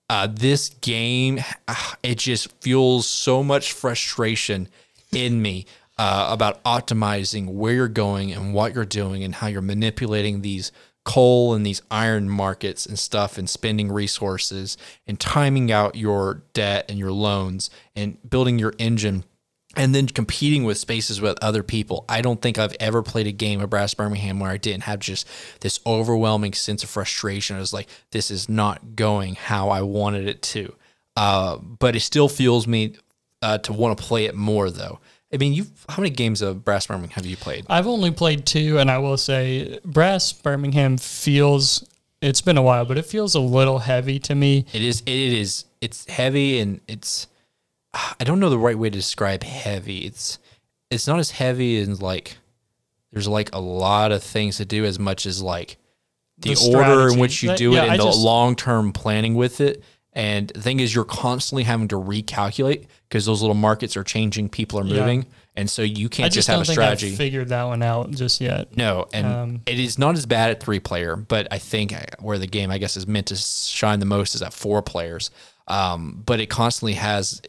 Uh, 0.10 0.28
this 0.32 0.70
game, 0.82 1.40
it 2.04 2.18
just 2.20 2.52
fuels 2.62 3.08
so 3.08 3.44
much 3.44 3.74
frustration 3.74 4.70
in 5.12 5.42
me 5.42 5.66
uh, 5.98 6.28
about 6.30 6.64
optimizing 6.64 7.48
where 7.48 7.74
you're 7.74 7.88
going 7.88 8.32
and 8.32 8.54
what 8.54 8.76
you're 8.76 8.86
doing 8.86 9.24
and 9.24 9.36
how 9.36 9.48
you're 9.48 9.62
manipulating 9.62 10.42
these 10.42 10.72
coal 11.06 11.54
and 11.54 11.66
these 11.66 11.82
iron 11.90 12.30
markets 12.30 12.86
and 12.86 13.00
stuff 13.00 13.38
and 13.38 13.50
spending 13.50 13.92
resources 13.92 14.78
and 15.08 15.20
timing 15.20 15.72
out 15.72 15.96
your 15.96 16.44
debt 16.54 16.86
and 16.90 17.00
your 17.00 17.12
loans 17.12 17.70
and 17.96 18.18
building 18.30 18.60
your 18.60 18.74
engine 18.78 19.24
and 19.76 19.94
then 19.94 20.08
competing 20.08 20.64
with 20.64 20.78
spaces 20.78 21.22
with 21.22 21.38
other 21.42 21.62
people. 21.62 22.06
I 22.10 22.22
don't 22.22 22.42
think 22.42 22.58
I've 22.58 22.76
ever 22.80 23.04
played 23.04 23.28
a 23.28 23.32
game 23.32 23.62
of 23.62 23.70
Brass 23.70 23.94
Birmingham 23.94 24.40
where 24.40 24.52
I 24.52 24.58
didn't 24.58 24.84
have 24.84 25.00
just 25.00 25.28
this 25.62 25.80
overwhelming 25.86 26.54
sense 26.54 26.84
of 26.84 26.90
frustration. 26.90 27.56
I 27.56 27.60
was 27.60 27.74
like, 27.74 27.90
this 28.12 28.32
is 28.32 28.50
not 28.50 28.96
going 28.96 29.36
how 29.36 29.70
I 29.70 29.82
wanted 29.82 30.28
it 30.28 30.42
to. 30.44 30.76
Uh, 31.16 31.58
but 31.58 31.96
it 31.96 32.02
still 32.02 32.30
fuels 32.30 32.68
me 32.68 32.96
uh, 33.42 33.58
to 33.60 33.74
want 33.74 33.98
to 33.98 34.04
play 34.04 34.26
it 34.26 34.36
more, 34.36 34.70
though. 34.70 35.00
I 35.36 35.38
mean, 35.38 35.54
you 35.54 35.66
how 35.90 36.02
many 36.02 36.10
games 36.16 36.42
of 36.42 36.64
Brass 36.64 36.88
Birmingham 36.88 37.12
have 37.12 37.26
you 37.26 37.36
played? 37.36 37.66
I've 37.70 37.88
only 37.88 38.10
played 38.12 38.46
two, 38.46 38.80
and 38.80 38.90
I 38.90 39.00
will 39.00 39.18
say 39.18 39.80
Brass 39.84 40.32
Birmingham 40.32 40.98
feels. 40.98 41.86
It's 42.22 42.40
been 42.42 42.58
a 42.58 42.62
while, 42.62 42.86
but 42.86 42.98
it 42.98 43.06
feels 43.06 43.36
a 43.36 43.42
little 43.42 43.80
heavy 43.80 44.18
to 44.20 44.34
me. 44.34 44.66
It 44.72 44.82
is. 44.82 45.02
It 45.02 45.12
is. 45.12 45.66
It's 45.82 46.10
heavy 46.10 46.60
and 46.60 46.80
it's. 46.88 47.28
I 47.94 48.24
don't 48.24 48.40
know 48.40 48.50
the 48.50 48.58
right 48.58 48.78
way 48.78 48.90
to 48.90 48.98
describe 48.98 49.44
heavy. 49.44 50.00
It's. 50.06 50.40
It's 50.90 51.06
not 51.08 51.20
as 51.20 51.32
heavy 51.32 51.80
and 51.82 52.02
like. 52.02 52.38
There's 53.12 53.28
like 53.28 53.54
a 53.54 53.60
lot 53.60 54.12
of 54.12 54.24
things 54.24 54.58
to 54.58 54.66
do 54.66 54.86
as 54.86 54.98
much 55.00 55.26
as 55.26 55.42
like 55.42 55.78
the, 56.38 56.54
The 56.54 56.72
order 56.76 57.10
in 57.12 57.20
which 57.20 57.44
you 57.44 57.50
That- 57.50 57.58
do 57.58 57.72
yeah, 57.74 57.84
it 57.84 57.90
I 57.90 57.94
and 57.96 58.02
the 58.02 58.06
long 58.12 58.56
term 58.56 58.94
planning 58.94 59.36
with 59.36 59.60
it. 59.62 59.84
And 60.16 60.48
the 60.50 60.62
thing 60.62 60.80
is, 60.80 60.96
you're 60.96 61.04
constantly 61.04 61.64
having 61.64 61.90
to 61.90 61.98
recalculate 61.98 62.86
because 63.10 63.26
those 63.26 63.42
little 63.42 63.54
markets 63.56 63.98
are 63.98 64.04
changing, 64.04 64.48
people 64.50 64.80
are 64.80 64.86
Yeah. 64.86 65.00
moving, 65.02 65.26
and 65.58 65.70
so 65.70 65.82
you 65.82 66.08
can't 66.08 66.26
I 66.26 66.30
just, 66.30 66.36
just 66.36 66.48
have 66.48 66.56
don't 66.56 66.62
a 66.64 66.66
think 66.68 66.76
strategy. 66.76 67.12
I've 67.12 67.18
figured 67.18 67.50
that 67.50 67.64
one 67.66 67.84
out 67.84 68.12
just 68.12 68.40
yet. 68.40 68.76
No, 68.78 69.08
and 69.14 69.28
Um, 69.28 69.62
it 69.66 69.78
is 69.80 70.00
not 70.00 70.16
as 70.16 70.26
bad 70.26 70.52
at 70.52 70.64
three 70.64 70.80
player, 70.80 71.16
but 71.18 71.48
I 71.52 71.58
think 71.60 71.94
where 72.20 72.38
the 72.38 72.48
game 72.48 72.72
I 72.72 72.78
guess 72.78 72.96
is 72.96 73.06
meant 73.08 73.28
to 73.28 73.36
shine 73.36 74.00
the 74.00 74.06
most 74.06 74.36
is 74.36 74.42
at 74.42 74.54
four 74.54 74.82
players. 74.82 75.32
Um, 75.68 76.22
but 76.26 76.40
it 76.40 76.46
constantly 76.46 76.94
has 76.94 77.42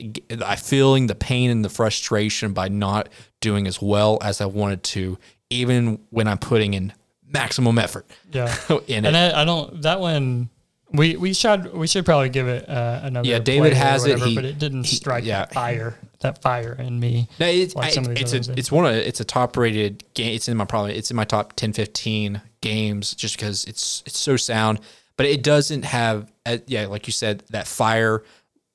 I 0.44 0.56
feeling 0.56 1.06
the 1.06 1.14
pain 1.14 1.50
and 1.50 1.64
the 1.64 1.68
frustration 1.68 2.52
by 2.54 2.68
not 2.68 3.10
doing 3.42 3.66
as 3.66 3.80
well 3.82 4.18
as 4.22 4.40
I 4.40 4.46
wanted 4.46 4.82
to, 4.84 5.18
even 5.50 5.98
when 6.10 6.26
I'm 6.26 6.38
putting 6.38 6.72
in 6.74 6.94
maximum 7.28 7.78
effort 7.78 8.06
Yeah, 8.32 8.54
in 8.88 9.04
it. 9.04 9.08
and 9.08 9.16
I, 9.16 9.42
I 9.42 9.44
don't. 9.44 9.82
That 9.82 10.00
one 10.00 10.48
we 10.92 11.16
we 11.16 11.32
should 11.34 11.72
we 11.74 11.86
should 11.86 12.04
probably 12.04 12.28
give 12.28 12.48
it 12.48 12.68
uh, 12.68 13.00
another. 13.02 13.28
Yeah, 13.28 13.38
David 13.40 13.72
has 13.72 14.04
it. 14.04 14.12
whatever, 14.12 14.26
He- 14.26 14.34
but 14.36 14.44
it 14.44 14.58
didn't 14.58 14.84
he- 14.86 14.96
strike 14.96 15.24
yeah. 15.24 15.46
fire 15.46 15.96
that 16.20 16.40
fire 16.42 16.72
in 16.78 16.98
me. 16.98 17.28
No, 17.38 17.46
it's, 17.46 17.74
like 17.74 17.96
I- 17.98 18.12
it's 18.12 18.32
a 18.32 18.52
it's 18.56 18.70
one 18.72 18.86
of 18.86 18.94
it's 18.94 19.20
a 19.20 19.24
top 19.24 19.56
rated 19.56 20.04
game. 20.14 20.34
It's 20.34 20.48
in 20.48 20.56
my 20.56 20.64
probably 20.64 20.94
it's 20.96 21.10
in 21.10 21.16
my 21.16 21.24
top 21.24 21.54
10, 21.54 21.72
15 21.72 22.40
games 22.60 23.14
just 23.14 23.36
because 23.36 23.64
it's 23.64 24.02
it's 24.06 24.18
so 24.18 24.36
sound. 24.36 24.80
But 25.16 25.26
it 25.26 25.42
doesn't 25.42 25.84
have 25.84 26.30
uh, 26.46 26.58
yeah, 26.66 26.86
like 26.86 27.06
you 27.06 27.12
said, 27.12 27.42
that 27.50 27.66
fire 27.66 28.22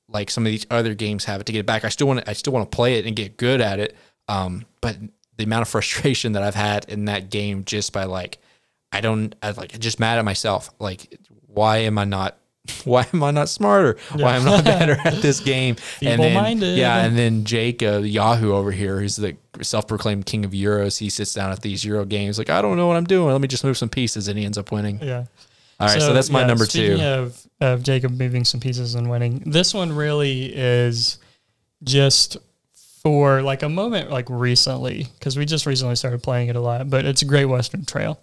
like 0.08 0.30
some 0.30 0.44
of 0.44 0.50
these 0.52 0.66
other 0.70 0.94
games 0.94 1.24
have 1.24 1.40
it 1.40 1.44
to 1.44 1.52
get 1.52 1.60
it 1.60 1.66
back. 1.66 1.84
I 1.84 1.88
still 1.88 2.06
want 2.06 2.20
to 2.20 2.28
I 2.30 2.34
still 2.34 2.52
want 2.52 2.70
to 2.70 2.74
play 2.76 2.98
it 2.98 3.06
and 3.06 3.16
get 3.16 3.36
good 3.38 3.60
at 3.60 3.80
it. 3.80 3.96
Um, 4.28 4.66
but 4.80 4.96
the 5.38 5.44
amount 5.44 5.62
of 5.62 5.68
frustration 5.76 6.32
that 6.32 6.42
I've 6.42 6.54
had 6.54 6.84
in 6.88 7.06
that 7.06 7.30
game 7.30 7.64
just 7.64 7.92
by 7.92 8.04
like 8.04 8.38
I 8.92 9.00
don't 9.00 9.34
I 9.42 9.52
like 9.52 9.78
just 9.78 9.98
mad 9.98 10.18
at 10.18 10.24
myself. 10.24 10.68
Like 10.78 11.18
why 11.52 11.78
am 11.78 11.98
I 11.98 12.04
not 12.04 12.38
why 12.84 13.06
am 13.12 13.22
I 13.22 13.32
not 13.32 13.48
smarter? 13.48 13.96
Why 14.14 14.36
am 14.36 14.42
I 14.42 14.56
not 14.56 14.64
better 14.78 14.96
at 15.04 15.20
this 15.20 15.40
game? 15.40 15.76
and 16.00 16.20
then, 16.20 16.30
Feeble-minded. 16.30 16.78
yeah, 16.78 17.04
and 17.04 17.18
then 17.18 17.44
Jake 17.44 17.82
uh, 17.82 17.98
Yahoo 17.98 18.52
over 18.52 18.70
here, 18.70 19.00
who's 19.00 19.16
the 19.16 19.36
self-proclaimed 19.60 20.26
king 20.26 20.44
of 20.44 20.52
Euros, 20.52 20.98
he 20.98 21.10
sits 21.10 21.34
down 21.34 21.50
at 21.50 21.62
these 21.62 21.84
Euro 21.84 22.04
games 22.04 22.38
like, 22.38 22.50
I 22.50 22.62
don't 22.62 22.76
know 22.76 22.86
what 22.86 22.96
I'm 22.96 23.04
doing. 23.04 23.32
Let 23.32 23.40
me 23.40 23.48
just 23.48 23.64
move 23.64 23.76
some 23.76 23.88
pieces, 23.88 24.28
and 24.28 24.38
he 24.38 24.44
ends 24.44 24.58
up 24.58 24.70
winning. 24.70 25.00
Yeah. 25.02 25.24
All 25.80 25.88
right, 25.88 26.00
so, 26.00 26.14
that's 26.14 26.30
my 26.30 26.42
yeah, 26.42 26.46
number 26.46 26.64
speaking 26.64 26.98
two. 26.98 27.02
Of, 27.02 27.46
of 27.60 27.82
Jacob 27.82 28.12
moving 28.12 28.44
some 28.44 28.60
pieces 28.60 28.94
and 28.94 29.10
winning. 29.10 29.42
This 29.44 29.74
one 29.74 29.92
really 29.92 30.52
is 30.54 31.18
just 31.82 32.36
for 33.02 33.42
like 33.42 33.64
a 33.64 33.68
moment 33.68 34.08
like 34.08 34.26
recently 34.30 35.08
because 35.18 35.36
we 35.36 35.44
just 35.44 35.66
recently 35.66 35.96
started 35.96 36.22
playing 36.22 36.46
it 36.46 36.54
a 36.54 36.60
lot, 36.60 36.88
but 36.88 37.04
it's 37.04 37.22
a 37.22 37.24
Great 37.24 37.46
Western 37.46 37.84
Trail, 37.84 38.20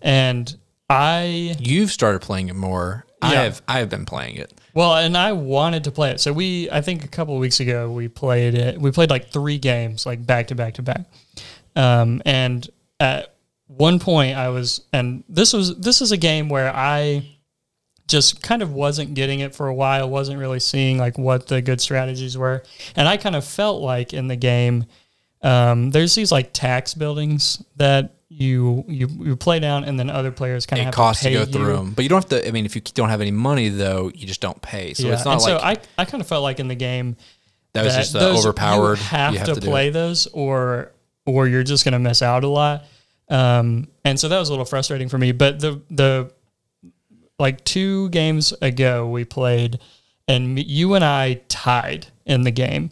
and 0.00 0.56
I 0.94 1.56
You've 1.58 1.90
started 1.90 2.22
playing 2.22 2.48
it 2.48 2.54
more. 2.56 3.04
I 3.20 3.34
have 3.34 3.62
I 3.66 3.78
have 3.78 3.88
been 3.88 4.04
playing 4.04 4.36
it. 4.36 4.52
well, 4.74 4.94
and 4.96 5.16
I 5.16 5.32
wanted 5.32 5.84
to 5.84 5.90
play 5.90 6.10
it. 6.10 6.20
So 6.20 6.32
we, 6.32 6.70
I 6.70 6.82
think 6.82 7.04
a 7.04 7.08
couple 7.08 7.34
of 7.34 7.40
weeks 7.40 7.60
ago, 7.60 7.90
we 7.90 8.08
played 8.08 8.54
it. 8.54 8.80
We 8.80 8.90
played 8.90 9.10
like 9.10 9.30
three 9.30 9.58
games, 9.58 10.04
like 10.06 10.24
back 10.26 10.48
to 10.48 10.54
back 10.54 10.74
to 10.74 10.82
back. 10.82 11.06
Um, 11.74 12.22
and 12.24 12.68
at 13.00 13.34
one 13.66 13.98
point, 13.98 14.36
I 14.36 14.50
was, 14.50 14.82
and 14.92 15.24
this 15.28 15.52
was 15.52 15.76
this 15.76 16.00
is 16.00 16.12
a 16.12 16.16
game 16.16 16.48
where 16.48 16.74
I 16.74 17.30
just 18.06 18.42
kind 18.42 18.62
of 18.62 18.72
wasn't 18.72 19.14
getting 19.14 19.40
it 19.40 19.54
for 19.54 19.68
a 19.68 19.74
while. 19.74 20.08
wasn't 20.08 20.38
really 20.38 20.60
seeing 20.60 20.98
like 20.98 21.16
what 21.16 21.46
the 21.46 21.62
good 21.62 21.80
strategies 21.80 22.36
were, 22.36 22.62
and 22.94 23.08
I 23.08 23.16
kind 23.16 23.36
of 23.36 23.44
felt 23.44 23.82
like 23.82 24.12
in 24.12 24.28
the 24.28 24.36
game, 24.36 24.84
um, 25.42 25.90
there's 25.90 26.14
these 26.14 26.30
like 26.30 26.52
tax 26.52 26.94
buildings 26.94 27.64
that 27.76 28.13
you 28.28 28.84
you 28.88 29.08
you 29.20 29.36
play 29.36 29.60
down, 29.60 29.84
and 29.84 29.98
then 29.98 30.10
other 30.10 30.30
players 30.32 30.66
kind 30.66 30.80
of 30.80 30.82
It 30.82 30.86
have 30.86 30.94
costs 30.94 31.22
to 31.22 31.28
to 31.30 31.34
go 31.34 31.44
through 31.44 31.70
you. 31.70 31.76
them, 31.76 31.92
but 31.92 32.02
you 32.02 32.08
don't 32.08 32.22
have 32.22 32.28
to. 32.42 32.46
I 32.48 32.50
mean, 32.50 32.64
if 32.66 32.74
you 32.74 32.80
don't 32.82 33.08
have 33.10 33.20
any 33.20 33.30
money, 33.30 33.68
though, 33.68 34.10
you 34.14 34.26
just 34.26 34.40
don't 34.40 34.60
pay. 34.62 34.94
So 34.94 35.08
it's 35.08 35.24
not 35.24 35.34
and 35.34 35.42
like 35.42 35.50
so 35.86 35.92
I, 35.98 36.02
I 36.02 36.04
kind 36.04 36.20
of 36.20 36.26
felt 36.26 36.42
like 36.42 36.58
in 36.60 36.68
the 36.68 36.74
game 36.74 37.16
that 37.74 37.84
was 37.84 37.94
that 37.94 38.00
just 38.00 38.12
the 38.12 38.18
those- 38.20 38.44
overpowered. 38.44 38.98
You 38.98 39.04
have, 39.04 39.44
to, 39.44 39.54
do 39.54 39.60
play 39.60 39.88
it. 39.88 39.92
those, 39.92 40.26
or 40.28 40.92
or 41.26 41.46
you're 41.48 41.62
just 41.62 41.84
gonna 41.84 41.98
miss 41.98 42.22
out 42.22 42.44
a 42.44 42.48
lot. 42.48 42.84
Um, 43.28 43.88
and 44.04 44.18
so 44.20 44.28
that 44.28 44.38
was 44.38 44.48
a 44.48 44.52
little 44.52 44.66
frustrating 44.66 45.08
for 45.08 45.18
me. 45.18 45.32
But 45.32 45.60
the 45.60 45.80
the 45.90 46.32
like 47.38 47.64
two 47.64 48.08
games 48.10 48.52
ago 48.62 49.08
we 49.08 49.24
played, 49.24 49.78
and 50.28 50.58
you 50.58 50.94
and 50.94 51.04
I 51.04 51.40
tied 51.48 52.08
in 52.26 52.42
the 52.42 52.50
game. 52.50 52.90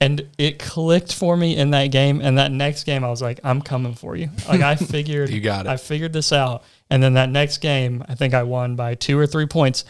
And 0.00 0.26
it 0.38 0.58
clicked 0.58 1.14
for 1.14 1.36
me 1.36 1.56
in 1.56 1.70
that 1.70 1.88
game. 1.88 2.20
And 2.20 2.38
that 2.38 2.52
next 2.52 2.84
game, 2.84 3.04
I 3.04 3.08
was 3.08 3.22
like, 3.22 3.40
I'm 3.44 3.62
coming 3.62 3.94
for 3.94 4.16
you. 4.16 4.28
Like, 4.48 4.60
I 4.60 4.74
figured, 4.76 5.30
You 5.30 5.40
got 5.40 5.66
it. 5.66 5.68
I 5.70 5.76
figured 5.76 6.12
this 6.12 6.32
out. 6.32 6.62
And 6.90 7.02
then 7.02 7.14
that 7.14 7.30
next 7.30 7.58
game, 7.58 8.04
I 8.08 8.14
think 8.14 8.34
I 8.34 8.42
won 8.42 8.76
by 8.76 8.94
two 8.94 9.18
or 9.18 9.26
three 9.26 9.46
points. 9.46 9.84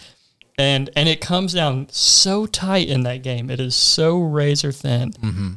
And 0.59 0.89
and 0.97 1.07
it 1.07 1.21
comes 1.21 1.53
down 1.53 1.89
so 1.91 2.47
tight 2.47 2.89
in 2.89 3.03
that 3.03 3.23
game. 3.23 3.51
It 3.51 3.61
is 3.61 3.77
so 3.77 4.19
razor 4.19 4.73
thin. 4.73 5.13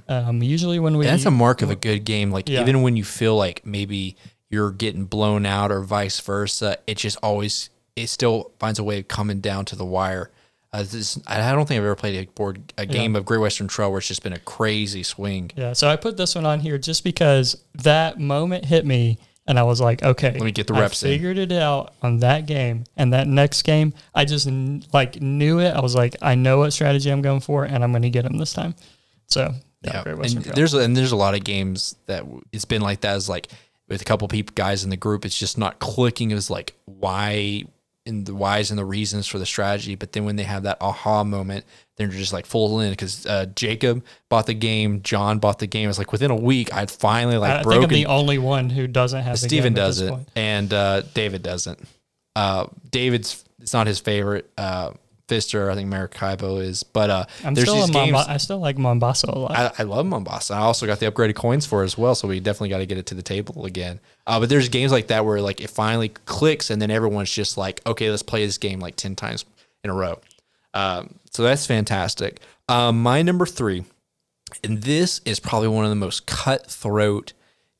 Um, 0.10 0.44
usually 0.44 0.78
when 0.80 0.98
we 0.98 1.06
And 1.06 1.14
that's 1.14 1.26
a 1.26 1.32
mark 1.32 1.62
of 1.62 1.70
a 1.70 1.76
good 1.76 2.04
game. 2.04 2.32
Like 2.32 2.50
Yeah. 2.50 2.60
even 2.62 2.82
when 2.82 2.98
you 2.98 3.06
feel 3.06 3.38
like 3.38 3.66
maybe 3.66 4.18
you're 4.50 4.72
getting 4.72 5.06
blown 5.06 5.46
out 5.46 5.72
or 5.72 5.82
vice 5.84 6.20
versa, 6.20 6.80
it 6.86 6.98
just 6.98 7.18
always 7.24 7.70
it 7.96 8.08
still 8.08 8.52
finds 8.60 8.78
a 8.78 8.84
way 8.84 9.00
of 9.00 9.08
coming 9.08 9.40
down 9.40 9.64
to 9.66 9.78
the 9.78 9.86
wire. 9.86 10.32
Uh, 10.72 10.84
this, 10.84 11.20
I 11.26 11.52
don't 11.52 11.68
think 11.68 11.80
I've 11.80 11.86
ever 11.86 11.96
played 11.96 12.28
a 12.28 12.32
board 12.32 12.74
a 12.78 12.86
game 12.86 13.16
of 13.16 13.26
Great 13.26 13.40
Western 13.40 13.68
Trail 13.68 13.90
where 13.90 13.98
it's 13.98 14.08
just 14.08 14.22
been 14.22 14.34
a 14.34 14.40
crazy 14.40 15.02
swing. 15.02 15.50
Yeah, 15.56 15.74
so 15.74 15.90
I 15.90 15.96
put 15.96 16.16
this 16.16 16.36
one 16.36 16.46
on 16.46 16.60
here 16.60 16.78
just 16.78 17.04
because 17.04 17.56
that 17.76 18.20
moment 18.20 18.66
hit 18.66 18.86
me 18.86 19.18
and 19.48 19.58
I 19.58 19.64
was 19.64 19.82
like, 19.82 20.04
okay, 20.04 20.32
Let 20.34 20.42
me 20.44 20.52
get 20.52 20.68
the 20.68 20.76
I 20.76 20.82
reps 20.82 21.02
in. 21.02 21.10
figured 21.10 21.40
it 21.40 21.52
out 21.52 21.96
on 22.04 22.20
that 22.20 22.46
game 22.46 22.84
and 22.96 23.14
that 23.14 23.28
next 23.28 23.64
game, 23.64 23.96
I 24.14 24.26
just 24.26 24.48
like 24.94 25.20
knew 25.20 25.58
it. 25.60 25.72
I 25.72 25.80
was 25.82 25.96
like, 25.96 26.16
I 26.22 26.36
know 26.36 26.60
what 26.60 26.72
strategy 26.72 27.10
I'm 27.10 27.24
going 27.24 27.40
for 27.40 27.64
and 27.66 27.84
I'm 27.84 27.92
going 27.92 28.04
to 28.04 28.12
get 28.12 28.26
him 28.26 28.38
this 28.38 28.54
time. 28.54 28.76
So, 29.26 29.52
yeah, 29.82 29.92
Yeah, 29.94 30.04
Great 30.04 30.12
and 30.12 30.20
Western 30.22 30.44
Trail. 30.44 30.54
there's 30.56 30.74
and 30.76 30.96
there's 30.96 31.14
a 31.14 31.16
lot 31.16 31.34
of 31.34 31.44
games 31.44 31.96
that 32.06 32.26
it's 32.52 32.66
been 32.66 32.84
like 32.84 33.02
that. 33.02 33.16
Is 33.16 33.28
like 33.28 33.48
with 33.88 34.04
a 34.04 34.06
couple 34.06 34.28
people 34.28 34.54
guys 34.54 34.84
in 34.84 34.92
the 34.92 34.98
group, 34.98 35.26
it's 35.26 35.40
just 35.40 35.58
not 35.58 35.80
clicking. 35.80 36.30
It 36.30 36.36
was 36.36 36.52
like 36.52 36.76
why 36.86 37.64
and 38.10 38.26
the 38.26 38.36
whys 38.36 38.72
and 38.72 38.78
the 38.78 38.84
reasons 38.84 39.28
for 39.28 39.39
the 39.39 39.45
strategy. 39.45 39.95
But 39.95 40.12
then 40.12 40.26
when 40.26 40.36
they 40.36 40.43
have 40.43 40.64
that 40.64 40.78
aha 40.82 41.24
moment, 41.24 41.64
they're 41.95 42.07
just 42.07 42.34
like 42.34 42.45
full 42.45 42.80
in 42.82 42.89
because 42.91 43.26
uh, 43.26 43.45
Jacob 43.55 44.03
bought 44.30 44.45
the 44.45 44.53
game, 44.53 45.01
John 45.01 45.39
bought 45.39 45.60
the 45.60 45.68
game. 45.68 45.89
It's 45.89 45.97
like 45.97 46.12
within 46.12 46.32
a 46.32 46.36
week, 46.36 46.74
I'd 46.74 46.91
finally 46.91 47.38
like 47.38 47.51
I 47.51 47.53
think 47.55 47.64
broken. 47.64 47.84
I'm 47.84 47.89
the 47.89 48.05
only 48.07 48.38
one 48.38 48.70
who 48.70 48.88
doesn't 48.88 49.22
have 49.22 49.39
Steven 49.39 49.74
at 49.74 49.76
does 49.76 50.01
it, 50.01 50.10
point. 50.10 50.30
and 50.36 50.74
uh, 50.74 51.01
David 51.14 51.43
doesn't. 51.43 51.80
Uh, 52.36 52.68
David's 52.91 53.45
it's 53.62 53.74
not 53.74 53.88
his 53.88 53.99
favorite. 53.99 54.49
Fister, 55.30 55.72
I 55.72 55.76
think 55.76 55.90
Maracaibo 55.90 56.58
is, 56.58 56.84
but 56.84 57.10
uh, 57.10 57.26
I'm 57.46 57.54
there's 57.54 57.70
still 57.70 57.86
these 57.86 57.96
games. 57.96 58.18
Momba- 58.18 58.28
I 58.28 58.38
still 58.38 58.60
like 58.60 58.78
Mombasa 58.78 59.28
a 59.30 59.38
lot. 59.38 59.52
I, 59.52 59.72
I 59.80 59.84
love 59.84 60.06
Mombasa. 60.06 60.56
I 60.56 60.60
also 60.60 60.86
got 60.86 61.00
the 61.00 61.12
upgraded 61.12 61.36
coins 61.36 61.66
for 61.66 61.84
it 61.84 61.86
as 61.86 61.98
well, 61.98 62.16
so 62.16 62.28
we 62.28 62.40
definitely 62.40 62.70
got 62.70 62.80
to 62.80 62.86
get 62.86 62.98
it 62.98 63.06
to 63.08 63.16
the 63.16 63.22
table 63.22 63.66
again. 63.66 64.00
Uh, 64.28 64.40
but 64.40 64.50
there's 64.50 64.68
games 64.70 64.92
like 64.92 65.08
that 65.08 65.26
where 65.26 65.42
like 65.42 65.62
it 65.62 65.70
finally 65.70 66.10
clicks, 66.10 66.70
and 66.70 66.82
then 66.82 66.92
everyone's 66.92 67.32
just 67.32 67.58
like, 67.58 67.82
okay, 67.86 68.10
let's 68.10 68.24
play 68.24 68.46
this 68.46 68.58
game 68.58 68.80
like 68.80 68.96
ten 68.96 69.16
times 69.16 69.46
in 69.84 69.90
a 69.90 69.94
row. 69.94 70.20
Um, 70.74 71.16
so 71.32 71.44
that's 71.44 71.66
fantastic. 71.66 72.40
Um, 72.68 73.02
my 73.02 73.22
number 73.22 73.46
three, 73.46 73.86
and 74.64 74.82
this 74.82 75.22
is 75.26 75.40
probably 75.40 75.68
one 75.70 75.86
of 75.86 75.92
the 75.92 75.96
most 75.96 76.26
cutthroat. 76.26 77.34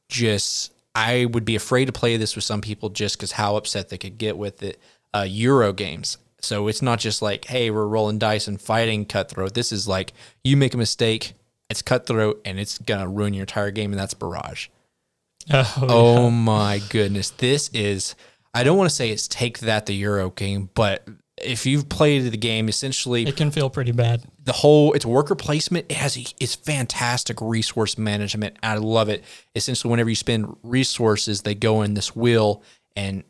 Just 0.08 0.72
I 0.96 1.26
would 1.26 1.46
be 1.46 1.56
afraid 1.56 1.86
to 1.86 1.92
play 1.92 2.18
this 2.18 2.36
with 2.36 2.44
some 2.44 2.62
people 2.62 2.90
just 2.90 3.18
because 3.18 3.34
how 3.34 3.56
upset 3.56 3.90
they 3.90 3.98
could 3.98 4.18
get 4.18 4.38
with 4.38 4.64
it. 4.64 4.80
Uh, 5.14 5.26
Euro 5.28 5.74
games. 5.74 6.18
So 6.42 6.68
it's 6.68 6.82
not 6.82 7.00
just 7.00 7.22
like, 7.22 7.46
hey, 7.46 7.70
we're 7.72 7.88
rolling 7.88 8.20
dice 8.20 8.48
and 8.48 8.62
fighting 8.62 9.06
cutthroat. 9.06 9.54
This 9.54 9.72
is 9.72 9.88
like 9.88 10.14
you 10.44 10.58
make 10.58 10.74
a 10.74 10.78
mistake, 10.78 11.34
it's 11.70 11.82
cutthroat, 11.82 12.42
and 12.46 12.60
it's 12.60 12.78
gonna 12.78 13.08
ruin 13.08 13.34
your 13.34 13.44
entire 13.44 13.72
game, 13.72 13.92
and 13.92 14.00
that's 14.00 14.14
barrage. 14.14 14.68
oh, 15.54 15.76
Oh 15.82 16.32
my 16.32 16.82
goodness. 16.90 17.30
This 17.32 17.70
is 17.74 18.16
I 18.54 18.64
don't 18.64 18.78
want 18.78 18.90
to 18.90 18.96
say 18.96 19.10
it's 19.10 19.28
take 19.28 19.60
that 19.60 19.86
the 19.86 19.94
Euro 19.94 20.30
game, 20.32 20.70
but 20.74 21.08
if 21.42 21.66
you've 21.66 21.88
played 21.88 22.32
the 22.32 22.38
game, 22.38 22.68
essentially 22.68 23.24
it 23.24 23.38
can 23.38 23.52
feel 23.52 23.70
pretty 23.70 23.92
bad. 23.92 24.24
the 24.44 24.52
whole 24.54 24.94
it's 24.94 25.06
worker 25.06 25.36
placement. 25.36 25.86
It 25.90 25.96
has 25.96 26.18
a, 26.18 26.26
it's 26.40 26.56
fantastic 26.56 27.42
resource 27.42 27.98
management. 27.98 28.58
I 28.64 28.76
love 28.76 29.10
it. 29.10 29.24
Essentially, 29.56 29.90
whenever 29.90 30.10
you 30.10 30.16
spend 30.16 30.56
resources, 30.64 31.44
they 31.44 31.56
go 31.56 31.82
in 31.82 31.94
this 31.94 32.16
wheel, 32.16 32.64
and 32.96 33.24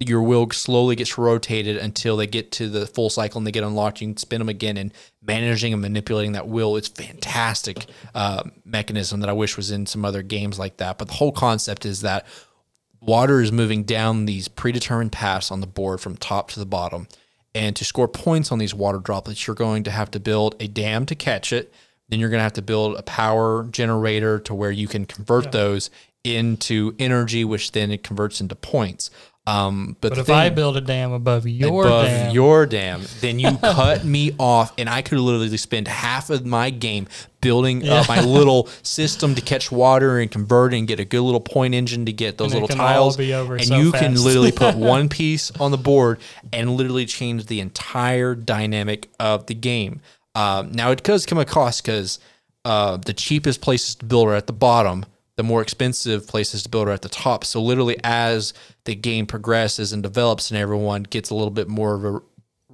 your 0.00 0.22
wheel 0.22 0.50
slowly 0.50 0.96
gets 0.96 1.16
rotated 1.16 1.76
until 1.76 2.16
they 2.16 2.26
get 2.26 2.50
to 2.52 2.68
the 2.68 2.86
full 2.86 3.10
cycle 3.10 3.38
and 3.38 3.46
they 3.46 3.52
get 3.52 3.62
unlocked. 3.62 4.00
You 4.00 4.08
can 4.08 4.16
spin 4.16 4.40
them 4.40 4.48
again, 4.48 4.76
and 4.76 4.92
managing 5.22 5.72
and 5.72 5.80
manipulating 5.82 6.32
that 6.32 6.48
wheel. 6.48 6.76
It's 6.76 6.88
fantastic 6.88 7.86
uh, 8.14 8.42
mechanism 8.64 9.20
that 9.20 9.30
I 9.30 9.34
wish 9.34 9.56
was 9.56 9.70
in 9.70 9.86
some 9.86 10.04
other 10.04 10.22
games 10.22 10.58
like 10.58 10.78
that. 10.78 10.98
But 10.98 11.08
the 11.08 11.14
whole 11.14 11.32
concept 11.32 11.86
is 11.86 12.00
that 12.00 12.26
water 13.00 13.40
is 13.40 13.52
moving 13.52 13.84
down 13.84 14.26
these 14.26 14.48
predetermined 14.48 15.12
paths 15.12 15.50
on 15.50 15.60
the 15.60 15.66
board 15.66 16.00
from 16.00 16.16
top 16.16 16.50
to 16.50 16.58
the 16.58 16.66
bottom. 16.66 17.06
And 17.54 17.76
to 17.76 17.84
score 17.84 18.08
points 18.08 18.50
on 18.50 18.58
these 18.58 18.74
water 18.74 18.98
droplets, 18.98 19.46
you're 19.46 19.54
going 19.54 19.84
to 19.84 19.92
have 19.92 20.10
to 20.12 20.20
build 20.20 20.56
a 20.58 20.66
dam 20.66 21.06
to 21.06 21.14
catch 21.14 21.52
it. 21.52 21.72
Then 22.08 22.18
you're 22.18 22.30
going 22.30 22.40
to 22.40 22.44
have 22.44 22.54
to 22.54 22.62
build 22.62 22.96
a 22.96 23.02
power 23.02 23.64
generator 23.70 24.40
to 24.40 24.54
where 24.54 24.72
you 24.72 24.88
can 24.88 25.04
convert 25.06 25.52
those 25.52 25.88
into 26.24 26.94
energy, 26.98 27.44
which 27.44 27.72
then 27.72 27.90
it 27.92 28.02
converts 28.02 28.40
into 28.40 28.56
points. 28.56 29.10
Um, 29.46 29.96
but 30.00 30.10
But 30.10 30.18
if 30.18 30.30
I 30.30 30.48
build 30.48 30.76
a 30.78 30.80
dam 30.80 31.12
above 31.12 31.46
your 31.46 31.84
above 31.84 32.06
dam, 32.06 32.34
your 32.34 32.64
dam, 32.64 33.02
then 33.20 33.38
you 33.38 33.56
cut 33.62 34.02
me 34.02 34.32
off, 34.38 34.72
and 34.78 34.88
I 34.88 35.02
could 35.02 35.18
literally 35.18 35.54
spend 35.58 35.86
half 35.86 36.30
of 36.30 36.46
my 36.46 36.70
game 36.70 37.08
building 37.42 37.86
up 37.86 38.08
my 38.08 38.22
little 38.22 38.70
system 38.82 39.34
to 39.34 39.42
catch 39.42 39.70
water 39.70 40.18
and 40.18 40.30
convert 40.30 40.72
and 40.72 40.88
get 40.88 40.98
a 40.98 41.04
good 41.04 41.20
little 41.20 41.42
point 41.42 41.74
engine 41.74 42.06
to 42.06 42.12
get 42.12 42.38
those 42.38 42.52
And 42.54 42.62
little 42.62 42.74
tiles. 42.74 43.18
and 43.18 43.64
so 43.64 43.76
you 43.76 43.92
can 43.92 44.14
literally 44.14 44.52
put 44.56 44.76
one 44.76 45.10
piece 45.10 45.50
on 45.60 45.70
the 45.70 45.76
board 45.76 46.20
and 46.50 46.70
literally 46.70 47.04
change 47.04 47.44
the 47.44 47.60
entire 47.60 48.34
dynamic 48.34 49.10
of 49.20 49.44
the 49.44 49.54
game. 49.54 50.00
Um, 50.34 50.72
now 50.72 50.90
it 50.90 51.02
does 51.02 51.26
come 51.26 51.38
at 51.38 51.48
cost 51.48 51.84
because 51.84 52.18
uh, 52.64 52.96
the 52.96 53.12
cheapest 53.12 53.60
places 53.60 53.94
to 53.96 54.06
build 54.06 54.28
are 54.28 54.34
at 54.34 54.46
the 54.46 54.54
bottom. 54.54 55.04
The 55.36 55.42
more 55.42 55.62
expensive 55.62 56.28
places 56.28 56.62
to 56.62 56.68
build 56.68 56.88
are 56.88 56.92
at 56.92 57.02
the 57.02 57.08
top. 57.08 57.44
So 57.44 57.60
literally, 57.60 57.96
as 58.04 58.54
the 58.84 58.94
game 58.94 59.26
progresses 59.26 59.92
and 59.92 60.02
develops, 60.02 60.50
and 60.50 60.58
everyone 60.58 61.02
gets 61.02 61.30
a 61.30 61.34
little 61.34 61.50
bit 61.50 61.68
more 61.68 61.94
of 61.94 62.04
a 62.04 62.20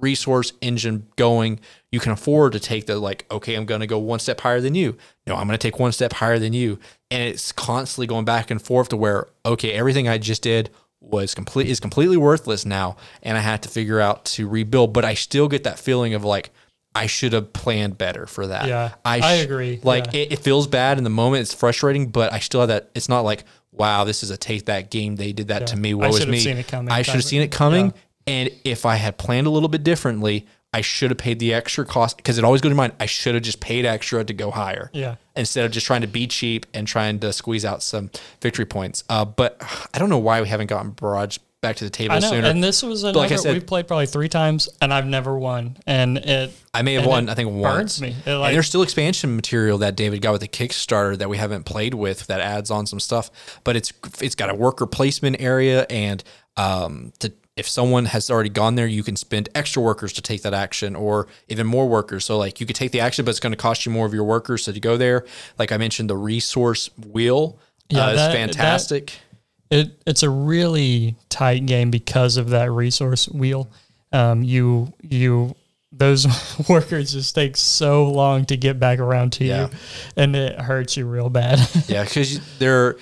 resource 0.01 0.53
engine 0.61 1.07
going, 1.15 1.59
you 1.91 1.99
can 1.99 2.11
afford 2.11 2.53
to 2.53 2.59
take 2.59 2.85
the 2.85 2.99
like, 2.99 3.25
okay, 3.31 3.55
I'm 3.55 3.65
going 3.65 3.81
to 3.81 3.87
go 3.87 3.99
one 3.99 4.19
step 4.19 4.41
higher 4.41 4.61
than 4.61 4.75
you. 4.75 4.97
No, 5.25 5.35
I'm 5.35 5.47
going 5.47 5.57
to 5.57 5.67
take 5.67 5.79
one 5.79 5.91
step 5.91 6.13
higher 6.13 6.39
than 6.39 6.53
you, 6.53 6.79
and 7.09 7.23
it's 7.23 7.51
constantly 7.51 8.07
going 8.07 8.25
back 8.25 8.51
and 8.51 8.61
forth 8.61 8.89
to 8.89 8.97
where 8.97 9.27
okay, 9.45 9.71
everything 9.71 10.07
I 10.07 10.17
just 10.17 10.43
did 10.43 10.69
was 10.99 11.33
complete 11.33 11.67
is 11.67 11.79
completely 11.79 12.17
worthless 12.17 12.65
now, 12.65 12.95
and 13.23 13.37
I 13.37 13.41
had 13.41 13.63
to 13.63 13.69
figure 13.69 13.99
out 13.99 14.25
to 14.25 14.47
rebuild. 14.47 14.93
But 14.93 15.05
I 15.05 15.13
still 15.13 15.47
get 15.47 15.63
that 15.63 15.79
feeling 15.79 16.13
of 16.13 16.23
like. 16.23 16.51
I 16.93 17.05
should 17.05 17.33
have 17.33 17.53
planned 17.53 17.97
better 17.97 18.25
for 18.25 18.47
that. 18.47 18.67
Yeah, 18.67 18.93
I 19.05 19.33
agree. 19.35 19.79
Like 19.83 20.13
Yeah. 20.13 20.21
it, 20.21 20.33
it 20.33 20.39
feels 20.39 20.67
bad 20.67 20.97
in 20.97 21.03
the 21.03 21.09
moment. 21.09 21.41
It's 21.41 21.53
frustrating, 21.53 22.07
but 22.09 22.33
I 22.33 22.39
still 22.39 22.59
have 22.61 22.69
that. 22.69 22.89
It's 22.95 23.07
not 23.07 23.21
like, 23.21 23.45
wow, 23.71 24.03
this 24.03 24.23
is 24.23 24.29
a 24.29 24.37
take 24.37 24.65
that 24.65 24.91
game. 24.91 25.15
They 25.15 25.31
did 25.31 25.47
that 25.47 25.67
to 25.67 25.77
me. 25.77 25.91
I 25.91 25.93
What 25.93 26.07
was 26.09 26.17
should 26.17 26.27
have 26.27 26.31
me? 26.33 26.39
seen 26.39 26.57
it 26.57 26.67
coming 26.67 26.91
I 26.91 27.01
should 27.03 27.15
have 27.15 27.23
seen 27.23 27.41
it 27.41 27.51
coming, 27.51 27.87
yeah. 27.87 27.91
And 28.27 28.49
if 28.63 28.85
I 28.85 28.95
had 28.97 29.17
planned 29.17 29.47
a 29.47 29.49
little 29.49 29.69
bit 29.69 29.83
differently, 29.83 30.45
I 30.73 30.81
should 30.81 31.09
have 31.11 31.17
paid 31.17 31.39
the 31.39 31.53
extra 31.53 31.85
cost 31.85 32.17
because 32.17 32.37
it 32.37 32.43
always 32.43 32.61
goes 32.61 32.71
to 32.71 32.75
mind. 32.75 32.93
I 32.99 33.05
should 33.05 33.33
have 33.35 33.43
just 33.43 33.59
paid 33.61 33.85
extra 33.85 34.23
to 34.23 34.33
go 34.33 34.51
higher. 34.51 34.89
Yeah. 34.93 35.15
Instead 35.35 35.65
of 35.65 35.71
just 35.71 35.85
trying 35.87 36.01
to 36.01 36.07
be 36.07 36.27
cheap 36.27 36.65
and 36.73 36.87
trying 36.87 37.19
to 37.19 37.33
squeeze 37.33 37.65
out 37.65 37.81
some 37.83 38.11
victory 38.41 38.65
points. 38.65 39.03
Uh, 39.09 39.25
but 39.25 39.57
I 39.93 39.97
don't 39.99 40.09
know 40.09 40.17
why 40.19 40.39
we 40.41 40.47
haven't 40.47 40.67
gotten 40.67 40.91
Barrage 40.91 41.39
back 41.61 41.75
to 41.77 41.83
the 41.83 41.89
table 41.91 42.15
I 42.15 42.19
know, 42.19 42.29
sooner. 42.29 42.47
and 42.47 42.63
this 42.63 42.81
was 42.81 43.03
another. 43.03 43.19
like 43.19 43.31
I 43.31 43.35
said- 43.35 43.53
we've 43.53 43.65
played 43.65 43.87
probably 43.87 44.07
three 44.07 44.27
times, 44.29 44.67
and 44.81 44.91
I've 44.93 45.05
never 45.05 45.37
won, 45.37 45.77
and 45.85 46.17
it 46.17 46.51
I 46.73 46.81
may 46.81 46.95
have 46.95 47.05
won, 47.05 47.29
I 47.29 47.35
think 47.35 47.51
burns 47.51 47.61
once. 47.61 48.01
me. 48.01 48.09
It, 48.09 48.27
and 48.27 48.55
there's 48.55 48.67
still 48.67 48.81
expansion 48.81 49.35
material 49.35 49.77
that 49.79 49.95
David 49.95 50.21
got 50.21 50.31
with 50.31 50.41
the 50.41 50.47
Kickstarter 50.47 51.17
that 51.17 51.29
we 51.29 51.37
haven't 51.37 51.63
played 51.65 51.93
with 51.93 52.25
that 52.27 52.41
adds 52.41 52.71
on 52.71 52.87
some 52.87 52.99
stuff. 52.99 53.29
But 53.63 53.75
it's 53.75 53.93
it's 54.19 54.35
got 54.35 54.49
a 54.49 54.55
worker 54.55 54.87
placement 54.87 55.37
area, 55.39 55.85
and 55.89 56.23
um, 56.57 57.13
to, 57.19 57.31
if 57.55 57.67
someone 57.69 58.05
has 58.05 58.31
already 58.31 58.49
gone 58.49 58.73
there, 58.73 58.87
you 58.87 59.03
can 59.03 59.15
spend 59.15 59.47
extra 59.53 59.83
workers 59.83 60.13
to 60.13 60.21
take 60.23 60.41
that 60.41 60.55
action, 60.55 60.95
or 60.95 61.27
even 61.47 61.67
more 61.67 61.87
workers. 61.87 62.25
So 62.25 62.39
like 62.39 62.59
you 62.59 62.65
could 62.65 62.75
take 62.75 62.91
the 62.91 63.01
action, 63.01 63.23
but 63.23 63.29
it's 63.29 63.39
going 63.39 63.53
to 63.53 63.57
cost 63.57 63.85
you 63.85 63.91
more 63.91 64.07
of 64.07 64.13
your 64.15 64.23
workers 64.23 64.63
So 64.63 64.71
to 64.71 64.79
go 64.79 64.97
there. 64.97 65.25
Like 65.59 65.71
I 65.71 65.77
mentioned, 65.77 66.09
the 66.09 66.17
resource 66.17 66.89
wheel 66.97 67.59
Yeah, 67.89 68.07
uh, 68.07 68.09
is 68.11 68.15
that- 68.17 68.27
that- 68.29 68.33
fantastic. 68.33 69.13
It 69.71 70.01
it's 70.05 70.21
a 70.23 70.29
really 70.29 71.15
tight 71.29 71.65
game 71.65 71.89
because 71.89 72.37
of 72.37 72.49
that 72.49 72.71
resource 72.71 73.27
wheel. 73.29 73.71
Um, 74.11 74.43
you 74.43 74.93
you 75.01 75.55
those 75.93 76.25
workers 76.69 77.11
just 77.13 77.33
take 77.35 77.57
so 77.57 78.07
long 78.09 78.45
to 78.45 78.57
get 78.57 78.79
back 78.79 78.99
around 78.99 79.33
to 79.33 79.45
Yeah. 79.45 79.67
you, 79.67 79.69
and 80.17 80.35
it 80.35 80.59
hurts 80.59 80.95
you 80.97 81.05
real 81.05 81.29
bad. 81.29 81.59
Yeah, 81.87 82.03
because 82.03 82.39
they're 82.59 82.97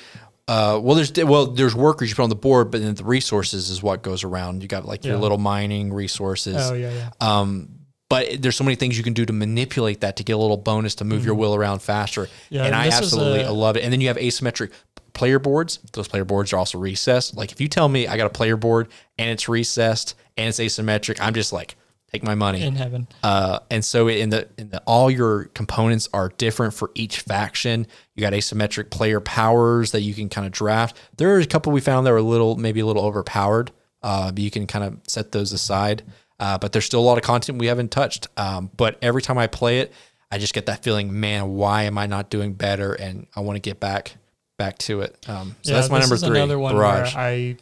uh, 0.47 0.80
well, 0.82 0.95
there's 0.95 1.13
well, 1.15 1.45
there's 1.47 1.76
workers 1.76 2.09
you 2.09 2.15
put 2.15 2.24
on 2.24 2.30
the 2.30 2.36
board, 2.36 2.72
but 2.72 2.82
then 2.82 2.95
the 2.95 3.03
resources 3.03 3.70
is 3.70 3.84
what 3.84 4.01
goes 4.01 4.24
around. 4.24 4.61
You 4.63 4.67
got 4.67 4.86
like 4.86 5.05
your 5.05 5.17
little 5.17 5.38
mining 5.38 5.93
resources. 5.93 6.55
oh 6.57 6.74
yeah, 6.74 6.91
yeah. 6.91 7.09
Um, 7.22 7.70
but 8.09 8.41
there's 8.41 8.55
so 8.55 8.63
many 8.63 8.74
things 8.76 8.97
you 8.97 9.03
can 9.03 9.13
do 9.13 9.24
to 9.28 9.34
manipulate 9.34 10.01
that 10.01 10.15
to 10.15 10.24
get 10.24 10.34
a 10.34 10.38
little 10.38 10.57
bonus 10.57 10.95
to 10.95 11.05
move 11.05 11.24
your 11.24 11.36
wheel 11.36 11.53
around 11.53 11.84
faster. 11.84 12.24
Mm-hmm. 12.24 12.55
Yeah, 12.55 12.63
and 12.65 12.74
I 12.74 12.88
absolutely 12.88 13.41
a- 13.41 13.51
love 13.51 13.78
it. 13.78 13.84
And 13.84 13.93
then 13.93 14.01
you 14.01 14.07
have 14.07 14.17
asymmetric 14.17 14.72
player 15.20 15.38
boards. 15.38 15.80
Those 15.91 16.07
player 16.07 16.24
boards 16.24 16.53
are 16.53 16.57
also 16.57 16.78
recessed. 16.78 17.36
Like 17.36 17.51
if 17.51 17.59
you 17.59 17.67
tell 17.67 17.89
me 17.89 18.07
I 18.07 18.15
got 18.15 18.26
a 18.26 18.30
player 18.30 18.55
board 18.55 18.88
and 19.17 19.30
it's 19.30 19.49
recessed 19.49 20.15
and 20.38 20.47
it's 20.47 20.59
asymmetric, 20.59 21.20
I'm 21.20 21.34
just 21.34 21.51
like 21.51 21.76
take 22.09 22.24
my 22.24 22.36
money. 22.36 22.61
In 22.61 22.78
heaven. 22.78 23.05
Uh, 23.22 23.59
and 23.70 23.84
so 23.84 24.07
in 24.07 24.30
the 24.30 24.47
in 24.57 24.70
the 24.70 24.82
all 24.88 25.11
your 25.11 25.45
components 25.53 26.07
are 26.13 26.30
different 26.30 26.74
for 26.74 26.89
each 26.95 27.20
faction. 27.20 27.86
You 28.15 28.22
got 28.22 28.32
asymmetric 28.32 28.91
player 28.91 29.20
powers 29.20 29.91
that 29.91 30.03
you 30.03 30.13
can 30.13 30.30
kind 30.30 30.47
of 30.47 30.53
draft. 30.53 30.97
There 31.17 31.36
are 31.36 31.39
a 31.39 31.45
couple 31.45 31.74
we 31.74 31.82
found 31.82 32.07
that 32.07 32.11
were 32.11 32.17
a 32.20 32.22
little 32.24 32.55
maybe 32.55 32.80
a 32.80 32.86
little 32.86 33.03
overpowered, 33.03 33.72
uh, 34.01 34.32
but 34.32 34.39
you 34.39 34.49
can 34.49 34.67
kind 34.67 34.86
of 34.86 34.99
set 35.05 35.34
those 35.34 35.51
aside. 35.51 36.03
Uh, 36.39 36.57
but 36.57 36.72
there's 36.72 36.86
still 36.86 37.01
a 37.01 37.07
lot 37.09 37.17
of 37.17 37.26
content 37.26 37.59
we 37.59 37.67
haven't 37.67 37.91
touched. 37.91 38.28
Um, 38.38 38.72
but 38.78 38.97
every 39.01 39.22
time 39.22 39.38
I 39.38 39.47
play 39.47 39.80
it, 39.80 39.91
I 40.32 40.38
just 40.38 40.53
get 40.53 40.67
that 40.67 40.82
feeling, 40.82 41.20
man, 41.20 41.49
why 41.55 41.84
am 41.84 41.97
I 41.97 42.05
not 42.05 42.30
doing 42.30 42.53
better? 42.53 42.93
And 42.93 43.28
I 43.36 43.41
want 43.41 43.57
to 43.57 43.59
get 43.59 43.82
back 43.82 44.15
back 44.60 44.78
to 44.80 45.01
it. 45.01 45.18
Um, 45.28 45.55
so 45.64 45.74
that's 45.74 45.89
my 45.89 45.99
number 45.99 46.18
three. 46.18 46.38
Another 46.38 46.60
one 46.60 46.76
Barrage. 46.76 47.16
where 47.16 47.24
I 47.24 47.57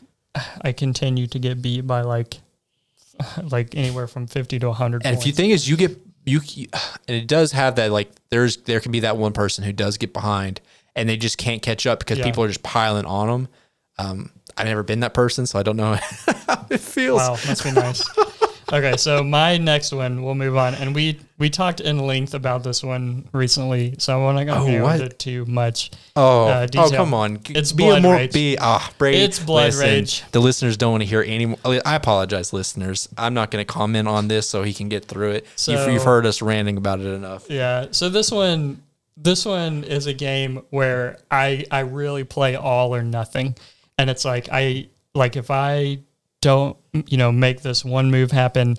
I 0.61 0.71
continue 0.73 1.27
to 1.27 1.39
get 1.39 1.61
beat 1.61 1.87
by 1.87 2.01
like 2.01 2.39
like 3.51 3.75
anywhere 3.75 4.07
from 4.07 4.27
fifty 4.27 4.59
to 4.59 4.73
hundred. 4.73 5.05
And 5.05 5.17
if 5.17 5.25
you 5.25 5.31
think 5.31 5.53
is 5.53 5.69
you 5.69 5.77
get 5.77 5.97
you 6.25 6.39
and 7.07 7.15
it 7.15 7.27
does 7.27 7.53
have 7.53 7.75
that 7.77 7.91
like 7.91 8.11
there's 8.29 8.57
there 8.57 8.81
can 8.81 8.91
be 8.91 8.99
that 9.01 9.15
one 9.15 9.31
person 9.31 9.63
who 9.63 9.71
does 9.71 9.97
get 9.97 10.11
behind 10.11 10.59
and 10.95 11.07
they 11.07 11.15
just 11.15 11.37
can't 11.37 11.61
catch 11.61 11.87
up 11.87 11.99
because 11.99 12.17
Yeah. 12.17 12.25
people 12.25 12.43
are 12.43 12.47
just 12.49 12.63
piling 12.63 13.05
on 13.05 13.27
them. 13.27 13.47
Um, 13.99 14.31
I've 14.57 14.65
never 14.65 14.83
been 14.83 14.99
that 15.01 15.13
person, 15.13 15.45
so 15.45 15.59
I 15.59 15.63
don't 15.63 15.77
know 15.77 15.95
how 16.47 16.65
it 16.69 16.79
feels. 16.79 17.19
Wow, 17.19 17.31
must 17.47 17.63
be 17.63 17.71
nice. 17.71 18.03
okay, 18.73 18.97
so 18.97 19.23
my 19.23 19.57
next 19.57 19.91
one, 19.93 20.23
we'll 20.23 20.33
move 20.35 20.57
on, 20.57 20.73
and 20.75 20.93
we 20.95 21.19
we 21.39 21.49
talked 21.51 21.79
in 21.81 21.99
length 21.99 22.33
about 22.33 22.63
this 22.63 22.83
one 22.83 23.29
recently, 23.31 23.95
so 23.99 24.19
I 24.19 24.23
want 24.23 24.39
to 24.39 24.45
go 24.45 24.53
Oh, 24.55 24.65
into 24.67 25.05
it 25.05 25.19
too 25.19 25.45
much. 25.45 25.91
Oh, 26.15 26.47
uh, 26.47 26.67
oh, 26.75 26.89
come 26.89 27.13
on! 27.13 27.39
It's 27.49 27.71
be 27.71 27.83
blood 27.83 28.01
more 28.01 28.13
rage. 28.13 28.33
be 28.33 28.57
ah 28.59 28.91
Brady. 28.97 29.19
It's 29.19 29.37
blood 29.39 29.65
listen, 29.67 29.85
rage. 29.85 30.23
The 30.31 30.39
listeners 30.41 30.77
don't 30.77 30.91
want 30.91 31.03
to 31.03 31.07
hear 31.07 31.21
any. 31.21 31.45
more. 31.45 31.57
I 31.85 31.95
apologize, 31.95 32.53
listeners. 32.53 33.07
I'm 33.17 33.33
not 33.35 33.51
going 33.51 33.65
to 33.65 33.71
comment 33.71 34.07
on 34.07 34.27
this, 34.27 34.49
so 34.49 34.63
he 34.63 34.73
can 34.73 34.89
get 34.89 35.05
through 35.05 35.31
it. 35.31 35.43
you've, 35.43 35.51
So- 35.59 35.87
you've 35.89 36.03
heard 36.03 36.25
us 36.25 36.41
ranting 36.41 36.77
about 36.77 36.99
it 37.01 37.05
enough. 37.07 37.49
Yeah, 37.49 37.87
so 37.91 38.09
this 38.09 38.31
one 38.31 38.81
this 39.15 39.45
one 39.45 39.83
is 39.83 40.07
a 40.07 40.13
game 40.13 40.61
where 40.71 41.17
I 41.29 41.65
I 41.71 41.79
really 41.81 42.23
play 42.23 42.55
all 42.55 42.95
or 42.95 43.03
nothing, 43.03 43.55
and 43.97 44.09
it's 44.09 44.25
like 44.25 44.49
I 44.51 44.87
like 45.13 45.35
if 45.35 45.51
I 45.51 45.99
don't 46.41 46.77
you 47.07 47.17
know 47.17 47.31
make 47.31 47.61
this 47.61 47.83
one 47.85 48.09
move 48.11 48.31
happen, 48.31 48.77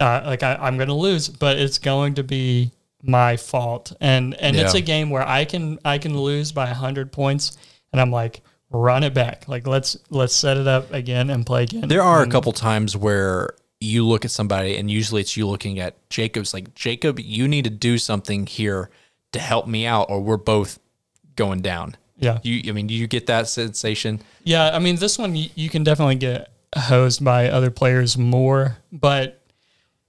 uh, 0.00 0.22
like 0.26 0.42
I, 0.42 0.54
I'm 0.56 0.76
going 0.76 0.88
to 0.88 0.94
lose, 0.94 1.28
but 1.28 1.58
it's 1.58 1.78
going 1.78 2.14
to 2.14 2.22
be 2.22 2.70
my 3.02 3.36
fault. 3.36 3.92
And 4.00 4.34
and 4.34 4.56
it's 4.56 4.74
a 4.74 4.80
game 4.80 5.10
where 5.10 5.26
I 5.26 5.44
can 5.44 5.78
I 5.84 5.98
can 5.98 6.18
lose 6.18 6.52
by 6.52 6.66
hundred 6.66 7.12
points, 7.12 7.56
and 7.92 8.00
I'm 8.00 8.10
like 8.10 8.42
run 8.70 9.04
it 9.04 9.14
back. 9.14 9.48
Like 9.48 9.66
let's 9.66 9.96
let's 10.10 10.34
set 10.34 10.56
it 10.56 10.66
up 10.66 10.92
again 10.92 11.30
and 11.30 11.46
play 11.46 11.64
again. 11.64 11.88
There 11.88 12.02
are 12.02 12.22
a 12.22 12.26
couple 12.26 12.52
times 12.52 12.96
where 12.96 13.50
you 13.80 14.06
look 14.06 14.24
at 14.24 14.30
somebody, 14.30 14.76
and 14.76 14.90
usually 14.90 15.20
it's 15.20 15.36
you 15.36 15.46
looking 15.46 15.78
at 15.78 16.08
Jacob's 16.10 16.52
like, 16.54 16.74
Jacob, 16.74 17.20
you 17.20 17.46
need 17.46 17.64
to 17.64 17.70
do 17.70 17.98
something 17.98 18.46
here 18.46 18.90
to 19.32 19.38
help 19.38 19.66
me 19.66 19.86
out, 19.86 20.08
or 20.08 20.20
we're 20.20 20.36
both 20.38 20.78
going 21.36 21.60
down. 21.60 21.96
Yeah, 22.18 22.38
You, 22.42 22.70
I 22.70 22.72
mean, 22.72 22.86
do 22.86 22.94
you 22.94 23.06
get 23.06 23.26
that 23.26 23.46
sensation? 23.46 24.20
yeah. 24.42 24.70
I 24.74 24.78
mean, 24.78 24.96
this 24.96 25.18
one 25.18 25.36
you, 25.36 25.50
you 25.54 25.68
can 25.68 25.84
definitely 25.84 26.14
get 26.14 26.50
hosed 26.74 27.22
by 27.22 27.50
other 27.50 27.70
players 27.70 28.16
more, 28.16 28.78
but 28.90 29.42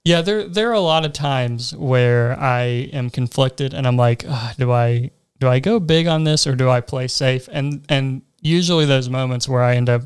yeah, 0.08 0.22
there 0.22 0.48
there 0.48 0.70
are 0.70 0.74
a 0.74 0.80
lot 0.80 1.04
of 1.04 1.12
times 1.12 1.74
where 1.76 2.38
I 2.40 2.62
am 2.92 3.10
conflicted, 3.10 3.74
and 3.74 3.86
I'm 3.86 3.96
like, 3.96 4.24
"Ugh, 4.26 4.54
do 4.56 4.72
I 4.72 5.10
do 5.38 5.48
I 5.48 5.60
go 5.60 5.78
big 5.78 6.06
on 6.06 6.24
this 6.24 6.46
or 6.46 6.54
do 6.54 6.70
I 6.70 6.80
play 6.80 7.08
safe? 7.08 7.48
And 7.52 7.84
and 7.88 8.22
usually 8.40 8.86
those 8.86 9.08
moments 9.08 9.48
where 9.48 9.62
I 9.62 9.76
end 9.76 9.88
up 9.88 10.02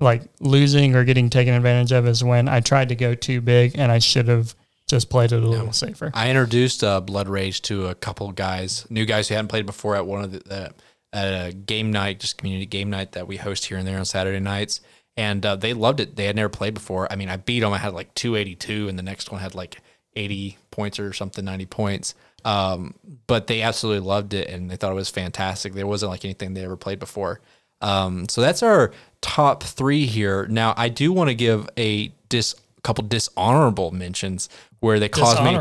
like 0.00 0.22
losing 0.40 0.94
or 0.94 1.04
getting 1.04 1.30
taken 1.30 1.54
advantage 1.54 1.92
of 1.92 2.06
is 2.06 2.22
when 2.22 2.48
I 2.48 2.60
tried 2.60 2.90
to 2.90 2.94
go 2.94 3.14
too 3.14 3.40
big 3.40 3.72
and 3.76 3.90
I 3.90 3.98
should 3.98 4.28
have 4.28 4.54
just 4.86 5.08
played 5.10 5.32
it 5.32 5.42
a 5.42 5.46
little 5.46 5.72
safer. 5.72 6.10
I 6.14 6.30
introduced 6.30 6.84
uh, 6.84 7.00
Blood 7.00 7.28
Rage 7.28 7.62
to 7.62 7.86
a 7.86 7.94
couple 7.94 8.30
guys, 8.32 8.86
new 8.90 9.04
guys 9.04 9.28
who 9.28 9.34
hadn't 9.34 9.48
played 9.48 9.66
before 9.66 9.96
at 9.96 10.06
one 10.06 10.22
of 10.22 10.32
the, 10.32 10.38
the 10.40 10.74
at 11.12 11.48
a 11.48 11.52
game 11.52 11.90
night, 11.92 12.20
just 12.20 12.38
community 12.38 12.66
game 12.66 12.90
night 12.90 13.12
that 13.12 13.26
we 13.26 13.36
host 13.36 13.66
here 13.66 13.78
and 13.78 13.86
there 13.86 13.98
on 13.98 14.04
Saturday 14.04 14.40
nights, 14.40 14.80
and 15.16 15.44
uh, 15.44 15.56
they 15.56 15.74
loved 15.74 16.00
it. 16.00 16.16
They 16.16 16.26
had 16.26 16.36
never 16.36 16.48
played 16.48 16.74
before. 16.74 17.10
I 17.12 17.16
mean, 17.16 17.28
I 17.28 17.36
beat 17.36 17.60
them. 17.60 17.72
I 17.72 17.78
had 17.78 17.94
like 17.94 18.12
282, 18.14 18.88
and 18.88 18.98
the 18.98 19.02
next 19.02 19.30
one 19.30 19.40
had 19.40 19.54
like 19.54 19.80
80 20.16 20.58
points 20.70 20.98
or 20.98 21.12
something, 21.12 21.44
90 21.44 21.66
points. 21.66 22.14
Um, 22.44 22.94
but 23.26 23.46
they 23.46 23.62
absolutely 23.62 24.06
loved 24.06 24.34
it, 24.34 24.48
and 24.48 24.70
they 24.70 24.76
thought 24.76 24.92
it 24.92 24.96
was 24.96 25.10
fantastic. 25.10 25.72
There 25.72 25.86
wasn't 25.86 26.10
like 26.10 26.24
anything 26.24 26.54
they 26.54 26.64
ever 26.64 26.76
played 26.76 26.98
before. 26.98 27.40
Um, 27.80 28.28
so 28.28 28.40
that's 28.40 28.62
our 28.62 28.92
top 29.20 29.62
three 29.62 30.06
here. 30.06 30.46
Now, 30.46 30.74
I 30.76 30.88
do 30.88 31.12
want 31.12 31.28
to 31.28 31.34
give 31.34 31.68
a 31.76 32.12
dis 32.28 32.54
couple 32.82 33.04
dishonorable 33.04 33.90
mentions 33.92 34.50
where 34.80 35.00
they 35.00 35.08
caused 35.08 35.42
me 35.42 35.58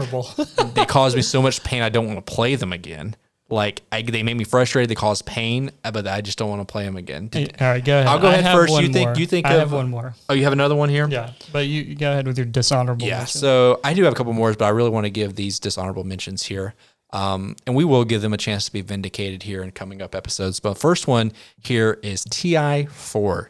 they 0.73 0.85
cause 0.85 1.15
me 1.15 1.21
so 1.21 1.41
much 1.41 1.63
pain 1.63 1.81
I 1.81 1.87
don't 1.87 2.05
want 2.05 2.25
to 2.25 2.33
play 2.33 2.55
them 2.55 2.73
again. 2.73 3.15
Like 3.49 3.81
I, 3.91 4.01
they 4.01 4.23
made 4.23 4.35
me 4.35 4.45
frustrated. 4.45 4.89
They 4.89 4.95
caused 4.95 5.25
pain, 5.25 5.71
uh, 5.83 5.91
but 5.91 6.07
I 6.07 6.21
just 6.21 6.37
don't 6.37 6.49
want 6.49 6.65
to 6.67 6.71
play 6.71 6.85
them 6.85 6.95
again. 6.95 7.29
All 7.35 7.41
right, 7.67 7.83
go 7.83 7.99
ahead. 7.99 8.07
I'll 8.07 8.19
go 8.19 8.29
I 8.29 8.35
ahead 8.35 8.55
first. 8.55 8.73
You 8.73 8.89
think- 8.89 9.09
more. 9.09 9.15
you 9.17 9.27
think 9.27 9.45
I 9.45 9.53
of- 9.53 9.59
have 9.59 9.73
one 9.73 9.89
more. 9.89 10.15
Oh, 10.29 10.33
you 10.33 10.43
have 10.45 10.53
another 10.53 10.75
one 10.75 10.89
here? 10.89 11.07
Yeah, 11.07 11.31
but 11.51 11.67
you, 11.67 11.81
you 11.83 11.95
go 11.95 12.11
ahead 12.11 12.25
with 12.25 12.37
your 12.37 12.45
dishonorable. 12.47 13.05
Yeah. 13.05 13.19
mention. 13.19 13.41
So 13.41 13.79
I 13.83 13.93
do 13.93 14.03
have 14.03 14.13
a 14.13 14.15
couple 14.15 14.33
more, 14.33 14.53
but 14.53 14.65
I 14.65 14.69
really 14.69 14.89
want 14.89 15.05
to 15.05 15.09
give 15.11 15.35
these 15.35 15.59
dishonorable 15.59 16.03
mentions 16.03 16.43
here. 16.43 16.73
Um, 17.11 17.55
and 17.67 17.75
we 17.75 17.85
will 17.85 18.05
give 18.05 18.23
them 18.23 18.33
a 18.33 18.37
chance 18.37 18.65
to 18.65 18.73
be 18.73 18.81
vindicated 18.81 19.43
here 19.43 19.61
in 19.61 19.69
coming 19.71 20.01
up 20.01 20.15
episodes. 20.15 20.59
But 20.59 20.79
first 20.79 21.07
one 21.07 21.31
here 21.63 21.99
is 22.01 22.25
TI4. 22.25 23.49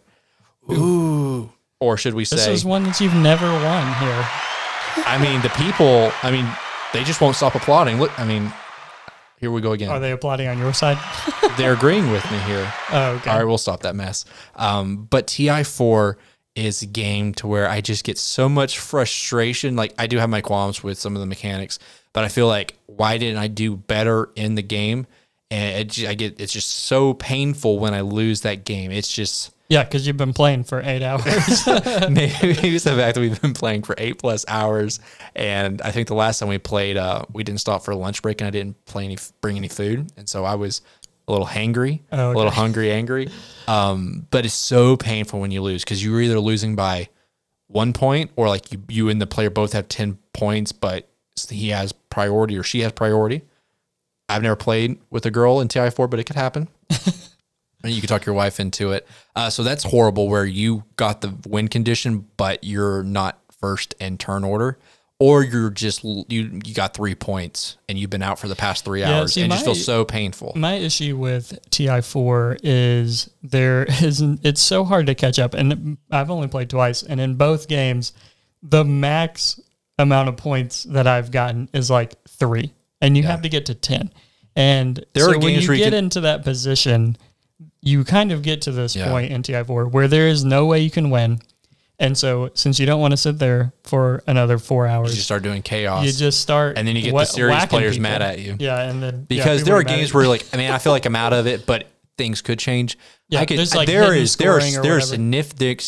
Ooh. 0.71 1.51
Or 1.79 1.97
should 1.97 2.13
we 2.13 2.25
say 2.25 2.35
this 2.37 2.47
is 2.47 2.65
one 2.65 2.83
that 2.83 2.99
you've 2.99 3.13
never 3.15 3.45
won 3.45 3.93
here. 3.95 4.25
I 5.05 5.17
mean, 5.21 5.41
the 5.41 5.49
people, 5.49 6.11
I 6.23 6.31
mean, 6.31 6.45
they 6.93 7.03
just 7.03 7.21
won't 7.21 7.35
stop 7.35 7.55
applauding. 7.55 7.99
Look, 7.99 8.17
I 8.19 8.25
mean, 8.25 8.51
here 9.43 9.51
we 9.51 9.59
go 9.59 9.73
again. 9.73 9.89
Are 9.89 9.99
they 9.99 10.11
applauding 10.11 10.47
on 10.47 10.57
your 10.57 10.73
side? 10.73 10.97
They're 11.57 11.73
agreeing 11.73 12.09
with 12.11 12.23
me 12.31 12.37
here. 12.39 12.73
Oh, 12.93 13.11
okay. 13.15 13.29
All 13.29 13.37
right, 13.37 13.43
we'll 13.43 13.57
stop 13.57 13.81
that 13.81 13.93
mess. 13.93 14.23
Um, 14.55 15.03
but 15.09 15.27
TI4 15.27 16.15
is 16.55 16.81
a 16.81 16.85
game 16.85 17.33
to 17.33 17.47
where 17.47 17.67
I 17.67 17.81
just 17.81 18.05
get 18.05 18.17
so 18.17 18.47
much 18.47 18.79
frustration. 18.79 19.75
Like 19.75 19.93
I 19.97 20.07
do 20.07 20.17
have 20.17 20.29
my 20.29 20.39
qualms 20.39 20.81
with 20.81 20.97
some 20.97 21.13
of 21.13 21.19
the 21.19 21.25
mechanics, 21.25 21.77
but 22.13 22.23
I 22.23 22.29
feel 22.29 22.47
like 22.47 22.77
why 22.85 23.17
didn't 23.17 23.37
I 23.37 23.47
do 23.47 23.75
better 23.75 24.29
in 24.37 24.55
the 24.55 24.61
game? 24.61 25.07
And 25.51 25.91
it, 25.91 26.07
I 26.07 26.13
get 26.13 26.39
it's 26.39 26.53
just 26.53 26.69
so 26.69 27.13
painful 27.15 27.79
when 27.79 27.93
I 27.93 27.99
lose 27.99 28.41
that 28.41 28.63
game. 28.63 28.91
It's 28.91 29.11
just 29.11 29.52
Yeah, 29.69 29.83
because 29.83 30.05
you've 30.05 30.17
been 30.17 30.33
playing 30.33 30.65
for 30.65 30.81
eight 30.83 31.01
hours. 31.03 31.65
maybe 32.09 32.75
it's 32.75 32.83
the 32.83 32.95
fact 32.95 33.15
that 33.15 33.21
we've 33.21 33.41
been 33.41 33.53
playing 33.53 33.83
for 33.83 33.95
eight 33.97 34.19
plus 34.19 34.45
hours, 34.47 34.99
and 35.35 35.81
I 35.81 35.91
think 35.91 36.07
the 36.07 36.15
last 36.15 36.39
time 36.39 36.49
we 36.49 36.57
played, 36.57 36.97
uh, 36.97 37.23
we 37.31 37.43
didn't 37.43 37.59
stop 37.61 37.83
for 37.83 37.91
a 37.91 37.95
lunch 37.95 38.21
break, 38.21 38.41
and 38.41 38.47
I 38.47 38.51
didn't 38.51 38.83
play 38.85 39.05
any 39.05 39.17
bring 39.41 39.57
any 39.57 39.67
food, 39.69 40.11
and 40.17 40.27
so 40.29 40.43
I 40.45 40.55
was 40.55 40.81
a 41.27 41.31
little 41.31 41.47
hangry, 41.47 42.01
Oh, 42.11 42.29
okay. 42.29 42.33
a 42.33 42.37
little 42.37 42.51
hungry, 42.51 42.91
angry. 42.91 43.29
Um, 43.67 44.27
but 44.29 44.45
it's 44.45 44.53
so 44.53 44.97
painful 44.97 45.39
when 45.39 45.51
you 45.51 45.61
lose 45.61 45.83
because 45.83 46.03
you're 46.03 46.19
either 46.21 46.39
losing 46.39 46.75
by 46.75 47.07
one 47.67 47.93
point, 47.93 48.31
or 48.35 48.49
like 48.49 48.71
you, 48.73 48.83
you 48.89 49.09
and 49.09 49.21
the 49.21 49.25
player 49.27 49.49
both 49.49 49.71
have 49.73 49.87
10 49.87 50.17
points, 50.33 50.71
but 50.73 51.07
he 51.49 51.69
has 51.69 51.93
priority 51.93 52.57
or 52.57 52.63
she 52.63 52.81
has 52.81 52.91
priority. 52.91 53.41
I've 54.29 54.43
never 54.43 54.55
played 54.57 54.99
with 55.09 55.25
a 55.25 55.31
girl 55.31 55.61
in 55.61 55.67
TI4, 55.69 56.09
but 56.09 56.19
it 56.19 56.25
could 56.25 56.35
happen. 56.35 56.67
and 57.83 57.91
you 57.93 57.99
could 58.01 58.07
talk 58.09 58.25
your 58.25 58.35
wife 58.35 58.59
into 58.59 58.91
it. 58.91 59.07
Uh, 59.35 59.49
so 59.49 59.63
that's 59.63 59.83
horrible 59.83 60.27
where 60.29 60.45
you 60.45 60.83
got 60.95 61.21
the 61.21 61.33
win 61.47 61.67
condition, 61.67 62.27
but 62.37 62.63
you're 62.63 63.03
not 63.03 63.39
first 63.59 63.93
in 63.99 64.17
turn 64.17 64.43
order. 64.43 64.77
Or 65.19 65.41
you're 65.43 65.69
just 65.69 66.03
you 66.03 66.59
you 66.65 66.73
got 66.73 66.93
three 66.93 67.15
points 67.15 67.77
and 67.87 67.97
you've 67.97 68.09
been 68.09 68.23
out 68.23 68.39
for 68.39 68.49
the 68.49 68.55
past 68.55 68.83
three 68.83 69.01
Yeah, 69.01 69.19
hours 69.19 69.33
see, 69.33 69.41
and 69.41 69.51
just 69.51 69.61
my- 69.63 69.65
feels 69.73 69.85
so 69.85 70.03
painful. 70.03 70.51
My 70.55 70.73
issue 70.73 71.15
with 71.15 71.57
TI4 71.69 72.59
is 72.63 73.29
there 73.41 73.83
isn't, 74.03 74.41
it's 74.43 74.61
so 74.61 74.83
hard 74.83 75.05
to 75.07 75.15
catch 75.15 75.39
up. 75.39 75.53
And 75.53 75.97
I've 76.11 76.29
only 76.31 76.47
played 76.49 76.69
twice. 76.69 77.03
And 77.03 77.21
in 77.21 77.35
both 77.35 77.67
games, 77.69 78.11
the 78.61 78.83
max 78.83 79.61
amount 79.97 80.27
of 80.27 80.35
points 80.35 80.83
that 80.85 81.07
I've 81.07 81.31
gotten 81.31 81.69
is 81.73 81.89
like 81.89 82.15
three. 82.27 82.73
And 82.99 83.15
you 83.15 83.23
Yeah. 83.23 83.29
have 83.31 83.43
to 83.43 83.49
get 83.49 83.67
to 83.67 83.75
10. 83.75 84.11
And 84.57 85.05
There 85.13 85.25
so 85.25 85.33
are 85.33 85.39
when 85.39 85.53
you 85.53 85.61
you 85.61 85.77
get 85.77 85.85
can- 85.85 85.93
into 85.93 86.21
that 86.21 86.43
position, 86.43 87.15
you 87.85 88.03
kind 88.05 88.31
of 88.31 88.41
get 88.41 88.61
to 88.63 88.71
this 88.71 88.95
Yeah. 88.95 89.09
point 89.09 89.31
in 89.31 89.43
TI4 89.43 89.91
where 89.91 90.07
there 90.07 90.27
is 90.27 90.43
no 90.45 90.65
way 90.65 90.79
you 90.79 90.89
can 90.89 91.09
win. 91.09 91.39
And 91.99 92.17
so 92.17 92.49
since 92.53 92.79
you 92.79 92.85
don't 92.85 92.99
want 92.99 93.11
to 93.11 93.17
sit 93.17 93.37
there 93.39 93.71
for 93.83 94.23
another 94.25 94.57
four 94.57 94.85
You 94.87 94.91
hours, 94.93 95.13
just 95.13 95.25
start 95.25 95.43
doing 95.43 95.61
chaos. 95.61 96.05
you 96.05 96.11
just 96.11 96.41
start 96.41 96.77
and 96.77 96.87
then 96.87 96.95
you 96.95 97.01
get 97.03 97.13
wha- 97.13 97.19
the 97.21 97.25
serious 97.25 97.65
players 97.65 97.93
people. 97.95 98.03
mad 98.03 98.21
at 98.21 98.39
you. 98.39 98.55
Yeah, 98.59 98.81
and 98.89 99.01
then 99.03 99.25
because 99.25 99.61
people 99.61 99.65
there 99.73 99.75
are 99.81 99.83
games 99.83 100.09
you. 100.11 100.17
where 100.17 100.27
like 100.27 100.45
I 100.53 100.57
mean 100.57 100.71
I 100.71 100.79
feel 100.79 100.91
like 100.91 101.05
I'm 101.05 101.15
out 101.15 101.33
of 101.33 101.45
it, 101.45 101.65
but 101.65 101.87
things 102.17 102.41
could 102.41 102.57
change. 102.59 102.97
Yeah, 103.29 103.39
I 103.39 103.45
could, 103.45 103.57
like, 103.75 103.87
there 103.87 104.11
hidden 104.13 104.27
there 104.37 104.51
are 104.53 104.81
there 104.81 104.97
are 104.97 105.01
significant 105.01 105.81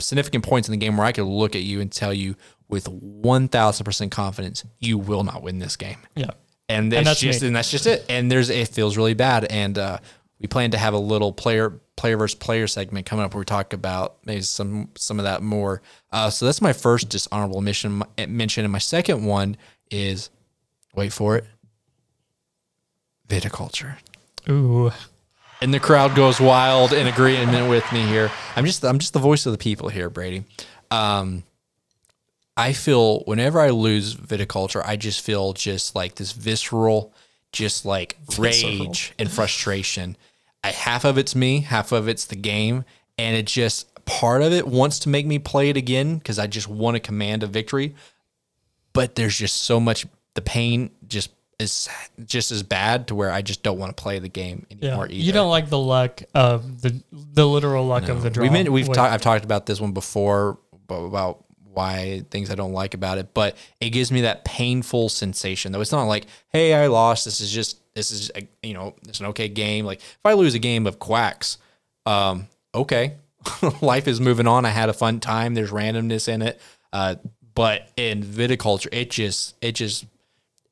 significant 0.00 0.44
points 0.44 0.68
in 0.68 0.72
the 0.72 0.78
game 0.78 0.96
where 0.96 1.06
I 1.06 1.12
could 1.12 1.24
look 1.26 1.54
at 1.54 1.62
you 1.62 1.80
and 1.80 1.90
tell 1.90 2.12
you 2.12 2.36
with 2.68 2.88
one 2.88 3.48
thousand 3.48 3.84
percent 3.84 4.10
confidence 4.12 4.64
you 4.78 4.98
will 4.98 5.24
not 5.24 5.42
win 5.42 5.58
this 5.58 5.76
game, 5.76 5.98
yeah. 6.16 6.30
and 6.68 6.90
that's, 6.92 7.04
that's 7.04 7.20
just 7.20 7.42
me. 7.42 7.48
and 7.48 7.56
that's 7.56 7.70
just 7.70 7.86
it. 7.86 8.04
And 8.08 8.30
there's 8.30 8.50
it 8.50 8.68
feels 8.68 8.96
really 8.96 9.14
bad, 9.14 9.44
and 9.44 9.76
uh, 9.78 9.98
we 10.40 10.46
plan 10.46 10.70
to 10.72 10.78
have 10.78 10.94
a 10.94 10.98
little 10.98 11.32
player 11.32 11.80
player 11.96 12.16
versus 12.16 12.34
player 12.34 12.66
segment 12.66 13.06
coming 13.06 13.24
up 13.24 13.34
where 13.34 13.40
we 13.40 13.44
talk 13.44 13.72
about 13.72 14.16
maybe 14.24 14.40
some 14.42 14.88
some 14.96 15.18
of 15.18 15.24
that 15.24 15.42
more. 15.42 15.82
Uh, 16.12 16.30
so 16.30 16.44
that's 16.44 16.60
my 16.60 16.72
first 16.72 17.08
dishonorable 17.08 17.60
mission 17.60 18.02
mention, 18.28 18.64
and 18.64 18.72
my 18.72 18.78
second 18.78 19.24
one 19.24 19.56
is 19.90 20.30
wait 20.94 21.12
for 21.12 21.36
it, 21.36 21.44
viticulture 23.28 23.96
Ooh, 24.48 24.92
and 25.60 25.72
the 25.72 25.80
crowd 25.80 26.14
goes 26.14 26.40
wild 26.40 26.92
in 26.92 27.06
agreement 27.06 27.70
with 27.70 27.90
me 27.92 28.02
here. 28.02 28.30
I'm 28.56 28.66
just 28.66 28.84
I'm 28.84 28.98
just 28.98 29.12
the 29.12 29.18
voice 29.18 29.46
of 29.46 29.52
the 29.52 29.58
people 29.58 29.88
here, 29.88 30.10
Brady. 30.10 30.44
Um, 30.90 31.44
I 32.56 32.72
feel 32.72 33.20
whenever 33.20 33.60
I 33.60 33.70
lose 33.70 34.14
viticulture, 34.14 34.82
I 34.84 34.96
just 34.96 35.22
feel 35.22 35.52
just 35.54 35.96
like 35.96 36.16
this 36.16 36.32
visceral, 36.32 37.12
just 37.54 37.86
like 37.86 38.18
rage 38.36 39.14
and 39.18 39.30
frustration. 39.30 40.16
I, 40.62 40.70
half 40.70 41.04
of 41.04 41.16
it's 41.16 41.34
me, 41.34 41.60
half 41.60 41.92
of 41.92 42.08
it's 42.08 42.26
the 42.26 42.36
game, 42.36 42.84
and 43.16 43.36
it 43.36 43.46
just 43.46 43.88
part 44.04 44.42
of 44.42 44.52
it 44.52 44.66
wants 44.66 44.98
to 45.00 45.08
make 45.08 45.24
me 45.24 45.38
play 45.38 45.70
it 45.70 45.76
again 45.76 46.18
because 46.18 46.38
I 46.38 46.46
just 46.46 46.68
want 46.68 46.96
to 46.96 47.00
command 47.00 47.42
a 47.42 47.46
victory. 47.46 47.94
But 48.92 49.14
there's 49.14 49.38
just 49.38 49.62
so 49.62 49.80
much 49.80 50.06
the 50.34 50.42
pain 50.42 50.90
just 51.06 51.30
is 51.60 51.88
just 52.26 52.50
as 52.50 52.62
bad 52.62 53.08
to 53.08 53.14
where 53.14 53.30
I 53.30 53.40
just 53.40 53.62
don't 53.62 53.78
want 53.78 53.96
to 53.96 54.02
play 54.02 54.18
the 54.18 54.28
game 54.28 54.66
yeah. 54.68 54.88
anymore 54.88 55.06
either. 55.06 55.14
You 55.14 55.32
don't 55.32 55.50
like 55.50 55.68
the 55.68 55.78
luck 55.78 56.22
of 56.34 56.82
the 56.82 57.02
the 57.12 57.46
literal 57.46 57.86
luck 57.86 58.08
of 58.08 58.22
the 58.22 58.30
draw. 58.30 58.42
We've 58.42 58.52
been, 58.52 58.72
we've 58.72 58.86
talked 58.86 59.12
I've 59.12 59.22
talked 59.22 59.44
about 59.44 59.66
this 59.66 59.80
one 59.80 59.92
before 59.92 60.58
about 60.88 61.43
why 61.74 62.22
things 62.30 62.50
I 62.50 62.54
don't 62.54 62.72
like 62.72 62.94
about 62.94 63.18
it, 63.18 63.34
but 63.34 63.56
it 63.80 63.90
gives 63.90 64.10
me 64.10 64.22
that 64.22 64.44
painful 64.44 65.08
sensation. 65.08 65.72
Though 65.72 65.80
it's 65.80 65.92
not 65.92 66.04
like, 66.04 66.26
hey, 66.48 66.74
I 66.74 66.86
lost. 66.86 67.24
This 67.24 67.40
is 67.40 67.50
just 67.50 67.78
this 67.94 68.10
is 68.10 68.30
a, 68.34 68.46
you 68.62 68.74
know 68.74 68.94
it's 69.08 69.20
an 69.20 69.26
okay 69.26 69.48
game. 69.48 69.84
Like 69.84 70.00
if 70.00 70.20
I 70.24 70.34
lose 70.34 70.54
a 70.54 70.58
game 70.58 70.86
of 70.86 70.98
quacks, 70.98 71.58
um, 72.06 72.48
okay, 72.74 73.16
life 73.80 74.08
is 74.08 74.20
moving 74.20 74.46
on. 74.46 74.64
I 74.64 74.70
had 74.70 74.88
a 74.88 74.94
fun 74.94 75.20
time. 75.20 75.54
There's 75.54 75.70
randomness 75.70 76.28
in 76.28 76.42
it, 76.42 76.60
uh, 76.92 77.16
but 77.54 77.88
in 77.96 78.22
viticulture, 78.22 78.88
it 78.92 79.10
just 79.10 79.56
it 79.60 79.72
just 79.72 80.06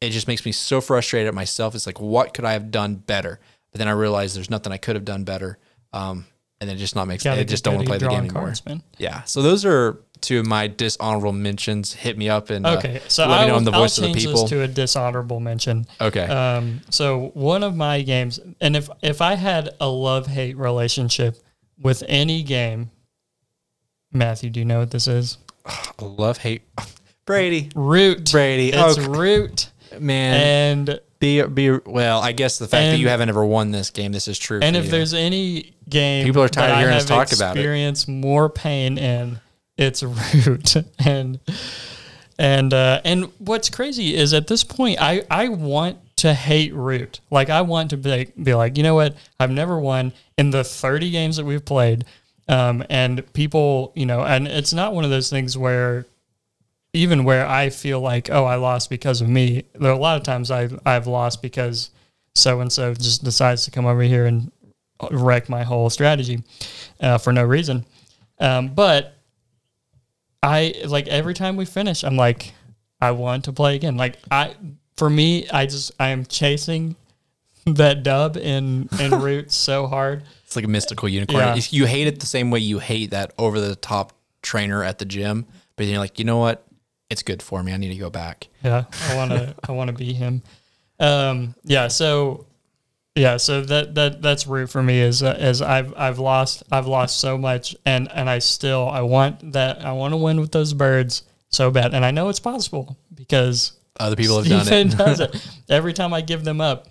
it 0.00 0.10
just 0.10 0.26
makes 0.26 0.44
me 0.44 0.52
so 0.52 0.80
frustrated 0.80 1.28
at 1.28 1.34
myself. 1.34 1.74
It's 1.74 1.86
like, 1.86 2.00
what 2.00 2.34
could 2.34 2.44
I 2.44 2.52
have 2.52 2.70
done 2.70 2.96
better? 2.96 3.38
But 3.70 3.78
then 3.78 3.88
I 3.88 3.92
realize 3.92 4.34
there's 4.34 4.50
nothing 4.50 4.72
I 4.72 4.76
could 4.76 4.96
have 4.96 5.04
done 5.04 5.24
better. 5.24 5.58
Um, 5.92 6.26
and 6.60 6.70
it 6.70 6.76
just 6.76 6.94
not 6.94 7.08
makes 7.08 7.24
it 7.24 7.48
just 7.48 7.64
don't 7.64 7.74
want 7.74 7.86
to 7.86 7.90
play 7.90 7.98
the 7.98 8.08
game 8.08 8.24
anymore. 8.24 8.42
cards. 8.44 8.62
Yeah. 8.98 9.22
So 9.24 9.42
those 9.42 9.64
are 9.64 9.98
two 10.22 10.38
of 10.40 10.46
my 10.46 10.68
dishonorable 10.68 11.32
mentions. 11.32 11.92
Hit 11.92 12.16
me 12.16 12.28
up 12.28 12.50
and 12.50 12.64
uh, 12.64 12.80
so 13.08 13.26
let 13.26 13.42
me 13.42 13.46
know 13.46 13.52
will, 13.52 13.58
in 13.58 13.64
the 13.64 13.72
I'll 13.72 13.80
voice 13.80 13.98
of 13.98 14.04
the 14.04 14.14
people. 14.14 14.42
this 14.42 14.50
to 14.50 14.62
a 14.62 14.68
dishonorable 14.68 15.40
mention. 15.40 15.86
okay. 16.00 16.26
Um, 16.26 16.80
so 16.90 17.30
one 17.34 17.62
of 17.62 17.76
my 17.76 18.02
games, 18.02 18.40
and 18.60 18.76
if 18.76 18.88
if 19.02 19.20
I 19.20 19.34
had 19.34 19.70
a 19.80 19.88
love 19.88 20.26
hate 20.26 20.56
relationship 20.56 21.36
with 21.78 22.02
any 22.08 22.42
game, 22.42 22.90
Matthew, 24.12 24.50
do 24.50 24.60
you 24.60 24.66
know 24.66 24.78
what 24.80 24.90
this 24.90 25.06
is? 25.06 25.38
Love 26.00 26.38
hate 26.38 26.62
Brady. 27.24 27.70
Root. 27.74 28.30
Brady. 28.32 28.70
It's 28.72 28.98
oh 28.98 29.10
root, 29.10 29.70
man. 29.98 30.88
and 30.88 31.00
be 31.18 31.42
be 31.42 31.70
well. 31.70 32.20
I 32.20 32.32
guess 32.32 32.58
the 32.58 32.66
fact 32.66 32.92
that 32.92 32.98
you 32.98 33.08
haven't 33.08 33.28
ever 33.28 33.44
won 33.44 33.70
this 33.70 33.90
game, 33.90 34.12
this 34.12 34.26
is 34.26 34.38
true. 34.38 34.58
And 34.60 34.76
if 34.76 34.86
you. 34.86 34.90
there's 34.90 35.14
any 35.14 35.74
game 35.88 36.26
People 36.26 36.42
are 36.42 36.48
tired 36.48 36.72
of 36.72 36.78
hearing 36.78 36.94
us 36.94 37.04
talk 37.04 37.32
about 37.32 37.56
it. 37.56 37.60
experience 37.60 38.08
more 38.08 38.48
pain 38.48 38.98
in, 38.98 39.40
it's 39.76 40.02
root. 40.46 40.76
and 40.98 41.40
and 42.38 42.74
uh, 42.74 43.00
and 43.04 43.26
what's 43.38 43.70
crazy 43.70 44.14
is 44.14 44.32
at 44.34 44.46
this 44.46 44.64
point, 44.64 45.00
I 45.00 45.22
I 45.30 45.48
want 45.48 45.98
to 46.16 46.34
hate 46.34 46.74
root. 46.74 47.20
Like 47.30 47.50
I 47.50 47.62
want 47.62 47.90
to 47.90 47.96
be 47.96 48.32
be 48.42 48.54
like, 48.54 48.76
you 48.76 48.82
know 48.82 48.94
what? 48.94 49.16
I've 49.38 49.50
never 49.50 49.78
won 49.78 50.12
in 50.38 50.50
the 50.50 50.64
30 50.64 51.10
games 51.10 51.36
that 51.36 51.44
we've 51.44 51.64
played. 51.64 52.04
Um, 52.48 52.84
and 52.90 53.30
people, 53.32 53.92
you 53.94 54.06
know, 54.06 54.22
and 54.22 54.48
it's 54.48 54.72
not 54.72 54.94
one 54.94 55.04
of 55.04 55.10
those 55.10 55.30
things 55.30 55.56
where 55.56 56.06
even 56.92 57.24
where 57.24 57.46
I 57.46 57.70
feel 57.70 58.00
like, 58.00 58.30
oh, 58.30 58.44
I 58.44 58.56
lost 58.56 58.90
because 58.90 59.20
of 59.20 59.28
me. 59.28 59.64
There 59.74 59.90
are 59.90 59.94
a 59.94 59.98
lot 59.98 60.16
of 60.16 60.22
times 60.22 60.50
I 60.50 60.68
I've 60.84 61.06
lost 61.06 61.42
because 61.42 61.90
so 62.34 62.60
and 62.60 62.72
so 62.72 62.94
just 62.94 63.24
decides 63.24 63.64
to 63.64 63.70
come 63.70 63.86
over 63.86 64.02
here 64.02 64.26
and 64.26 64.50
wreck 65.10 65.48
my 65.48 65.62
whole 65.62 65.90
strategy 65.90 66.42
uh, 67.00 67.18
for 67.18 67.32
no 67.32 67.44
reason. 67.44 67.84
Um, 68.38 68.68
but 68.68 69.16
I 70.42 70.74
like 70.86 71.08
every 71.08 71.34
time 71.34 71.56
we 71.56 71.64
finish, 71.64 72.02
I'm 72.02 72.16
like, 72.16 72.52
I 73.00 73.12
want 73.12 73.44
to 73.44 73.52
play 73.52 73.76
again. 73.76 73.96
Like 73.96 74.18
I, 74.30 74.54
for 74.96 75.08
me, 75.08 75.48
I 75.50 75.66
just 75.66 75.92
I 76.00 76.08
am 76.08 76.24
chasing 76.24 76.96
that 77.66 78.02
dub 78.02 78.36
in 78.36 78.88
in 78.98 79.10
roots 79.20 79.54
so 79.54 79.86
hard. 79.86 80.24
It's 80.44 80.56
like 80.56 80.64
a 80.64 80.68
mystical 80.68 81.08
unicorn. 81.08 81.42
Yeah. 81.42 81.60
You 81.70 81.86
hate 81.86 82.06
it 82.06 82.20
the 82.20 82.26
same 82.26 82.50
way 82.50 82.58
you 82.58 82.78
hate 82.78 83.10
that 83.10 83.32
over 83.38 83.60
the 83.60 83.76
top 83.76 84.12
trainer 84.42 84.82
at 84.82 84.98
the 84.98 85.04
gym, 85.04 85.46
but 85.76 85.84
then 85.84 85.90
you're 85.90 85.98
like, 85.98 86.18
you 86.18 86.24
know 86.24 86.38
what? 86.38 86.66
It's 87.08 87.22
good 87.22 87.42
for 87.42 87.62
me. 87.62 87.72
I 87.72 87.76
need 87.76 87.90
to 87.90 87.96
go 87.96 88.10
back. 88.10 88.48
Yeah, 88.64 88.84
I 89.08 89.16
want 89.16 89.30
to. 89.32 89.54
I 89.68 89.72
want 89.72 89.88
to 89.88 89.94
be 89.94 90.12
him. 90.12 90.42
Um, 91.00 91.56
yeah. 91.64 91.88
So, 91.88 92.46
yeah. 93.14 93.36
So 93.36 93.60
that 93.62 93.94
that 93.94 94.22
that's 94.22 94.46
root 94.46 94.70
for 94.70 94.82
me 94.82 95.00
is 95.00 95.22
uh, 95.22 95.36
is 95.38 95.60
I've 95.62 95.92
I've 95.96 96.18
lost 96.18 96.62
I've 96.72 96.86
lost 96.86 97.20
so 97.20 97.36
much 97.36 97.76
and 97.84 98.10
and 98.12 98.28
I 98.30 98.38
still 98.38 98.88
I 98.88 99.02
want 99.02 99.52
that 99.52 99.84
I 99.84 99.92
want 99.92 100.12
to 100.12 100.16
win 100.16 100.40
with 100.40 100.52
those 100.52 100.72
birds 100.72 101.22
so 101.50 101.70
bad 101.70 101.92
and 101.94 102.04
I 102.04 102.10
know 102.10 102.28
it's 102.30 102.40
possible 102.40 102.96
because 103.14 103.72
Other 104.00 104.16
people 104.16 104.42
have 104.42 104.48
done 104.48 104.72
it. 104.72 104.96
does 104.96 105.20
it 105.20 105.48
every 105.68 105.92
time 105.92 106.14
I 106.14 106.20
give 106.22 106.44
them 106.44 106.60
up. 106.60 106.88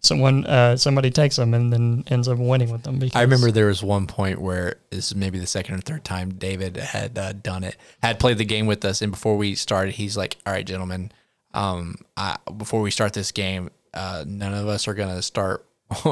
Someone 0.00 0.44
uh, 0.44 0.76
somebody 0.76 1.10
takes 1.10 1.36
them 1.36 1.54
and 1.54 1.72
then 1.72 2.04
ends 2.08 2.28
up 2.28 2.36
winning 2.36 2.70
with 2.70 2.82
them. 2.82 2.98
Because 2.98 3.16
I 3.16 3.22
remember 3.22 3.50
there 3.50 3.68
was 3.68 3.82
one 3.82 4.06
point 4.06 4.38
where 4.38 4.76
this 4.90 5.06
is 5.06 5.16
maybe 5.16 5.38
the 5.38 5.46
second 5.46 5.76
or 5.76 5.78
third 5.78 6.04
time 6.04 6.34
David 6.34 6.76
had 6.76 7.16
uh, 7.16 7.32
done 7.32 7.64
it, 7.64 7.76
had 8.02 8.20
played 8.20 8.36
the 8.36 8.44
game 8.44 8.66
with 8.66 8.84
us, 8.84 9.00
and 9.00 9.10
before 9.10 9.38
we 9.38 9.54
started, 9.54 9.94
he's 9.94 10.14
like, 10.14 10.36
"All 10.44 10.52
right, 10.52 10.66
gentlemen, 10.66 11.10
um, 11.54 11.96
I, 12.18 12.36
before 12.54 12.82
we 12.82 12.90
start 12.90 13.14
this 13.14 13.32
game, 13.32 13.70
uh, 13.94 14.24
none 14.26 14.52
of 14.54 14.68
us 14.68 14.86
are 14.88 14.94
gonna 14.94 15.22
start." 15.22 15.66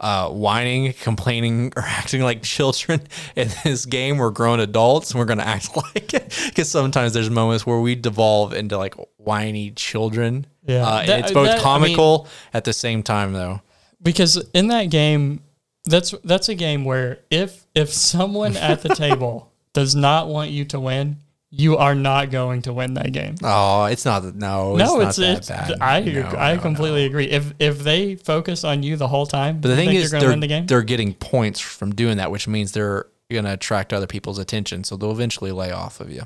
Uh, 0.00 0.28
whining, 0.30 0.92
complaining, 0.94 1.72
or 1.76 1.82
acting 1.86 2.22
like 2.22 2.42
children 2.42 3.00
in 3.36 3.48
this 3.64 3.84
game. 3.84 4.16
We're 4.18 4.30
grown 4.30 4.58
adults, 4.60 5.10
and 5.10 5.18
we're 5.18 5.26
gonna 5.26 5.42
act 5.44 5.76
like 5.76 6.14
it. 6.14 6.36
Because 6.46 6.70
sometimes 6.70 7.12
there's 7.12 7.30
moments 7.30 7.66
where 7.66 7.78
we 7.80 7.94
devolve 7.94 8.52
into 8.52 8.78
like 8.78 8.94
whiny 9.16 9.70
children. 9.72 10.46
Yeah. 10.66 10.86
uh, 10.86 11.06
That- 11.06 11.20
it's 11.20 11.32
both 11.32 11.46
that- 11.46 11.64
I 11.64 11.78
mean- 11.78 11.94
comical 11.96 12.26
at 12.54 12.64
the 12.64 12.72
same 12.72 13.02
time, 13.02 13.32
though. 13.32 13.60
because 14.02 14.36
in 14.54 14.68
that 14.68 14.84
game 14.90 15.42
that's 15.84 16.14
that's 16.24 16.48
a 16.48 16.54
game 16.54 16.84
where 16.84 17.18
if 17.30 17.66
if 17.74 17.92
someone 17.92 18.56
at 18.56 18.82
the 18.82 18.94
table 18.94 19.50
does 19.72 19.94
not 19.94 20.28
want 20.28 20.50
you 20.50 20.64
to 20.66 20.80
win 20.80 21.16
you 21.50 21.76
are 21.78 21.94
not 21.94 22.30
going 22.30 22.62
to 22.62 22.72
win 22.72 22.94
that 22.94 23.12
game 23.12 23.34
Oh, 23.42 23.84
it's 23.84 24.04
not. 24.04 24.22
No, 24.34 24.76
no 24.76 25.00
it's, 25.00 25.18
it's, 25.18 25.18
not 25.18 25.26
that 25.26 25.70
it's 25.70 25.78
bad. 25.78 25.80
i 25.80 26.00
No, 26.00 26.22
i 26.38 26.54
no, 26.54 26.60
completely 26.60 27.02
no. 27.02 27.06
agree 27.06 27.24
if 27.30 27.54
if 27.58 27.78
they 27.80 28.16
focus 28.16 28.64
on 28.64 28.82
you 28.82 28.96
the 28.96 29.08
whole 29.08 29.26
time 29.26 29.60
But 29.60 29.68
the 29.68 29.76
thing 29.76 29.90
is, 29.92 30.10
they're, 30.10 30.28
win 30.28 30.40
the 30.40 30.46
game 30.46 30.66
they're 30.66 30.82
getting 30.82 31.14
points 31.14 31.58
from 31.60 31.94
doing 31.94 32.18
that, 32.18 32.30
which 32.30 32.46
means 32.48 32.72
they're 32.72 33.06
going 33.30 33.44
to 33.44 33.52
attract 33.52 33.92
other 33.92 34.06
people's 34.06 34.38
attention. 34.38 34.84
So 34.84 34.96
they'll 34.96 35.10
eventually 35.10 35.52
lay 35.52 35.70
off 35.70 36.00
of 36.00 36.10
you. 36.10 36.22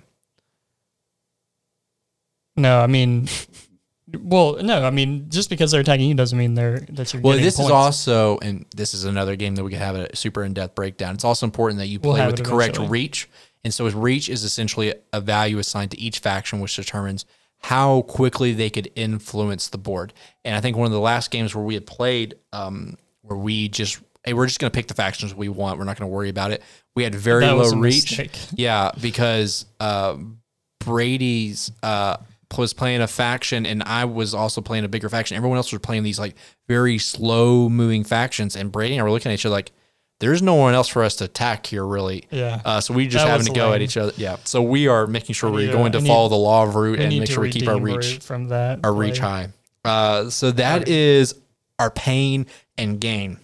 No, 2.57 2.81
I 2.81 2.87
mean, 2.87 3.29
well, 4.19 4.63
no, 4.63 4.85
I 4.85 4.91
mean, 4.91 5.27
just 5.31 5.49
because 5.49 5.71
they're 5.71 5.81
attacking 5.81 6.09
you 6.09 6.15
doesn't 6.15 6.39
mean 6.39 6.55
they're 6.55 6.81
that 6.91 7.13
you're. 7.13 7.23
Well, 7.23 7.37
this 7.39 7.57
points. 7.57 7.69
is 7.69 7.71
also, 7.71 8.39
and 8.39 8.67
this 8.77 8.93
is 8.95 9.05
another 9.05 9.37
game 9.37 9.55
that 9.57 9.65
we 9.65 9.71
could 9.71 9.79
have 9.81 9.97
a 9.97 10.15
super 10.15 10.45
in 10.45 10.53
depth 10.53 10.75
breakdown. 10.75 11.15
It's 11.15 11.25
also 11.25 11.47
important 11.47 11.79
that 11.79 11.87
you 11.87 11.99
We'll 12.01 12.15
play 12.15 12.27
with 12.27 12.37
the 12.37 12.45
correct 12.45 12.77
eventually. 12.77 12.89
reach. 12.89 13.29
And 13.65 13.73
so, 13.73 13.85
his 13.85 13.95
reach 13.95 14.29
is 14.29 14.43
essentially 14.45 14.93
a 15.13 15.21
value 15.21 15.59
assigned 15.59 15.91
to 15.93 16.01
each 16.01 16.19
faction, 16.19 16.61
which 16.61 16.75
determines 16.77 17.25
how 17.61 18.03
quickly 18.03 18.53
they 18.53 18.71
could 18.71 18.91
influence 18.97 19.69
the 19.69 19.79
board. 19.79 20.13
And 20.45 20.55
I 20.57 20.61
think 20.61 20.77
one 20.77 20.87
of 20.87 20.93
the 20.93 20.99
last 20.99 21.31
games 21.31 21.55
where 21.55 21.65
we 21.65 21.75
had 21.75 21.87
played, 21.87 22.35
um, 22.53 22.97
where 23.21 23.39
we 23.39 23.69
just, 23.69 24.01
hey, 24.25 24.33
we're 24.33 24.47
just 24.47 24.59
going 24.59 24.71
to 24.71 24.75
pick 24.75 24.89
the 24.89 24.95
factions 24.95 25.33
we 25.33 25.49
want. 25.49 25.79
We're 25.79 25.85
not 25.85 25.97
going 25.97 26.11
to 26.11 26.13
worry 26.13 26.29
about 26.29 26.51
it. 26.51 26.61
We 26.97 27.05
had 27.05 27.15
very 27.15 27.45
That 27.45 27.53
low 27.57 27.71
reach. 27.79 28.19
mistake. 28.19 28.37
Yeah, 28.57 28.91
because 29.01 29.65
uh, 29.79 30.17
Brady's 30.81 31.71
uh, 31.83 32.17
was 32.59 32.75
playing 32.75 33.01
a 33.01 33.07
faction, 33.07 33.65
and 33.65 33.83
I 33.85 34.05
was 34.05 34.35
also 34.35 34.61
playing 34.61 34.85
a 34.85 34.89
bigger 34.89 35.09
faction. 35.09 35.37
Everyone 35.37 35.57
else 35.57 35.73
was 35.73 35.81
playing 35.81 36.03
these 36.03 36.19
like 36.19 36.35
very 36.69 36.99
slow 36.99 37.69
moving 37.69 38.05
factions, 38.05 38.57
and 38.57 38.71
Brady 38.73 38.95
and 38.95 39.01
I 39.01 39.05
were 39.05 39.11
looking 39.11 39.31
at 39.31 39.35
each 39.37 39.47
other 39.47 39.55
like, 39.55 39.73
"There's 40.23 40.41
no 40.41 40.55
one 40.55 40.73
else 40.73 40.89
for 40.89 41.03
us 41.05 41.17
to 41.17 41.25
attack 41.25 41.67
here, 41.67 41.85
really." 41.85 42.25
Yeah. 42.31 42.63
Uh, 42.65 42.81
so 42.81 42.95
we 42.95 43.07
just 43.07 43.25
That 43.27 43.31
having 43.33 43.47
to 43.47 43.53
go 43.53 43.73
at 43.75 43.83
each 43.83 43.97
other. 43.99 44.13
Yeah. 44.17 44.37
So 44.45 44.63
we 44.63 44.89
are 44.89 45.07
making 45.07 45.35
sure 45.35 45.51
we're 45.51 45.67
need- 45.67 45.73
going 45.73 45.93
to 45.93 46.01
need- 46.01 46.09
follow 46.09 46.29
the 46.31 46.37
law 46.37 46.63
of 46.63 46.75
root 46.75 46.99
and 47.01 47.11
make 47.19 47.29
sure 47.31 47.43
we 47.43 47.51
keep 47.51 47.69
our 47.69 47.79
reach 47.79 48.19
from 48.21 48.49
that. 48.49 48.81
our 48.85 48.95
reach 48.95 49.19
high. 49.19 49.49
Uh, 49.85 50.31
so 50.31 50.51
that 50.53 50.89
is 50.89 51.35
our 51.79 51.91
pain 51.91 52.47
and 52.79 53.01
gain. 53.01 53.39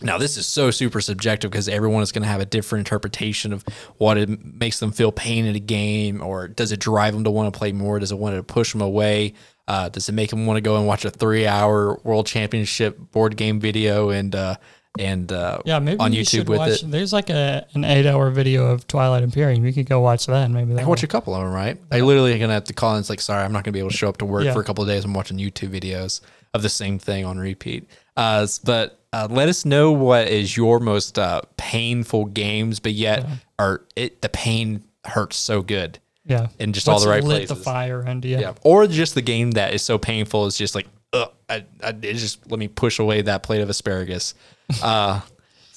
Now, 0.00 0.16
this 0.16 0.36
is 0.36 0.46
so 0.46 0.70
super 0.70 1.00
subjective 1.00 1.50
because 1.50 1.68
everyone 1.68 2.04
is 2.04 2.12
going 2.12 2.22
to 2.22 2.28
have 2.28 2.40
a 2.40 2.46
different 2.46 2.86
interpretation 2.86 3.52
of 3.52 3.64
what 3.96 4.16
it 4.16 4.28
makes 4.44 4.78
them 4.78 4.92
feel 4.92 5.10
pain 5.10 5.44
in 5.44 5.56
a 5.56 5.60
game, 5.60 6.22
or 6.22 6.46
does 6.46 6.70
it 6.70 6.78
drive 6.78 7.14
them 7.14 7.24
to 7.24 7.30
want 7.32 7.52
to 7.52 7.58
play 7.58 7.72
more? 7.72 7.98
Does 7.98 8.12
it 8.12 8.18
want 8.18 8.36
to 8.36 8.44
push 8.44 8.70
them 8.70 8.80
away? 8.80 9.34
Uh, 9.66 9.88
does 9.88 10.08
it 10.08 10.12
make 10.12 10.30
them 10.30 10.46
want 10.46 10.56
to 10.56 10.60
go 10.60 10.76
and 10.76 10.86
watch 10.86 11.04
a 11.04 11.10
three-hour 11.10 12.00
World 12.04 12.26
Championship 12.26 12.96
board 13.10 13.36
game 13.36 13.58
video 13.58 14.10
and 14.10 14.34
uh, 14.36 14.54
and 15.00 15.30
uh, 15.32 15.58
Yeah, 15.64 15.78
maybe 15.78 15.98
on 16.00 16.12
you 16.12 16.22
YouTube 16.22 16.48
with 16.48 16.58
watch, 16.58 16.82
it? 16.82 16.90
There's 16.90 17.12
like 17.12 17.30
a 17.30 17.66
an 17.74 17.84
eight 17.84 18.06
hour 18.06 18.30
video 18.30 18.66
of 18.66 18.86
Twilight 18.86 19.22
Imperium. 19.22 19.64
You 19.64 19.72
could 19.72 19.86
go 19.88 20.00
watch 20.00 20.26
that. 20.26 20.44
and 20.44 20.54
Maybe 20.54 20.74
that. 20.74 20.82
I 20.82 20.86
watch 20.86 21.02
a 21.02 21.06
couple 21.06 21.34
of 21.34 21.42
them, 21.42 21.52
right? 21.52 21.76
I 21.90 22.00
literally 22.00 22.38
gonna 22.38 22.52
have 22.52 22.64
to 22.64 22.72
call 22.74 22.94
and 22.94 23.00
it's 23.00 23.10
like, 23.10 23.20
sorry, 23.20 23.44
I'm 23.44 23.52
not 23.52 23.64
gonna 23.64 23.72
be 23.72 23.78
able 23.78 23.90
to 23.90 23.96
show 23.96 24.08
up 24.08 24.18
to 24.18 24.24
work 24.24 24.44
Yeah. 24.44 24.52
for 24.52 24.60
a 24.60 24.64
couple 24.64 24.82
of 24.82 24.88
days. 24.88 25.04
I'm 25.04 25.14
watching 25.14 25.38
YouTube 25.38 25.70
videos 25.78 26.20
of 26.54 26.62
the 26.62 26.68
same 26.68 26.98
thing 26.98 27.24
on 27.24 27.38
repeat. 27.38 27.88
Uh, 28.16 28.46
but 28.64 28.98
uh, 29.12 29.26
let 29.30 29.48
us 29.48 29.64
know 29.64 29.92
what 29.92 30.28
is 30.28 30.56
your 30.56 30.80
most 30.80 31.18
uh, 31.18 31.40
painful 31.56 32.24
games, 32.26 32.80
but 32.80 32.92
yet 32.92 33.24
are 33.58 33.82
it 33.96 34.20
the 34.22 34.28
pain 34.28 34.82
hurts 35.04 35.36
so 35.36 35.62
good 35.62 35.98
yeah, 36.26 36.48
in 36.58 36.72
just 36.74 36.88
all 36.88 37.00
the 37.00 37.08
right 37.08 37.22
lit 37.24 37.46
places. 37.46 37.56
the 37.58 37.64
fire 37.64 38.04
under 38.06 38.28
you. 38.28 38.38
Yeah, 38.38 38.52
or 38.62 38.86
just 38.86 39.14
the 39.14 39.22
game 39.22 39.52
that 39.52 39.72
is 39.72 39.82
so 39.82 39.96
painful 39.96 40.44
is 40.46 40.58
just 40.58 40.74
like, 40.74 40.86
ugh, 41.14 41.32
I, 41.48 41.64
I, 41.82 41.88
it 41.88 42.14
just 42.16 42.50
let 42.50 42.58
me 42.58 42.68
push 42.68 42.98
away 42.98 43.22
that 43.22 43.42
plate 43.42 43.62
of 43.62 43.70
asparagus. 43.70 44.34
Uh, 44.82 45.20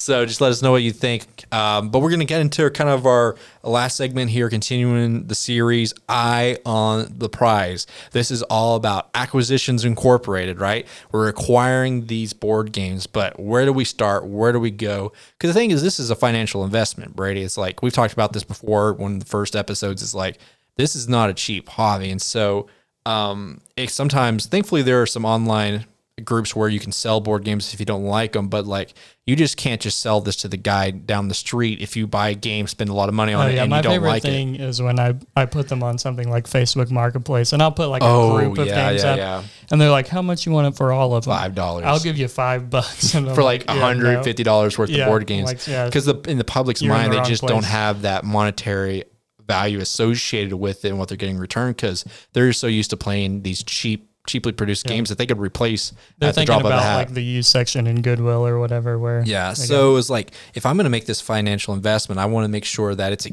so 0.01 0.25
just 0.25 0.41
let 0.41 0.51
us 0.51 0.63
know 0.63 0.71
what 0.71 0.81
you 0.81 0.91
think. 0.91 1.45
Um, 1.53 1.89
but 1.89 1.99
we're 1.99 2.09
gonna 2.09 2.25
get 2.25 2.41
into 2.41 2.67
kind 2.71 2.89
of 2.89 3.05
our 3.05 3.35
last 3.61 3.97
segment 3.97 4.31
here, 4.31 4.49
continuing 4.49 5.27
the 5.27 5.35
series 5.35 5.93
Eye 6.09 6.57
on 6.65 7.13
the 7.17 7.29
Prize. 7.29 7.85
This 8.11 8.31
is 8.31 8.41
all 8.43 8.75
about 8.75 9.09
acquisitions 9.13 9.85
incorporated, 9.85 10.59
right? 10.59 10.87
We're 11.11 11.27
acquiring 11.27 12.07
these 12.07 12.33
board 12.33 12.71
games, 12.71 13.05
but 13.05 13.39
where 13.39 13.63
do 13.63 13.73
we 13.73 13.85
start? 13.85 14.25
Where 14.25 14.51
do 14.51 14.59
we 14.59 14.71
go? 14.71 15.11
Because 15.37 15.53
the 15.53 15.59
thing 15.59 15.69
is, 15.69 15.83
this 15.83 15.99
is 15.99 16.09
a 16.09 16.15
financial 16.15 16.63
investment, 16.63 17.15
Brady. 17.15 17.43
It's 17.43 17.57
like 17.57 17.83
we've 17.83 17.93
talked 17.93 18.13
about 18.13 18.33
this 18.33 18.43
before. 18.43 18.93
One 18.93 19.13
of 19.13 19.19
the 19.19 19.25
first 19.27 19.55
episodes 19.55 20.01
is 20.01 20.15
like 20.15 20.39
this 20.77 20.95
is 20.95 21.07
not 21.07 21.29
a 21.29 21.33
cheap 21.35 21.69
hobby, 21.69 22.09
and 22.09 22.21
so 22.21 22.67
um, 23.05 23.61
sometimes, 23.87 24.47
thankfully, 24.47 24.81
there 24.81 25.01
are 25.01 25.07
some 25.07 25.25
online 25.25 25.85
groups 26.25 26.55
where 26.55 26.69
you 26.69 26.79
can 26.79 26.91
sell 26.91 27.19
board 27.19 27.43
games 27.43 27.73
if 27.73 27.79
you 27.79 27.85
don't 27.85 28.03
like 28.05 28.33
them, 28.33 28.47
but 28.47 28.65
like 28.65 28.93
you 29.25 29.35
just 29.35 29.55
can't 29.57 29.79
just 29.79 29.99
sell 29.99 30.19
this 30.21 30.35
to 30.37 30.47
the 30.47 30.57
guy 30.57 30.91
down 30.91 31.27
the 31.27 31.33
street 31.33 31.79
if 31.81 31.95
you 31.95 32.07
buy 32.07 32.29
a 32.29 32.33
game, 32.35 32.67
spend 32.67 32.89
a 32.89 32.93
lot 32.93 33.07
of 33.07 33.15
money 33.15 33.33
on 33.33 33.45
Oh 33.45 33.49
it, 33.49 33.55
yeah, 33.55 33.61
and 33.61 33.69
my 33.69 33.77
you 33.77 33.83
don't 33.83 33.91
favorite 33.93 34.09
like 34.09 34.25
it. 34.25 34.27
thing 34.27 34.55
is 34.55 34.81
when 34.81 34.99
I, 34.99 35.15
I 35.35 35.45
put 35.45 35.69
them 35.69 35.83
on 35.83 35.97
something 35.97 36.29
like 36.29 36.45
Facebook 36.45 36.91
Marketplace, 36.91 37.53
and 37.53 37.61
I'll 37.61 37.71
put 37.71 37.87
like 37.87 38.01
a 38.01 38.05
Oh, 38.07 38.37
group 38.37 38.57
of 38.57 38.67
yeah, 38.67 38.89
games 38.91 39.03
yeah, 39.03 39.11
up, 39.11 39.17
yeah. 39.17 39.43
and 39.71 39.79
they're 39.79 39.89
like, 39.91 40.07
"How 40.07 40.21
much 40.21 40.45
you 40.45 40.51
want 40.51 40.67
it 40.67 40.75
for 40.77 40.91
all 40.91 41.15
of 41.15 41.25
them?" 41.25 41.33
Five 41.37 41.55
dollars. 41.55 41.85
I'll 41.85 41.99
give 41.99 42.17
you 42.17 42.27
five 42.27 42.69
bucks 42.69 43.13
and 43.13 43.33
for 43.33 43.43
like 43.43 43.67
hundred 43.69 44.25
no. 44.25 44.33
dollars 44.43 44.77
worth 44.77 44.89
of 44.89 45.05
board 45.05 45.27
games 45.27 45.47
like, 45.47 45.67
yeah. 45.67 45.85
because 45.85 46.05
the 46.05 46.19
in 46.27 46.37
the 46.37 46.43
public's 46.43 46.81
You're 46.81 46.93
mind 46.93 47.13
the 47.13 47.21
they 47.21 47.27
just 47.29 47.45
don't 47.45 47.65
have 47.65 48.03
that 48.03 48.23
monetary 48.23 49.03
value 49.47 49.79
associated 49.79 50.55
with 50.55 50.85
it 50.85 50.89
and 50.89 50.99
what 50.99 51.09
they're 51.09 51.17
getting 51.17 51.37
returned 51.37 51.75
because 51.75 52.05
they're 52.33 52.53
so 52.53 52.67
used 52.67 52.89
to 52.91 52.97
playing 52.97 53.41
these 53.41 53.63
cheap 53.63 54.10
cheaply 54.31 54.53
produced 54.53 54.85
games 54.85 55.09
that 55.09 55.17
they 55.17 55.25
could 55.25 55.39
replace 55.39 55.91
They're 56.17 56.29
at 56.29 56.35
the 56.35 56.41
thinking 56.41 56.53
drop 56.53 56.59
of 56.61 56.65
a 56.65 56.67
about 56.69 56.83
hat. 56.83 56.95
like 56.95 57.13
the 57.13 57.23
used 57.23 57.49
section 57.49 57.85
in 57.85 58.01
Goodwill 58.01 58.47
or 58.47 58.59
whatever. 58.59 58.97
Where 58.97 59.23
Yeah. 59.25 59.53
So 59.53 59.91
it 59.91 59.93
was 59.93 60.09
like, 60.09 60.31
if 60.53 60.65
I'm 60.65 60.77
going 60.77 60.85
to 60.85 60.89
make 60.89 61.05
this 61.05 61.19
financial 61.19 61.73
investment, 61.73 62.19
I 62.19 62.25
want 62.25 62.45
to 62.45 62.47
make 62.47 62.65
sure 62.65 62.95
that 62.95 63.11
it's 63.11 63.25
a 63.25 63.31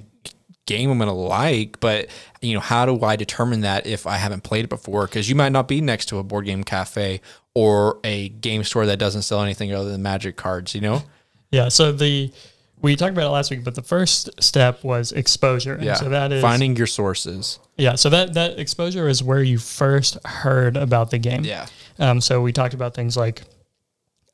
game 0.67 0.91
I'm 0.91 0.99
going 0.99 1.09
to 1.09 1.15
like. 1.15 1.79
But, 1.79 2.09
you 2.43 2.55
know, 2.55 2.61
how 2.61 2.85
do 2.85 3.03
I 3.05 3.15
determine 3.15 3.61
that 3.61 3.87
if 3.87 4.07
I 4.07 4.17
haven't 4.17 4.43
played 4.43 4.65
it 4.65 4.69
before? 4.69 5.07
Because 5.07 5.29
you 5.29 5.37
might 5.37 5.53
not 5.53 5.69
be 5.69 5.81
next 5.81 6.07
to 6.07 6.19
a 6.19 6.25
board 6.25 6.47
game 6.47 6.65
cafe 6.65 7.21
or 7.55 8.01
a 8.03 8.29
game 8.29 8.65
store 8.65 8.87
that 8.87 8.99
doesn't 8.99 9.23
sell 9.23 9.43
anything 9.43 9.73
other 9.73 9.91
than 9.91 10.03
magic 10.03 10.37
cards, 10.37 10.75
you 10.75 10.81
know? 10.81 11.05
Yeah. 11.53 11.69
So 11.69 11.93
the 11.93 12.33
we 12.83 12.95
talked 12.97 13.13
about 13.13 13.27
it 13.27 13.31
last 13.31 13.51
week, 13.51 13.65
but 13.65 13.75
the 13.75 13.83
first 13.83 14.31
step 14.43 14.85
was 14.85 15.13
exposure. 15.13 15.75
And 15.75 15.85
Yeah. 15.85 15.95
So 15.95 16.09
that 16.11 16.33
is 16.33 16.43
Finding 16.43 16.77
your 16.77 16.87
sources. 16.87 17.59
yeah. 17.77 17.95
So 17.97 18.09
that 18.11 18.35
that 18.35 18.59
exposure 18.59 19.09
is 19.09 19.23
where 19.23 19.43
you 19.43 19.59
first 19.59 20.17
heard 20.27 20.77
about 20.77 21.11
the 21.11 21.19
game. 21.19 21.45
Yeah. 21.45 21.67
Um. 21.99 22.21
So 22.21 22.41
we 22.41 22.53
talked 22.53 22.75
about 22.75 22.95
things 22.95 23.17
like. 23.17 23.43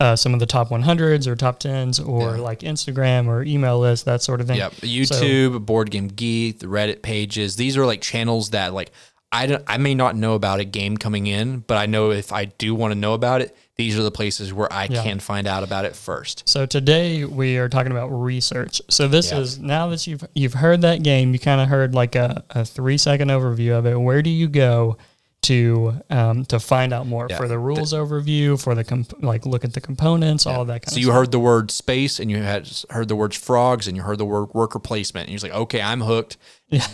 Uh, 0.01 0.17
some 0.17 0.35
of 0.35 0.41
the 0.41 0.45
top 0.47 0.71
100s 0.71 1.29
or 1.29 1.37
top 1.37 1.61
10s 1.61 2.05
or 2.05 2.35
Yeah. 2.37 2.43
like 2.43 2.61
Instagram 2.61 3.29
or 3.29 3.45
email 3.45 3.79
list, 3.79 4.05
that 4.07 4.23
sort 4.23 4.41
of 4.41 4.49
thing. 4.49 4.57
Yep. 4.57 4.73
YouTube, 4.83 5.65
Board 5.65 5.93
Game 5.93 6.09
Geek, 6.09 6.59
the 6.59 6.67
Reddit 6.67 7.01
pages. 7.01 7.55
These 7.55 7.77
are 7.77 7.87
like 7.87 8.01
channels 8.01 8.51
that 8.51 8.75
like 8.75 8.91
I 9.31 9.47
don't 9.47 9.63
I 9.69 9.79
may 9.79 9.95
not 9.95 10.17
know 10.17 10.35
about 10.35 10.59
a 10.59 10.65
game 10.65 10.97
coming 10.97 11.29
in, 11.29 11.61
but 11.61 11.77
I 11.77 11.87
know 11.87 12.11
if 12.11 12.33
I 12.33 12.47
do 12.47 12.75
want 12.75 12.91
to 12.93 12.99
know 12.99 13.15
about 13.15 13.41
it, 13.41 13.57
these 13.77 13.99
are 13.99 14.03
the 14.03 14.11
places 14.11 14.53
where 14.53 14.73
I 14.73 14.87
Yeah. 14.91 15.03
can 15.03 15.19
find 15.21 15.47
out 15.47 15.63
about 15.65 15.85
it 15.85 15.97
first. 15.97 16.49
So 16.49 16.65
today 16.67 17.25
we 17.25 17.59
are 17.59 17.69
talking 17.69 17.91
about 17.93 18.09
research. 18.09 18.81
So 18.89 19.09
this 19.09 19.33
Yeah. 19.33 19.39
is 19.41 19.59
now 19.59 19.89
that 19.89 20.07
you've 20.07 20.25
you've 20.35 20.55
heard 20.55 20.83
that 20.83 21.03
game, 21.03 21.33
you 21.33 21.39
kind 21.39 21.61
of 21.61 21.69
heard 21.69 21.95
like 21.95 22.15
a, 22.15 22.45
a 22.51 22.65
three 22.65 22.99
second 22.99 23.29
overview 23.29 23.77
of 23.77 23.87
it. 23.87 24.01
Where 24.01 24.23
do 24.23 24.31
you 24.31 24.49
go 24.49 24.97
to 25.43 26.01
um, 26.09 26.45
to 26.47 26.59
find 26.59 26.93
out 26.95 27.07
more 27.07 27.27
Yeah. 27.29 27.37
for 27.37 27.49
the 27.49 27.59
rules 27.59 27.93
overview, 27.93 28.59
for 28.59 28.75
the 28.75 28.83
comp- 28.85 29.23
like 29.23 29.45
look 29.45 29.63
at 29.65 29.75
the 29.75 29.81
components, 29.81 30.47
all 30.47 30.65
that 30.65 30.81
kind 30.83 30.85
So 30.85 30.89
of 30.89 30.95
So 30.95 31.01
you 31.01 31.05
stuff. 31.07 31.15
heard 31.17 31.31
the 31.33 31.39
word 31.41 31.71
space 31.71 32.19
and 32.19 32.31
you 32.31 32.39
had 32.43 32.67
heard 32.91 33.09
the 33.09 33.17
words 33.17 33.37
frogs 33.37 33.87
and 33.87 33.95
you 33.97 34.03
heard 34.05 34.17
the 34.19 34.25
word 34.25 34.55
worker 34.55 34.79
placement 34.79 35.27
and 35.27 35.33
you're 35.33 35.41
just 35.41 35.53
like, 35.53 35.61
okay, 35.63 35.83
I'm 35.83 36.01
hooked. 36.01 36.39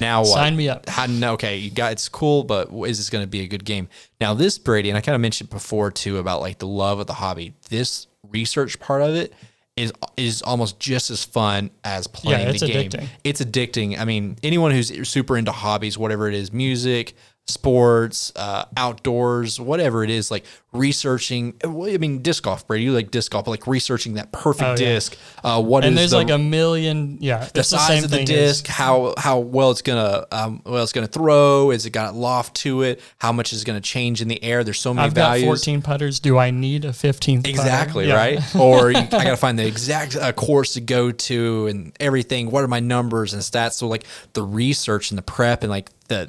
Now 0.01 0.21
what? 0.21 0.35
Sign 0.35 0.57
me 0.57 0.69
up. 0.69 0.89
How, 0.89 1.07
okay, 1.35 1.57
you 1.57 1.71
got 1.71 1.93
it's 1.93 2.09
cool, 2.09 2.45
but 2.45 2.69
is 2.87 2.99
this 2.99 3.11
going 3.11 3.25
to 3.25 3.29
be 3.29 3.41
a 3.41 3.47
good 3.47 3.65
game? 3.65 3.89
Now 4.21 4.35
this 4.35 4.59
Brady 4.59 4.89
and 4.91 4.99
I 4.99 5.01
kind 5.01 5.15
of 5.15 5.21
mentioned 5.21 5.51
before 5.51 5.91
too 5.91 6.19
about 6.19 6.41
like 6.41 6.59
the 6.59 6.67
love 6.67 6.99
of 6.99 7.07
the 7.07 7.15
hobby. 7.15 7.55
This 7.69 8.07
research 8.31 8.79
part 8.81 9.03
of 9.03 9.15
it 9.15 9.33
is 9.77 9.93
is 10.17 10.43
almost 10.43 10.79
just 10.79 11.11
as 11.11 11.25
fun 11.25 11.71
as 11.85 12.07
playing 12.07 12.49
it's 12.49 12.61
the 12.61 12.67
game. 12.67 12.91
addicting. 12.91 13.09
It's 13.25 13.41
addicting. 13.41 13.99
I 13.99 14.05
mean, 14.05 14.37
anyone 14.43 14.73
who's 14.73 15.09
super 15.09 15.37
into 15.37 15.53
hobbies, 15.53 15.97
whatever 15.97 16.29
it 16.29 16.35
is, 16.35 16.53
music, 16.53 17.15
sports, 17.51 18.33
uh, 18.37 18.65
outdoors, 18.77 19.61
whatever 19.61 20.03
it 20.05 20.11
is, 20.11 20.31
like 20.31 20.45
researching. 20.73 21.55
I 21.65 21.67
mean, 21.69 22.23
disc 22.23 22.43
golf, 22.45 22.67
Brady. 22.67 22.85
You 22.85 22.93
like 22.93 23.11
disc 23.11 23.33
golf, 23.33 23.47
like 23.47 23.67
researching 23.67 24.15
that 24.15 24.33
perfect 24.33 24.63
Oh, 24.65 24.71
yeah. 24.71 24.77
disc. 24.77 25.17
Uh, 25.45 25.63
what 25.63 25.85
and 25.85 25.95
is 25.95 25.99
there's 25.99 26.11
the, 26.13 26.17
like 26.19 26.31
a 26.31 26.39
million, 26.39 27.19
yeah, 27.21 27.45
the 27.47 27.53
the 27.55 27.65
size 27.65 27.87
same 27.89 28.05
of 28.05 28.11
the 28.11 28.25
disc, 28.25 28.69
as- 28.69 28.77
how 28.77 29.15
how 29.19 29.39
well 29.39 29.71
it's 29.71 29.83
gonna 29.83 30.27
um, 30.33 30.63
well 30.65 30.83
it's 30.83 30.93
gonna 30.93 31.07
throw. 31.07 31.71
Is 31.71 31.87
it 31.87 31.91
got 31.91 32.15
loft 32.15 32.57
to 32.59 32.83
it? 32.83 33.01
How 33.19 33.33
much 33.33 33.53
is 33.53 33.65
gonna 33.65 33.81
change 33.81 34.23
in 34.23 34.29
the 34.29 34.43
air? 34.43 34.65
There's 34.65 34.81
so 34.81 34.95
many 34.95 35.07
I've 35.07 35.15
got 35.15 35.39
14 35.41 35.83
putters. 35.83 36.21
Do 36.21 36.39
I 36.39 36.51
need 36.51 36.85
a 36.85 36.91
15th? 36.91 37.39
putter? 37.43 37.51
Exactly 37.51 38.09
Yeah. 38.09 38.15
right. 38.17 38.41
Or 38.61 38.91
you, 38.91 38.99
I 38.99 39.07
got 39.09 39.25
to 39.25 39.37
find 39.37 39.59
the 39.59 39.67
exact 39.67 40.17
uh, 40.17 40.33
course 40.33 40.75
to 40.75 40.81
go 40.81 41.11
to 41.13 41.67
and 41.69 41.93
everything. 41.99 42.51
What 42.51 42.63
are 42.63 42.69
my 42.69 42.81
numbers 42.81 43.33
and 43.33 43.43
stats? 43.43 43.73
So 43.75 43.87
like 43.89 44.05
the 44.35 44.43
research 44.43 45.11
and 45.11 45.19
the 45.19 45.23
prep 45.23 45.63
and 45.63 45.71
like 45.71 45.91
the 46.09 46.29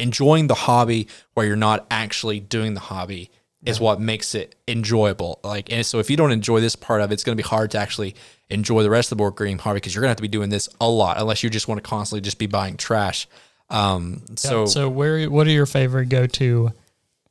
enjoying 0.00 0.46
the 0.46 0.54
hobby 0.54 1.08
where 1.34 1.46
you're 1.46 1.56
not 1.56 1.86
actually 1.90 2.40
doing 2.40 2.74
the 2.74 2.80
hobby 2.80 3.30
is 3.64 3.80
what 3.80 4.00
makes 4.00 4.34
it 4.34 4.54
enjoyable. 4.66 5.40
Like 5.42 5.70
and 5.72 5.84
so 5.84 5.98
if 5.98 6.08
you 6.08 6.16
don't 6.16 6.30
enjoy 6.32 6.60
this 6.60 6.76
part 6.76 7.00
of 7.00 7.10
it, 7.10 7.14
it's 7.14 7.24
going 7.24 7.36
to 7.36 7.42
be 7.42 7.46
hard 7.46 7.70
to 7.72 7.78
actually 7.78 8.14
enjoy 8.50 8.82
the 8.82 8.90
rest 8.90 9.06
of 9.12 9.18
the 9.18 9.22
board 9.22 9.36
game 9.36 9.58
hobby 9.58 9.76
because 9.76 9.94
you're 9.94 10.00
going 10.00 10.08
to 10.08 10.12
have 10.12 10.16
to 10.16 10.22
be 10.22 10.28
doing 10.28 10.48
this 10.48 10.68
a 10.80 10.88
lot 10.88 11.18
unless 11.18 11.42
you 11.42 11.50
just 11.50 11.68
want 11.68 11.82
to 11.82 11.88
constantly 11.88 12.20
just 12.20 12.38
be 12.38 12.46
buying 12.46 12.76
trash. 12.76 13.26
Um, 13.68 14.22
so 14.36 14.64
So 14.66 14.88
where 14.88 15.28
what 15.28 15.46
are 15.46 15.50
your 15.50 15.66
favorite 15.66 16.08
go 16.08 16.26
to 16.26 16.72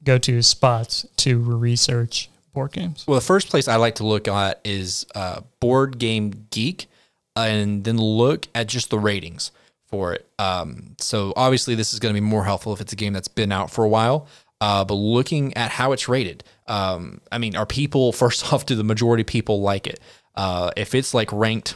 go 0.03 0.18
to 0.19 0.41
spots 0.41 1.07
to 1.18 1.39
research 1.39 2.30
board 2.53 2.73
games? 2.73 3.06
Well, 3.07 3.15
the 3.15 3.26
first 3.26 3.49
place 3.49 3.68
I 3.68 3.77
like 3.77 3.95
to 3.95 4.06
look 4.06 4.27
at 4.27 4.60
is 4.64 5.06
uh, 5.15 5.41
Board 5.60 5.98
Game 5.98 6.48
Geek, 6.52 6.88
and 7.35 7.84
then 7.84 7.98
look 7.98 8.48
at 8.53 8.68
just 8.68 8.89
the 8.89 8.99
ratings 8.99 9.52
for 9.88 10.14
it. 10.14 10.27
Um, 10.38 10.95
so 10.99 11.34
obviously, 11.35 11.76
this 11.76 11.93
is 11.93 11.99
going 11.99 12.14
to 12.14 12.22
be 12.22 12.26
more 12.26 12.43
helpful 12.43 12.73
if 12.73 12.81
it's 12.81 12.93
a 12.93 12.97
game 12.97 13.14
that's 13.14 13.27
been 13.27 13.51
out 13.51 13.72
for 13.72 13.84
a 13.84 13.89
while. 13.89 14.27
Uh, 14.59 14.84
but 14.84 14.95
looking 14.95 15.55
at 15.55 15.72
how 15.72 15.91
it's 15.91 16.07
rated, 16.07 16.43
um, 16.68 17.22
I 17.31 17.38
mean, 17.38 17.55
are 17.55 17.65
people 17.65 18.11
first 18.14 18.51
off? 18.51 18.65
Do 18.65 18.76
the 18.76 18.84
majority 18.84 19.22
of 19.22 19.27
people 19.27 19.61
like 19.61 19.88
it? 19.88 19.99
Uh, 20.35 20.72
if 20.77 20.93
it's 20.93 21.14
like 21.14 21.31
ranked 21.31 21.76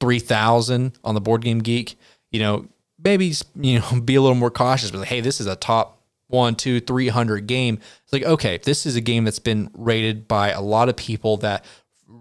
three 0.00 0.20
thousand 0.20 0.98
on 1.04 1.14
the 1.14 1.20
Board 1.20 1.42
Game 1.42 1.60
Geek, 1.60 1.98
you 2.30 2.40
know, 2.40 2.66
maybe 3.02 3.32
you 3.60 3.80
know, 3.80 4.00
be 4.04 4.14
a 4.14 4.22
little 4.22 4.36
more 4.36 4.50
cautious. 4.50 4.90
But 4.90 4.98
like, 5.00 5.08
hey, 5.08 5.20
this 5.20 5.40
is 5.40 5.46
a 5.46 5.56
top 5.56 6.00
one, 6.28 6.54
two, 6.54 6.80
three 6.80 7.08
hundred 7.08 7.46
game. 7.46 7.78
It's 8.04 8.12
like 8.12 8.24
okay, 8.24 8.58
this 8.58 8.86
is 8.86 8.96
a 8.96 9.00
game 9.00 9.24
that's 9.24 9.38
been 9.38 9.70
rated 9.74 10.28
by 10.28 10.50
a 10.50 10.60
lot 10.60 10.88
of 10.88 10.96
people 10.96 11.38
that 11.38 11.64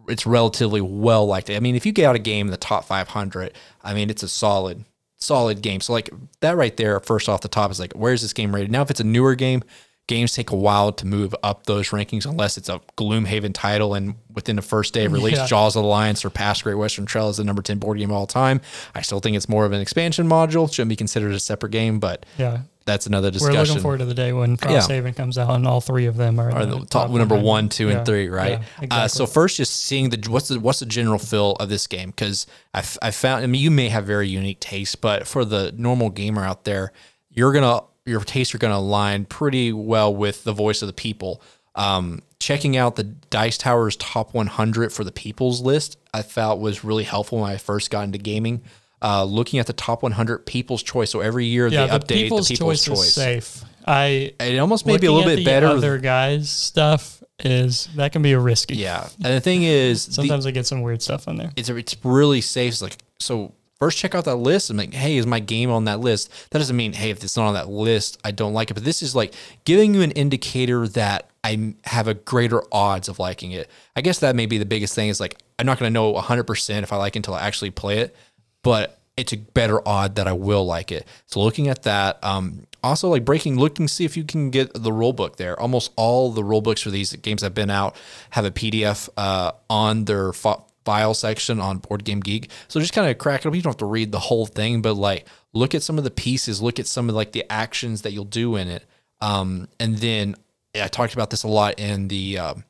it's 0.07 0.25
relatively 0.25 0.81
well 0.81 1.25
liked. 1.25 1.49
I 1.49 1.59
mean, 1.59 1.75
if 1.75 1.85
you 1.85 1.91
get 1.91 2.05
out 2.05 2.15
a 2.15 2.19
game 2.19 2.47
in 2.47 2.51
the 2.51 2.57
top 2.57 2.85
500, 2.85 3.53
I 3.83 3.93
mean, 3.93 4.09
it's 4.09 4.23
a 4.23 4.27
solid, 4.27 4.83
solid 5.17 5.61
game. 5.61 5.81
So 5.81 5.93
like 5.93 6.09
that 6.41 6.57
right 6.57 6.75
there, 6.77 6.99
first 6.99 7.29
off 7.29 7.41
the 7.41 7.47
top 7.47 7.71
is 7.71 7.79
like, 7.79 7.93
where's 7.93 8.21
this 8.21 8.33
game 8.33 8.53
rated? 8.53 8.71
Now, 8.71 8.81
if 8.81 8.89
it's 8.91 8.99
a 8.99 9.03
newer 9.05 9.35
game, 9.35 9.63
games 10.07 10.33
take 10.33 10.51
a 10.51 10.55
while 10.55 10.91
to 10.91 11.07
move 11.07 11.33
up 11.43 11.65
those 11.65 11.89
rankings 11.91 12.25
unless 12.25 12.57
it's 12.57 12.67
a 12.67 12.81
Gloomhaven 12.97 13.53
title 13.53 13.93
and 13.93 14.15
within 14.33 14.57
the 14.57 14.61
first 14.61 14.93
day 14.93 15.05
of 15.05 15.13
release, 15.13 15.37
Yeah. 15.37 15.45
Jaws 15.47 15.77
of 15.77 15.83
the 15.83 15.87
Lion 15.87 16.17
surpassed 16.17 16.63
Great 16.65 16.75
Western 16.75 17.05
Trail 17.05 17.29
as 17.29 17.37
the 17.37 17.45
number 17.45 17.61
10 17.61 17.77
board 17.79 17.97
game 17.97 18.09
of 18.11 18.17
all 18.17 18.27
time. 18.27 18.59
I 18.93 19.01
still 19.01 19.21
think 19.21 19.37
it's 19.37 19.47
more 19.47 19.63
of 19.65 19.71
an 19.71 19.79
expansion 19.79 20.27
module. 20.27 20.69
Shouldn't 20.71 20.89
be 20.89 20.97
considered 20.97 21.31
a 21.33 21.39
separate 21.39 21.71
game, 21.71 21.99
but 21.99 22.25
Yeah. 22.37 22.59
That's 22.85 23.05
another 23.07 23.31
discussion. 23.31 23.55
We're 23.55 23.63
looking 23.65 23.81
forward 23.81 23.97
to 23.99 24.05
the 24.05 24.13
day 24.13 24.33
when 24.33 24.57
Frosthaven 24.57 25.15
comes 25.15 25.37
out 25.37 25.51
and 25.55 25.67
all 25.67 25.81
three 25.81 26.05
of 26.05 26.17
them 26.17 26.39
are, 26.39 26.49
in 26.49 26.57
are 26.57 26.65
the 26.65 26.85
top, 26.85 27.09
number 27.09 27.37
one, 27.37 27.69
two, 27.69 27.87
Yeah. 27.87 27.97
and 27.97 28.05
three, 28.05 28.29
right? 28.29 28.51
Yeah, 28.51 28.57
uh, 28.57 28.83
exactly. 28.83 29.09
so 29.09 29.25
first, 29.25 29.57
just 29.57 29.83
seeing 29.83 30.09
the 30.09 30.29
what's 30.29 30.47
the 30.49 30.59
what's 30.59 30.79
the 30.79 30.85
general 30.85 31.19
feel 31.19 31.51
of 31.53 31.69
this 31.69 31.87
game 31.87 32.09
because 32.09 32.45
I, 32.73 32.83
I 33.01 33.11
found 33.11 33.43
I 33.43 33.47
mean 33.47 33.61
you 33.61 33.71
may 33.71 33.89
have 33.89 34.05
very 34.05 34.27
unique 34.27 34.59
tastes, 34.59 34.95
but 34.95 35.27
for 35.27 35.45
the 35.45 35.73
normal 35.77 36.09
gamer 36.09 36.43
out 36.43 36.63
there, 36.65 36.91
you're 37.29 37.53
gonna 37.53 37.81
your 38.05 38.21
tastes 38.21 38.53
are 38.53 38.57
gonna 38.59 38.77
align 38.77 39.25
pretty 39.25 39.71
well 39.71 40.13
with 40.13 40.43
the 40.43 40.53
voice 40.53 40.81
of 40.81 40.87
the 40.87 40.93
people. 40.93 41.41
Um, 41.75 42.21
checking 42.39 42.77
out 42.77 42.97
the 42.97 43.03
Dice 43.05 43.57
Tower's 43.57 43.95
top 43.95 44.33
100 44.33 44.91
for 44.91 45.03
the 45.03 45.11
people's 45.11 45.61
list, 45.61 45.97
I 46.13 46.21
felt 46.21 46.59
was 46.59 46.83
really 46.83 47.03
helpful 47.03 47.39
when 47.39 47.49
I 47.49 47.57
first 47.57 47.89
got 47.89 48.03
into 48.03 48.19
gaming. 48.19 48.61
Uh, 49.03 49.23
looking 49.25 49.59
at 49.59 49.67
the 49.67 49.73
top 49.73 50.01
100 50.01 50.45
people's 50.45 50.81
choice, 50.81 51.11
so 51.11 51.19
every 51.19 51.45
year 51.45 51.67
yeah, 51.67 51.87
they 51.87 51.97
the 51.97 51.99
update 52.05 52.23
people's, 52.23 52.47
the 52.47 52.55
people's 52.55 52.85
choice, 52.85 52.97
choice. 52.99 53.07
is 53.07 53.13
safe. 53.13 53.63
I 53.85 54.33
It 54.39 54.57
almost 54.59 54.85
may 54.85 54.97
be 54.97 55.07
a 55.07 55.11
little 55.11 55.29
bit 55.29 55.35
the 55.37 55.43
better. 55.45 55.67
Other 55.67 55.97
guys' 55.97 56.49
stuff 56.49 57.21
is 57.39 57.89
that 57.97 58.13
can 58.13 58.21
be 58.21 58.31
a 58.31 58.39
risky. 58.39 58.75
yeah, 58.75 59.09
and 59.23 59.33
the 59.33 59.41
thing 59.41 59.63
is, 59.63 60.05
the- 60.05 60.13
Sometimes 60.13 60.45
I 60.45 60.51
get 60.51 60.65
some 60.65 60.81
weird 60.83 61.01
stuff 61.01 61.27
on 61.27 61.35
there. 61.35 61.51
it's 61.57 61.67
it's 61.69 61.95
really 62.03 62.39
safe. 62.41 62.71
It's 62.73 62.81
like 62.81 62.95
so. 63.19 63.53
First, 63.79 63.97
check 63.97 64.15
out 64.15 64.23
that 64.23 64.37
list. 64.37 64.69
I'm 64.69 64.77
like, 64.77 64.93
hey, 64.93 65.17
is 65.17 65.25
my 65.25 65.41
game 65.41 65.69
on 65.69 65.83
that 65.85 65.99
list? 65.99 66.31
That 66.51 66.59
doesn't 66.59 66.77
mean, 66.77 66.93
hey, 66.93 67.09
if 67.09 67.21
it's 67.21 67.35
not 67.35 67.47
on 67.47 67.53
that 67.55 67.67
list, 67.67 68.17
I 68.23 68.31
don't 68.31 68.53
like 68.53 68.71
it. 68.71 68.75
But 68.75 68.85
this 68.85 69.01
is 69.01 69.13
like 69.13 69.33
giving 69.65 69.93
you 69.93 70.01
an 70.01 70.11
indicator 70.11 70.87
that 70.89 71.29
I 71.43 71.73
have 71.83 72.07
a 72.07 72.13
greater 72.13 72.63
odds 72.71 73.09
of 73.09 73.19
liking 73.19 73.51
it. 73.51 73.69
I 73.97 73.99
guess 74.01 74.19
that 74.19 74.37
may 74.37 74.45
be 74.45 74.57
the 74.57 74.65
biggest 74.65 74.95
thing. 74.95 75.09
Is 75.09 75.19
like 75.19 75.37
I'm 75.59 75.65
not 75.65 75.79
going 75.79 75.89
to 75.89 75.93
know 75.93 76.11
100 76.11 76.43
percent 76.45 76.83
if 76.83 76.93
I 76.93 76.95
like 76.95 77.17
it 77.17 77.19
until 77.19 77.33
I 77.33 77.41
actually 77.41 77.71
play 77.71 77.97
it, 77.97 78.15
but 78.63 78.99
it's 79.15 79.33
a 79.33 79.37
better 79.37 79.87
odd 79.87 80.15
that 80.15 80.27
I 80.27 80.33
will 80.33 80.65
like 80.65 80.91
it. 80.91 81.07
So 81.27 81.41
looking 81.41 81.67
at 81.67 81.83
that, 81.83 82.23
um, 82.23 82.65
also 82.83 83.09
like 83.09 83.23
breaking, 83.23 83.57
looking 83.57 83.87
see 83.87 84.05
if 84.05 84.17
you 84.17 84.23
can 84.23 84.49
get 84.49 84.73
the 84.73 84.91
rule 84.91 85.13
book 85.13 85.37
there. 85.37 85.59
Almost 85.59 85.91
all 85.95 86.31
the 86.31 86.43
rule 86.43 86.61
books 86.61 86.81
for 86.81 86.89
these 86.89 87.13
games 87.13 87.41
that 87.41 87.47
have 87.47 87.53
been 87.53 87.69
out 87.69 87.95
have 88.31 88.45
a 88.45 88.51
PDF 88.51 89.09
uh, 89.15 89.51
on 89.69 90.05
their 90.05 90.33
fo- 90.33 90.65
file 90.83 91.13
section 91.13 91.59
on 91.59 91.77
Board 91.77 92.03
Game 92.03 92.19
Geek. 92.19 92.49
So 92.67 92.79
just 92.79 92.93
kind 92.93 93.09
of 93.09 93.17
crack 93.17 93.41
it 93.41 93.47
up. 93.47 93.55
You 93.55 93.61
don't 93.61 93.71
have 93.71 93.77
to 93.77 93.85
read 93.85 94.11
the 94.11 94.19
whole 94.19 94.45
thing, 94.45 94.81
but 94.81 94.95
like 94.95 95.27
look 95.53 95.75
at 95.75 95.83
some 95.83 95.97
of 95.97 96.03
the 96.03 96.11
pieces, 96.11 96.61
look 96.61 96.79
at 96.79 96.87
some 96.87 97.09
of 97.09 97.15
like 97.15 97.31
the 97.31 97.49
actions 97.51 98.01
that 98.01 98.11
you'll 98.11 98.25
do 98.25 98.55
in 98.55 98.67
it. 98.67 98.85
Um, 99.21 99.69
and 99.79 99.97
then 99.97 100.35
I 100.75 100.87
talked 100.87 101.13
about 101.13 101.29
this 101.29 101.43
a 101.43 101.47
lot 101.47 101.79
in 101.79 102.07
the 102.07 102.39
um, 102.39 102.63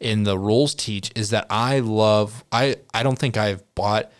in 0.00 0.22
the 0.22 0.38
rules 0.38 0.74
teach 0.74 1.10
is 1.16 1.30
that 1.30 1.46
I 1.50 1.80
love 1.80 2.44
I 2.52 2.76
I 2.94 3.02
don't 3.02 3.18
think 3.18 3.36
I've 3.36 3.62
bought 3.74 4.10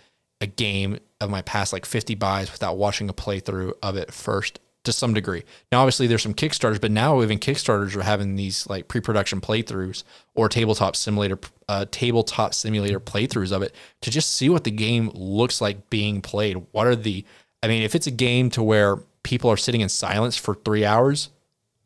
a 0.40 0.46
game 0.46 0.98
of 1.20 1.30
my 1.30 1.42
past 1.42 1.72
like 1.72 1.84
50 1.84 2.14
buys 2.14 2.50
without 2.52 2.76
watching 2.76 3.08
a 3.08 3.14
playthrough 3.14 3.72
of 3.82 3.96
it 3.96 4.12
first 4.12 4.60
to 4.84 4.92
some 4.92 5.12
degree. 5.12 5.44
Now 5.72 5.80
obviously 5.80 6.06
there's 6.06 6.22
some 6.22 6.34
Kickstarters, 6.34 6.80
but 6.80 6.90
now 6.90 7.20
even 7.22 7.38
Kickstarters 7.38 7.96
are 7.96 8.02
having 8.02 8.36
these 8.36 8.66
like 8.68 8.88
pre-production 8.88 9.40
playthroughs 9.40 10.04
or 10.34 10.48
tabletop 10.48 10.96
simulator 10.96 11.38
uh, 11.68 11.86
tabletop 11.90 12.54
simulator 12.54 13.00
playthroughs 13.00 13.52
of 13.52 13.62
it 13.62 13.74
to 14.00 14.10
just 14.10 14.34
see 14.34 14.48
what 14.48 14.64
the 14.64 14.70
game 14.70 15.10
looks 15.12 15.60
like 15.60 15.90
being 15.90 16.22
played. 16.22 16.64
What 16.72 16.86
are 16.86 16.96
the 16.96 17.24
I 17.62 17.68
mean 17.68 17.82
if 17.82 17.94
it's 17.94 18.06
a 18.06 18.12
game 18.12 18.50
to 18.50 18.62
where 18.62 18.96
people 19.22 19.50
are 19.50 19.56
sitting 19.56 19.80
in 19.80 19.88
silence 19.88 20.36
for 20.36 20.54
3 20.54 20.84
hours, 20.84 21.30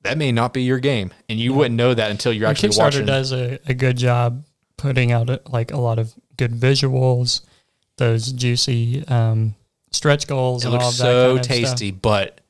that 0.02 0.18
may 0.18 0.30
not 0.30 0.52
be 0.52 0.62
your 0.62 0.78
game 0.78 1.12
and 1.28 1.40
you 1.40 1.54
wouldn't 1.54 1.74
know 1.74 1.94
that 1.94 2.10
until 2.10 2.32
you're 2.32 2.46
And 2.46 2.56
actually 2.56 2.68
Kickstarter 2.70 2.78
watching 2.78 3.02
Kickstarter 3.02 3.06
does 3.06 3.32
a, 3.32 3.58
a 3.66 3.74
good 3.74 3.96
job 3.96 4.44
putting 4.76 5.12
out 5.12 5.30
uh, 5.30 5.38
like 5.48 5.72
a 5.72 5.76
lot 5.78 5.98
of 5.98 6.12
good 6.36 6.52
visuals, 6.52 7.40
those 7.98 8.32
juicy 8.32 9.06
um, 9.08 9.54
stretch 9.90 10.26
goals, 10.26 10.64
It 10.64 10.68
and 10.68 10.76
all 10.76 10.86
looks 10.86 10.96
so 10.96 11.36
kind 11.36 11.38
of 11.38 11.44
stuff. 11.44 11.56
tasty, 11.56 11.90
but 11.90 12.40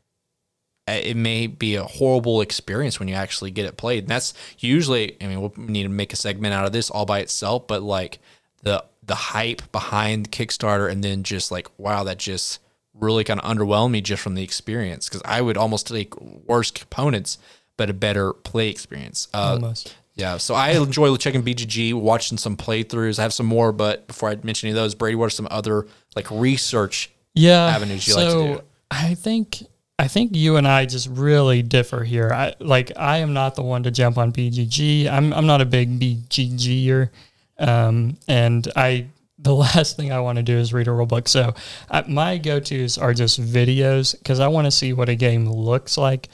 uh, 0.88 0.92
it 0.92 1.16
may 1.16 1.46
be 1.46 1.76
a 1.76 1.84
horrible 1.84 2.40
experience 2.40 2.98
when 2.98 3.08
you 3.08 3.14
actually 3.14 3.50
get 3.50 3.66
it 3.66 3.76
played. 3.76 4.04
And 4.04 4.08
that's 4.08 4.34
usually, 4.58 5.16
I 5.22 5.26
mean, 5.28 5.40
we'll 5.40 5.52
need 5.56 5.84
to 5.84 5.88
make 5.88 6.12
a 6.12 6.16
segment 6.16 6.54
out 6.54 6.64
of 6.66 6.72
this 6.72 6.90
all 6.90 7.06
by 7.06 7.20
itself, 7.20 7.66
but 7.66 7.82
like 7.82 8.18
the 8.62 8.84
the 9.04 9.14
hype 9.16 9.70
behind 9.72 10.30
Kickstarter, 10.30 10.88
and 10.90 11.02
then 11.02 11.24
just 11.24 11.50
like, 11.50 11.68
wow, 11.78 12.04
that 12.04 12.18
just 12.18 12.60
really 12.94 13.24
kind 13.24 13.40
of 13.40 13.50
underwhelmed 13.50 13.90
me 13.90 14.00
just 14.00 14.22
from 14.22 14.34
the 14.36 14.44
experience 14.44 15.08
because 15.08 15.22
I 15.24 15.40
would 15.40 15.56
almost 15.56 15.88
take 15.88 16.18
worse 16.20 16.70
components, 16.70 17.38
but 17.76 17.90
a 17.90 17.94
better 17.94 18.32
play 18.32 18.68
experience. 18.68 19.26
Uh, 19.34 19.54
Almost. 19.60 19.96
Yeah, 20.22 20.36
so 20.36 20.54
I 20.54 20.70
enjoy 20.70 21.16
checking 21.16 21.42
BGG, 21.42 21.94
watching 21.94 22.38
some 22.38 22.56
playthroughs. 22.56 23.18
I 23.18 23.22
have 23.22 23.32
some 23.32 23.46
more, 23.46 23.72
but 23.72 24.06
before 24.06 24.28
I 24.28 24.38
mention 24.44 24.68
any 24.68 24.78
of 24.78 24.80
those, 24.80 24.94
Brady, 24.94 25.16
what 25.16 25.26
are 25.26 25.30
some 25.30 25.48
other 25.50 25.88
like 26.14 26.30
research 26.30 27.10
yeah 27.34 27.66
avenues 27.66 28.06
you 28.06 28.12
so 28.12 28.20
like 28.20 28.28
to 28.28 28.54
do. 28.60 28.64
I 28.90 29.14
think 29.14 29.64
I 29.98 30.06
think 30.06 30.36
you 30.36 30.56
and 30.58 30.68
I 30.68 30.86
just 30.86 31.08
really 31.08 31.62
differ 31.62 32.04
here. 32.04 32.30
I 32.32 32.54
like 32.60 32.92
I 32.96 33.18
am 33.18 33.32
not 33.32 33.56
the 33.56 33.62
one 33.62 33.82
to 33.82 33.90
jump 33.90 34.16
on 34.16 34.30
BGG. 34.32 35.10
I'm 35.10 35.32
I'm 35.32 35.46
not 35.46 35.60
a 35.60 35.64
big 35.64 35.98
BGGer, 35.98 37.10
um, 37.58 38.16
and 38.28 38.68
I 38.76 39.06
the 39.38 39.54
last 39.66 39.96
thing 39.96 40.12
I 40.12 40.20
want 40.20 40.36
to 40.36 40.44
do 40.44 40.56
is 40.56 40.72
read 40.72 40.86
a 40.86 40.92
rule 40.92 41.04
book. 41.04 41.26
So 41.26 41.52
I, 41.90 42.02
my 42.02 42.38
go 42.38 42.60
tos 42.60 42.96
are 42.96 43.12
just 43.12 43.40
videos 43.40 44.16
because 44.16 44.38
I 44.38 44.46
want 44.46 44.66
to 44.66 44.70
see 44.70 44.92
what 44.92 45.08
a 45.08 45.16
game 45.16 45.50
looks 45.50 45.98
like, 45.98 46.28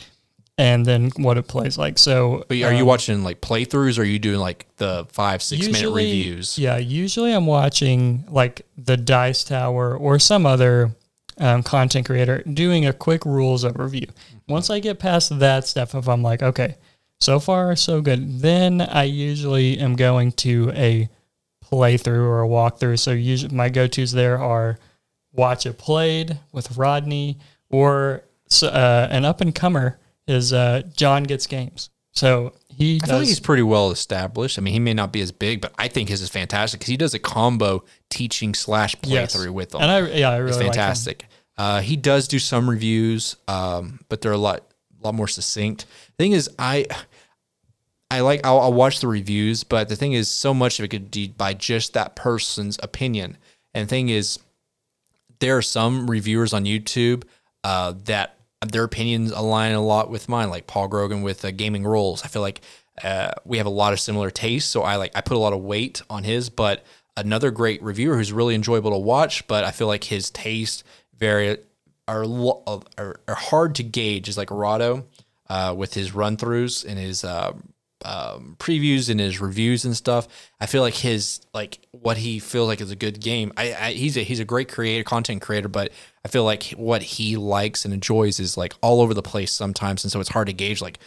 and 0.59 0.85
then 0.85 1.11
what 1.17 1.39
it 1.39 1.47
plays 1.47 1.79
like. 1.79 1.99
So 1.99 2.45
But 2.49 2.57
are 2.63 2.73
you 2.73 2.81
um, 2.81 2.87
watching 2.87 3.23
like 3.23 3.41
playthroughs 3.41 3.97
or 3.97 4.03
are 4.03 4.05
you 4.05 4.19
doing 4.19 4.41
like 4.41 4.67
the 4.77 5.07
five, 5.11 5.41
six 5.41 5.65
minute 5.67 5.91
reviews? 5.91 6.59
Yeah, 6.59 6.77
usually 6.77 7.33
I'm 7.33 7.47
watching 7.47 8.25
like 8.29 8.67
the 8.77 8.97
Dice 8.97 9.45
Tower 9.45 9.97
or 9.97 10.19
some 10.19 10.45
other 10.45 10.91
um, 11.39 11.63
content 11.63 12.07
creator 12.07 12.43
doing 12.43 12.87
a 12.87 12.93
quick 12.93 13.25
rules 13.25 13.65
overview. 13.65 14.11
Once 14.49 14.69
I 14.69 14.81
get 14.81 14.99
past 14.99 15.39
that 15.39 15.67
stuff, 15.67 15.95
if 15.95 16.09
I'm 16.09 16.23
like, 16.23 16.43
okay, 16.43 16.75
so 17.21 17.39
far 17.39 17.77
so 17.77 18.01
good, 18.01 18.41
then 18.41 18.81
I 18.81 19.05
usually 19.05 19.79
am 19.79 19.95
going 19.95 20.33
to 20.33 20.73
a 20.75 21.09
playthrough 21.65 22.27
or 22.27 22.43
a 22.43 22.49
walkthrough. 22.49 22.99
So 22.99 23.13
usually 23.13 23.55
my 23.55 23.69
go-tos 23.69 24.11
there 24.11 24.39
are 24.39 24.79
watch 25.33 25.67
it 25.67 25.79
played 25.79 26.39
with 26.51 26.77
Rodney 26.77 27.39
or 27.71 28.25
uh, 28.63 29.07
an 29.11 29.25
up 29.25 29.41
and 29.41 29.55
comer 29.55 30.01
is 30.29 30.53
uh, 30.53 30.83
Jon 30.95 31.25
gets 31.25 31.47
games. 31.49 31.91
So 32.13 32.53
he 32.69 33.01
I 33.03 33.07
feel 33.07 33.19
like 33.19 33.29
he's 33.29 33.41
pretty 33.41 33.63
well 33.63 33.91
established. 33.91 34.59
I 34.59 34.63
mean, 34.63 34.73
he 34.75 34.81
may 34.81 34.95
not 34.95 35.13
be 35.13 35.21
as 35.21 35.31
big, 35.33 35.61
but 35.61 35.73
I 35.79 35.89
think 35.89 36.09
his 36.09 36.21
is 36.23 36.29
fantastic 36.29 36.81
because 36.81 36.91
he 36.91 36.97
does 36.97 37.15
a 37.15 37.19
combo 37.19 37.85
teaching 38.11 38.55
slash 38.55 38.95
Yes. 39.05 39.35
playthrough 39.37 39.51
with 39.53 39.71
them. 39.71 39.83
and 39.83 39.91
I 39.91 40.01
yeah 40.11 40.31
I 40.31 40.37
really 40.37 40.49
it's 40.51 40.59
like 40.59 40.67
fantastic. 40.75 41.27
uh, 41.57 41.81
he 41.81 41.97
does 41.97 42.29
do 42.29 42.39
some 42.39 42.69
reviews, 42.69 43.37
um, 43.47 44.01
but 44.09 44.21
they're 44.21 44.33
a 44.33 44.37
lot, 44.39 44.65
lot 45.03 45.15
more 45.15 45.29
succinct. 45.29 45.87
The 46.17 46.25
thing 46.25 46.33
is, 46.33 46.51
I, 46.59 46.87
I 48.11 48.21
like 48.21 48.45
I'll, 48.45 48.59
I'll 48.61 48.73
watch 48.73 49.01
the 49.01 49.07
reviews, 49.09 49.63
but 49.65 49.89
the 49.89 49.97
thing 49.97 50.13
is, 50.15 50.29
so 50.29 50.53
much 50.55 50.79
of 50.79 50.85
it 50.85 50.89
could 50.89 51.11
be 51.11 51.29
by 51.29 51.55
just 51.55 51.93
that 51.93 52.17
person's 52.17 52.79
opinion. 52.83 53.37
And 53.75 53.87
the 53.87 53.91
thing 53.91 54.09
is, 54.09 54.39
there 55.41 55.57
are 55.57 55.63
some 55.63 56.11
reviewers 56.11 56.53
on 56.53 56.65
YouTube 56.65 57.25
uh, 57.65 57.93
that 58.07 58.38
their 58.67 58.85
opinions 58.85 59.31
align 59.31 59.73
a 59.73 59.81
lot 59.81 60.11
with 60.11 60.29
mine, 60.29 60.51
like 60.51 60.67
Paul 60.67 60.89
Grogan 60.89 61.23
with 61.23 61.45
uh, 61.45 61.51
Gaming 61.51 61.85
Rules. 61.85 62.25
I 62.25 62.29
feel 62.29 62.43
like 62.43 62.61
uh, 63.03 63.33
we 63.45 63.59
have 63.59 63.67
a 63.67 63.71
lot 63.71 63.93
of 63.93 64.01
similar 64.01 64.31
tastes, 64.31 64.71
so 64.71 64.83
I 64.83 64.97
like 64.97 65.13
I 65.15 65.21
put 65.21 65.37
a 65.37 65.41
lot 65.41 65.53
of 65.53 65.61
weight 65.61 66.03
on 66.11 66.25
his. 66.25 66.51
But 66.51 66.85
another 67.17 67.51
great 67.51 67.83
reviewer 67.83 68.17
who's 68.17 68.33
really 68.33 68.55
enjoyable 68.55 68.91
to 68.91 68.99
watch, 68.99 69.47
but 69.47 69.65
I 69.65 69.71
feel 69.71 69.87
like 69.87 70.05
his 70.05 70.31
taste 70.31 70.85
very 71.17 71.59
are 72.09 72.25
are, 72.27 73.21
are 73.29 73.35
hard 73.35 73.75
to 73.77 73.83
gauge 73.83 74.29
is 74.29 74.37
like 74.37 74.51
Rahdo 74.51 75.05
uh, 75.49 75.75
with 75.77 75.95
his 75.95 76.15
run 76.15 76.37
throughs 76.37 76.85
and 76.85 76.99
his 76.99 77.25
uh, 77.25 77.53
um, 78.05 78.57
previews 78.59 79.11
and 79.11 79.19
his 79.19 79.41
reviews 79.41 79.85
and 79.85 79.97
stuff. 79.97 80.29
I 80.61 80.67
feel 80.67 80.83
like 80.83 80.95
his 80.95 81.41
like 81.53 81.81
what 81.91 82.17
he 82.17 82.39
feels 82.39 82.69
like 82.69 82.81
is 82.81 82.91
a 82.91 82.97
good 82.97 83.21
game. 83.21 83.53
I, 83.57 83.75
I 83.75 83.93
he's 83.93 84.17
a 84.17 84.21
he's 84.21 84.41
a 84.41 84.45
great 84.45 84.69
creator, 84.69 85.05
content 85.05 85.43
creator, 85.43 85.69
but 85.69 85.93
I 86.25 86.29
feel 86.29 86.45
like 86.45 86.71
what 86.77 87.03
he 87.03 87.37
likes 87.37 87.85
and 87.85 87.93
enjoys 87.93 88.41
is 88.41 88.57
like 88.57 88.75
all 88.83 89.01
over 89.01 89.15
the 89.15 89.23
place 89.23 89.53
sometimes, 89.53 90.05
and 90.05 90.13
so 90.13 90.21
it's 90.21 90.29
hard 90.29 90.47
to 90.47 90.53
gauge. 90.53 90.81
Like, 90.81 90.99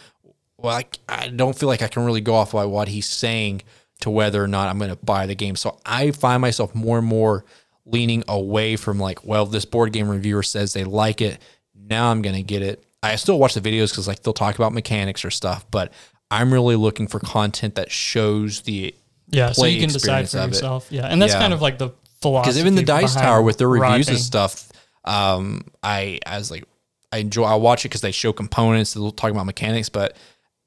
well, 0.58 0.76
I, 0.76 0.84
I 1.08 1.28
don't 1.28 1.58
feel 1.58 1.68
like 1.68 1.82
I 1.82 1.88
can 1.88 2.04
really 2.04 2.20
go 2.20 2.34
off 2.34 2.52
by 2.52 2.64
what 2.64 2.88
he's 2.88 3.06
saying 3.06 3.62
to 4.00 4.10
whether 4.10 4.42
or 4.42 4.48
not 4.48 4.68
I'm 4.68 4.78
going 4.78 4.90
to 4.90 5.04
buy 5.04 5.26
the 5.26 5.34
game. 5.34 5.56
So 5.56 5.78
I 5.86 6.10
find 6.10 6.42
myself 6.42 6.74
more 6.74 6.98
and 6.98 7.06
more 7.06 7.44
leaning 7.86 8.24
away 8.28 8.76
from 8.76 8.98
like, 8.98 9.24
well, 9.24 9.46
this 9.46 9.64
board 9.64 9.92
game 9.92 10.08
reviewer 10.08 10.42
says 10.42 10.72
they 10.72 10.84
like 10.84 11.20
it. 11.20 11.40
Now 11.74 12.10
I'm 12.10 12.22
going 12.22 12.34
to 12.34 12.42
get 12.42 12.62
it. 12.62 12.84
I 13.02 13.16
still 13.16 13.38
watch 13.38 13.54
the 13.54 13.60
videos 13.60 13.90
because 13.90 14.06
like 14.06 14.22
they'll 14.22 14.32
talk 14.32 14.54
about 14.56 14.72
mechanics 14.72 15.24
or 15.24 15.30
stuff, 15.30 15.64
but 15.70 15.92
I'm 16.32 16.52
really 16.52 16.76
looking 16.76 17.06
for 17.06 17.20
content 17.20 17.74
that 17.76 17.90
shows 17.90 18.62
the 18.62 18.94
Yeah, 19.28 19.52
so 19.52 19.66
you 19.66 19.80
can 19.80 19.90
decide 19.90 20.28
for 20.30 20.38
of 20.38 20.44
it. 20.50 20.54
yourself. 20.54 20.86
Yeah, 20.90 21.06
and 21.06 21.20
that's 21.22 21.34
Yeah. 21.34 21.40
kind 21.40 21.52
of 21.52 21.60
like 21.62 21.78
the 21.78 21.90
philosophy. 22.20 22.50
because 22.50 22.58
even 22.60 22.74
the 22.76 22.82
dice 22.84 23.14
tower 23.14 23.42
with 23.42 23.58
their 23.58 23.68
reviews 23.68 24.08
and 24.08 24.18
stuff 24.18 24.70
um 25.04 25.64
i 25.82 26.20
as 26.24 26.52
like 26.52 26.62
i 27.10 27.16
enjoy 27.16 27.42
i 27.42 27.56
watch 27.56 27.84
it 27.84 27.88
because 27.88 28.00
they 28.02 28.12
show 28.12 28.32
components 28.32 28.94
they'll 28.94 29.10
talk 29.10 29.32
about 29.32 29.44
mechanics 29.44 29.88
but 29.88 30.16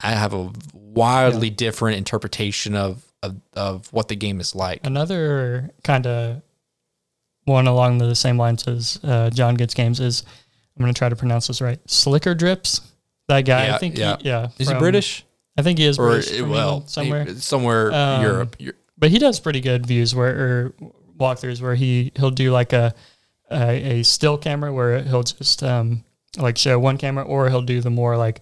i 0.02 0.12
have 0.12 0.34
a 0.34 0.52
wildly 0.74 1.50
different 1.50 1.98
interpretation 1.98 2.76
of, 2.76 3.06
of 3.24 3.38
of 3.54 3.94
what 3.94 4.10
the 4.10 4.16
game 4.18 4.42
is 4.42 4.54
like 4.54 4.86
Another 4.86 5.72
kind 5.86 6.06
of 6.06 6.42
one 7.46 7.68
along 7.68 8.00
the 8.00 8.14
same 8.16 8.38
lines 8.38 8.68
as 8.68 9.00
uh, 9.04 9.30
Jon 9.30 9.56
Gets 9.56 9.74
Games 9.74 10.00
is 10.00 10.24
I'm 10.78 10.84
going 10.84 10.94
to 10.94 10.98
try 10.98 11.10
to 11.10 11.16
pronounce 11.16 11.48
this 11.48 11.62
right. 11.62 11.80
Slicker 11.90 12.36
Drips. 12.36 12.82
That 13.28 13.42
guy, 13.42 13.68
Yeah, 13.68 13.76
I 13.76 13.78
think, 13.78 13.98
yeah. 13.98 14.18
He, 14.20 14.28
yeah. 14.28 14.48
is 14.60 14.68
he 14.70 14.74
british 14.76 15.25
I 15.58 15.62
think 15.62 15.80
he 15.80 15.86
is 15.86 15.98
or 16.00 16.08
British. 16.10 16.38
from 16.40 16.50
well 16.50 16.70
England 16.74 16.90
somewhere. 16.90 17.26
he- 17.26 17.36
somewhere 17.36 17.92
Um, 17.94 18.22
europe 18.22 18.56
but 18.98 19.10
he 19.12 19.20
does 19.20 19.40
pretty 19.40 19.62
good 19.62 19.86
views 19.86 20.14
where 20.16 20.36
or 20.36 20.74
walkthroughs 21.18 21.62
where 21.62 21.76
he 21.76 22.12
he'll 22.16 22.32
do 22.32 22.52
like 22.52 22.74
a 22.74 22.94
a, 23.52 24.00
a 24.00 24.04
still 24.04 24.38
camera 24.38 24.74
where 24.74 25.02
he'll 25.04 25.24
just 25.24 25.64
um 25.64 26.04
like 26.38 26.58
show 26.58 26.78
one 26.80 26.98
camera 26.98 27.24
or 27.24 27.50
he'll 27.50 27.62
do 27.62 27.80
the 27.82 27.90
more 27.90 28.18
like 28.18 28.42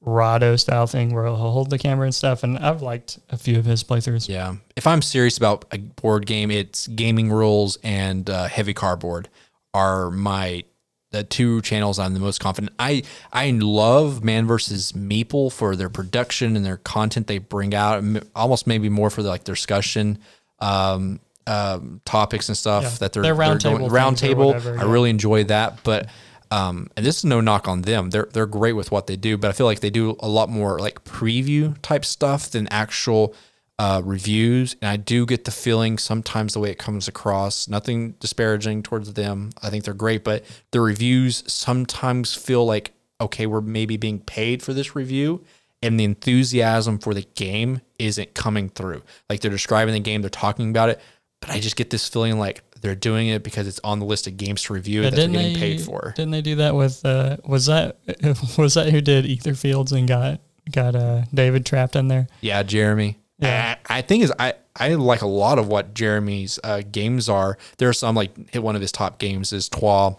Rahdo 0.00 0.56
style 0.56 0.86
thing 0.86 1.14
where 1.14 1.24
he'll 1.24 1.36
hold 1.36 1.70
the 1.70 1.78
camera 1.78 2.04
and 2.04 2.14
stuff 2.14 2.42
and 2.42 2.58
I've 2.58 2.82
liked 2.82 3.18
a 3.30 3.38
few 3.38 3.58
of 3.58 3.64
his 3.64 3.82
playthroughs. 3.82 4.28
Yeah. 4.28 4.56
If 4.76 4.86
I'm 4.86 5.00
serious 5.00 5.38
about 5.38 5.64
a 5.72 5.78
board 5.78 6.26
game, 6.26 6.50
it's 6.50 6.86
gaming 6.88 7.32
rules 7.32 7.78
and 7.82 8.28
uh, 8.28 8.44
heavy 8.44 8.74
cardboard 8.74 9.30
are 9.72 10.10
my 10.10 10.64
the 11.14 11.24
two 11.24 11.60
channels 11.62 11.98
I'm 11.98 12.12
the 12.14 12.20
most 12.20 12.40
confident. 12.40 12.72
I 12.78 13.02
I 13.32 13.50
love 13.52 14.22
Man 14.24 14.46
versus 14.46 14.92
Meeple 14.92 15.52
for 15.52 15.76
their 15.76 15.88
production 15.88 16.56
and 16.56 16.64
their 16.64 16.76
content 16.78 17.26
they 17.26 17.38
bring 17.38 17.74
out. 17.74 18.02
Almost 18.34 18.66
maybe 18.66 18.88
more 18.88 19.10
for 19.10 19.22
the, 19.22 19.28
like 19.28 19.44
discussion 19.44 20.18
um, 20.60 21.20
um, 21.46 22.00
topics 22.04 22.48
and 22.48 22.56
stuff 22.56 22.82
Yeah. 22.84 22.88
that 23.00 23.12
they're, 23.12 23.22
Their 23.22 23.34
round 23.34 23.62
going- 23.62 23.76
table 23.76 23.88
round 23.90 24.18
table. 24.18 24.46
whatever, 24.48 24.78
I 24.78 24.84
yeah. 24.84 24.92
really 24.92 25.10
enjoy 25.10 25.44
that, 25.44 25.82
but. 25.84 26.08
Um, 26.50 26.88
and 26.96 27.04
this 27.04 27.16
is 27.18 27.24
no 27.24 27.40
knock 27.40 27.66
on 27.66 27.82
them. 27.82 28.10
They're 28.10 28.28
they're 28.32 28.46
great 28.46 28.74
with 28.74 28.92
what 28.92 29.08
they 29.08 29.16
do, 29.16 29.36
but 29.36 29.48
I 29.48 29.52
feel 29.52 29.66
like 29.66 29.80
they 29.80 29.90
do 29.90 30.14
a 30.20 30.28
lot 30.28 30.48
more 30.48 30.78
like 30.78 31.02
preview 31.02 31.74
type 31.82 32.04
stuff 32.04 32.48
than 32.50 32.68
actual 32.68 33.34
uh, 33.78 34.02
reviews. 34.04 34.76
And 34.80 34.88
I 34.88 34.96
do 34.96 35.26
get 35.26 35.44
the 35.44 35.50
feeling 35.50 35.98
sometimes 35.98 36.54
the 36.54 36.60
way 36.60 36.70
it 36.70 36.78
comes 36.78 37.08
across, 37.08 37.68
nothing 37.68 38.12
disparaging 38.20 38.82
towards 38.82 39.12
them. 39.14 39.50
I 39.62 39.70
think 39.70 39.84
they're 39.84 39.94
great, 39.94 40.24
but 40.24 40.44
the 40.70 40.80
reviews 40.80 41.42
sometimes 41.52 42.34
feel 42.34 42.64
like 42.64 42.92
okay, 43.20 43.46
we're 43.46 43.60
maybe 43.60 43.96
being 43.96 44.18
paid 44.18 44.62
for 44.62 44.74
this 44.74 44.94
review, 44.96 45.42
and 45.82 45.98
the 45.98 46.04
enthusiasm 46.04 46.98
for 46.98 47.14
the 47.14 47.22
game 47.34 47.80
isn't 47.98 48.34
coming 48.34 48.68
through. 48.68 49.02
Like 49.30 49.40
they're 49.40 49.50
describing 49.50 49.94
the 49.94 50.00
game, 50.00 50.20
they're 50.20 50.30
talking 50.30 50.70
about 50.70 50.88
it, 50.90 51.00
but 51.40 51.50
I 51.50 51.60
just 51.60 51.76
get 51.76 51.90
this 51.90 52.08
feeling 52.08 52.38
like 52.38 52.62
they're 52.80 52.94
doing 52.94 53.28
it 53.28 53.42
because 53.42 53.66
it's 53.66 53.80
on 53.82 53.98
the 53.98 54.04
list 54.04 54.26
of 54.26 54.36
games 54.36 54.62
to 54.64 54.74
review 54.74 55.02
Yeah, 55.02 55.10
that 55.10 55.16
they're 55.16 55.28
getting 55.28 55.54
they 55.54 55.58
paid 55.58 55.80
for. 55.82 56.12
Didn't 56.16 56.32
they 56.32 56.42
do 56.42 56.56
that 56.56 56.74
with 56.74 57.04
uh 57.04 57.38
was 57.46 57.66
that 57.66 57.98
was 58.58 58.74
that 58.74 58.90
who 58.90 59.00
did 59.00 59.26
Ether 59.26 59.54
Fields 59.54 59.92
and 59.92 60.06
got 60.06 60.40
got 60.70 60.94
uh 60.94 61.22
David 61.32 61.64
trapped 61.64 61.96
in 61.96 62.08
there? 62.08 62.26
Yeah, 62.40 62.62
Jeremy. 62.62 63.16
Yeah. 63.38 63.76
I, 63.88 63.98
I 63.98 64.02
think 64.02 64.24
is 64.24 64.32
I 64.38 64.54
I 64.76 64.94
like 64.94 65.22
a 65.22 65.26
lot 65.26 65.58
of 65.58 65.68
what 65.68 65.94
Jeremy's 65.94 66.58
uh, 66.64 66.82
games 66.90 67.28
are. 67.28 67.58
There 67.78 67.88
are 67.88 67.92
some 67.94 68.14
like 68.14 68.50
hit 68.50 68.62
one 68.62 68.74
of 68.76 68.80
his 68.82 68.92
top 68.92 69.18
games 69.18 69.52
is 69.52 69.68
Twa. 69.68 70.16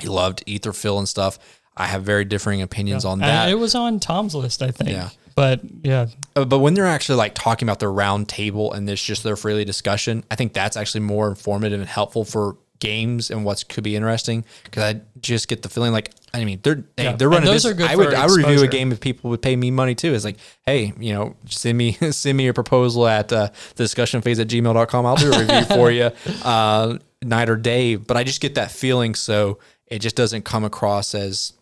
He 0.00 0.08
loved 0.08 0.44
Etherfields 0.46 0.98
and 0.98 1.08
stuff. 1.08 1.38
I 1.76 1.86
have 1.86 2.02
very 2.02 2.24
differing 2.24 2.60
opinions 2.62 3.04
on 3.04 3.22
Uh, 3.22 3.26
that. 3.26 3.48
it 3.50 3.54
was 3.54 3.74
on 3.74 4.00
Tom's 4.00 4.34
list, 4.34 4.62
I 4.62 4.70
think. 4.72 4.90
Yeah. 4.90 5.10
But 5.36 5.60
yeah, 5.84 6.06
Uh, 6.34 6.44
but 6.44 6.58
when 6.58 6.74
they're 6.74 6.86
actually 6.86 7.14
like 7.18 7.34
talking 7.34 7.68
about 7.68 7.78
their 7.78 7.92
round 7.92 8.28
table 8.28 8.72
and 8.72 8.90
it's 8.90 9.02
just 9.02 9.22
their 9.22 9.36
freely 9.36 9.64
discussion, 9.64 10.24
I 10.30 10.34
think 10.34 10.52
that's 10.52 10.76
actually 10.76 11.02
more 11.02 11.28
informative 11.28 11.78
and 11.78 11.88
helpful 11.88 12.24
for 12.24 12.56
games 12.80 13.30
and 13.30 13.44
what 13.44 13.64
could 13.68 13.84
be 13.84 13.96
interesting. 13.96 14.44
Because 14.64 14.82
I 14.96 15.00
just 15.20 15.48
get 15.48 15.62
the 15.62 15.68
feeling 15.68 15.92
like 15.92 16.12
I 16.34 16.44
mean 16.44 16.60
they're 16.62 16.84
hey, 16.96 17.14
they're 17.16 17.28
And 17.28 17.34
running. 17.34 17.44
those 17.46 17.62
this- 17.64 17.72
are 17.72 17.74
good 17.74 17.90
I 17.90 17.96
would 17.96 18.14
I 18.14 18.26
would 18.26 18.36
review 18.36 18.62
a 18.62 18.68
game 18.68 18.92
if 18.92 19.00
people 19.00 19.30
would 19.30 19.42
pay 19.42 19.56
me 19.56 19.70
money 19.70 19.94
too. 19.94 20.14
It's 20.14 20.24
like 20.24 20.36
hey 20.66 20.92
you 20.98 21.12
know 21.14 21.36
send 21.46 21.76
me 21.78 21.92
send 22.10 22.36
me 22.36 22.48
a 22.48 22.54
proposal 22.54 23.06
at 23.06 23.32
uh, 23.32 23.48
the 23.76 23.84
discussion 23.84 24.20
phase 24.22 24.38
at 24.38 24.48
gmail.com. 24.48 25.06
I'll 25.06 25.16
do 25.16 25.32
a 25.32 25.38
review 25.38 25.64
for 25.76 25.90
you 25.90 26.10
uh, 26.44 26.98
night 27.22 27.48
or 27.48 27.56
day. 27.56 27.96
But 27.96 28.16
I 28.16 28.24
just 28.24 28.40
get 28.40 28.54
that 28.56 28.70
feeling 28.70 29.14
so 29.14 29.58
it 29.86 30.00
just 30.00 30.16
doesn't 30.16 30.44
come 30.44 30.64
across 30.64 31.14
as 31.14 31.54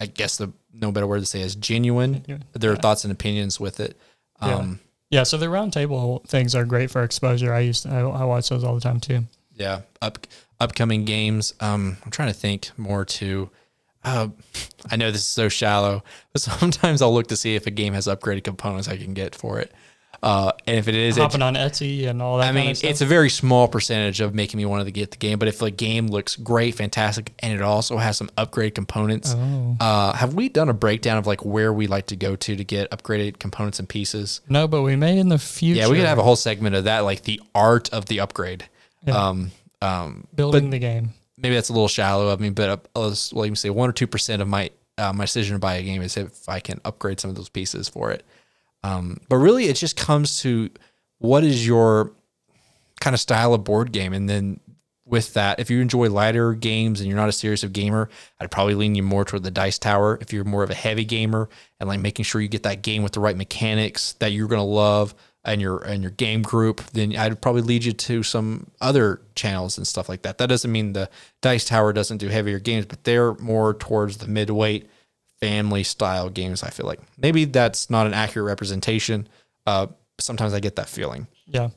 I 0.00 0.06
guess 0.06 0.36
the 0.36 0.52
no 0.72 0.90
better 0.90 1.06
word 1.06 1.20
to 1.20 1.26
say 1.26 1.40
is 1.40 1.54
genuine. 1.54 2.14
Genuine, 2.22 2.44
Their 2.52 2.74
thoughts 2.74 3.04
and 3.04 3.12
opinions 3.12 3.60
with 3.60 3.78
it. 3.78 3.96
Yeah. 4.42 4.54
Um, 4.56 4.80
yeah. 5.08 5.22
So 5.22 5.36
the 5.38 5.46
roundtable 5.46 6.26
things 6.26 6.56
are 6.56 6.64
great 6.64 6.90
for 6.90 7.04
exposure. 7.04 7.54
I 7.54 7.60
used 7.60 7.84
to, 7.84 7.90
I, 7.90 8.00
I 8.00 8.24
watch 8.24 8.48
those 8.48 8.64
all 8.64 8.74
the 8.74 8.80
time 8.80 8.98
too. 8.98 9.22
Yeah. 9.56 9.82
Up 10.02 10.18
upcoming 10.60 11.04
games. 11.04 11.54
Um, 11.60 11.96
I'm 12.04 12.10
trying 12.10 12.28
to 12.28 12.34
think 12.38 12.70
more 12.76 13.04
to. 13.04 13.50
Uh, 14.04 14.28
I 14.90 14.96
know 14.96 15.10
this 15.10 15.22
is 15.22 15.26
so 15.26 15.48
shallow, 15.48 16.02
but 16.32 16.42
sometimes 16.42 17.02
I'll 17.02 17.14
look 17.14 17.28
to 17.28 17.36
see 17.36 17.54
if 17.56 17.66
a 17.66 17.70
game 17.70 17.94
has 17.94 18.06
upgraded 18.06 18.44
components 18.44 18.88
I 18.88 18.96
can 18.96 19.14
get 19.14 19.34
for 19.34 19.60
it. 19.60 19.72
Uh, 20.22 20.52
and 20.66 20.78
if 20.78 20.88
it 20.88 20.94
is, 20.94 21.18
it, 21.18 21.20
Hopping 21.20 21.42
on 21.42 21.52
Etsy 21.54 22.06
and 22.08 22.22
all 22.22 22.38
that. 22.38 22.44
I 22.44 22.46
kind 22.46 22.56
mean, 22.56 22.70
of 22.70 22.78
stuff. 22.78 22.90
it's 22.90 23.02
a 23.02 23.06
very 23.06 23.28
small 23.28 23.68
percentage 23.68 24.22
of 24.22 24.34
making 24.34 24.56
me 24.56 24.64
want 24.64 24.82
to 24.86 24.90
get 24.90 25.10
the 25.10 25.18
game. 25.18 25.38
But 25.38 25.48
if 25.48 25.58
the 25.58 25.70
game 25.70 26.06
looks 26.06 26.34
great, 26.36 26.76
fantastic, 26.76 27.32
and 27.40 27.52
it 27.52 27.60
also 27.60 27.98
has 27.98 28.16
some 28.16 28.30
upgraded 28.38 28.74
components, 28.74 29.34
Oh. 29.36 29.76
uh, 29.80 30.12
have 30.14 30.32
we 30.32 30.48
done 30.48 30.70
a 30.70 30.72
breakdown 30.72 31.18
of 31.18 31.26
like 31.26 31.44
where 31.44 31.74
we 31.74 31.86
like 31.88 32.06
to 32.06 32.16
go 32.16 32.36
to 32.36 32.56
to 32.56 32.64
get 32.64 32.90
upgraded 32.90 33.38
components 33.38 33.78
and 33.78 33.86
pieces? 33.86 34.40
no, 34.48 34.66
but 34.66 34.80
we 34.80 34.96
may 34.96 35.18
in 35.18 35.28
the 35.28 35.36
future. 35.38 35.80
Yeah, 35.80 35.88
we 35.88 35.96
could 35.98 36.06
have 36.06 36.18
a 36.18 36.22
whole 36.22 36.36
segment 36.36 36.74
of 36.74 36.84
that, 36.84 37.00
like 37.00 37.22
the 37.24 37.38
art 37.54 37.90
of 37.92 38.06
the 38.06 38.20
upgrade. 38.20 38.66
Yeah. 39.06 39.16
Um, 39.16 39.50
um, 39.82 40.26
building 40.34 40.70
the 40.70 40.78
game. 40.78 41.10
maybe 41.36 41.54
that's 41.54 41.68
a 41.68 41.72
little 41.72 41.88
shallow 41.88 42.28
of 42.28 42.40
me, 42.40 42.50
but 42.50 42.68
uh, 42.94 43.00
let's 43.00 43.32
let 43.32 43.48
me 43.50 43.56
say 43.56 43.70
one 43.70 43.90
or 43.90 43.92
two 43.92 44.06
percent 44.06 44.40
of 44.40 44.48
my 44.48 44.70
uh, 44.98 45.12
my 45.12 45.24
decision 45.24 45.54
to 45.54 45.58
buy 45.58 45.74
a 45.74 45.82
game 45.82 46.02
is 46.02 46.16
if 46.16 46.48
I 46.48 46.60
can 46.60 46.80
upgrade 46.84 47.20
some 47.20 47.28
of 47.30 47.36
those 47.36 47.48
pieces 47.48 47.88
for 47.88 48.10
it. 48.10 48.24
Um, 48.82 49.20
but 49.28 49.36
really, 49.36 49.66
it 49.66 49.76
just 49.76 49.96
comes 49.96 50.40
to 50.40 50.70
what 51.18 51.44
is 51.44 51.66
your 51.66 52.12
kind 53.00 53.12
of 53.14 53.20
style 53.20 53.52
of 53.54 53.64
board 53.64 53.92
game, 53.92 54.12
and 54.12 54.28
then 54.28 54.60
with 55.06 55.34
that, 55.34 55.60
if 55.60 55.70
you 55.70 55.80
enjoy 55.80 56.08
lighter 56.08 56.54
games 56.54 57.00
and 57.00 57.08
you're 57.08 57.18
not 57.18 57.28
a 57.28 57.32
serious 57.32 57.62
of 57.62 57.74
gamer, 57.74 58.08
I'd 58.40 58.50
probably 58.50 58.74
lean 58.74 58.94
you 58.94 59.02
more 59.02 59.24
toward 59.26 59.42
the 59.42 59.50
Dice 59.50 59.78
Tower. 59.78 60.18
If 60.22 60.32
you're 60.32 60.44
more 60.44 60.62
of 60.62 60.70
a 60.70 60.74
heavy 60.74 61.04
gamer 61.04 61.50
and 61.78 61.88
like 61.88 62.00
making 62.00 62.24
sure 62.24 62.40
you 62.40 62.48
get 62.48 62.62
that 62.62 62.80
game 62.80 63.02
with 63.02 63.12
the 63.12 63.20
right 63.20 63.36
mechanics 63.36 64.14
that 64.14 64.32
you're 64.32 64.48
gonna 64.48 64.64
love 64.64 65.14
and 65.44 65.60
your 65.60 65.78
and 65.84 66.02
your 66.02 66.12
game 66.12 66.42
group, 66.42 66.82
then 66.92 67.14
I'd 67.16 67.40
probably 67.42 67.62
lead 67.62 67.84
you 67.84 67.92
to 67.92 68.22
some 68.22 68.70
other 68.80 69.20
channels 69.34 69.76
and 69.76 69.86
stuff 69.86 70.08
like 70.08 70.22
that. 70.22 70.38
That 70.38 70.48
doesn't 70.48 70.72
mean 70.72 70.94
the 70.94 71.10
Dice 71.42 71.66
Tower 71.66 71.92
doesn't 71.92 72.18
do 72.18 72.28
heavier 72.28 72.58
games, 72.58 72.86
but 72.86 73.04
they're 73.04 73.34
more 73.34 73.74
towards 73.74 74.16
the 74.18 74.28
midweight 74.28 74.88
family 75.40 75.82
style 75.82 76.30
games. 76.30 76.62
I 76.62 76.70
feel 76.70 76.86
like 76.86 77.00
maybe 77.18 77.44
that's 77.44 77.90
not 77.90 78.06
an 78.06 78.14
accurate 78.14 78.46
representation. 78.46 79.28
Uh, 79.66 79.88
sometimes 80.18 80.54
I 80.54 80.60
get 80.60 80.76
that 80.76 80.88
feeling. 80.88 81.26
Yeah. 81.46 81.70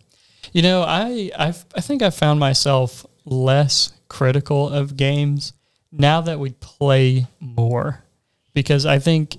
You 0.54 0.62
know, 0.62 0.84
I 0.84 1.32
I've, 1.38 1.66
I 1.76 1.82
think 1.82 2.02
I 2.02 2.10
found 2.10 2.40
myself 2.40 3.06
less 3.26 3.92
critical 4.08 4.70
of 4.70 4.96
games 4.96 5.52
now 5.92 6.22
that 6.22 6.40
we 6.40 6.52
play 6.52 7.28
more, 7.42 8.04
because 8.54 8.86
I 8.86 9.00
think 9.00 9.38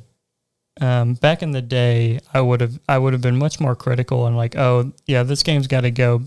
um, 0.81 1.15
back 1.15 1.43
in 1.43 1.51
the 1.53 1.63
day 1.63 2.21
I 2.33 2.41
would 2.41 2.61
have 2.61 2.79
I 2.89 2.99
would 2.99 3.13
have 3.13 3.23
been 3.23 3.39
much 3.39 3.61
more 3.61 3.75
critical 3.77 4.27
and 4.27 4.37
like, 4.37 4.57
oh 4.57 4.93
yeah, 5.07 5.23
this 5.23 5.43
game's 5.43 5.67
got 5.67 5.83
to 5.83 5.91
go 5.91 6.23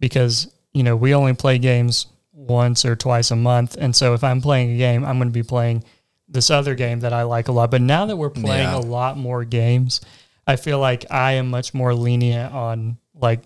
because 0.00 0.52
you 0.72 0.82
know 0.82 0.96
we 0.96 1.14
only 1.14 1.34
play 1.34 1.58
games 1.58 2.06
once 2.32 2.84
or 2.84 2.96
twice 2.96 3.30
a 3.30 3.36
month, 3.36 3.76
and 3.78 3.94
so 3.94 4.14
if 4.14 4.24
I'm 4.24 4.40
playing 4.40 4.72
a 4.74 4.78
game, 4.78 5.04
I'm 5.04 5.18
going 5.18 5.28
to 5.28 5.32
be 5.32 5.42
playing 5.42 5.84
this 6.28 6.50
other 6.50 6.74
game 6.74 7.00
that 7.00 7.12
I 7.12 7.22
like 7.24 7.48
a 7.48 7.52
lot. 7.52 7.70
But 7.70 7.82
now 7.82 8.06
that 8.06 8.16
we're 8.16 8.30
playing 8.30 8.68
Yeah. 8.70 8.78
a 8.78 8.80
lot 8.80 9.18
more 9.18 9.44
games, 9.44 10.00
I 10.46 10.56
feel 10.56 10.78
like 10.78 11.04
I 11.10 11.32
am 11.32 11.50
much 11.50 11.74
more 11.74 11.94
lenient 11.94 12.52
on 12.54 12.96
like 13.14 13.40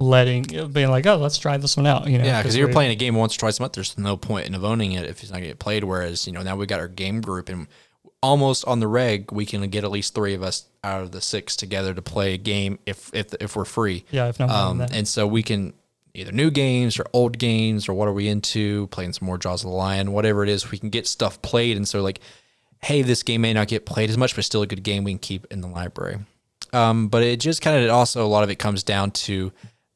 letting 0.00 0.42
being 0.72 0.90
like, 0.90 1.06
oh, 1.06 1.16
let's 1.16 1.38
try 1.38 1.56
this 1.56 1.76
one 1.76 1.86
out. 1.86 2.08
You 2.08 2.18
know, 2.18 2.24
Yeah, 2.24 2.42
because 2.42 2.56
you're 2.56 2.72
playing 2.72 2.90
a 2.90 2.96
game 2.96 3.14
once 3.14 3.36
or 3.36 3.38
twice 3.38 3.58
a 3.58 3.62
month. 3.62 3.74
There's 3.74 3.96
no 3.96 4.16
point 4.16 4.46
in 4.46 4.54
owning 4.56 4.92
it 4.92 5.04
if 5.04 5.22
it's 5.22 5.30
not 5.30 5.40
getting 5.40 5.56
played. 5.56 5.84
Whereas 5.84 6.26
you 6.26 6.32
know 6.32 6.42
now 6.42 6.56
we 6.56 6.66
got 6.66 6.80
our 6.80 6.88
game 6.88 7.20
group 7.20 7.48
and 7.48 7.68
almost 8.22 8.64
on 8.66 8.80
the 8.80 8.88
reg, 8.88 9.32
we 9.32 9.44
can 9.44 9.68
get 9.68 9.84
at 9.84 9.90
least 9.90 10.14
three 10.14 10.34
of 10.34 10.42
us 10.42 10.66
out 10.84 11.02
of 11.02 11.12
the 11.12 11.20
six 11.20 11.56
together 11.56 11.92
to 11.94 12.02
play 12.02 12.34
a 12.34 12.38
game 12.38 12.78
if 12.86 13.10
if 13.14 13.34
if 13.40 13.56
we're 13.56 13.64
free. 13.64 14.04
Yeah, 14.10 14.28
if 14.28 14.38
not 14.38 14.50
Um, 14.50 14.80
and 14.80 15.06
so 15.06 15.26
we 15.26 15.42
can 15.42 15.74
either 16.14 16.32
new 16.32 16.50
games 16.50 16.98
or 16.98 17.06
old 17.12 17.38
games 17.38 17.88
or 17.88 17.94
what 17.94 18.06
are 18.08 18.12
we 18.12 18.28
into, 18.28 18.86
playing 18.88 19.12
some 19.14 19.26
more 19.26 19.38
Jaws 19.38 19.64
of 19.64 19.70
the 19.70 19.76
Lion, 19.76 20.12
whatever 20.12 20.42
it 20.42 20.48
is, 20.48 20.70
we 20.70 20.78
can 20.78 20.90
get 20.90 21.06
stuff 21.06 21.40
played. 21.40 21.76
And 21.76 21.88
so 21.88 22.02
like, 22.02 22.20
hey, 22.82 23.02
this 23.02 23.22
game 23.22 23.40
may 23.40 23.52
not 23.52 23.68
get 23.68 23.86
played 23.86 24.10
as 24.10 24.18
much, 24.18 24.34
but 24.34 24.44
still 24.44 24.62
a 24.62 24.66
good 24.66 24.82
game 24.82 25.04
we 25.04 25.12
can 25.12 25.18
keep 25.18 25.46
in 25.50 25.60
the 25.62 25.68
library. 25.68 26.18
Um, 26.72 27.08
but 27.08 27.22
it 27.22 27.40
just 27.40 27.62
kind 27.62 27.82
of 27.82 27.90
also 27.90 28.24
a 28.24 28.28
lot 28.28 28.44
of 28.44 28.50
it 28.50 28.56
comes 28.56 28.82
down 28.82 29.10
to 29.12 29.52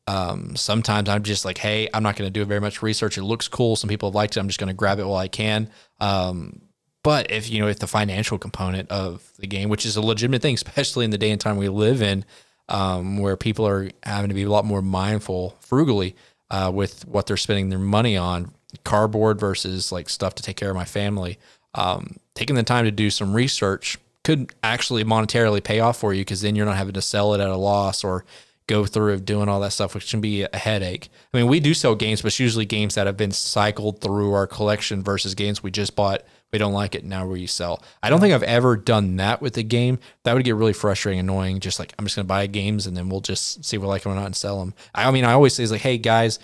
um, 0.06 0.54
sometimes 0.56 1.08
I'm 1.08 1.22
just 1.22 1.44
like, 1.44 1.58
hey, 1.58 1.88
I'm 1.92 2.02
not 2.02 2.16
going 2.16 2.28
to 2.28 2.32
do 2.32 2.44
very 2.44 2.60
much 2.60 2.80
research. 2.82 3.18
It 3.18 3.24
looks 3.24 3.48
cool. 3.48 3.76
Some 3.76 3.88
people 3.88 4.08
have 4.10 4.14
liked 4.14 4.36
it. 4.36 4.40
I'm 4.40 4.46
just 4.46 4.60
going 4.60 4.68
to 4.68 4.74
grab 4.74 4.98
it 5.00 5.06
while 5.06 5.16
I 5.16 5.28
can. 5.28 5.68
Um, 6.00 6.60
but 7.06 7.30
if 7.30 7.48
you 7.48 7.60
know, 7.60 7.68
if 7.68 7.78
the 7.78 7.86
financial 7.86 8.36
component 8.36 8.90
of 8.90 9.30
the 9.38 9.46
game, 9.46 9.68
which 9.68 9.86
is 9.86 9.94
a 9.94 10.00
legitimate 10.00 10.42
thing, 10.42 10.54
especially 10.66 11.04
in 11.04 11.12
the 11.12 11.18
day 11.18 11.30
and 11.30 11.40
time 11.40 11.56
we 11.56 11.68
live 11.68 12.02
in, 12.02 12.24
um, 12.68 13.18
where 13.18 13.36
people 13.36 13.64
are 13.64 13.88
having 14.02 14.28
to 14.28 14.34
be 14.34 14.42
a 14.42 14.50
lot 14.50 14.64
more 14.64 14.82
mindful, 14.82 15.56
frugally, 15.60 16.16
uh, 16.50 16.68
with 16.74 17.06
what 17.06 17.28
they're 17.28 17.36
spending 17.36 17.68
their 17.68 17.78
money 17.78 18.16
on, 18.16 18.52
cardboard 18.82 19.38
versus 19.38 19.92
like 19.92 20.08
stuff 20.08 20.34
to 20.34 20.42
take 20.42 20.56
care 20.56 20.68
of 20.68 20.74
my 20.74 20.84
family. 20.84 21.38
Um, 21.76 22.16
taking 22.34 22.56
the 22.56 22.64
time 22.64 22.86
to 22.86 22.90
do 22.90 23.08
some 23.10 23.34
research 23.34 23.98
could 24.24 24.52
actually 24.64 25.04
monetarily 25.04 25.62
pay 25.62 25.78
off 25.78 26.00
for 26.00 26.12
you 26.12 26.22
because 26.22 26.40
then 26.40 26.56
you're 26.56 26.66
not 26.66 26.76
having 26.76 26.94
to 26.94 27.02
sell 27.02 27.34
it 27.34 27.40
at 27.40 27.48
a 27.48 27.56
loss 27.56 28.02
or 28.02 28.24
go 28.66 28.84
through 28.84 29.12
of 29.12 29.24
doing 29.24 29.48
all 29.48 29.60
that 29.60 29.72
stuff, 29.72 29.94
which 29.94 30.10
can 30.10 30.20
be 30.20 30.42
a 30.42 30.56
headache. 30.56 31.08
I 31.32 31.36
mean, 31.36 31.46
we 31.46 31.60
do 31.60 31.72
sell 31.72 31.94
games, 31.94 32.22
but 32.22 32.28
it's 32.28 32.40
usually 32.40 32.66
games 32.66 32.96
that 32.96 33.06
have 33.06 33.16
been 33.16 33.30
cycled 33.30 34.00
through 34.00 34.32
our 34.32 34.48
collection 34.48 35.04
versus 35.04 35.36
games 35.36 35.62
we 35.62 35.70
just 35.70 35.94
bought. 35.94 36.24
We 36.56 36.58
don't 36.58 36.72
like 36.72 36.94
it 36.94 37.04
now 37.04 37.26
we 37.26 37.46
sell. 37.46 37.82
I 38.02 38.08
don't 38.08 38.18
think 38.18 38.32
I've 38.32 38.42
ever 38.42 38.78
done 38.78 39.16
that 39.16 39.42
with 39.42 39.58
a 39.58 39.62
game. 39.62 39.98
That 40.22 40.32
would 40.32 40.42
get 40.42 40.54
really 40.54 40.72
frustrating, 40.72 41.20
annoying. 41.20 41.60
Just 41.60 41.78
like 41.78 41.92
I'm 41.98 42.06
just 42.06 42.16
gonna 42.16 42.24
buy 42.24 42.46
games 42.46 42.86
and 42.86 42.96
then 42.96 43.10
we'll 43.10 43.20
just 43.20 43.62
see 43.62 43.76
if 43.76 43.82
we 43.82 43.86
like 43.86 44.04
them 44.04 44.12
or 44.12 44.14
not 44.14 44.24
and 44.24 44.34
sell 44.34 44.58
them. 44.58 44.72
I 44.94 45.10
mean, 45.10 45.26
I 45.26 45.32
always 45.32 45.52
say 45.52 45.64
is 45.64 45.70
like, 45.70 45.82
hey 45.82 45.98
guys, 45.98 46.38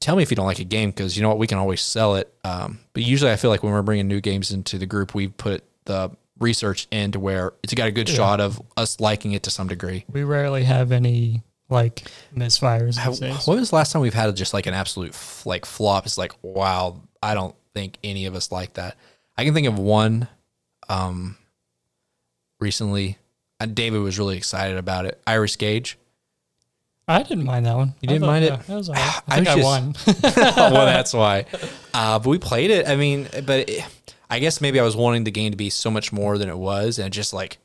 tell 0.00 0.16
me 0.16 0.24
if 0.24 0.32
you 0.32 0.36
don't 0.36 0.46
like 0.46 0.58
a 0.58 0.64
game 0.64 0.90
because 0.90 1.16
you 1.16 1.22
know 1.22 1.28
what 1.28 1.38
we 1.38 1.46
can 1.46 1.58
always 1.58 1.80
sell 1.80 2.16
it. 2.16 2.34
Um, 2.42 2.80
but 2.92 3.04
usually 3.04 3.30
I 3.30 3.36
feel 3.36 3.50
like 3.52 3.62
when 3.62 3.72
we're 3.72 3.82
bringing 3.82 4.08
new 4.08 4.20
games 4.20 4.50
into 4.50 4.78
the 4.78 4.86
group, 4.86 5.14
we 5.14 5.28
put 5.28 5.62
the 5.84 6.10
research 6.40 6.88
into 6.90 7.20
where 7.20 7.52
it's 7.62 7.72
got 7.72 7.86
a 7.86 7.92
good 7.92 8.08
shot 8.08 8.40
of 8.40 8.60
us 8.76 8.98
liking 8.98 9.30
it 9.30 9.44
to 9.44 9.50
some 9.50 9.68
degree. 9.68 10.04
we 10.12 10.24
rarely 10.24 10.64
have 10.64 10.90
any 10.90 11.44
like 11.68 12.02
misfires 12.34 12.96
days. 13.20 13.46
When 13.46 13.60
was 13.60 13.70
the 13.70 13.76
last 13.76 13.92
time 13.92 14.02
we've 14.02 14.12
had 14.12 14.34
just 14.34 14.52
like 14.52 14.66
an 14.66 14.74
absolute 14.74 15.10
f- 15.10 15.46
like 15.46 15.64
flop? 15.64 16.04
It's 16.04 16.18
like 16.18 16.32
wow, 16.42 17.00
I 17.22 17.34
don't 17.34 17.54
think 17.74 17.98
any 18.02 18.26
of 18.26 18.34
us 18.34 18.50
like 18.50 18.74
that. 18.74 18.96
I 19.38 19.44
can 19.44 19.54
think 19.54 19.66
of 19.66 19.78
one 19.78 20.28
um 20.88 21.36
recently. 22.60 23.18
uh, 23.60 23.66
David 23.66 23.98
was 24.00 24.18
really 24.18 24.36
excited 24.36 24.76
about 24.78 25.04
it. 25.06 25.20
Irish 25.26 25.56
Gauge. 25.58 25.98
I 27.08 27.22
didn't 27.22 27.44
mind 27.44 27.66
that 27.66 27.76
one. 27.76 27.94
You 28.00 28.08
I 28.08 28.12
didn't 28.14 28.20
thought- 28.22 28.26
mind 28.26 28.44
it? 28.44 28.50
yeah, 28.52 28.56
that 28.62 28.74
was 28.76 28.88
right. 28.90 28.98
I 28.98 29.20
I 29.28 29.34
think 29.36 29.48
I, 29.48 29.54
was 29.56 29.64
won. 29.64 29.94
well, 30.56 30.86
that's 30.86 31.12
why. 31.14 31.46
Uh, 31.94 32.18
but 32.18 32.28
we 32.28 32.38
played 32.38 32.70
it. 32.70 32.88
I 32.88 32.96
mean, 32.96 33.28
but 33.44 33.68
it, 33.68 33.84
I 34.28 34.38
guess 34.40 34.60
maybe 34.60 34.80
I 34.80 34.82
was 34.82 34.96
wanting 34.96 35.22
the 35.24 35.30
game 35.30 35.52
to 35.52 35.56
be 35.56 35.70
so 35.70 35.90
much 35.90 36.12
more 36.12 36.36
than 36.38 36.48
it 36.48 36.58
was, 36.58 36.98
and 36.98 37.12
just 37.12 37.32
like, 37.32 37.58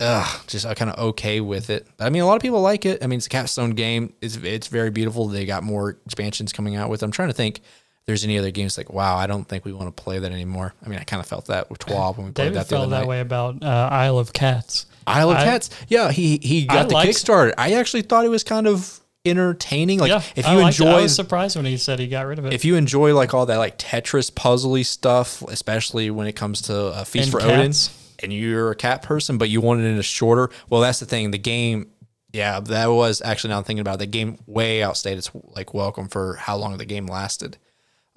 ugh, 0.00 0.40
just 0.46 0.66
I 0.66 0.74
kind 0.74 0.90
of 0.90 0.98
okay 1.10 1.40
with 1.40 1.70
it. 1.70 1.86
I 1.98 2.10
mean, 2.10 2.22
a 2.22 2.26
lot 2.26 2.36
of 2.36 2.42
people 2.42 2.60
like 2.60 2.84
it. 2.86 3.02
I 3.02 3.06
mean, 3.06 3.16
it's 3.18 3.26
a 3.26 3.30
capstone 3.30 3.70
game. 3.70 4.12
It's 4.20 4.36
it's 4.36 4.68
very 4.68 4.90
beautiful. 4.90 5.26
They 5.28 5.46
got 5.46 5.62
more 5.64 5.98
expansions 6.06 6.52
coming 6.52 6.76
out 6.76 6.90
with. 6.90 7.02
I'm 7.02 7.10
trying 7.10 7.28
to 7.28 7.34
think. 7.34 7.60
There's 8.06 8.22
any 8.24 8.38
other 8.38 8.52
games 8.52 8.78
like 8.78 8.92
wow, 8.92 9.16
I 9.16 9.26
don't 9.26 9.44
think 9.48 9.64
we 9.64 9.72
want 9.72 9.94
to 9.94 10.02
play 10.02 10.18
that 10.20 10.30
anymore. 10.30 10.74
I 10.84 10.88
mean, 10.88 10.98
I 11.00 11.02
kind 11.04 11.20
of 11.20 11.26
felt 11.26 11.46
that 11.46 11.68
with 11.70 11.80
TWAB 11.80 12.16
when 12.16 12.26
we 12.26 12.32
played 12.32 12.44
David 12.44 12.54
that 12.54 12.68
the 12.68 12.76
other 12.76 12.82
felt 12.84 12.90
that 12.90 12.98
night. 13.00 13.08
way 13.08 13.20
about 13.20 13.62
uh, 13.64 13.88
Isle 13.90 14.18
of 14.20 14.32
Cats. 14.32 14.86
Isle 15.08 15.30
of 15.30 15.36
I- 15.38 15.44
Cats. 15.44 15.70
Yeah, 15.88 16.12
he 16.12 16.38
he 16.42 16.66
got 16.66 16.88
the 16.88 16.94
liked- 16.94 17.10
Kickstarter. 17.10 17.52
I 17.58 17.72
actually 17.74 18.02
thought 18.02 18.24
it 18.24 18.28
was 18.28 18.44
kind 18.44 18.68
of 18.68 19.00
entertaining. 19.24 19.98
Like 19.98 20.10
yeah, 20.10 20.22
if 20.36 20.46
I 20.46 20.52
you 20.54 20.60
it. 20.60 20.66
enjoy 20.66 20.86
I 20.86 21.02
was 21.02 21.14
surprised 21.16 21.56
when 21.56 21.64
he 21.64 21.76
said 21.76 21.98
he 21.98 22.06
got 22.06 22.26
rid 22.26 22.38
of 22.38 22.46
it. 22.46 22.52
if 22.52 22.64
you 22.64 22.76
enjoy 22.76 23.12
like 23.14 23.34
all 23.34 23.44
that 23.46 23.56
like 23.56 23.76
Tetris 23.78 24.30
puzzly 24.30 24.84
stuff, 24.86 25.42
especially 25.42 26.10
when 26.10 26.28
it 26.28 26.34
comes 26.34 26.62
to 26.62 26.76
uh, 26.86 27.02
Feast 27.04 27.24
And 27.24 27.32
for 27.32 27.40
cats. 27.40 27.88
Odin, 27.88 28.22
and 28.22 28.32
you're 28.32 28.70
a 28.70 28.76
cat 28.76 29.02
person, 29.02 29.36
but 29.36 29.48
you 29.48 29.60
want 29.60 29.80
it 29.80 29.84
in 29.84 29.98
a 29.98 30.02
shorter, 30.02 30.50
well, 30.70 30.80
that's 30.80 31.00
the 31.00 31.06
thing. 31.06 31.32
The 31.32 31.38
game, 31.38 31.90
yeah, 32.32 32.60
that 32.60 32.86
was 32.86 33.20
actually 33.20 33.50
now 33.50 33.58
I'm 33.58 33.64
thinking 33.64 33.80
about 33.80 33.96
it, 33.96 33.98
the 33.98 34.06
game 34.06 34.38
way 34.46 34.80
outstayed 34.82 35.18
its 35.18 35.30
like 35.34 35.74
welcome 35.74 36.06
for 36.08 36.36
how 36.36 36.56
long 36.56 36.76
the 36.78 36.84
game 36.86 37.06
lasted. 37.06 37.58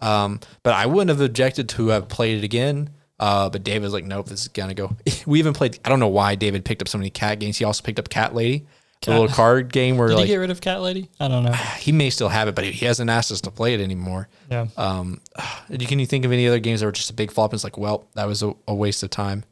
Um, 0.01 0.39
but 0.63 0.73
I 0.73 0.85
wouldn't 0.85 1.09
have 1.09 1.21
objected 1.21 1.69
to 1.69 1.89
have 1.89 2.07
played 2.07 2.37
it 2.37 2.43
again. 2.43 2.89
Uh, 3.19 3.49
but 3.49 3.63
David's 3.63 3.93
like, 3.93 4.05
nope, 4.05 4.27
this 4.27 4.41
is 4.43 4.47
gonna 4.47 4.73
go. 4.73 4.95
we 5.25 5.39
even 5.39 5.53
played. 5.53 5.77
I 5.83 5.89
don't 5.89 5.99
know 5.99 6.07
why 6.07 6.35
David 6.35 6.63
picked 6.63 6.81
up 6.81 6.87
so 6.87 6.97
many 6.97 7.09
cat 7.09 7.39
games. 7.39 7.57
He 7.57 7.65
also 7.65 7.83
picked 7.83 7.99
up 7.99 8.07
Cat 8.07 8.33
Lady, 8.33 8.65
the 9.01 9.11
little 9.11 9.27
card 9.27 9.71
game 9.73 9.97
where 9.97 10.07
Did 10.07 10.15
like 10.15 10.25
he 10.25 10.33
get 10.33 10.37
rid 10.37 10.51
of 10.51 10.61
Cat 10.61 10.81
Lady? 10.81 11.09
I 11.19 11.27
don't 11.27 11.43
know. 11.43 11.51
he 11.79 11.91
may 11.91 12.09
still 12.09 12.29
have 12.29 12.47
it, 12.47 12.55
but 12.55 12.63
he 12.63 12.85
hasn't 12.85 13.09
asked 13.09 13.31
us 13.31 13.41
to 13.41 13.51
play 13.51 13.73
it 13.73 13.81
anymore. 13.81 14.29
Yeah. 14.49 14.67
Um, 14.77 15.21
can 15.79 15.99
you 15.99 16.05
think 16.05 16.23
of 16.23 16.31
any 16.31 16.47
other 16.47 16.59
games 16.59 16.79
that 16.79 16.85
were 16.85 16.93
just 16.93 17.09
a 17.09 17.13
big 17.13 17.31
flop? 17.31 17.51
And 17.51 17.57
it's 17.57 17.63
like, 17.65 17.77
well, 17.77 18.07
that 18.13 18.25
was 18.25 18.41
a, 18.41 18.53
a 18.67 18.73
waste 18.73 19.03
of 19.03 19.09
time. 19.09 19.43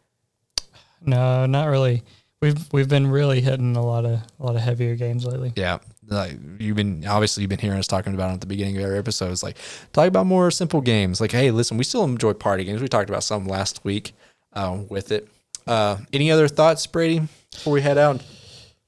No, 1.02 1.46
not 1.46 1.66
really. 1.66 2.04
We've 2.42 2.72
we've 2.72 2.88
been 2.88 3.08
really 3.08 3.42
hitting 3.42 3.76
a 3.76 3.84
lot 3.86 4.06
of 4.06 4.20
a 4.40 4.46
lot 4.46 4.56
of 4.56 4.62
heavier 4.62 4.96
games 4.96 5.26
lately. 5.26 5.54
Yeah, 5.56 5.80
like 6.08 6.38
you've 6.60 6.76
been 6.76 7.06
obviously 7.06 7.42
you've 7.42 7.50
been 7.50 7.60
hearing 7.60 7.80
us 7.80 7.88
talking 7.88 8.14
about 8.14 8.32
it 8.32 8.36
at 8.36 8.42
the 8.42 8.48
beginning 8.48 8.78
of 8.78 8.84
every 8.84 8.98
episode. 8.98 9.32
It's 9.32 9.44
like 9.44 9.58
talk 9.94 10.08
about 10.08 10.26
more 10.26 10.52
simple 10.52 10.82
games. 10.82 11.20
Like, 11.22 11.32
hey, 11.32 11.52
listen, 11.52 11.78
we 11.78 11.84
still 11.84 12.04
enjoy 12.04 12.34
party 12.34 12.64
games. 12.64 12.82
We 12.82 12.88
talked 12.88 13.10
about 13.10 13.24
some 13.24 13.46
last 13.46 13.84
week 13.84 14.14
uh, 14.54 14.80
with 14.90 15.12
it. 15.12 15.28
Uh, 15.66 15.98
any 16.14 16.32
other 16.32 16.48
thoughts, 16.48 16.88
Brady, 16.88 17.28
before 17.52 17.74
we 17.74 17.82
head 17.82 17.98
out? 17.98 18.24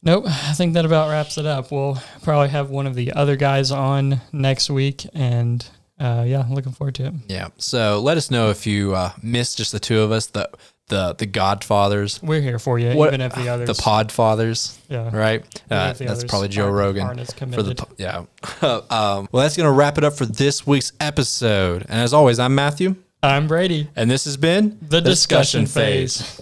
Nope, 0.02 0.26
I 0.28 0.54
think 0.54 0.76
that 0.76 0.86
about 0.86 1.10
wraps 1.10 1.38
it 1.38 1.46
up. 1.46 1.72
We'll 1.72 2.02
probably 2.24 2.48
have 2.50 2.70
one 2.70 2.88
of 2.88 2.96
the 2.96 3.12
other 3.12 3.36
guys 3.36 3.70
on 3.70 4.22
next 4.32 4.70
week, 4.70 5.06
and 5.14 5.66
uh, 6.00 6.24
yeah, 6.26 6.46
looking 6.50 6.72
forward 6.72 6.96
to 6.96 7.08
it. 7.08 7.14
Yeah. 7.28 7.50
So 7.58 8.00
let 8.00 8.16
us 8.16 8.32
know 8.32 8.50
if 8.50 8.66
you 8.66 8.96
uh, 8.96 9.12
missed 9.22 9.58
just 9.58 9.74
the 9.74 9.80
two 9.80 10.00
of 10.00 10.14
us, 10.14 10.28
the 10.28 10.50
the 10.90 11.16
the 11.18 11.26
Godfathers, 11.26 12.22
We're 12.22 12.41
here 12.41 12.60
for 12.60 12.78
you, 12.78 12.94
What- 12.95 13.10
even 13.10 13.22
if 13.22 13.34
the 13.34 13.48
others. 13.53 13.68
the 13.68 13.74
Podfathers. 13.82 14.78
yeah, 14.90 15.16
right? 15.16 15.44
Uh, 15.72 15.94
that's 15.94 16.24
probably 16.26 16.49
Joe 16.49 16.70
Rogan 16.70 17.18
for 17.52 17.64
the 17.64 17.86
yeah. 17.98 18.18
um, 18.61 19.30
well, 19.32 19.44
that's 19.44 19.56
gonna 19.56 19.72
wrap 19.72 19.98
it 19.98 20.03
up 20.03 20.14
for 20.14 20.26
this 20.26 20.68
week's 20.68 20.91
episode. 20.99 21.84
And 21.84 22.02
as 22.02 22.14
always, 22.14 22.40
I'm 22.40 22.53
Matthew, 22.56 22.95
I'm 23.24 23.48
Brady. 23.48 23.90
and 23.95 24.10
this 24.11 24.26
has 24.26 24.36
been 24.38 24.78
The 24.82 25.02
discussion 25.02 25.66
phase. 25.66 26.40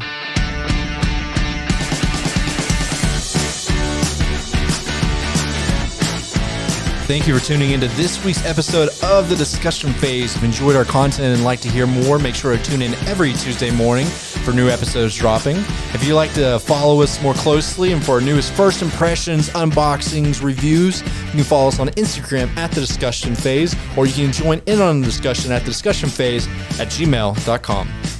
Thank 7.08 7.26
you 7.26 7.40
for 7.40 7.46
tuning 7.46 7.72
into 7.72 7.88
this 7.88 8.22
week's 8.26 8.44
episode 8.44 8.90
of 9.02 9.30
the 9.30 9.36
discussion 9.38 9.94
phase. 9.94 10.36
If 10.36 10.42
you 10.42 10.48
enjoyed 10.48 10.76
our 10.76 10.84
content 10.84 11.34
and 11.34 11.42
like 11.42 11.62
to 11.62 11.70
hear 11.70 11.88
more, 11.88 12.20
make 12.20 12.36
sure 12.36 12.58
to 12.58 12.62
tune 12.62 12.82
in 12.82 12.96
every 13.08 13.32
Tuesday 13.32 13.72
morning 13.72 14.06
for 14.08 14.52
new 14.52 14.68
episodes 14.68 15.16
dropping. 15.16 15.56
If 15.94 16.04
you'd 16.04 16.16
like 16.16 16.34
to 16.34 16.60
follow 16.60 17.02
us 17.02 17.24
more 17.24 17.34
closely 17.34 17.94
and 17.94 18.04
for 18.04 18.16
our 18.16 18.22
newest 18.22 18.52
first 18.52 18.82
impressions, 18.82 19.48
unboxings, 19.52 20.44
reviews, 20.44 21.02
you 21.02 21.32
can 21.32 21.44
follow 21.46 21.70
us 21.70 21.80
on 21.80 21.88
Instagram 21.92 22.54
at 22.58 22.72
the 22.72 22.82
discussion 22.82 23.36
phase, 23.36 23.74
or 23.96 24.06
you 24.06 24.14
can 24.14 24.34
join 24.34 24.62
in 24.66 24.82
on 24.82 25.00
the 25.00 25.06
discussion 25.06 25.54
at 25.54 25.62
the 25.62 25.68
discussion 25.68 26.10
phase 26.10 26.46
at 26.78 26.90
gmail.com. 26.90 28.16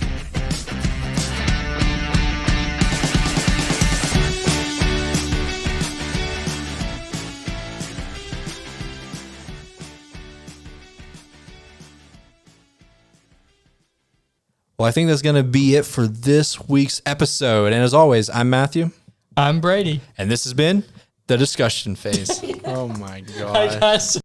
Well, 14.78 14.88
I 14.88 14.92
think 14.92 15.10
that's 15.10 15.24
going 15.24 15.36
to 15.36 15.42
be 15.44 15.76
it 15.76 15.86
for 15.86 16.06
this 16.08 16.70
week's 16.70 17.02
episode. 17.04 17.74
And 17.74 17.82
as 17.82 17.96
always, 17.96 18.30
I'm 18.30 18.52
Matthew, 18.52 18.92
I'm 19.36 19.60
Brady. 19.60 20.02
and 20.20 20.30
this 20.30 20.44
has 20.44 20.54
been 20.54 20.84
the 21.26 21.36
discussion 21.36 21.96
phase. 21.96 22.44
oh 22.66 22.88
my 22.88 23.22
God. 23.22 23.56
Hi 23.56 23.80
guys. 23.80 24.22